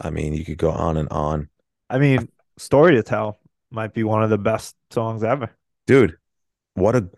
I 0.00 0.10
mean, 0.10 0.34
you 0.34 0.44
could 0.44 0.58
go 0.58 0.72
on 0.72 0.96
and 0.96 1.08
on. 1.10 1.48
I 1.88 1.98
mean, 1.98 2.28
Story 2.58 2.96
to 2.96 3.04
Tell 3.04 3.38
might 3.70 3.94
be 3.94 4.02
one 4.02 4.24
of 4.24 4.30
the 4.30 4.38
best 4.38 4.74
songs 4.90 5.22
ever. 5.22 5.48
Dude, 5.86 6.16
what 6.74 6.96
a 6.96 7.08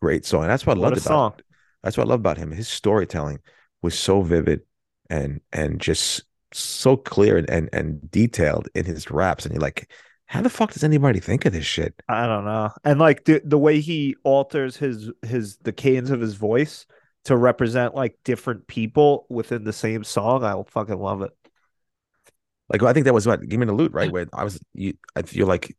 great 0.00 0.24
song. 0.24 0.46
That's 0.46 0.64
what 0.64 0.76
I 0.76 0.80
What 0.82 0.90
loved 0.90 0.98
a 0.98 1.00
about 1.00 1.08
song. 1.08 1.32
That's 1.82 1.96
what 1.96 2.06
I 2.06 2.10
love 2.10 2.20
about 2.20 2.36
him. 2.38 2.52
His 2.52 2.68
storytelling 2.68 3.40
was 3.82 3.98
so 3.98 4.22
vivid 4.22 4.60
and 5.10 5.40
and 5.52 5.80
just 5.80 6.22
so 6.52 6.96
clear 6.96 7.36
and, 7.36 7.48
and 7.50 7.68
and 7.72 8.10
detailed 8.10 8.68
in 8.74 8.84
his 8.84 9.10
raps. 9.10 9.44
And 9.44 9.54
you're 9.54 9.60
like, 9.60 9.90
how 10.26 10.42
the 10.42 10.50
fuck 10.50 10.72
does 10.72 10.84
anybody 10.84 11.20
think 11.20 11.44
of 11.44 11.52
this 11.52 11.64
shit? 11.64 11.94
I 12.08 12.26
don't 12.26 12.44
know. 12.44 12.70
And 12.84 12.98
like 12.98 13.24
the 13.24 13.40
the 13.44 13.58
way 13.58 13.80
he 13.80 14.16
alters 14.24 14.76
his 14.76 15.10
his 15.22 15.56
the 15.58 15.72
cadence 15.72 16.10
of 16.10 16.20
his 16.20 16.34
voice 16.34 16.86
to 17.24 17.36
represent 17.36 17.94
like 17.94 18.16
different 18.24 18.66
people 18.66 19.26
within 19.28 19.64
the 19.64 19.72
same 19.72 20.04
song, 20.04 20.44
I 20.44 20.60
fucking 20.70 20.98
love 20.98 21.22
it. 21.22 21.30
Like 22.68 22.82
I 22.82 22.92
think 22.92 23.04
that 23.04 23.14
was 23.14 23.26
what 23.26 23.46
Give 23.48 23.58
Me 23.58 23.66
the 23.66 23.72
Loot, 23.72 23.92
right? 23.92 24.12
Where 24.12 24.26
I 24.32 24.44
was 24.44 24.60
you 24.74 24.94
I 25.16 25.22
feel 25.22 25.46
like 25.46 25.74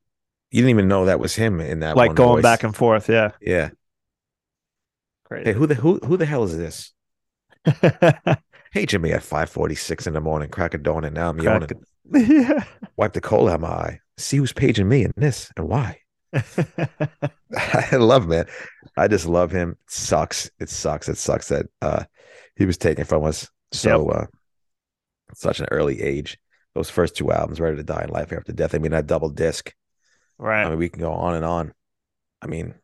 you 0.51 0.61
didn't 0.61 0.71
even 0.71 0.87
know 0.87 1.05
that 1.05 1.19
was 1.19 1.35
him 1.35 1.61
in 1.61 1.81
that 1.81 1.95
like 1.95 2.15
going 2.15 2.37
voice. 2.37 2.43
back 2.43 2.63
and 2.63 2.75
forth, 2.75 3.07
yeah. 3.07 3.31
Yeah. 3.39 3.69
Great. 5.25 5.45
Hey, 5.45 5.53
who 5.53 5.67
the 5.67 5.75
who 5.75 5.99
who 5.99 6.17
the 6.17 6.25
hell 6.25 6.43
is 6.43 6.57
this? 6.57 6.91
Paging 8.73 9.01
me 9.01 9.11
at 9.11 9.23
546 9.23 10.07
in 10.07 10.13
the 10.13 10.21
morning, 10.21 10.49
crack 10.49 10.73
of 10.73 10.83
dawn, 10.83 11.03
and 11.03 11.15
now 11.15 11.29
I'm 11.29 11.39
yawning. 11.39 11.69
yeah. 12.11 12.63
Wipe 12.97 13.13
the 13.13 13.21
coal 13.21 13.47
out 13.49 13.55
of 13.55 13.61
my 13.61 13.67
eye. 13.67 13.99
See 14.17 14.37
who's 14.37 14.53
paging 14.53 14.87
me 14.87 15.03
in 15.03 15.13
this 15.15 15.51
and 15.57 15.67
why. 15.67 15.99
I 16.33 17.95
love 17.95 18.27
man. 18.27 18.45
I 18.95 19.07
just 19.07 19.25
love 19.25 19.51
him. 19.51 19.71
It 19.71 19.91
sucks. 19.91 20.51
It 20.59 20.69
sucks. 20.69 21.09
It 21.09 21.17
sucks 21.17 21.47
that 21.47 21.65
uh 21.81 22.03
he 22.55 22.65
was 22.65 22.77
taken 22.77 23.05
from 23.05 23.23
us 23.23 23.49
so 23.71 24.09
uh 24.09 24.25
such 25.33 25.59
an 25.59 25.67
early 25.71 26.01
age. 26.01 26.37
Those 26.75 26.89
first 26.89 27.15
two 27.15 27.31
albums, 27.31 27.59
Ready 27.59 27.77
to 27.77 27.83
Die 27.83 28.01
and 28.01 28.11
Life 28.11 28.31
After 28.31 28.51
Death. 28.51 28.75
I 28.75 28.77
mean, 28.77 28.91
that 28.91 29.07
double 29.07 29.29
disc. 29.29 29.73
right. 30.37 30.63
I 30.65 30.69
mean, 30.69 30.77
we 30.77 30.89
can 30.89 31.01
go 31.01 31.11
on 31.11 31.33
and 31.33 31.43
on. 31.45 31.73
I 32.41 32.47
mean, 32.47 32.75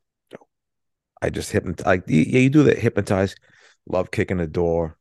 I 1.21 1.29
just 1.29 1.51
hypnotize. 1.51 1.85
Like 1.85 2.03
yeah, 2.07 2.39
you 2.39 2.49
do 2.49 2.63
the 2.63 2.73
hypnotize. 2.73 3.35
Love 3.87 4.09
kicking 4.09 4.37
the 4.37 4.47
door. 4.47 4.97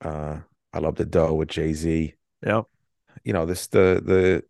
Uh, 0.00 0.38
I 0.72 0.78
love 0.78 0.96
the 0.96 1.04
dough 1.04 1.34
with 1.34 1.48
Jay 1.48 1.72
Z. 1.72 2.14
Yep. 2.46 2.64
You 3.24 3.32
know 3.32 3.46
this 3.46 3.66
the 3.66 4.00
the 4.04 4.42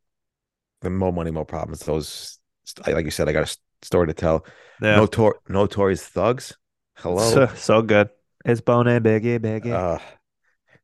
the 0.81 0.91
more 0.91 1.13
money, 1.13 1.31
more 1.31 1.45
problems. 1.45 1.81
Those 1.81 2.39
like 2.87 3.05
you 3.05 3.11
said, 3.11 3.29
I 3.29 3.33
got 3.33 3.51
a 3.51 3.57
story 3.83 4.07
to 4.07 4.15
tell. 4.15 4.45
Yeah. 4.81 4.97
Notor- 4.99 5.35
notorious 5.49 6.07
thugs. 6.07 6.57
Hello. 6.97 7.31
So, 7.31 7.47
so 7.55 7.83
good. 7.83 8.11
It's 8.45 8.61
Bone 8.61 8.87
Biggie 8.87 9.39
Biggie. 9.39 9.73
uh, 9.73 9.99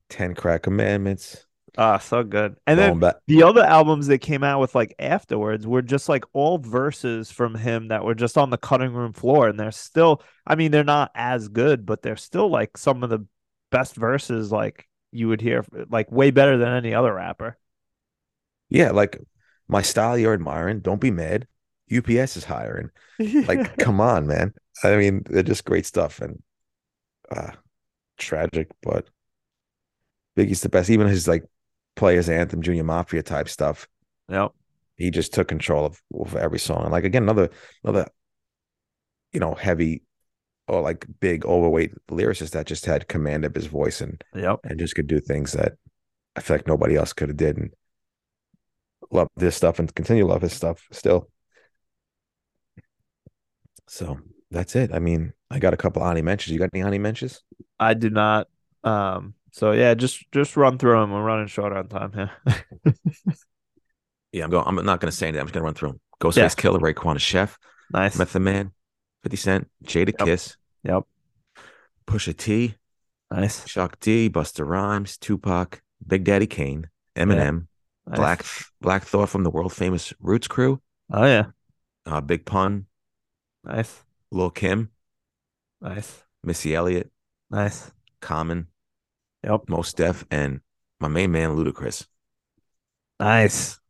Ten 0.08 0.34
Crack 0.34 0.62
Commandments. 0.62 1.46
Ah, 1.78 1.98
so 1.98 2.24
good. 2.24 2.56
And 2.66 2.78
Going 2.78 2.92
then 2.92 2.98
back. 3.00 3.16
the 3.26 3.42
other 3.42 3.62
albums 3.62 4.06
that 4.06 4.18
came 4.18 4.42
out 4.42 4.60
with 4.60 4.74
like 4.74 4.94
afterwards 4.98 5.66
were 5.66 5.82
just 5.82 6.08
like 6.08 6.24
all 6.32 6.56
verses 6.58 7.30
from 7.30 7.54
him 7.54 7.88
that 7.88 8.02
were 8.04 8.14
just 8.14 8.38
on 8.38 8.48
the 8.48 8.56
cutting 8.56 8.92
room 8.94 9.12
floor. 9.12 9.48
And 9.48 9.60
they're 9.60 9.70
still, 9.72 10.22
I 10.46 10.54
mean, 10.54 10.70
they're 10.70 10.84
not 10.84 11.10
as 11.14 11.48
good, 11.48 11.84
but 11.84 12.00
they're 12.00 12.16
still 12.16 12.48
like 12.48 12.78
some 12.78 13.02
of 13.02 13.10
the 13.10 13.26
best 13.76 13.94
verses 13.94 14.50
like 14.50 14.88
you 15.12 15.28
would 15.28 15.42
hear, 15.42 15.62
like 15.90 16.10
way 16.10 16.30
better 16.30 16.56
than 16.56 16.72
any 16.72 16.94
other 16.94 17.12
rapper. 17.12 17.58
Yeah, 18.70 18.92
like 18.92 19.20
my 19.68 19.82
style 19.82 20.16
you're 20.16 20.32
admiring. 20.32 20.80
Don't 20.80 21.00
be 21.00 21.10
mad. 21.10 21.46
UPS 21.94 22.38
is 22.38 22.44
hiring. 22.44 22.90
Like, 23.18 23.76
come 23.78 24.00
on, 24.00 24.26
man. 24.26 24.54
I 24.82 24.96
mean, 24.96 25.24
they're 25.28 25.42
just 25.42 25.66
great 25.66 25.84
stuff 25.84 26.20
and 26.20 26.42
uh 27.30 27.52
tragic, 28.16 28.68
but 28.82 29.08
Biggie's 30.36 30.62
the 30.62 30.70
best. 30.70 30.88
Even 30.88 31.06
his 31.06 31.28
like 31.28 31.44
players 31.96 32.30
anthem, 32.30 32.62
Junior 32.62 32.84
Mafia 32.84 33.22
type 33.22 33.48
stuff. 33.48 33.86
yep. 34.30 34.52
He 34.96 35.10
just 35.10 35.34
took 35.34 35.48
control 35.48 35.84
of, 35.84 36.00
of 36.14 36.34
every 36.34 36.58
song. 36.58 36.84
And 36.84 36.92
like 36.92 37.04
again, 37.04 37.24
another 37.24 37.50
another, 37.84 38.08
you 39.32 39.40
know, 39.40 39.54
heavy 39.54 40.02
or 40.68 40.80
like 40.80 41.06
big 41.20 41.44
overweight 41.46 41.92
lyricist 42.08 42.50
that 42.50 42.66
just 42.66 42.86
had 42.86 43.08
command 43.08 43.44
of 43.44 43.54
his 43.54 43.66
voice 43.66 44.00
and 44.00 44.22
Yep. 44.34 44.60
and 44.64 44.78
just 44.78 44.94
could 44.94 45.06
do 45.06 45.20
things 45.20 45.52
that 45.52 45.74
I 46.34 46.40
feel 46.40 46.56
like 46.56 46.66
nobody 46.66 46.96
else 46.96 47.12
could 47.12 47.28
have 47.28 47.36
did 47.36 47.56
and 47.56 47.70
love 49.10 49.28
this 49.36 49.56
stuff 49.56 49.78
and 49.78 49.94
continue 49.94 50.24
to 50.24 50.28
love 50.28 50.42
his 50.42 50.52
stuff 50.52 50.86
still. 50.90 51.28
So 53.88 54.18
that's 54.50 54.74
it. 54.76 54.90
I 54.92 54.98
mean, 54.98 55.32
I 55.50 55.58
got 55.58 55.74
a 55.74 55.76
couple 55.76 56.02
honey 56.02 56.22
mentions. 56.22 56.52
You 56.52 56.58
got 56.58 56.70
any 56.74 56.82
honey 56.82 56.98
mentions? 56.98 57.42
I 57.78 57.94
do 57.94 58.10
not. 58.10 58.48
Um, 58.84 59.34
so 59.52 59.72
yeah, 59.72 59.94
just 59.94 60.30
just 60.32 60.56
run 60.56 60.78
through 60.78 60.98
them. 61.00 61.12
We're 61.12 61.22
running 61.22 61.46
short 61.46 61.72
on 61.72 61.88
time 61.88 62.12
here. 62.12 62.30
Yeah, 64.32 64.44
I'm 64.44 64.50
going. 64.50 64.64
I'm 64.66 64.74
not 64.84 65.00
going 65.00 65.10
to 65.10 65.16
say 65.16 65.28
anything. 65.28 65.40
I'm 65.40 65.46
just 65.46 65.54
going 65.54 65.62
to 65.62 65.64
run 65.64 65.74
through 65.74 65.88
them. 65.90 66.00
Ghostface 66.20 66.36
Yeah. 66.36 66.48
Killer, 66.60 66.78
Raekwon 66.78 67.18
Chef, 67.18 67.56
nice. 67.90 68.18
Method 68.18 68.40
Man, 68.40 68.72
50 69.26 69.36
Cent, 69.36 69.68
Jada 69.84 70.14
Yep. 70.18 70.18
Kiss, 70.18 70.56
Yep. 70.84 71.02
Pusha 72.06 72.36
T, 72.36 72.76
Nice. 73.32 73.64
Chuck 73.64 73.98
D, 73.98 74.30
Busta 74.30 74.64
Rhymes, 74.64 75.16
Tupac, 75.18 75.82
Big 76.06 76.22
Daddy 76.22 76.46
Kane, 76.46 76.88
Eminem, 77.16 77.66
nice. 78.06 78.16
Black 78.16 78.44
Black 78.80 79.02
Thought 79.02 79.28
from 79.28 79.42
the 79.42 79.50
world 79.50 79.72
famous 79.72 80.12
Roots 80.20 80.46
Crew, 80.46 80.80
Oh 81.12 81.24
yeah. 81.24 81.46
uh, 82.06 82.20
Big 82.20 82.44
Pun, 82.46 82.86
Nice. 83.64 84.04
Lil 84.30 84.50
Kim, 84.50 84.90
Nice. 85.80 86.22
Missy 86.44 86.76
Elliott, 86.76 87.10
Nice. 87.50 87.90
Common, 88.20 88.68
Yep. 89.42 89.62
Mos 89.68 89.92
Def, 89.92 90.24
and 90.30 90.60
my 91.00 91.08
main 91.08 91.32
man 91.32 91.50
Ludacris. 91.56 92.06
Nice. 93.18 93.80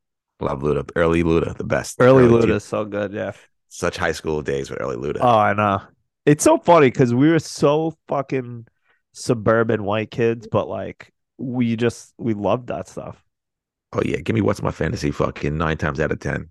Love 0.41 0.61
Luda. 0.63 0.89
Early 0.97 1.23
Luda, 1.23 1.55
the 1.59 1.65
best. 1.65 1.97
Early 2.01 2.27
two- 2.27 2.47
Luda 2.47 2.63
so 2.63 2.85
good. 2.87 3.13
Yeah. 3.13 3.33
Such 3.77 3.99
high 3.99 4.13
school 4.13 4.41
days 4.41 4.71
with 4.71 4.81
early 4.81 4.97
Luda. 4.97 5.19
Oh, 5.21 5.39
I 5.39 5.53
know. 5.53 5.83
It's 6.25 6.43
so 6.43 6.57
funny 6.57 6.87
because 6.87 7.13
we 7.13 7.29
were 7.29 7.39
so 7.39 7.95
fucking 8.09 8.67
suburban 9.13 9.85
white 9.85 10.11
kids, 10.11 10.49
but 10.51 10.67
like 10.67 11.13
we 11.37 11.77
just 11.77 12.15
we 12.17 12.33
loved 12.33 12.69
that 12.69 12.89
stuff. 12.89 13.23
Oh 13.93 14.01
yeah, 14.03 14.17
give 14.17 14.33
me 14.33 14.41
what's 14.41 14.63
my 14.63 14.71
fantasy 14.71 15.11
fucking 15.11 15.59
nine 15.59 15.77
times 15.77 16.01
out 16.01 16.11
of 16.11 16.21
ten. 16.21 16.49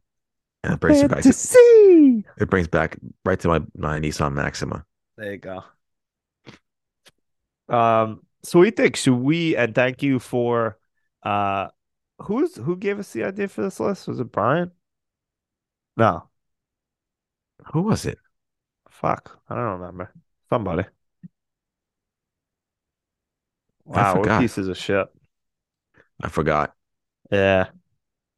And 0.64 0.74
it 0.74 0.80
brings, 0.80 1.02
it 1.02 1.10
back, 1.10 1.24
Fantasy. 1.24 2.24
it 2.38 2.48
brings 2.48 2.68
back 2.68 3.00
right 3.26 3.40
to 3.40 3.48
my, 3.48 3.62
my 3.76 4.00
Nissan 4.00 4.34
Maxima. 4.34 4.86
There 5.18 5.32
you 5.32 5.38
go. 5.40 5.64
Um, 7.70 8.22
so 8.44 8.60
we 8.60 8.70
think 8.70 8.98
should 8.98 9.16
we 9.16 9.56
and 9.56 9.74
thank 9.74 10.04
you 10.04 10.20
for 10.20 10.78
uh 11.24 11.70
who's 12.20 12.56
who 12.56 12.78
gave 12.78 13.00
us 13.00 13.14
the 13.14 13.24
idea 13.24 13.48
for 13.48 13.64
this 13.64 13.80
list? 13.80 14.08
Was 14.08 14.20
it 14.20 14.32
Brian? 14.32 14.70
No. 15.98 16.30
Who 17.74 17.82
was 17.82 18.06
it? 18.06 18.18
Fuck. 18.90 19.40
I 19.50 19.56
don't 19.56 19.80
remember. 19.80 20.12
Somebody. 20.50 20.86
Wow, 23.86 24.22
we're 24.22 24.40
pieces 24.40 24.68
of 24.68 24.78
shit. 24.78 25.08
I 26.22 26.30
forgot. 26.30 26.74
Yeah. 27.32 27.68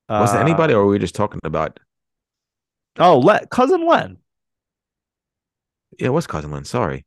Was 0.10 0.34
it 0.34 0.38
Uh, 0.38 0.42
anybody 0.42 0.74
or 0.74 0.86
were 0.86 0.92
we 0.92 1.00
just 1.00 1.16
talking 1.16 1.40
about 1.44 1.80
Oh, 3.00 3.20
Len, 3.20 3.46
cousin 3.52 3.86
Len. 3.86 4.18
yeah, 6.00 6.08
it 6.08 6.14
was 6.14 6.26
Cousin 6.28 6.52
Len. 6.52 6.66
Sorry. 6.66 7.06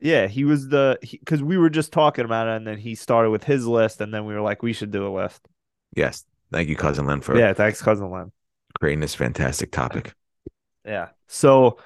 Yeah, 0.00 0.26
he 0.26 0.44
was 0.44 0.68
the 0.68 0.98
because 1.02 1.42
we 1.42 1.56
were 1.56 1.70
just 1.70 1.92
talking 1.92 2.24
about 2.24 2.46
it, 2.46 2.56
and 2.56 2.66
then 2.66 2.78
he 2.78 2.94
started 2.94 3.30
with 3.30 3.44
his 3.44 3.66
list, 3.66 4.00
and 4.00 4.12
then 4.12 4.26
we 4.26 4.34
were 4.34 4.40
like, 4.42 4.62
we 4.62 4.72
should 4.72 4.90
do 4.90 5.06
a 5.06 5.12
list. 5.12 5.48
Yes. 5.96 6.24
Thank 6.52 6.68
you, 6.68 6.76
Cousin 6.76 7.06
Len, 7.06 7.20
for 7.20 7.36
Yeah, 7.38 7.52
thanks, 7.54 7.82
cousin 7.82 8.10
Len. 8.10 8.30
creating 8.78 9.00
this 9.00 9.14
fantastic 9.14 9.72
topic. 9.72 10.14
Yeah. 10.84 11.08
So, 11.28 11.78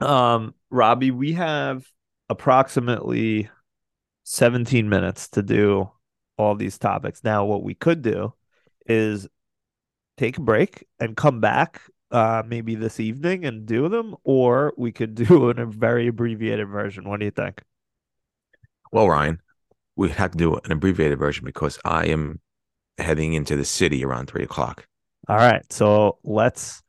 um, 0.00 0.54
Robbie, 0.70 1.10
we 1.10 1.34
have 1.34 1.86
approximately 2.28 3.48
17 4.24 4.88
minutes 4.88 5.28
to 5.28 5.42
do 5.42 5.90
all 6.36 6.54
these 6.54 6.78
topics. 6.78 7.22
Now, 7.22 7.44
what 7.44 7.62
we 7.62 7.74
could 7.74 8.02
do 8.02 8.34
is 8.86 9.28
take 10.16 10.38
a 10.38 10.42
break 10.42 10.86
and 10.98 11.16
come 11.16 11.40
back 11.40 11.82
uh 12.12 12.42
maybe 12.46 12.76
this 12.76 13.00
evening 13.00 13.44
and 13.44 13.66
do 13.66 13.88
them, 13.88 14.14
or 14.24 14.72
we 14.76 14.92
could 14.92 15.14
do 15.14 15.50
in 15.50 15.58
a 15.60 15.66
very 15.66 16.08
abbreviated 16.08 16.68
version. 16.68 17.08
What 17.08 17.20
do 17.20 17.26
you 17.26 17.32
think? 17.32 17.62
Well, 18.92 19.08
Ryan, 19.08 19.40
we 19.96 20.10
have 20.10 20.30
to 20.32 20.38
do 20.38 20.54
an 20.54 20.72
abbreviated 20.72 21.18
version 21.18 21.44
because 21.44 21.78
I 21.84 22.06
am 22.06 22.40
heading 22.98 23.34
into 23.34 23.56
the 23.56 23.64
city 23.64 24.04
around 24.04 24.26
three 24.26 24.44
o'clock. 24.44 24.86
All 25.28 25.36
right, 25.36 25.70
so 25.72 26.18
let's 26.22 26.82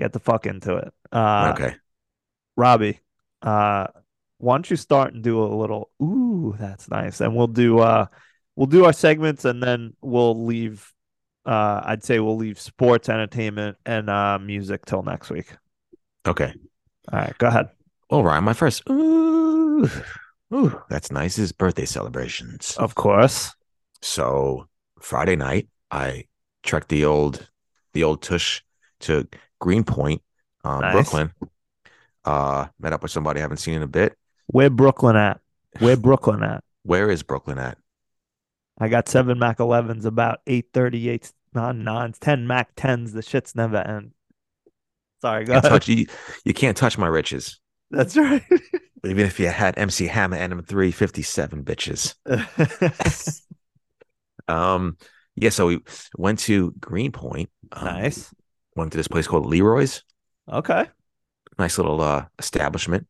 get 0.00 0.12
the 0.12 0.20
fuck 0.20 0.46
into 0.46 0.76
it. 0.76 0.92
Uh 1.12 1.52
okay. 1.54 1.74
Robbie, 2.56 3.00
uh, 3.42 3.86
why 4.38 4.54
don't 4.54 4.70
you 4.70 4.76
start 4.76 5.14
and 5.14 5.22
do 5.22 5.42
a 5.42 5.44
little? 5.44 5.90
Ooh, 6.02 6.54
that's 6.58 6.90
nice. 6.90 7.20
And 7.20 7.34
we'll 7.34 7.46
do 7.46 7.78
uh, 7.78 8.06
we'll 8.56 8.66
do 8.66 8.84
our 8.84 8.92
segments, 8.92 9.44
and 9.44 9.62
then 9.62 9.94
we'll 10.00 10.44
leave. 10.44 10.92
Uh, 11.46 11.80
I'd 11.84 12.04
say 12.04 12.20
we'll 12.20 12.36
leave 12.36 12.60
sports, 12.60 13.08
entertainment, 13.08 13.78
and 13.86 14.10
uh, 14.10 14.38
music 14.38 14.84
till 14.84 15.02
next 15.02 15.30
week. 15.30 15.52
Okay. 16.26 16.52
All 17.10 17.18
right, 17.18 17.36
go 17.38 17.46
ahead. 17.46 17.68
Well, 18.10 18.22
Ryan, 18.24 18.44
my 18.44 18.52
first 18.52 18.82
ooh, 18.90 19.88
ooh, 20.52 20.82
that's 20.90 21.10
nice 21.10 21.38
is 21.38 21.52
birthday 21.52 21.86
celebrations. 21.86 22.76
Of 22.78 22.94
course. 22.94 23.54
So 24.02 24.68
Friday 25.00 25.36
night, 25.36 25.68
I 25.90 26.24
trekked 26.62 26.88
the 26.88 27.04
old 27.04 27.48
the 27.94 28.04
old 28.04 28.22
tush 28.22 28.62
to 29.00 29.26
Greenpoint, 29.60 30.22
um, 30.64 30.80
Nice. 30.80 30.92
Brooklyn. 30.92 31.32
Uh 32.24 32.66
met 32.78 32.92
up 32.92 33.02
with 33.02 33.10
somebody 33.12 33.40
I 33.40 33.42
haven't 33.42 33.58
seen 33.58 33.74
in 33.74 33.82
a 33.82 33.86
bit. 33.88 34.16
Where 34.48 34.68
Brooklyn 34.70 35.16
at? 35.16 35.40
Where 35.78 35.96
Brooklyn 36.08 36.42
at? 36.42 36.62
Where 36.82 37.10
is 37.10 37.22
Brooklyn 37.22 37.58
at? 37.58 37.78
I 38.78 38.88
got 38.88 39.08
seven 39.08 39.38
Mac 39.38 39.58
11s, 39.58 40.04
about 40.04 40.40
eight 40.46 40.68
thirty 40.72 41.08
eight 41.08 41.32
non 41.54 41.84
nines, 41.84 42.18
ten 42.18 42.46
Mac 42.46 42.74
10s. 42.76 43.12
The 43.12 43.22
shit's 43.22 43.54
never 43.54 43.76
end. 43.78 44.12
Sorry, 45.22 45.44
go 45.44 45.52
Can't 45.52 45.64
ahead. 45.64 45.82
touch 45.82 45.88
you, 45.88 46.06
you 46.44 46.54
can't 46.54 46.76
touch 46.76 46.96
my 46.98 47.06
riches. 47.06 47.60
That's 47.90 48.16
right. 48.16 48.42
Even 49.04 49.26
if 49.26 49.40
you 49.40 49.48
had 49.48 49.78
MC 49.78 50.06
Hammer 50.06 50.36
and 50.36 50.52
them 50.52 50.62
357 50.62 51.64
bitches. 51.64 52.14
Um, 54.48 54.96
yeah, 55.36 55.50
so 55.50 55.66
we 55.66 55.80
went 56.16 56.38
to 56.40 56.72
Greenpoint. 56.80 57.50
Um, 57.72 57.84
nice. 57.84 58.32
Went 58.76 58.92
to 58.92 58.98
this 58.98 59.08
place 59.08 59.26
called 59.26 59.46
Leroy's. 59.46 60.02
Okay. 60.50 60.86
Nice 61.58 61.76
little 61.78 62.00
uh 62.00 62.26
establishment. 62.38 63.06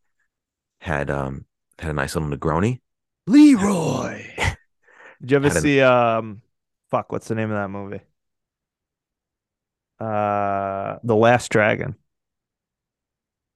Had 0.80 1.10
um 1.10 1.44
had 1.78 1.90
a 1.90 1.94
nice 1.94 2.14
little 2.14 2.30
Negroni. 2.30 2.80
Leroy. 3.26 4.24
Did 5.20 5.30
you 5.30 5.36
ever 5.36 5.48
Had 5.48 5.56
a- 5.56 5.60
see 5.60 5.80
um 5.82 6.42
fuck, 6.90 7.12
what's 7.12 7.28
the 7.28 7.34
name 7.34 7.50
of 7.50 7.56
that 7.56 7.68
movie? 7.68 8.00
Uh 9.98 10.98
The 11.04 11.14
Last 11.16 11.50
Dragon. 11.50 11.94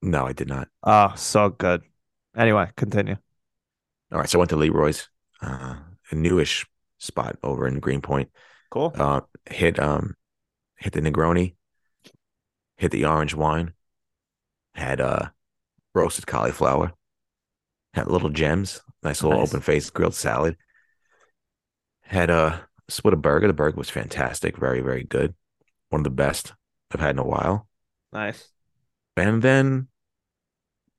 No, 0.02 0.26
I 0.26 0.34
did 0.34 0.48
not. 0.48 0.68
Oh, 0.82 1.14
so 1.16 1.48
good. 1.48 1.82
Anyway, 2.36 2.68
continue. 2.76 3.16
All 4.12 4.18
right, 4.18 4.28
so 4.28 4.38
I 4.38 4.40
went 4.40 4.50
to 4.50 4.56
Leroy's, 4.56 5.08
uh, 5.40 5.76
a 6.10 6.14
newish 6.14 6.66
spot 6.98 7.36
over 7.42 7.66
in 7.66 7.80
Greenpoint. 7.80 8.30
Cool. 8.70 8.92
Uh, 8.94 9.22
hit 9.48 9.78
um, 9.80 10.14
hit 10.76 10.92
the 10.92 11.00
Negroni, 11.00 11.54
hit 12.84 12.90
the 12.92 13.06
orange 13.06 13.32
wine. 13.34 13.72
Had 14.74 15.00
uh, 15.00 15.28
roasted 15.94 16.26
cauliflower. 16.26 16.92
Had 17.94 18.08
little 18.10 18.28
gems, 18.28 18.82
nice 19.02 19.22
little 19.22 19.38
Nice. 19.38 19.48
open 19.48 19.60
faced 19.62 19.94
grilled 19.94 20.14
salad. 20.14 20.56
Had 22.02 22.28
a 22.28 22.66
split 22.88 23.14
a 23.14 23.16
burger. 23.16 23.46
The 23.46 23.52
burger 23.54 23.76
was 23.78 23.88
fantastic, 23.88 24.58
very 24.58 24.80
very 24.80 25.04
good, 25.04 25.34
one 25.88 26.00
of 26.00 26.04
the 26.04 26.10
best 26.10 26.52
I've 26.92 27.00
had 27.00 27.10
in 27.14 27.18
a 27.20 27.24
while. 27.24 27.66
Nice. 28.12 28.48
And 29.16 29.40
then 29.40 29.86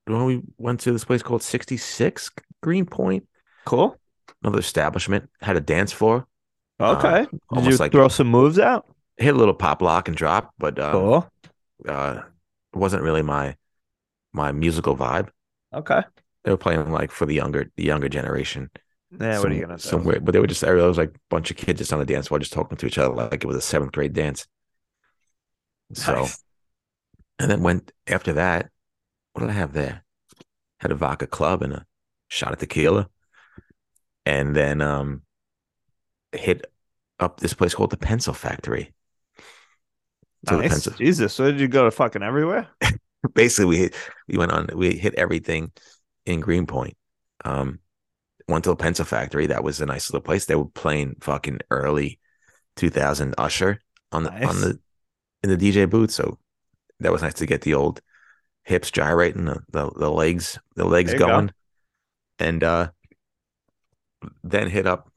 when 0.05 0.23
we 0.25 0.41
went 0.57 0.79
to 0.81 0.91
this 0.91 1.03
place 1.05 1.21
called 1.21 1.43
66 1.43 2.31
Greenpoint, 2.63 3.27
Cool. 3.65 3.99
another 4.41 4.59
establishment, 4.59 5.29
had 5.41 5.57
a 5.57 5.61
dance 5.61 5.91
floor. 5.91 6.25
Okay. 6.79 7.25
Did 7.29 7.41
almost 7.49 7.71
you 7.71 7.77
like- 7.77 7.91
throw 7.91 8.07
some 8.07 8.27
moves 8.27 8.57
out? 8.57 8.87
Hit 9.17 9.33
a 9.33 9.37
little 9.37 9.53
pop 9.53 9.81
lock 9.81 10.07
and 10.07 10.15
drop, 10.17 10.53
but 10.57 10.77
um, 10.79 10.91
Cool. 10.91 11.31
Uh, 11.87 12.21
wasn't 12.73 13.03
really 13.03 13.21
my 13.21 13.55
my 14.33 14.51
musical 14.51 14.95
vibe. 14.97 15.29
Okay. 15.73 16.01
They 16.43 16.51
were 16.51 16.57
playing 16.57 16.91
like 16.91 17.11
for 17.11 17.25
the 17.25 17.33
younger 17.35 17.71
the 17.75 17.83
younger 17.83 18.09
generation. 18.09 18.69
Yeah. 19.19 19.39
what 19.39 19.51
are 19.51 19.55
you 19.55 19.61
gonna 19.61 19.77
do? 19.77 19.81
some 19.81 20.03
weird, 20.03 20.25
but 20.25 20.33
they 20.33 20.39
were 20.39 20.47
just 20.47 20.61
there 20.61 20.75
was 20.75 20.97
like 20.97 21.09
a 21.15 21.19
bunch 21.29 21.51
of 21.51 21.57
kids 21.57 21.79
just 21.79 21.93
on 21.93 21.99
the 21.99 22.05
dance 22.05 22.27
floor, 22.27 22.39
just 22.39 22.53
talking 22.53 22.77
to 22.77 22.85
each 22.85 22.97
other 22.97 23.13
like 23.13 23.43
it 23.43 23.47
was 23.47 23.57
a 23.57 23.61
seventh 23.61 23.91
grade 23.93 24.13
dance. 24.13 24.47
So 25.93 26.13
Nice. 26.13 26.43
and 27.39 27.49
then 27.49 27.61
went 27.63 27.91
after 28.07 28.33
that. 28.33 28.69
What 29.33 29.41
did 29.41 29.49
I 29.49 29.53
have 29.53 29.73
there? 29.73 30.03
Had 30.79 30.91
a 30.91 30.95
vodka 30.95 31.27
club 31.27 31.61
and 31.61 31.73
a 31.73 31.85
shot 32.27 32.53
of 32.53 32.59
tequila, 32.59 33.09
and 34.25 34.55
then 34.55 34.81
um 34.81 35.21
hit 36.31 36.65
up 37.19 37.39
this 37.39 37.53
place 37.53 37.73
called 37.73 37.91
the 37.91 37.97
Pencil 37.97 38.33
Factory. 38.33 38.93
So 40.47 40.59
nice. 40.59 40.85
Jesus. 40.97 41.33
So 41.33 41.51
did 41.51 41.59
you 41.59 41.67
go 41.67 41.85
to 41.85 41.91
fucking 41.91 42.23
everywhere? 42.23 42.67
basically 43.33 43.65
we 43.65 43.77
hit, 43.77 43.95
we 44.27 44.37
went 44.37 44.51
on 44.51 44.69
we 44.75 44.95
hit 44.95 45.15
everything 45.15 45.71
in 46.25 46.39
Greenpoint. 46.39 46.95
Um, 47.43 47.79
went 48.47 48.63
to 48.65 48.69
the 48.71 48.75
Pencil 48.75 49.05
Factory. 49.05 49.47
That 49.47 49.63
was 49.63 49.81
a 49.81 49.85
nice 49.85 50.09
little 50.09 50.23
place. 50.23 50.45
They 50.45 50.55
were 50.55 50.65
playing 50.65 51.15
fucking 51.21 51.59
early 51.71 52.19
2000 52.75 53.35
Usher 53.37 53.81
on 54.11 54.23
the 54.23 54.31
Nice. 54.31 54.47
on 54.47 54.61
the 54.61 54.79
in 55.43 55.49
the 55.49 55.57
DJ 55.57 55.89
booth. 55.89 56.11
So 56.11 56.39
that 56.99 57.11
was 57.11 57.21
nice 57.21 57.33
to 57.35 57.45
get 57.45 57.61
the 57.61 57.73
old 57.73 58.01
hips 58.63 58.91
gyrating, 58.91 59.45
the 59.45 59.61
the, 59.69 59.89
the 59.91 60.11
legs 60.11 60.59
the 60.75 60.85
legs 60.85 61.13
you 61.13 61.19
go. 61.19 61.27
going, 61.27 61.51
and 62.39 62.63
uh, 62.63 62.89
then 64.43 64.69
hit 64.69 64.87
up 64.87 65.11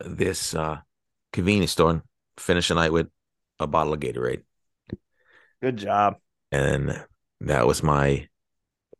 this 0.00 0.54
uh, 0.54 0.78
convenience 1.32 1.72
store 1.72 1.90
and 1.90 2.02
finish 2.38 2.68
the 2.68 2.74
night 2.74 2.92
with 2.92 3.08
a 3.58 3.66
bottle 3.66 3.92
of 3.94 4.00
Gatorade. 4.00 4.42
Good 5.62 5.76
job. 5.78 6.16
and 6.52 7.04
that 7.40 7.66
was 7.66 7.82
my 7.82 8.28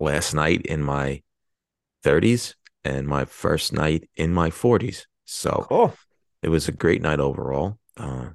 last 0.00 0.34
night 0.34 0.62
in 0.66 0.82
my 0.82 1.22
30s 2.02 2.54
and 2.84 3.06
my 3.06 3.24
first 3.24 3.72
night 3.72 4.08
in 4.14 4.32
my 4.32 4.50
40s. 4.50 5.06
So 5.24 5.66
Cool. 5.68 5.94
it 6.42 6.48
was 6.48 6.68
a 6.68 6.72
great 6.72 7.02
night 7.02 7.20
overall. 7.20 7.78
Uh, 7.96 8.30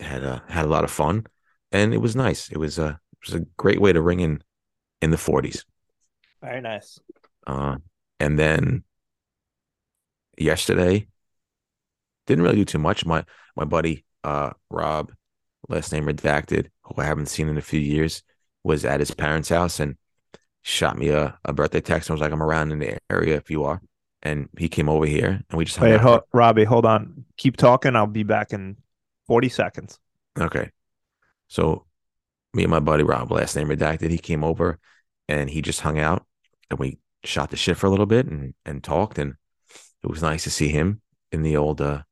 had 0.00 0.22
a 0.24 0.42
had 0.48 0.64
a 0.64 0.68
lot 0.68 0.84
of 0.84 0.90
fun, 0.90 1.26
and 1.70 1.92
it 1.92 1.98
was 1.98 2.16
nice. 2.16 2.50
It 2.50 2.58
was 2.58 2.78
a 2.78 2.98
it 3.12 3.30
was 3.30 3.34
a 3.40 3.46
great 3.56 3.80
way 3.80 3.92
to 3.92 4.00
ring 4.00 4.20
in 4.20 4.42
in 5.02 5.10
the 5.10 5.18
40s. 5.18 5.64
Very 6.40 6.60
nice. 6.60 6.98
Uh, 7.46 7.76
and 8.18 8.38
then 8.38 8.84
yesterday, 10.38 11.06
didn't 12.26 12.44
really 12.44 12.56
do 12.56 12.64
too 12.64 12.78
much. 12.78 13.04
My 13.04 13.24
my 13.56 13.64
buddy 13.64 14.04
uh 14.24 14.50
Rob, 14.70 15.12
last 15.68 15.92
name 15.92 16.06
redacted, 16.06 16.68
who 16.84 17.00
I 17.00 17.04
haven't 17.04 17.26
seen 17.26 17.48
in 17.48 17.58
a 17.58 17.62
few 17.62 17.80
years, 17.80 18.22
was 18.64 18.84
at 18.84 19.00
his 19.00 19.10
parents' 19.12 19.48
house 19.48 19.80
and 19.80 19.96
shot 20.62 20.96
me 20.96 21.08
a, 21.08 21.38
a 21.44 21.52
birthday 21.52 21.80
text 21.80 22.08
and 22.08 22.14
was 22.14 22.20
like, 22.20 22.32
I'm 22.32 22.42
around 22.42 22.72
in 22.72 22.78
the 22.78 22.98
area 23.10 23.36
if 23.36 23.50
you 23.50 23.64
are. 23.64 23.80
And 24.22 24.48
he 24.56 24.68
came 24.68 24.88
over 24.88 25.04
here 25.04 25.42
and 25.50 25.58
we 25.58 25.64
just 25.64 25.78
hung 25.78 25.88
Wait, 25.88 25.96
out 25.96 26.02
ho- 26.02 26.22
Robbie, 26.32 26.64
hold 26.64 26.86
on. 26.86 27.24
Keep 27.36 27.56
talking. 27.56 27.96
I'll 27.96 28.06
be 28.06 28.22
back 28.22 28.52
in 28.52 28.76
40 29.26 29.48
seconds. 29.48 29.98
Okay. 30.38 30.70
So 31.48 31.86
me 32.54 32.62
and 32.62 32.70
my 32.70 32.80
buddy 32.80 33.02
Rob, 33.02 33.32
last 33.32 33.56
name 33.56 33.68
redacted, 33.68 34.10
he 34.10 34.18
came 34.18 34.44
over 34.44 34.78
and 35.28 35.50
he 35.50 35.60
just 35.60 35.80
hung 35.80 35.98
out 35.98 36.24
and 36.70 36.78
we 36.78 36.98
shot 37.24 37.50
the 37.50 37.56
shit 37.56 37.76
for 37.76 37.88
a 37.88 37.90
little 37.90 38.06
bit 38.06 38.26
and, 38.26 38.54
and 38.64 38.84
talked. 38.84 39.18
And 39.18 39.34
it 40.04 40.10
was 40.10 40.22
nice 40.22 40.44
to 40.44 40.50
see 40.50 40.68
him 40.68 41.00
in 41.32 41.42
the 41.42 41.56
old, 41.56 41.80
uh, 41.80 42.02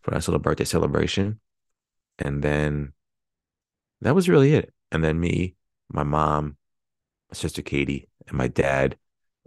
for 0.00 0.12
nice 0.12 0.28
little 0.28 0.40
birthday 0.40 0.64
celebration. 0.64 1.40
And 2.20 2.42
then 2.42 2.92
that 4.02 4.14
was 4.14 4.28
really 4.28 4.54
it. 4.54 4.72
And 4.92 5.02
then 5.02 5.18
me, 5.18 5.56
my 5.88 6.02
mom, 6.02 6.56
my 7.30 7.34
sister 7.34 7.62
Katie, 7.62 8.08
and 8.28 8.36
my 8.36 8.46
dad 8.46 8.96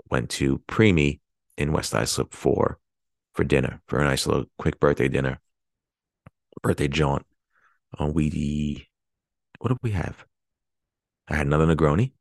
went 0.10 0.30
to 0.32 0.60
Preemie 0.68 1.20
in 1.58 1.72
West 1.72 1.94
Islip 1.94 2.34
for 2.34 2.80
for 3.34 3.44
dinner, 3.44 3.82
for 3.88 4.00
a 4.00 4.04
nice 4.04 4.28
little 4.28 4.46
quick 4.58 4.80
birthday 4.80 5.08
dinner, 5.08 5.40
birthday 6.62 6.88
jaunt. 6.88 7.26
Uh, 8.00 8.08
we 8.08 8.88
what 9.60 9.70
did 9.70 9.78
we 9.82 9.92
have? 9.92 10.26
I 11.28 11.36
had 11.36 11.48
another 11.48 11.66
Negroni, 11.66 12.12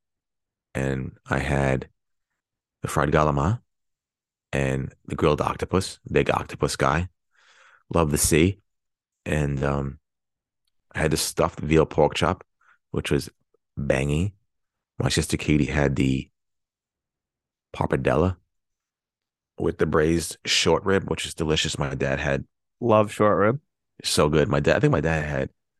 and 0.74 1.12
I 1.28 1.38
had 1.38 1.88
the 2.82 2.88
fried 2.88 3.10
galama 3.10 3.60
and 4.52 4.94
the 5.06 5.16
grilled 5.16 5.40
octopus. 5.40 5.98
Big 6.10 6.30
octopus 6.30 6.76
guy, 6.76 7.08
love 7.92 8.10
the 8.10 8.18
sea, 8.18 8.60
and 9.24 9.62
um, 9.64 9.98
I 10.94 11.00
had 11.00 11.10
the 11.10 11.16
stuffed 11.16 11.60
veal 11.60 11.86
pork 11.86 12.14
chop, 12.14 12.44
which 12.90 13.10
was 13.10 13.30
banging. 13.76 14.32
My 14.98 15.08
sister 15.08 15.36
Katie 15.36 15.66
had 15.66 15.96
the 15.96 16.30
pappardella 17.72 18.36
with 19.58 19.78
the 19.78 19.86
braised 19.86 20.36
short 20.44 20.84
rib, 20.84 21.10
which 21.10 21.26
is 21.26 21.34
delicious. 21.34 21.78
My 21.78 21.94
dad 21.94 22.18
had 22.20 22.44
Love 22.80 23.10
short 23.12 23.38
rib. 23.38 23.60
so 24.04 24.28
good. 24.28 24.48
My 24.48 24.60
dad, 24.60 24.76
I 24.76 24.80
think 24.80 24.92
my 24.92 25.00
dad 25.00 25.24
had, 25.24 25.48
I 25.50 25.72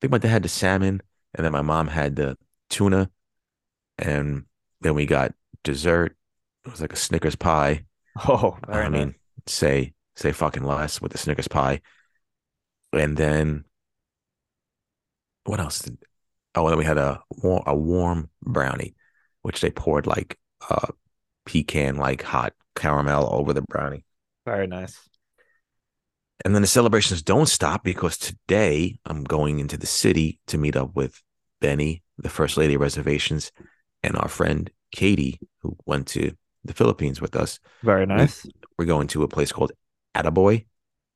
think 0.00 0.12
my 0.12 0.18
dad 0.18 0.28
had 0.30 0.42
the 0.42 0.48
salmon, 0.48 1.02
and 1.34 1.44
then 1.44 1.52
my 1.52 1.62
mom 1.62 1.88
had 1.88 2.16
the 2.16 2.36
tuna, 2.70 3.10
and 3.98 4.44
then 4.80 4.94
we 4.94 5.06
got 5.06 5.34
dessert. 5.64 6.16
It 6.64 6.70
was 6.72 6.80
like 6.80 6.92
a 6.92 6.96
Snickers 6.96 7.36
pie. 7.36 7.84
Oh, 8.28 8.58
I 8.68 8.88
nice. 8.88 8.90
mean, 8.90 9.14
say 9.46 9.92
say 10.16 10.32
fucking 10.32 10.64
less 10.64 11.00
with 11.02 11.12
the 11.12 11.18
Snickers 11.18 11.48
pie, 11.48 11.82
and 12.92 13.16
then 13.16 13.64
what 15.46 15.60
else? 15.60 15.80
Did, 15.80 15.98
oh, 16.54 16.64
and 16.64 16.72
then 16.72 16.78
we 16.78 16.84
had 16.84 16.98
a 16.98 17.22
war, 17.30 17.62
a 17.66 17.74
warm 17.74 18.30
brownie, 18.42 18.94
which 19.42 19.60
they 19.60 19.70
poured 19.70 20.06
like 20.06 20.38
uh 20.70 20.88
pecan 21.44 21.96
like 21.96 22.22
hot 22.22 22.52
caramel 22.74 23.28
over 23.32 23.52
the 23.52 23.62
brownie. 23.62 24.04
very 24.44 24.66
nice. 24.66 24.98
And 26.44 26.54
then 26.54 26.62
the 26.62 26.68
celebrations 26.68 27.22
don't 27.22 27.48
stop 27.48 27.82
because 27.82 28.18
today 28.18 28.98
I'm 29.06 29.24
going 29.24 29.58
into 29.58 29.76
the 29.76 29.86
city 29.86 30.38
to 30.48 30.58
meet 30.58 30.76
up 30.76 30.94
with 30.94 31.22
Benny, 31.60 32.02
the 32.18 32.28
First 32.28 32.56
Lady 32.56 32.74
of 32.74 32.80
Reservations, 32.82 33.50
and 34.02 34.16
our 34.16 34.28
friend 34.28 34.70
Katie, 34.92 35.40
who 35.62 35.76
went 35.86 36.06
to 36.08 36.32
the 36.64 36.74
Philippines 36.74 37.20
with 37.20 37.34
us. 37.36 37.58
Very 37.82 38.06
nice. 38.06 38.46
We're 38.78 38.84
going 38.84 39.06
to 39.08 39.22
a 39.22 39.28
place 39.28 39.50
called 39.50 39.72
Atoboy. 40.14 40.66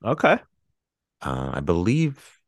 Okay. 0.04 0.38
Uh, 1.20 1.50
I 1.52 1.60
believe 1.60 2.39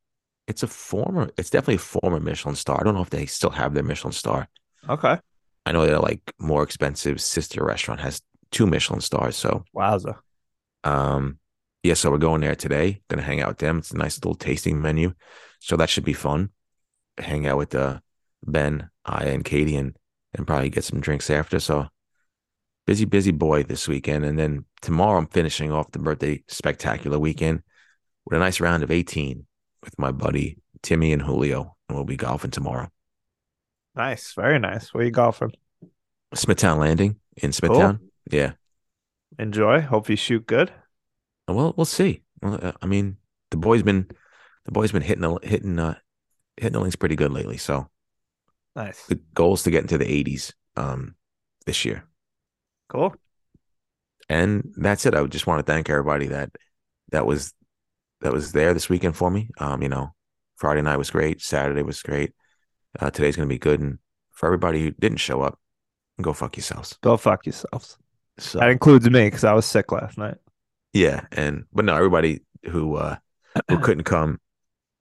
it's 0.46 0.62
a 0.62 0.66
former, 0.66 1.30
it's 1.36 1.50
definitely 1.50 1.76
a 1.76 1.78
former 1.78 2.20
Michelin 2.20 2.56
star. 2.56 2.80
I 2.80 2.84
don't 2.84 2.94
know 2.94 3.02
if 3.02 3.10
they 3.10 3.26
still 3.26 3.50
have 3.50 3.74
their 3.74 3.82
Michelin 3.82 4.12
star. 4.12 4.48
Okay. 4.88 5.18
I 5.64 5.72
know 5.72 5.86
they're 5.86 5.98
like 5.98 6.20
more 6.38 6.62
expensive 6.62 7.20
sister 7.20 7.64
restaurant 7.64 8.00
has 8.00 8.20
two 8.50 8.66
Michelin 8.66 9.00
stars. 9.00 9.36
So, 9.36 9.64
Wowza. 9.74 10.18
um, 10.84 11.38
yeah, 11.82 11.94
so 11.94 12.10
we're 12.10 12.18
going 12.18 12.40
there 12.40 12.54
today. 12.54 13.00
Gonna 13.08 13.22
hang 13.22 13.40
out 13.40 13.48
with 13.48 13.58
them. 13.58 13.78
It's 13.78 13.92
a 13.92 13.96
nice 13.96 14.18
little 14.18 14.34
tasting 14.34 14.80
menu, 14.80 15.14
so 15.60 15.76
that 15.76 15.90
should 15.90 16.04
be 16.04 16.12
fun. 16.12 16.50
Hang 17.18 17.46
out 17.46 17.58
with 17.58 17.74
uh, 17.74 18.00
Ben, 18.44 18.90
I, 19.04 19.24
and 19.24 19.44
Katie, 19.44 19.76
and 19.76 19.96
and 20.34 20.46
probably 20.46 20.70
get 20.70 20.84
some 20.84 21.00
drinks 21.00 21.30
after. 21.30 21.60
So 21.60 21.88
busy, 22.86 23.04
busy 23.04 23.32
boy 23.32 23.62
this 23.62 23.88
weekend, 23.88 24.24
and 24.24 24.38
then 24.38 24.64
tomorrow 24.80 25.18
I'm 25.18 25.26
finishing 25.26 25.72
off 25.72 25.92
the 25.92 25.98
birthday 25.98 26.42
spectacular 26.48 27.18
weekend 27.18 27.62
with 28.24 28.36
a 28.36 28.40
nice 28.40 28.60
round 28.60 28.82
of 28.82 28.90
18 28.90 29.46
with 29.82 29.98
my 29.98 30.10
buddy 30.12 30.58
Timmy 30.82 31.12
and 31.12 31.22
Julio, 31.22 31.76
and 31.88 31.96
we'll 31.96 32.04
be 32.04 32.16
golfing 32.16 32.50
tomorrow. 32.50 32.88
Nice. 33.94 34.32
Very 34.34 34.58
nice. 34.58 34.92
Where 34.94 35.04
you 35.04 35.10
golfing? 35.10 35.52
Smithtown 36.34 36.78
Landing 36.78 37.16
in 37.36 37.52
Smithtown. 37.52 38.00
Yeah. 38.30 38.52
Enjoy. 39.38 39.80
Hope 39.80 40.08
you 40.08 40.16
shoot 40.16 40.46
good. 40.46 40.72
Well, 41.48 41.74
we'll 41.76 41.84
see. 41.84 42.22
Well, 42.40 42.58
uh, 42.62 42.72
I 42.80 42.86
mean, 42.86 43.18
the 43.50 43.56
boy's 43.56 43.82
been 43.82 44.08
the 44.64 44.72
boy's 44.72 44.92
been 44.92 45.02
hitting 45.02 45.22
the 45.22 45.38
hitting 45.42 45.78
uh 45.78 45.96
hitting 46.56 46.72
the 46.72 46.80
links 46.80 46.96
pretty 46.96 47.16
good 47.16 47.32
lately. 47.32 47.58
So 47.58 47.88
Nice. 48.74 49.04
the 49.06 49.16
goal 49.34 49.54
is 49.54 49.62
to 49.64 49.70
get 49.70 49.82
into 49.82 49.98
the 49.98 50.04
80s 50.24 50.52
um 50.76 51.14
this 51.66 51.84
year. 51.84 52.04
Cool. 52.88 53.14
And 54.28 54.72
that's 54.76 55.04
it. 55.04 55.14
I 55.14 55.24
just 55.26 55.46
want 55.46 55.64
to 55.64 55.70
thank 55.70 55.90
everybody 55.90 56.28
that 56.28 56.50
that 57.10 57.26
was 57.26 57.52
that 58.22 58.32
was 58.32 58.52
there 58.52 58.74
this 58.74 58.88
weekend 58.88 59.16
for 59.16 59.30
me. 59.30 59.50
Um, 59.58 59.82
you 59.82 59.88
know, 59.88 60.14
Friday 60.56 60.82
night 60.82 60.96
was 60.96 61.10
great, 61.10 61.42
Saturday 61.42 61.82
was 61.82 62.02
great. 62.02 62.32
Uh, 62.98 63.10
today's 63.10 63.36
gonna 63.36 63.48
be 63.48 63.58
good, 63.58 63.80
and 63.80 63.98
for 64.30 64.46
everybody 64.46 64.82
who 64.82 64.90
didn't 64.92 65.18
show 65.18 65.42
up, 65.42 65.58
go 66.20 66.32
fuck 66.32 66.56
yourselves. 66.56 66.98
Go 67.02 67.16
fuck 67.16 67.46
yourselves. 67.46 67.98
So 68.38 68.58
That 68.58 68.70
includes 68.70 69.08
me 69.08 69.24
because 69.26 69.44
I 69.44 69.52
was 69.52 69.66
sick 69.66 69.92
last 69.92 70.18
night. 70.18 70.36
yeah, 70.92 71.26
and 71.32 71.64
but 71.72 71.84
no, 71.84 71.96
everybody 71.96 72.40
who 72.70 72.96
uh 72.96 73.16
who 73.68 73.78
couldn't 73.82 74.04
come, 74.04 74.40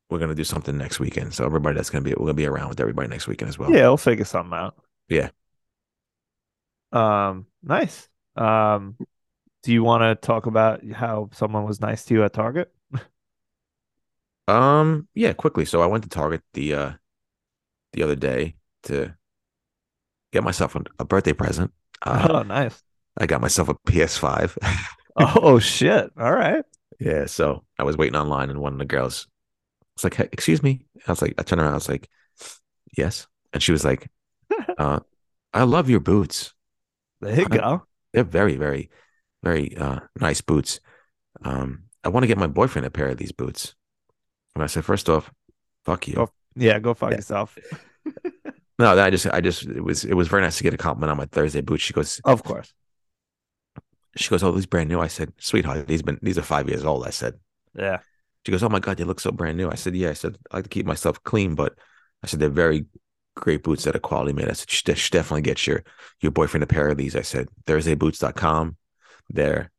we're 0.10 0.20
gonna 0.20 0.36
do 0.36 0.44
something 0.44 0.78
next 0.78 1.00
weekend. 1.00 1.34
So 1.34 1.46
everybody 1.46 1.76
that's 1.76 1.90
gonna 1.90 2.04
be 2.04 2.12
we're 2.12 2.26
gonna 2.26 2.34
be 2.34 2.46
around 2.46 2.70
with 2.70 2.80
everybody 2.80 3.08
next 3.10 3.28
weekend 3.28 3.50
as 3.50 3.58
well. 3.60 3.72
Yeah, 3.72 3.88
we'll 3.88 3.98
figure 3.98 4.26
something 4.26 4.54
out. 4.58 4.76
Yeah. 5.10 5.30
Um, 6.92 7.48
nice. 7.64 8.08
Um, 8.36 8.98
do 9.64 9.72
you 9.72 9.84
want 9.84 10.02
to 10.02 10.16
talk 10.16 10.46
about 10.46 10.86
how 10.92 11.30
someone 11.34 11.66
was 11.66 11.80
nice 11.82 12.04
to 12.06 12.14
you 12.14 12.24
at 12.24 12.34
Target? 12.34 12.72
Um, 14.52 15.08
yeah, 15.14 15.34
quickly. 15.34 15.66
So 15.66 15.82
I 15.82 15.86
went 15.88 16.04
to 16.04 16.10
Target 16.10 16.42
the 16.54 16.74
uh 16.74 16.92
the 17.94 18.04
other 18.04 18.16
day 18.16 18.56
to 18.84 19.16
get 20.32 20.44
myself 20.44 20.76
a, 21.00 21.06
birthday 21.06 21.34
present. 21.34 21.72
Uh, 22.04 22.28
Oh, 22.32 22.42
nice. 22.42 22.82
I 23.20 23.28
got 23.28 23.42
myself 23.42 23.70
a 23.70 23.76
PS5. 23.86 24.58
Oh 25.16 25.60
shit. 25.60 26.10
All 26.18 26.32
right. 26.34 26.64
yeah, 27.00 27.26
so 27.28 27.64
I 27.78 27.84
was 27.84 27.96
waiting 27.98 28.16
online 28.16 28.50
and 28.50 28.60
one 28.60 28.74
of 28.74 28.80
the 28.80 28.86
girls 28.86 29.28
was 29.96 30.04
like, 30.06 30.16
hey, 30.16 30.30
excuse 30.32 30.64
me. 30.64 30.86
I 31.08 31.12
was 31.12 31.22
like, 31.22 31.36
I 31.38 31.44
turned 31.44 31.62
around, 31.62 31.72
I 31.72 31.76
was 31.76 31.90
like, 31.90 32.10
Yes. 32.98 33.28
And 33.54 33.62
she 33.64 33.72
was 33.74 33.86
like, 33.86 34.10
uh, 34.78 35.02
I 35.54 35.64
love 35.64 35.90
your 35.90 36.00
boots. 36.02 36.54
There 37.22 37.40
you 37.40 37.48
I- 37.52 37.58
go. 37.58 37.84
They're 38.14 38.24
very, 38.26 38.58
very, 38.58 38.90
very 39.44 39.78
uh 39.78 40.02
nice 40.20 40.42
boots. 40.42 40.80
Um, 41.44 41.84
I 42.04 42.10
want 42.10 42.24
to 42.24 42.28
get 42.28 42.38
my 42.40 42.48
boyfriend 42.48 42.88
a 42.88 42.92
pair 42.92 43.10
of 43.10 43.18
these 43.18 43.34
boots. 43.34 43.76
And 44.56 44.64
I 44.64 44.68
said, 44.68 44.86
first 44.86 45.10
off, 45.10 45.32
fuck 45.86 46.08
you. 46.08 46.16
Go 46.16 46.30
Yeah, 46.56 46.80
go 46.80 46.94
fuck 46.94 47.12
Yeah. 47.12 47.18
yourself. 47.18 47.58
No, 48.80 48.98
I 49.00 49.12
just, 49.12 49.28
I 49.28 49.42
just, 49.42 49.68
it 49.68 49.82
was, 49.84 50.04
it 50.06 50.16
was 50.16 50.28
very 50.28 50.42
nice 50.42 50.58
to 50.58 50.64
get 50.64 50.74
a 50.74 50.78
compliment 50.78 51.12
on 51.12 51.18
my 51.18 51.28
Thursday 51.28 51.62
boots. 51.62 51.84
She 51.84 51.94
goes, 51.94 52.20
Of 52.26 52.44
course. 52.44 52.74
she 54.16 54.28
goes, 54.30 54.42
oh, 54.42 54.52
these 54.54 54.66
brand 54.66 54.90
new. 54.90 55.00
I 55.00 55.06
said, 55.06 55.34
sweetheart, 55.40 55.88
these 55.88 56.02
been, 56.02 56.18
these 56.24 56.40
are 56.40 56.42
five 56.42 56.68
years 56.68 56.84
old. 56.84 57.06
I 57.06 57.12
said, 57.12 57.36
Yeah. 57.76 58.00
she 58.44 58.52
goes, 58.52 58.64
oh 58.64 58.70
my 58.70 58.80
god, 58.80 58.98
they 58.98 59.04
look 59.04 59.20
so 59.20 59.32
brand 59.32 59.58
new. 59.58 59.70
I 59.70 59.76
said, 59.76 59.96
yeah. 59.96 60.10
I 60.10 60.14
said, 60.14 60.36
I 60.50 60.56
like 60.58 60.64
to 60.64 60.70
keep 60.70 60.88
myself 60.88 61.22
clean, 61.22 61.54
but 61.54 61.76
I 62.24 62.28
said 62.28 62.40
they're 62.40 62.50
very 62.50 62.86
great 63.36 63.62
boots 63.62 63.84
that 63.84 63.96
are 63.96 64.00
quality 64.00 64.34
made. 64.34 64.50
I 64.50 64.54
said, 64.54 64.70
"Sh- 64.72 64.84
sh- 65.00 65.10
definitely 65.12 65.44
get 65.44 65.68
your 65.68 65.84
your 66.22 66.32
boyfriend 66.32 66.64
a 66.64 66.68
pair 66.68 66.90
of 66.90 66.98
these. 66.98 67.16
I 67.16 67.22
said, 67.22 67.50
ThursdayBoots.com. 67.66 68.78
They're 69.30 69.70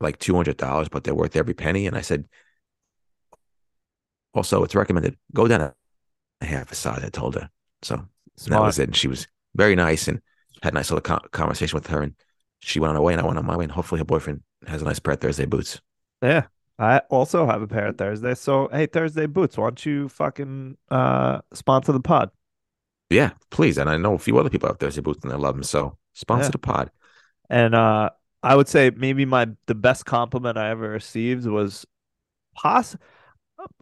like 0.00 0.18
two 0.18 0.34
hundred 0.34 0.56
dollars, 0.56 0.88
but 0.88 1.04
they're 1.04 1.14
worth 1.14 1.36
every 1.36 1.54
penny. 1.54 1.86
And 1.86 1.96
I 1.96 2.00
said, 2.00 2.24
also, 4.34 4.62
it's 4.64 4.74
recommended 4.74 5.16
go 5.32 5.48
down 5.48 5.60
a, 5.60 5.74
half 6.44 6.72
a 6.72 6.74
size. 6.74 7.02
I 7.04 7.08
told 7.08 7.34
her. 7.36 7.50
So 7.82 8.06
that 8.48 8.60
was 8.60 8.78
it. 8.78 8.84
And 8.88 8.96
she 8.96 9.08
was 9.08 9.26
very 9.54 9.76
nice 9.76 10.08
and 10.08 10.20
had 10.62 10.72
a 10.72 10.76
nice 10.76 10.90
little 10.90 11.02
con- 11.02 11.26
conversation 11.32 11.76
with 11.76 11.86
her. 11.88 12.02
And 12.02 12.14
she 12.60 12.80
went 12.80 12.90
on 12.90 12.96
her 12.96 13.02
way, 13.02 13.12
and 13.12 13.22
I 13.22 13.26
went 13.26 13.38
on 13.38 13.46
my 13.46 13.56
way. 13.56 13.64
And 13.64 13.72
hopefully, 13.72 13.98
her 14.00 14.04
boyfriend 14.04 14.42
has 14.66 14.82
a 14.82 14.84
nice 14.84 14.98
pair 14.98 15.14
of 15.14 15.20
Thursday 15.20 15.46
boots. 15.46 15.80
Yeah. 16.22 16.46
I 16.78 16.98
also 17.08 17.46
have 17.46 17.62
a 17.62 17.68
pair 17.68 17.86
of 17.86 17.98
Thursday. 17.98 18.34
So 18.34 18.68
hey, 18.72 18.86
Thursday 18.86 19.26
boots, 19.26 19.56
why 19.56 19.66
don't 19.66 19.86
you 19.86 20.08
fucking 20.08 20.76
uh 20.90 21.40
sponsor 21.52 21.92
the 21.92 22.00
pod? 22.00 22.30
Yeah, 23.10 23.30
please. 23.50 23.78
And 23.78 23.88
I 23.88 23.96
know 23.96 24.14
a 24.14 24.18
few 24.18 24.36
other 24.38 24.50
people 24.50 24.68
have 24.68 24.78
Thursday 24.78 25.00
boots, 25.00 25.22
and 25.22 25.32
I 25.32 25.36
love 25.36 25.54
them. 25.54 25.62
So 25.62 25.98
sponsor 26.14 26.46
Yeah. 26.46 26.50
the 26.50 26.58
pod. 26.58 26.90
And 27.48 27.74
uh 27.74 28.10
I 28.42 28.56
would 28.56 28.68
say 28.68 28.90
maybe 28.90 29.24
my 29.24 29.48
the 29.66 29.74
best 29.74 30.04
compliment 30.04 30.58
I 30.58 30.70
ever 30.70 30.88
received 30.88 31.46
was 31.46 31.86
poss 32.56 32.96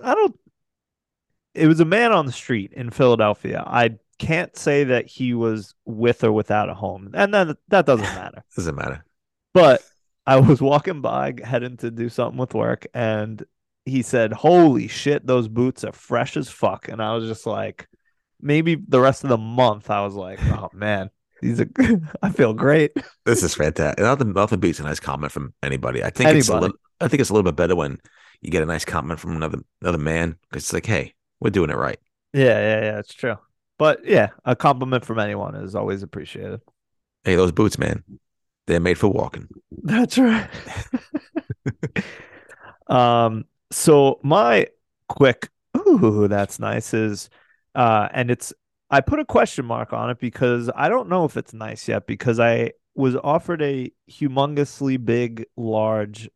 I 0.03 0.15
don't 0.15 0.37
it 1.55 1.67
was 1.67 1.81
a 1.81 1.85
man 1.85 2.13
on 2.13 2.27
the 2.27 2.33
street 2.33 2.73
in 2.73 2.91
Philadelphia. 2.91 3.63
I 3.67 3.97
can't 4.19 4.57
say 4.57 4.85
that 4.85 5.07
he 5.07 5.35
was 5.35 5.75
with 5.85 6.25
or 6.25 6.33
without 6.33 6.71
a 6.71 6.75
home. 6.75 7.11
And 7.15 7.33
then 7.35 7.55
that 7.69 7.87
doesn't 7.87 8.05
matter. 8.15 8.43
Doesn't 8.57 8.75
matter. 8.75 9.05
But 9.53 9.83
I 10.27 10.41
was 10.41 10.63
walking 10.63 11.01
by 11.01 11.35
heading 11.43 11.77
to 11.79 11.91
do 11.91 12.09
something 12.09 12.39
with 12.39 12.55
work 12.55 12.87
and 12.95 13.45
he 13.85 14.03
said, 14.03 14.33
Holy 14.33 14.89
shit, 14.89 15.27
those 15.27 15.49
boots 15.49 15.85
are 15.85 15.93
fresh 15.93 16.37
as 16.37 16.49
fuck. 16.49 16.89
And 16.89 17.03
I 17.03 17.15
was 17.15 17.29
just 17.29 17.47
like, 17.47 17.89
maybe 18.41 18.77
the 18.89 19.01
rest 19.01 19.25
of 19.25 19.31
the 19.31 19.39
month, 19.39 19.91
I 19.91 20.03
was 20.03 20.15
like, 20.15 20.41
oh 20.45 20.71
man, 20.75 21.11
these 21.41 21.61
are 21.61 21.69
I 22.23 22.31
feel 22.31 22.55
great. 22.55 22.93
This 23.25 23.43
is 23.43 23.55
fantastic. 23.55 23.99
Nothing, 23.99 24.33
nothing 24.33 24.61
beats 24.61 24.81
a 24.81 24.85
nice 24.85 25.01
comment 25.01 25.33
from 25.33 25.53
anybody. 25.63 26.03
I 26.03 26.11
think 26.11 26.31
it's 26.31 26.49
a 26.49 26.59
little. 26.59 26.77
I 27.01 27.09
think 27.09 27.21
it's 27.21 27.31
a 27.31 27.33
little 27.33 27.51
bit 27.51 27.57
better 27.57 27.75
when 27.75 27.99
you 28.43 28.51
get 28.51 28.63
a 28.63 28.67
nice 28.67 28.85
comment 28.85 29.19
from 29.19 29.37
another 29.37 29.61
another 29.81 29.99
man 29.99 30.37
because 30.43 30.65
it's 30.65 30.73
like, 30.73 30.87
hey, 30.87 31.15
we're 31.41 31.51
doing 31.51 31.71
it 31.71 31.77
right. 31.77 31.99
Yeah, 32.33 32.59
yeah, 32.59 32.81
yeah, 32.83 32.99
it's 32.99 33.15
true. 33.15 33.37
But 33.79 34.05
yeah, 34.05 34.29
a 34.45 34.55
compliment 34.55 35.05
from 35.05 35.19
anyone 35.19 35.55
is 35.55 35.75
always 35.75 36.03
appreciated. 36.03 36.61
Hey, 37.25 37.37
those 37.37 37.53
boots, 37.53 37.79
man, 37.79 38.03
they're 38.67 38.81
made 38.81 38.99
for 38.99 39.09
walking. 39.09 39.49
That's 39.83 40.19
right. 40.19 40.49
um, 42.89 43.45
so 43.71 44.19
my 44.23 44.67
quick, 45.09 45.49
ooh, 45.77 46.29
that's 46.29 46.59
nice 46.59 46.95
is, 46.95 47.31
uh, 47.75 48.09
and 48.13 48.31
it's, 48.31 48.53
I 48.91 49.01
put 49.01 49.21
a 49.21 49.25
question 49.25 49.65
mark 49.65 49.93
on 49.93 50.11
it 50.11 50.21
because 50.21 50.71
I 50.75 50.89
don't 50.89 51.09
know 51.09 51.25
if 51.25 51.37
it's 51.37 51.55
nice 51.55 51.89
yet 51.89 52.07
because 52.07 52.39
I 52.39 52.73
was 52.95 53.17
offered 53.17 53.63
a 53.63 53.91
humongously 54.11 55.03
big, 55.03 55.47
large, 55.57 56.29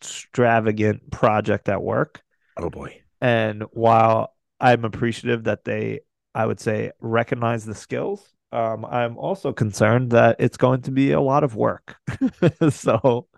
extravagant 0.00 1.10
project 1.10 1.68
at 1.68 1.82
work. 1.82 2.22
Oh 2.56 2.70
boy, 2.70 3.02
And 3.20 3.64
while 3.72 4.34
I'm 4.60 4.84
appreciative 4.84 5.44
that 5.44 5.64
they, 5.64 6.00
I 6.34 6.46
would 6.46 6.60
say, 6.60 6.92
recognize 7.00 7.64
the 7.64 7.74
skills, 7.74 8.26
um, 8.52 8.84
I'm 8.84 9.16
also 9.16 9.52
concerned 9.52 10.10
that 10.12 10.36
it's 10.38 10.56
going 10.56 10.82
to 10.82 10.90
be 10.90 11.12
a 11.12 11.20
lot 11.20 11.44
of 11.44 11.54
work. 11.54 11.96
so, 12.70 13.28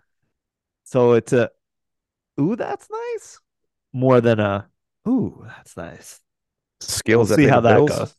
so 0.83 1.13
it's 1.13 1.33
a, 1.33 1.51
ooh, 2.39 2.55
that's 2.55 2.89
nice, 2.89 3.39
more 3.93 4.21
than 4.21 4.39
a, 4.39 4.67
ooh, 5.07 5.45
that's 5.47 5.77
nice. 5.77 6.21
skills. 6.81 7.29
We'll 7.29 7.37
see 7.37 7.47
how 7.47 7.61
that 7.61 7.75
bills? 7.75 7.89
goes. 7.89 8.15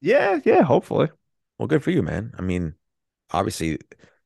Yeah, 0.00 0.40
yeah, 0.44 0.62
hopefully. 0.62 1.10
Well, 1.58 1.68
good 1.68 1.82
for 1.82 1.90
you, 1.90 2.02
man. 2.02 2.32
I 2.38 2.42
mean, 2.42 2.74
obviously, 3.30 3.78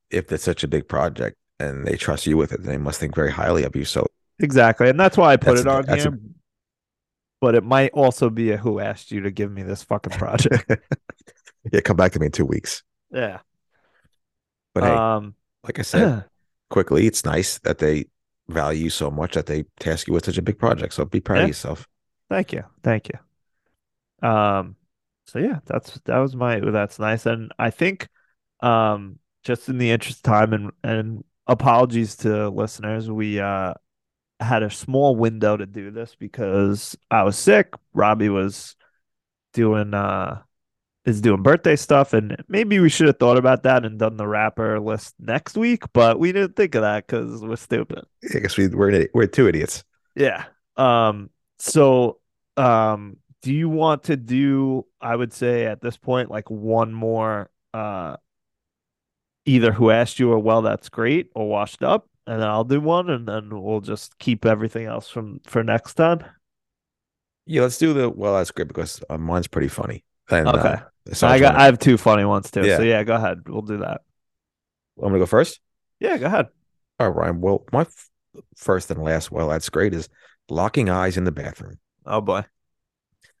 if 0.09 0.31
it's 0.31 0.43
such 0.43 0.63
a 0.63 0.67
big 0.67 0.87
project 0.87 1.37
and 1.59 1.85
they 1.85 1.95
trust 1.97 2.25
you 2.27 2.37
with 2.37 2.51
it, 2.51 2.63
they 2.63 2.77
must 2.77 2.99
think 2.99 3.15
very 3.15 3.31
highly 3.31 3.63
of 3.63 3.75
you. 3.75 3.85
So 3.85 4.07
Exactly, 4.39 4.89
and 4.89 4.99
that's 4.99 5.17
why 5.17 5.31
I 5.33 5.37
put 5.37 5.57
it 5.59 5.65
a- 5.65 5.71
on 5.71 5.85
that's 5.85 6.05
a- 6.05 6.17
But 7.41 7.55
it 7.55 7.63
might 7.63 7.91
also 7.93 8.29
be 8.29 8.51
a 8.51 8.57
who 8.57 8.79
asked 8.79 9.11
you 9.11 9.21
to 9.21 9.31
give 9.31 9.51
me 9.51 9.63
this 9.63 9.83
fucking 9.83 10.13
project. 10.17 10.69
yeah, 11.71 11.79
come 11.81 11.95
back 11.97 12.11
to 12.13 12.19
me 12.19 12.25
in 12.27 12.31
two 12.31 12.45
weeks. 12.45 12.83
yeah. 13.11 13.39
But 14.73 14.83
hey, 14.83 14.89
Um. 14.91 15.35
like 15.63 15.79
I 15.79 15.83
said, 15.83 16.25
quickly, 16.69 17.07
it's 17.07 17.23
nice 17.23 17.59
that 17.59 17.77
they 17.77 18.05
value 18.49 18.83
you 18.85 18.89
so 18.89 19.09
much 19.09 19.35
that 19.35 19.45
they 19.45 19.63
task 19.79 20.07
you 20.07 20.13
with 20.13 20.25
such 20.25 20.37
a 20.37 20.41
big 20.41 20.59
project. 20.59 20.93
So 20.93 21.05
be 21.05 21.21
proud 21.21 21.37
Yeah. 21.37 21.43
of 21.43 21.49
yourself. 21.49 21.87
Thank 22.29 22.51
you. 22.53 22.63
Thank 22.83 23.09
you. 23.09 24.27
Um, 24.27 24.75
so 25.27 25.39
yeah, 25.39 25.59
that's 25.65 25.99
that 26.05 26.17
was 26.17 26.35
my 26.35 26.59
that's 26.59 26.99
nice. 26.99 27.25
And 27.25 27.51
I 27.57 27.69
think 27.69 28.07
um 28.61 29.19
just 29.43 29.69
in 29.69 29.77
the 29.77 29.91
interest 29.91 30.19
of 30.19 30.23
time 30.23 30.53
and 30.53 30.71
and 30.83 31.23
apologies 31.47 32.15
to 32.17 32.49
listeners, 32.49 33.09
we 33.09 33.39
uh 33.39 33.73
had 34.39 34.63
a 34.63 34.69
small 34.69 35.15
window 35.15 35.55
to 35.55 35.65
do 35.65 35.91
this 35.91 36.15
because 36.15 36.97
I 37.09 37.23
was 37.23 37.37
sick. 37.37 37.73
Robbie 37.93 38.29
was 38.29 38.75
doing 39.53 39.93
uh 39.93 40.41
is 41.05 41.21
doing 41.21 41.43
birthday 41.43 41.75
stuff 41.75 42.13
and 42.13 42.43
maybe 42.47 42.79
we 42.79 42.89
should 42.89 43.07
have 43.07 43.19
thought 43.19 43.37
about 43.37 43.63
that 43.63 43.85
and 43.85 43.99
done 43.99 44.17
the 44.17 44.27
rapper 44.27 44.79
list 44.79 45.13
next 45.19 45.55
week, 45.55 45.83
but 45.93 46.19
we 46.19 46.31
didn't 46.31 46.55
think 46.55 46.73
of 46.75 46.81
that 46.81 47.05
because 47.05 47.41
we're 47.41 47.55
stupid. 47.55 48.03
I 48.33 48.39
guess 48.39 48.57
we, 48.57 48.67
we're 48.67 49.07
we're 49.13 49.27
two 49.27 49.47
idiots. 49.47 49.83
Yeah. 50.15 50.45
Um, 50.77 51.29
so 51.59 52.19
um 52.57 53.17
do 53.41 53.53
you 53.53 53.69
want 53.69 54.05
to 54.05 54.17
do 54.17 54.85
I 54.99 55.15
would 55.15 55.31
say 55.31 55.65
at 55.65 55.81
this 55.81 55.97
point 55.97 56.31
like 56.31 56.49
one 56.49 56.91
more 56.93 57.49
uh 57.73 58.17
either 59.45 59.71
who 59.71 59.91
asked 59.91 60.19
you 60.19 60.31
or 60.31 60.39
well 60.39 60.61
that's 60.61 60.89
great 60.89 61.29
or 61.35 61.47
washed 61.47 61.83
up 61.83 62.07
and 62.27 62.41
then 62.41 62.47
I'll 62.47 62.63
do 62.63 62.81
one 62.81 63.09
and 63.09 63.27
then 63.27 63.49
we'll 63.61 63.81
just 63.81 64.17
keep 64.17 64.45
everything 64.45 64.85
else 64.85 65.09
from 65.09 65.39
for 65.45 65.63
next 65.63 65.93
time. 65.95 66.23
Yeah, 67.45 67.61
let's 67.61 67.77
do 67.77 67.93
the 67.93 68.09
well. 68.09 68.35
That's 68.35 68.51
great 68.51 68.67
because 68.67 69.03
uh, 69.09 69.17
mine's 69.17 69.47
pretty 69.47 69.67
funny. 69.67 70.03
And, 70.29 70.47
Okay. 70.47 70.59
uh, 70.59 71.13
so 71.13 71.27
I 71.27 71.39
got 71.39 71.55
I 71.55 71.65
have 71.65 71.77
two 71.77 71.97
funny 71.97 72.25
ones 72.25 72.49
too. 72.49 72.65
Yeah. 72.65 72.77
So 72.77 72.83
yeah, 72.83 73.03
go 73.03 73.15
ahead. 73.15 73.47
We'll 73.47 73.61
do 73.61 73.77
that. 73.77 74.01
I'm 74.97 75.09
gonna 75.09 75.19
go 75.19 75.25
first. 75.27 75.59
Yeah, 75.99 76.17
go 76.17 76.25
ahead. 76.25 76.47
All 76.99 77.11
right. 77.11 77.35
Well, 77.35 77.63
my 77.71 77.81
f- 77.81 78.09
first 78.55 78.89
and 78.89 79.03
last. 79.03 79.31
Well, 79.31 79.49
that's 79.49 79.69
great. 79.69 79.93
Is 79.93 80.09
locking 80.49 80.89
eyes 80.89 81.17
in 81.17 81.23
the 81.25 81.31
bathroom. 81.31 81.77
Oh 82.05 82.21
boy. 82.21 82.45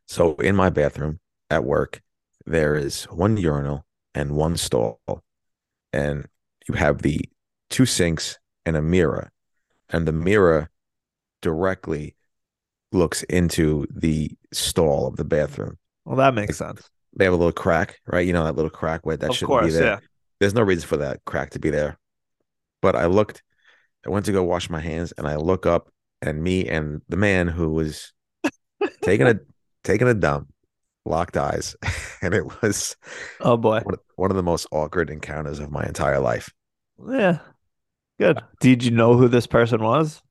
So 0.07 0.35
in 0.35 0.55
my 0.55 0.69
bathroom 0.69 1.19
at 1.49 1.63
work, 1.63 2.01
there 2.45 2.75
is 2.75 3.05
one 3.05 3.37
urinal 3.37 3.85
and 4.13 4.31
one 4.35 4.57
stall, 4.57 4.99
and 5.95 6.27
you 6.67 6.75
have 6.75 7.01
the 7.01 7.21
two 7.69 7.85
sinks 7.85 8.37
and 8.65 8.75
a 8.75 8.81
mirror, 8.81 9.31
and 9.89 10.07
the 10.07 10.11
mirror 10.13 10.69
directly 11.41 12.15
looks 12.91 13.23
into 13.23 13.85
the 13.93 14.31
stall 14.53 15.07
of 15.07 15.15
the 15.15 15.25
bathroom. 15.25 15.77
Well 16.05 16.17
that 16.17 16.33
makes 16.33 16.57
sense. 16.57 16.89
they 17.15 17.25
have 17.25 17.33
a 17.33 17.37
little 17.37 17.51
crack, 17.51 17.99
right? 18.05 18.25
You 18.25 18.33
know 18.33 18.43
that 18.43 18.55
little 18.55 18.69
crack 18.69 19.05
where 19.05 19.17
that 19.17 19.29
of 19.29 19.35
shouldn't 19.35 19.49
course, 19.49 19.65
be 19.67 19.71
there. 19.71 19.83
yeah. 19.85 19.99
There's 20.39 20.53
no 20.53 20.61
reason 20.63 20.87
for 20.87 20.97
that 20.97 21.23
crack 21.25 21.51
to 21.51 21.59
be 21.59 21.69
there. 21.69 21.97
But 22.81 22.95
I 22.95 23.05
looked, 23.05 23.41
I 24.05 24.09
went 24.09 24.25
to 24.25 24.31
go 24.31 24.43
wash 24.43 24.69
my 24.69 24.79
hands, 24.81 25.13
and 25.17 25.27
I 25.27 25.37
look 25.37 25.65
up, 25.65 25.89
and 26.21 26.43
me 26.43 26.67
and 26.67 27.01
the 27.09 27.17
man 27.17 27.47
who 27.47 27.71
was 27.71 28.13
taking 29.01 29.27
a 29.27 29.39
taking 29.83 30.07
a 30.07 30.13
dump 30.13 30.49
locked 31.05 31.37
eyes, 31.37 31.75
and 32.25 32.33
it 32.33 32.61
was 32.61 32.95
Oh 33.39 33.57
boy. 33.57 33.81
one 34.15 34.31
of, 34.31 34.35
the 34.37 34.43
most 34.43 34.67
awkward 34.71 35.09
encounters 35.09 35.59
of 35.59 35.71
my 35.71 35.83
entire 35.85 36.19
life. 36.19 36.51
Yeah. 37.07 37.39
Good. 38.19 38.41
Did 38.59 38.83
you 38.83 38.91
know 38.91 39.15
who 39.15 39.27
this 39.27 39.47
person 39.47 39.81
was? 39.83 40.21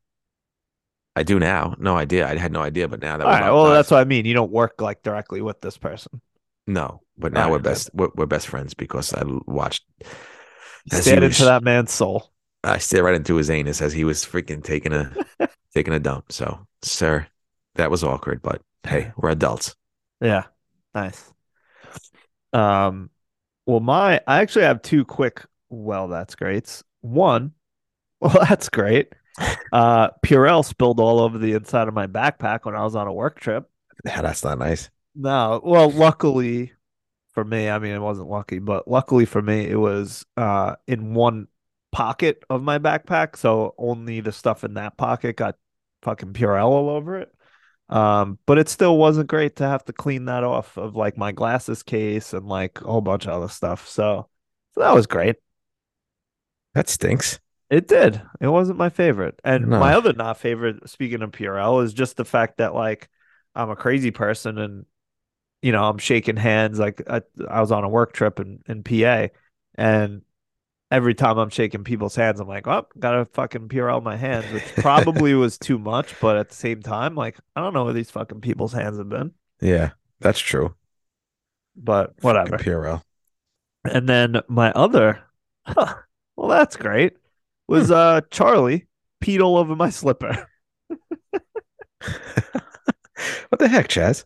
I 1.16 1.23
do 1.23 1.39
now. 1.39 1.77
No 1.79 1.97
idea. 1.97 2.27
I 2.29 2.37
had 2.37 2.53
no 2.53 2.61
idea, 2.61 2.89
but 2.89 3.01
now 3.01 3.16
that 3.16 3.27
All 3.27 3.33
right. 3.33 3.51
Well, 3.53 3.71
that's 3.71 3.91
what 3.91 4.01
I 4.01 4.05
mean. 4.05 4.25
You 4.25 4.35
don't 4.35 4.51
work 4.51 4.81
like 4.81 5.03
directly 5.03 5.41
with 5.43 5.61
this 5.61 5.77
person. 5.79 6.21
no. 6.66 7.01
But 7.16 7.33
now 7.33 7.45
All 7.45 7.53
we're 7.53 7.59
best. 7.61 7.91
We're, 7.95 8.09
we're 8.16 8.27
best 8.27 8.49
friends 8.49 8.75
because 8.75 9.15
I 9.15 9.23
watched. 9.47 9.85
he 10.91 10.97
Stand 10.97 11.21
was- 11.21 11.37
into 11.39 11.45
that 11.45 11.62
man's 11.62 11.93
soul. 11.93 12.33
I 12.65 12.79
stared 12.79 13.05
right 13.05 13.15
into 13.15 13.37
his 13.37 13.51
anus 13.51 13.81
as 13.83 13.93
he 13.93 14.03
was 14.05 14.25
freaking 14.25 14.65
taking 14.65 14.93
a 14.95 15.15
taking 15.75 15.93
a 15.95 16.01
dump. 16.01 16.33
So, 16.33 16.66
sir, 16.83 17.27
that 17.77 17.91
was 17.91 18.03
awkward, 18.03 18.41
but 18.43 18.62
hey, 18.85 19.12
we're 19.16 19.29
adults. 19.31 19.77
Yeah. 20.21 20.45
Nice. 20.95 21.31
Um, 22.55 23.10
well, 23.66 23.81
my 23.81 24.20
I 24.26 24.40
actually 24.40 24.64
have 24.64 24.82
two 24.82 25.05
quick. 25.05 25.44
Well, 25.70 26.09
that's 26.09 26.35
great. 26.35 26.82
One, 27.01 27.52
well, 28.20 28.39
that's 28.48 28.68
great. 28.68 29.12
Uh, 29.72 30.10
Purell 30.24 30.64
spilled 30.64 31.01
all 31.01 31.20
over 31.20 31.39
the 31.39 31.55
inside 31.55 31.89
of 31.89 31.94
my 31.94 32.06
backpack 32.06 32.64
when 32.64 32.76
I 32.76 32.85
was 32.85 32.94
on 32.94 33.09
a 33.09 33.12
work 33.12 33.40
trip. 33.40 33.68
Yeah, 34.05 34.22
that's 34.22 34.44
not 34.44 34.59
nice. 34.59 34.90
No, 35.14 35.60
well, 35.64 35.90
luckily 35.90 36.72
for 37.32 37.44
me, 37.44 37.68
I 37.68 37.78
mean, 37.78 37.93
it 37.94 38.01
wasn't 38.01 38.28
lucky, 38.31 38.60
but 38.60 38.89
luckily 38.89 39.24
for 39.24 39.43
me, 39.43 39.66
it 39.68 39.76
was 39.76 40.24
uh 40.36 40.76
in 40.86 41.14
one 41.14 41.48
pocket 41.93 42.44
of 42.51 42.62
my 42.62 42.78
backpack, 42.78 43.36
so 43.36 43.74
only 43.78 44.20
the 44.20 44.32
stuff 44.32 44.64
in 44.64 44.74
that 44.74 44.97
pocket 44.97 45.36
got 45.36 45.56
fucking 46.02 46.32
Purell 46.32 46.66
all 46.68 46.90
over 46.90 47.18
it. 47.18 47.34
Um, 47.89 48.39
but 48.47 48.59
it 48.59 48.69
still 48.69 48.97
wasn't 48.97 49.28
great 49.28 49.56
to 49.56 49.65
have 49.69 49.85
to 49.86 49.93
clean 49.93 50.24
that 50.27 50.43
off 50.44 50.77
of 50.78 50.97
like 50.97 51.19
my 51.19 51.32
glasses 51.32 51.82
case 51.82 52.32
and 52.32 52.47
like 52.47 52.81
a 52.81 52.85
whole 52.86 53.01
bunch 53.02 53.27
of 53.27 53.32
other 53.32 53.48
stuff. 53.48 53.89
So, 53.89 54.28
so 54.74 54.81
that 54.81 54.94
was 54.94 55.06
great. 55.06 55.36
That 56.74 56.89
stinks. 56.89 57.40
It 57.70 57.89
did. 57.89 58.20
It 58.40 58.48
wasn't 58.48 58.78
my 58.78 58.89
favorite. 58.90 59.40
And 59.44 59.69
No. 59.69 59.78
my 59.78 59.94
other 59.94 60.12
not 60.12 60.39
favorite, 60.39 60.89
speaking 60.89 61.23
of 61.23 61.31
Purell, 61.31 61.82
is 61.82 61.93
just 61.94 62.16
the 62.16 62.24
fact 62.24 62.59
that 62.59 62.74
like 62.74 63.09
I'm 63.55 63.70
a 63.70 63.77
crazy 63.77 64.11
person 64.11 64.59
and 64.59 64.86
you 65.62 65.73
know, 65.73 65.85
I'm 65.85 65.98
shaking 65.98 66.36
hands. 66.36 66.78
Like 66.81 67.02
I, 67.11 67.23
I 67.48 67.61
was 67.62 67.73
on 67.73 67.85
a 67.85 67.90
work 67.90 68.15
trip 68.15 68.40
in, 68.40 68.62
in 68.69 68.85
PA 68.85 69.31
and 69.77 70.23
every 70.95 71.15
time 71.15 71.39
I'm 71.39 71.51
shaking 71.51 71.85
people's 71.85 72.15
hands, 72.15 72.41
I'm 72.41 72.49
like, 72.49 72.66
oh, 72.66 72.87
gotta 72.99 73.25
fucking 73.27 73.69
Purell 73.69 74.03
my 74.03 74.16
hands, 74.16 74.51
which 74.53 74.65
probably 74.77 75.35
was 75.45 75.59
too 75.59 75.79
much, 75.79 76.19
but 76.21 76.37
at 76.37 76.49
the 76.49 76.55
same 76.55 76.83
time, 76.83 77.15
like 77.15 77.39
I 77.57 77.61
don't 77.61 77.75
know 77.75 77.85
where 77.85 77.93
these 77.93 78.11
fucking 78.11 78.41
people's 78.41 78.73
hands 78.73 78.99
have 78.99 79.09
been. 79.09 79.33
Yeah, 79.61 79.91
that's 80.21 80.39
true. 80.39 80.75
But 81.77 82.15
whatever. 82.21 82.57
Purell. 82.57 83.03
And 83.85 84.09
then 84.09 84.41
my 84.49 84.71
other, 84.73 85.21
huh, 85.66 85.95
well, 86.37 86.49
that's 86.49 86.77
great, 86.77 87.16
was 87.66 87.91
uh 87.91 88.21
Charlie 88.31 88.87
peed 89.23 89.41
all 89.41 89.57
over 89.57 89.75
my 89.75 89.91
slipper. 89.91 90.49
what 90.89 91.43
the 93.59 93.69
heck, 93.69 93.89
Chaz? 93.89 94.25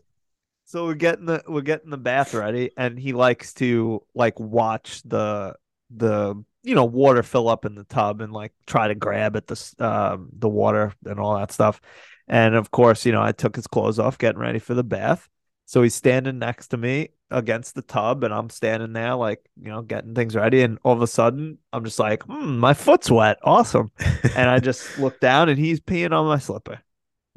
So 0.65 0.85
we're 0.85 0.93
getting 0.93 1.25
the 1.25 1.43
we're 1.47 1.61
getting 1.61 1.89
the 1.89 1.97
bath 1.97 2.35
ready, 2.35 2.69
and 2.77 2.99
he 2.99 3.13
likes 3.13 3.55
to 3.55 4.03
like 4.13 4.39
watch 4.39 5.01
the 5.03 5.55
the 5.89 6.43
you 6.63 6.75
know 6.75 6.85
water 6.85 7.23
fill 7.23 7.47
up 7.47 7.65
in 7.65 7.75
the 7.75 7.83
tub 7.85 8.21
and 8.21 8.33
like 8.33 8.53
try 8.67 8.87
to 8.87 8.95
grab 8.95 9.35
at 9.35 9.47
the 9.47 9.73
um 9.79 10.29
the 10.33 10.49
water 10.49 10.93
and 11.05 11.19
all 11.19 11.37
that 11.37 11.51
stuff. 11.51 11.81
And 12.27 12.55
of 12.55 12.71
course, 12.71 13.05
you 13.05 13.11
know, 13.11 13.21
I 13.21 13.31
took 13.31 13.55
his 13.55 13.67
clothes 13.67 13.99
off, 13.99 14.17
getting 14.17 14.39
ready 14.39 14.59
for 14.59 14.73
the 14.73 14.83
bath. 14.83 15.27
So 15.65 15.83
he's 15.83 15.95
standing 15.95 16.39
next 16.39 16.69
to 16.69 16.77
me 16.77 17.09
against 17.31 17.75
the 17.75 17.81
tub, 17.83 18.23
and 18.23 18.33
I'm 18.33 18.49
standing 18.49 18.93
there 18.93 19.15
like 19.15 19.39
you 19.61 19.69
know 19.69 19.81
getting 19.81 20.15
things 20.15 20.35
ready. 20.35 20.61
And 20.61 20.79
all 20.83 20.93
of 20.93 21.01
a 21.01 21.07
sudden, 21.07 21.59
I'm 21.71 21.83
just 21.85 21.99
like, 21.99 22.23
hmm, 22.23 22.57
my 22.57 22.73
foot's 22.73 23.11
wet, 23.11 23.37
awesome. 23.43 23.91
And 24.35 24.49
I 24.49 24.59
just 24.59 24.97
look 24.99 25.19
down, 25.19 25.49
and 25.49 25.59
he's 25.59 25.79
peeing 25.79 26.11
on 26.11 26.25
my 26.25 26.39
slipper. 26.39 26.81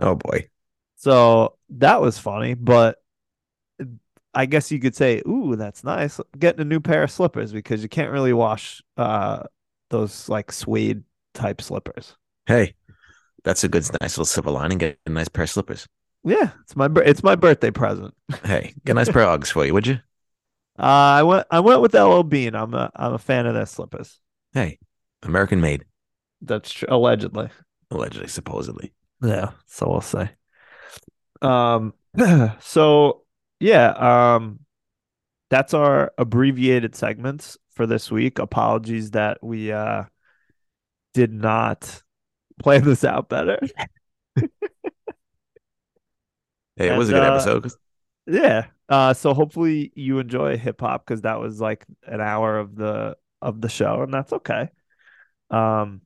oh 0.01 0.15
boy. 0.15 0.49
So 0.97 1.59
that 1.71 2.01
was 2.01 2.19
funny, 2.19 2.55
but 2.55 3.02
I 4.35 4.47
guess 4.47 4.71
you 4.73 4.79
could 4.81 4.95
say, 4.97 5.23
"Ooh, 5.29 5.57
that's 5.57 5.85
nice." 5.85 6.21
Getting 6.39 6.63
a 6.63 6.65
new 6.65 6.81
pair 6.81 7.03
of 7.03 7.11
slippers 7.11 7.53
because 7.53 7.83
you 7.83 7.89
can't 7.89 8.13
really 8.13 8.33
wash 8.33 8.83
uh 8.97 9.45
those 9.91 10.29
like 10.29 10.53
suede 10.53 11.05
type 11.35 11.61
slippers. 11.61 12.17
Hey, 12.47 12.75
that's 13.45 13.65
a 13.65 13.69
good, 13.69 13.85
nice 14.01 14.13
little 14.15 14.25
silver 14.25 14.51
lining. 14.51 14.79
Get 14.79 14.99
a 15.07 15.11
nice 15.11 15.29
pair 15.29 15.45
of 15.45 15.51
slippers. 15.51 15.87
Yeah, 16.25 16.53
it's 16.63 16.77
my 16.77 16.89
it's 17.05 17.23
my 17.23 17.35
birthday 17.35 17.71
present. 17.71 18.15
Hey, 18.45 18.75
get 18.85 18.93
a 18.93 18.95
nice 18.95 19.09
pair 19.09 19.23
of 19.23 19.41
Uggs 19.41 19.51
for 19.53 19.65
you, 19.65 19.75
would 19.75 19.87
you? 19.87 19.99
Uh, 20.79 20.83
I 21.21 21.23
went 21.23 21.47
I 21.51 21.61
went 21.61 21.81
with 21.81 21.95
LL 21.95 22.23
Bean. 22.23 22.55
I'm 22.55 22.75
a 22.75 22.91
I'm 22.97 23.15
a 23.15 23.19
fan 23.19 23.47
of 23.47 23.55
their 23.55 23.67
slippers. 23.67 24.21
Hey, 24.55 24.79
American 25.23 25.61
made, 25.61 25.85
That's 26.43 26.71
true, 26.73 26.89
allegedly. 26.91 27.51
allegedly, 27.91 28.27
supposedly. 28.29 28.93
Yeah, 29.23 29.53
so 29.67 29.89
we'll 29.89 30.01
say. 30.01 30.31
Um, 31.41 31.95
so 32.61 33.22
yeah, 33.63 34.35
um, 34.35 34.61
that's 35.51 35.75
our 35.75 36.13
abbreviated 36.19 36.95
segments 36.95 37.57
for 37.75 37.87
this 37.87 38.11
week. 38.11 38.39
Apologies 38.39 39.13
that 39.13 39.39
we 39.43 39.73
uh 39.73 40.05
did 41.15 41.33
not 41.33 42.03
plan 42.63 42.85
this 42.85 43.05
out 43.05 43.29
better. 43.29 43.59
Hey, 46.77 46.89
it 46.89 46.97
was 46.97 47.11
a 47.11 47.13
good 47.13 47.23
uh, 47.23 47.35
episode. 47.35 47.71
Yeah. 48.27 48.67
Uh, 48.89 49.13
so 49.13 49.35
hopefully 49.35 49.93
you 49.95 50.19
enjoy 50.19 50.57
hip 50.57 50.81
hop 50.81 51.05
because 51.05 51.21
that 51.21 51.39
was 51.39 51.61
like 51.61 51.85
an 52.07 52.23
hour 52.23 52.59
of 52.59 52.75
the 52.75 53.17
of 53.43 53.61
the 53.61 53.69
show, 53.69 54.03
and 54.03 54.13
that's 54.13 54.33
okay. 54.33 54.71
Um, 55.51 56.01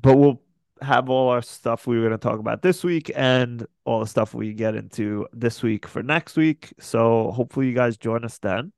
but 0.00 0.16
we'll 0.16 0.42
have 0.82 1.08
all 1.08 1.28
our 1.30 1.42
stuff 1.42 1.86
we 1.86 1.96
were 1.96 2.08
going 2.08 2.18
to 2.18 2.28
talk 2.28 2.38
about 2.38 2.62
this 2.62 2.84
week 2.84 3.10
and 3.14 3.66
all 3.84 4.00
the 4.00 4.06
stuff 4.06 4.34
we 4.34 4.52
get 4.52 4.74
into 4.74 5.26
this 5.32 5.62
week 5.62 5.86
for 5.86 6.02
next 6.02 6.36
week. 6.36 6.72
So 6.80 7.30
hopefully 7.32 7.68
you 7.68 7.74
guys 7.74 7.96
join 7.96 8.24
us 8.24 8.38
then. 8.38 8.72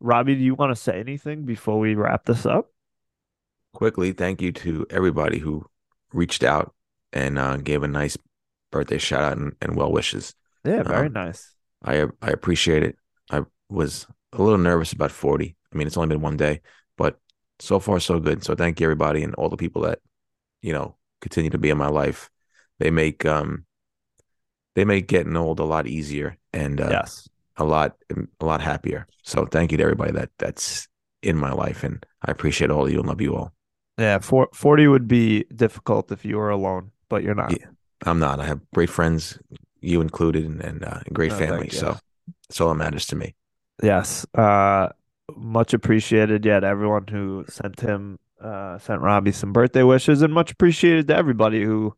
Robbie, 0.00 0.34
do 0.34 0.42
you 0.42 0.54
want 0.54 0.72
to 0.72 0.76
say 0.80 1.00
anything 1.00 1.44
before 1.44 1.78
we 1.78 1.94
wrap 1.94 2.24
this 2.24 2.44
up? 2.46 2.70
quickly, 3.72 4.12
thank 4.12 4.40
you 4.40 4.52
to 4.52 4.86
everybody 4.90 5.38
who 5.38 5.64
reached 6.12 6.42
out 6.42 6.74
and 7.12 7.38
uh, 7.38 7.56
gave 7.58 7.82
a 7.82 7.88
nice 7.88 8.16
birthday 8.72 8.98
shout 8.98 9.22
out 9.22 9.36
and, 9.36 9.52
and 9.60 9.76
well 9.76 9.92
wishes. 9.92 10.34
Yeah, 10.64 10.82
very 10.82 11.06
Um, 11.08 11.12
nice. 11.12 11.54
I 11.84 12.06
I 12.22 12.30
appreciate 12.30 12.82
it. 12.82 12.96
I 13.30 13.42
was 13.68 14.06
a 14.32 14.42
little 14.42 14.58
nervous 14.58 14.92
about 14.92 15.10
40. 15.12 15.54
I 15.72 15.76
mean, 15.76 15.86
it's 15.86 15.96
only 15.96 16.08
been 16.08 16.22
one 16.22 16.36
day, 16.36 16.62
but 16.96 17.18
so 17.58 17.78
far 17.78 18.00
so 18.00 18.18
good. 18.18 18.42
So 18.44 18.54
thank 18.54 18.80
you 18.80 18.86
everybody 18.86 19.22
and 19.22 19.34
all 19.34 19.48
the 19.48 19.56
people 19.56 19.82
that, 19.82 20.00
you 20.62 20.72
know, 20.72 20.96
continue 21.20 21.50
to 21.50 21.58
be 21.58 21.70
in 21.70 21.78
my 21.78 21.88
life. 21.88 22.30
They 22.78 22.90
make 22.90 23.24
um 23.24 23.64
they 24.74 24.84
make 24.84 25.08
getting 25.08 25.36
old 25.36 25.60
a 25.60 25.64
lot 25.64 25.86
easier 25.86 26.36
and 26.52 26.80
uh, 26.80 26.88
yes. 26.90 27.28
a 27.56 27.64
lot 27.64 27.96
a 28.40 28.44
lot 28.44 28.60
happier. 28.60 29.06
So 29.22 29.46
thank 29.46 29.72
you 29.72 29.78
to 29.78 29.82
everybody 29.82 30.12
that 30.12 30.30
that's 30.38 30.88
in 31.22 31.36
my 31.36 31.52
life 31.52 31.82
and 31.82 32.04
I 32.22 32.30
appreciate 32.30 32.70
all 32.70 32.86
of 32.86 32.92
you 32.92 32.98
and 32.98 33.08
love 33.08 33.20
you 33.20 33.34
all. 33.34 33.52
Yeah, 33.98 34.18
for, 34.18 34.48
40 34.52 34.88
would 34.88 35.08
be 35.08 35.44
difficult 35.54 36.12
if 36.12 36.22
you 36.22 36.36
were 36.36 36.50
alone, 36.50 36.90
but 37.08 37.22
you're 37.22 37.34
not. 37.34 37.52
Yeah. 37.58 37.68
I'm 38.04 38.18
not. 38.18 38.40
I 38.40 38.44
have 38.44 38.60
great 38.74 38.90
friends, 38.90 39.38
you 39.80 40.02
included, 40.02 40.44
and, 40.44 40.60
and 40.60 40.84
uh, 40.84 41.00
great 41.14 41.32
Oh, 41.32 41.38
thank 41.38 41.50
family. 41.50 41.70
So 41.70 41.96
that's 42.46 42.60
all 42.60 42.68
that 42.68 42.74
matters 42.74 43.06
to 43.06 43.16
me. 43.16 43.34
Yes. 43.82 44.26
Uh 44.34 44.88
much 45.34 45.74
appreciated 45.74 46.44
yet 46.44 46.62
everyone 46.62 47.06
who 47.08 47.44
sent 47.48 47.80
him 47.80 48.18
uh 48.46 48.78
sent 48.78 49.00
Robbie 49.00 49.32
some 49.32 49.52
birthday 49.52 49.82
wishes 49.82 50.22
and 50.22 50.32
much 50.32 50.52
appreciated 50.52 51.08
to 51.08 51.16
everybody 51.16 51.62
who 51.62 51.94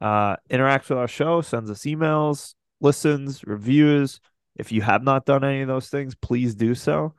uh 0.00 0.36
interacts 0.50 0.88
with 0.88 0.98
our 0.98 1.08
show, 1.08 1.40
sends 1.40 1.70
us 1.70 1.82
emails, 1.82 2.54
listens, 2.80 3.44
reviews. 3.44 4.20
If 4.56 4.72
you 4.72 4.82
have 4.82 5.02
not 5.02 5.26
done 5.26 5.44
any 5.44 5.62
of 5.62 5.68
those 5.68 5.88
things, 5.88 6.14
please 6.14 6.54
do 6.54 6.74
so. 6.74 7.14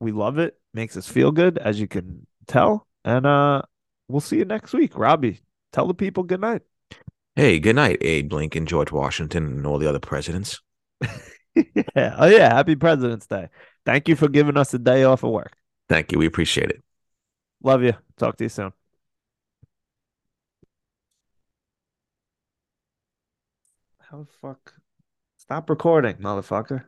We 0.00 0.12
love 0.12 0.38
it. 0.38 0.58
Makes 0.72 0.96
us 0.96 1.06
feel 1.06 1.32
good 1.32 1.58
as 1.58 1.80
you 1.80 1.88
can 1.88 2.26
tell. 2.46 2.86
And 3.04 3.26
uh 3.26 3.62
we'll 4.08 4.20
see 4.20 4.38
you 4.38 4.44
next 4.44 4.72
week. 4.72 4.96
Robbie, 4.96 5.40
tell 5.72 5.86
the 5.86 5.94
people 5.94 6.22
good 6.22 6.40
night. 6.40 6.62
Hey, 7.36 7.58
good 7.58 7.76
night, 7.76 7.98
Abe 8.00 8.32
Lincoln, 8.32 8.66
George 8.66 8.92
Washington, 8.92 9.46
and 9.46 9.66
all 9.66 9.78
the 9.78 9.88
other 9.88 10.00
presidents. 10.00 10.60
yeah. 11.54 12.14
Oh 12.18 12.26
yeah, 12.26 12.52
happy 12.52 12.76
President's 12.76 13.26
Day. 13.26 13.48
Thank 13.86 14.08
you 14.08 14.16
for 14.16 14.28
giving 14.28 14.56
us 14.56 14.74
a 14.74 14.78
day 14.78 15.04
off 15.04 15.22
of 15.22 15.30
work. 15.30 15.56
Thank 15.88 16.12
you. 16.12 16.18
We 16.18 16.26
appreciate 16.26 16.70
it. 16.70 16.82
Love 17.62 17.82
you. 17.82 17.94
Talk 18.16 18.36
to 18.38 18.44
you 18.44 18.48
soon. 18.48 18.72
How 23.98 24.18
the 24.18 24.26
fuck? 24.26 24.74
Stop 25.36 25.70
recording, 25.70 26.16
motherfucker. 26.16 26.86